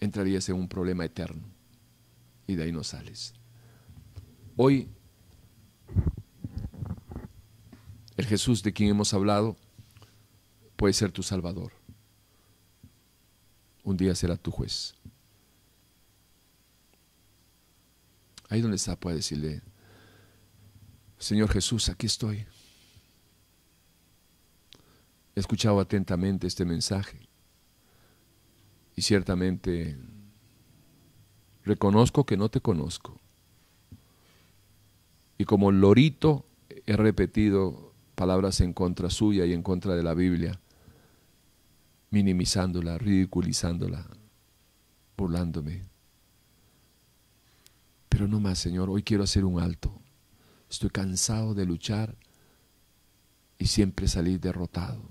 Entrarías 0.00 0.48
en 0.48 0.56
un 0.56 0.66
problema 0.66 1.04
eterno 1.04 1.44
y 2.48 2.56
de 2.56 2.64
ahí 2.64 2.72
no 2.72 2.82
sales. 2.82 3.32
Hoy 4.56 4.88
Jesús 8.26 8.62
de 8.62 8.72
quien 8.72 8.90
hemos 8.90 9.14
hablado 9.14 9.56
puede 10.76 10.94
ser 10.94 11.12
tu 11.12 11.22
Salvador. 11.22 11.72
Un 13.84 13.96
día 13.96 14.14
será 14.14 14.36
tu 14.36 14.50
juez. 14.50 14.94
Ahí 18.48 18.60
donde 18.60 18.76
está 18.76 18.96
puede 18.96 19.16
decirle, 19.16 19.62
Señor 21.18 21.48
Jesús, 21.50 21.88
aquí 21.88 22.06
estoy. 22.06 22.44
He 25.34 25.40
escuchado 25.40 25.80
atentamente 25.80 26.46
este 26.46 26.64
mensaje 26.64 27.28
y 28.94 29.02
ciertamente 29.02 29.96
reconozco 31.64 32.26
que 32.26 32.36
no 32.36 32.50
te 32.50 32.60
conozco. 32.60 33.18
Y 35.38 35.44
como 35.44 35.72
lorito 35.72 36.44
he 36.86 36.96
repetido 36.96 37.91
palabras 38.14 38.60
en 38.60 38.72
contra 38.72 39.10
suya 39.10 39.46
y 39.46 39.52
en 39.52 39.62
contra 39.62 39.94
de 39.94 40.02
la 40.02 40.14
Biblia, 40.14 40.60
minimizándola, 42.10 42.98
ridiculizándola, 42.98 44.06
burlándome. 45.16 45.82
Pero 48.08 48.28
no 48.28 48.40
más, 48.40 48.58
Señor, 48.58 48.90
hoy 48.90 49.02
quiero 49.02 49.24
hacer 49.24 49.44
un 49.44 49.60
alto. 49.60 49.98
Estoy 50.70 50.90
cansado 50.90 51.54
de 51.54 51.64
luchar 51.64 52.16
y 53.58 53.66
siempre 53.66 54.08
salir 54.08 54.40
derrotado. 54.40 55.02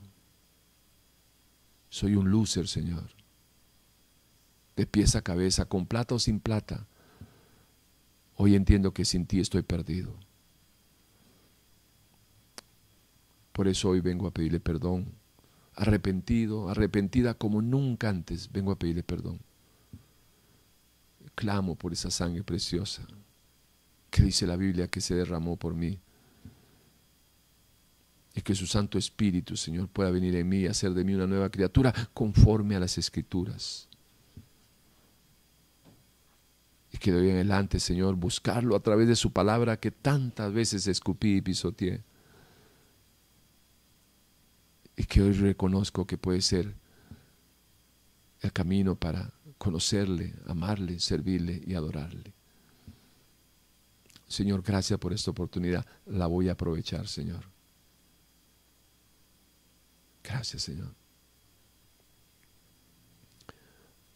Soy 1.89 2.15
un 2.15 2.31
loser, 2.31 2.67
Señor. 2.67 3.09
De 4.75 4.85
pies 4.85 5.15
a 5.15 5.21
cabeza, 5.21 5.65
con 5.65 5.85
plata 5.85 6.15
o 6.15 6.19
sin 6.19 6.39
plata. 6.39 6.87
Hoy 8.35 8.55
entiendo 8.55 8.93
que 8.93 9.05
sin 9.05 9.25
ti 9.25 9.39
estoy 9.39 9.61
perdido. 9.61 10.15
Por 13.51 13.67
eso 13.67 13.89
hoy 13.89 14.01
vengo 14.01 14.27
a 14.27 14.31
pedirle 14.31 14.59
perdón. 14.59 15.13
Arrepentido, 15.75 16.69
arrepentida 16.69 17.33
como 17.33 17.61
nunca 17.61 18.09
antes, 18.09 18.51
vengo 18.51 18.71
a 18.71 18.79
pedirle 18.79 19.03
perdón. 19.03 19.39
Clamo 21.35 21.75
por 21.75 21.93
esa 21.93 22.11
sangre 22.11 22.43
preciosa 22.43 23.05
que 24.09 24.23
dice 24.23 24.45
la 24.45 24.57
Biblia 24.57 24.87
que 24.87 25.01
se 25.01 25.15
derramó 25.15 25.55
por 25.55 25.73
mí. 25.73 25.99
Y 28.33 28.41
que 28.41 28.55
su 28.55 28.67
Santo 28.67 28.97
Espíritu, 28.97 29.57
Señor, 29.57 29.87
pueda 29.89 30.11
venir 30.11 30.35
en 30.35 30.47
mí 30.47 30.59
y 30.59 30.67
hacer 30.67 30.93
de 30.93 31.03
mí 31.03 31.13
una 31.13 31.27
nueva 31.27 31.49
criatura 31.49 31.93
conforme 32.13 32.75
a 32.75 32.79
las 32.79 32.97
Escrituras. 32.97 33.89
Y 36.93 36.97
que 36.97 37.11
de 37.11 37.19
hoy 37.19 37.29
en 37.29 37.35
adelante, 37.35 37.79
Señor, 37.79 38.15
buscarlo 38.15 38.75
a 38.75 38.81
través 38.81 39.07
de 39.07 39.15
su 39.15 39.31
palabra 39.31 39.77
que 39.77 39.91
tantas 39.91 40.53
veces 40.53 40.87
escupí 40.87 41.37
y 41.37 41.41
pisoteé 41.41 42.03
y 45.01 45.05
que 45.05 45.19
hoy 45.19 45.31
reconozco 45.31 46.05
que 46.05 46.15
puede 46.15 46.41
ser 46.41 46.75
el 48.41 48.53
camino 48.53 48.95
para 48.95 49.33
conocerle, 49.57 50.35
amarle, 50.45 50.99
servirle 50.99 51.59
y 51.65 51.73
adorarle. 51.73 52.35
Señor, 54.27 54.61
gracias 54.61 54.99
por 54.99 55.11
esta 55.11 55.31
oportunidad. 55.31 55.83
La 56.05 56.27
voy 56.27 56.49
a 56.49 56.51
aprovechar, 56.51 57.07
Señor. 57.07 57.45
Gracias, 60.23 60.61
Señor. 60.61 60.93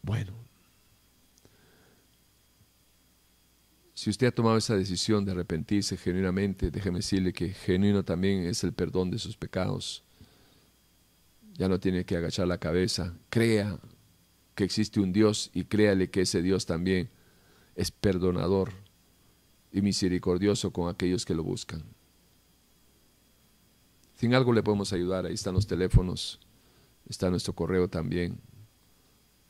Bueno, 0.02 0.34
si 3.92 4.08
usted 4.08 4.28
ha 4.28 4.32
tomado 4.32 4.56
esa 4.56 4.76
decisión 4.76 5.24
de 5.24 5.32
arrepentirse 5.32 5.96
genuinamente, 5.96 6.70
déjeme 6.70 7.00
decirle 7.00 7.32
que 7.32 7.48
genuino 7.48 8.04
también 8.04 8.44
es 8.44 8.62
el 8.62 8.72
perdón 8.72 9.10
de 9.10 9.18
sus 9.18 9.36
pecados 9.36 10.05
ya 11.56 11.68
no 11.68 11.80
tiene 11.80 12.04
que 12.04 12.16
agachar 12.16 12.46
la 12.46 12.58
cabeza, 12.58 13.14
crea 13.30 13.78
que 14.54 14.64
existe 14.64 15.00
un 15.00 15.12
Dios 15.12 15.50
y 15.54 15.64
créale 15.64 16.10
que 16.10 16.22
ese 16.22 16.42
Dios 16.42 16.66
también 16.66 17.10
es 17.74 17.90
perdonador 17.90 18.72
y 19.72 19.82
misericordioso 19.82 20.72
con 20.72 20.88
aquellos 20.88 21.24
que 21.24 21.34
lo 21.34 21.42
buscan. 21.42 21.82
Sin 24.16 24.34
algo 24.34 24.52
le 24.52 24.62
podemos 24.62 24.92
ayudar, 24.92 25.26
ahí 25.26 25.34
están 25.34 25.54
los 25.54 25.66
teléfonos, 25.66 26.40
está 27.06 27.28
nuestro 27.28 27.54
correo 27.54 27.88
también, 27.88 28.40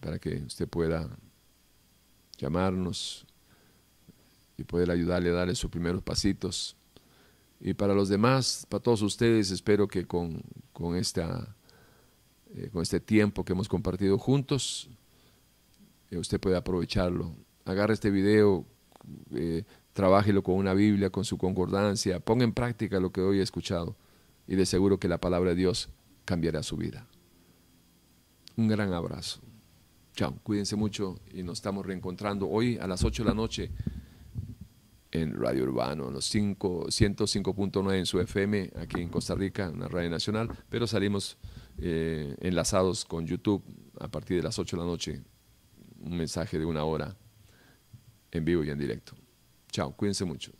para 0.01 0.19
que 0.19 0.43
usted 0.43 0.69
pueda 0.69 1.09
llamarnos 2.39 3.27
y 4.59 4.65
poder 4.65 4.91
ayudarle 4.91 5.31
a 5.31 5.35
darle 5.35 5.55
sus 5.55 5.71
primeros 5.71 6.03
pasitos. 6.03 6.77
Y 7.61 7.75
para 7.75 7.95
los 7.95 8.09
demás, 8.09 8.67
para 8.69 8.83
todos 8.83 9.03
ustedes, 9.03 9.51
espero 9.51 9.89
que 9.89 10.07
con, 10.07 10.43
con 10.73 10.97
esta 10.97 11.56
eh, 12.55 12.69
con 12.73 12.83
este 12.83 13.01
tiempo 13.01 13.45
que 13.45 13.53
hemos 13.53 13.69
compartido 13.69 14.19
juntos, 14.19 14.89
eh, 16.11 16.19
usted 16.19 16.41
puede 16.41 16.57
aprovecharlo. 16.57 17.35
Agarre 17.65 17.95
este 17.95 18.11
video, 18.11 18.65
eh, 19.35 19.65
trabájelo 19.93 20.43
con 20.43 20.55
una 20.57 20.75
Biblia, 20.75 21.11
con 21.11 21.25
su 21.25 21.39
concordancia, 21.39 22.21
ponga 22.21 22.45
en 22.45 22.53
práctica 22.53 23.01
lo 23.01 23.11
que 23.11 23.21
hoy 23.21 23.41
he 23.41 23.43
escuchado 23.43 23.97
y 24.47 24.55
de 24.55 24.67
seguro 24.67 24.99
que 24.99 25.09
la 25.09 25.19
palabra 25.19 25.51
de 25.51 25.57
Dios 25.57 25.89
cambiará 26.25 26.63
su 26.63 26.77
vida. 26.77 27.07
Un 28.57 28.69
gran 28.69 28.93
abrazo. 28.93 29.41
Chao, 30.15 30.39
cuídense 30.43 30.77
mucho 30.77 31.19
y 31.35 31.43
nos 31.43 31.59
estamos 31.59 31.85
reencontrando 31.85 32.49
hoy 32.49 32.79
a 32.79 32.87
las 32.87 33.05
8 33.05 33.23
de 33.23 33.29
la 33.29 33.35
noche 33.35 33.71
en 35.11 35.35
Radio 35.35 35.65
Urbano, 35.65 36.09
en 36.09 36.15
los 36.15 36.35
105.9 36.35 37.99
en 37.99 38.07
su 38.07 38.21
FM, 38.21 38.73
aquí 38.77 39.01
en 39.01 39.09
Costa 39.09 39.35
Rica, 39.35 39.71
una 39.71 39.89
radio 39.89 40.11
nacional, 40.11 40.49
pero 40.69 40.87
salimos 40.87 41.37
eh, 41.79 42.37
enlazados 42.41 43.05
con 43.05 43.27
YouTube 43.27 43.63
a 44.01 44.09
partir 44.09 44.39
de 44.39 44.43
las 44.43 44.59
8 44.59 44.77
de 44.77 44.83
la 44.83 44.89
noche. 44.89 45.23
Un 46.01 46.17
mensaje 46.17 46.59
de 46.59 46.65
una 46.65 46.85
hora 46.85 47.17
en 48.31 48.45
vivo 48.45 48.65
y 48.65 48.71
en 48.71 48.79
directo. 48.79 49.15
Chao, 49.71 49.93
cuídense 49.93 50.25
mucho. 50.25 50.53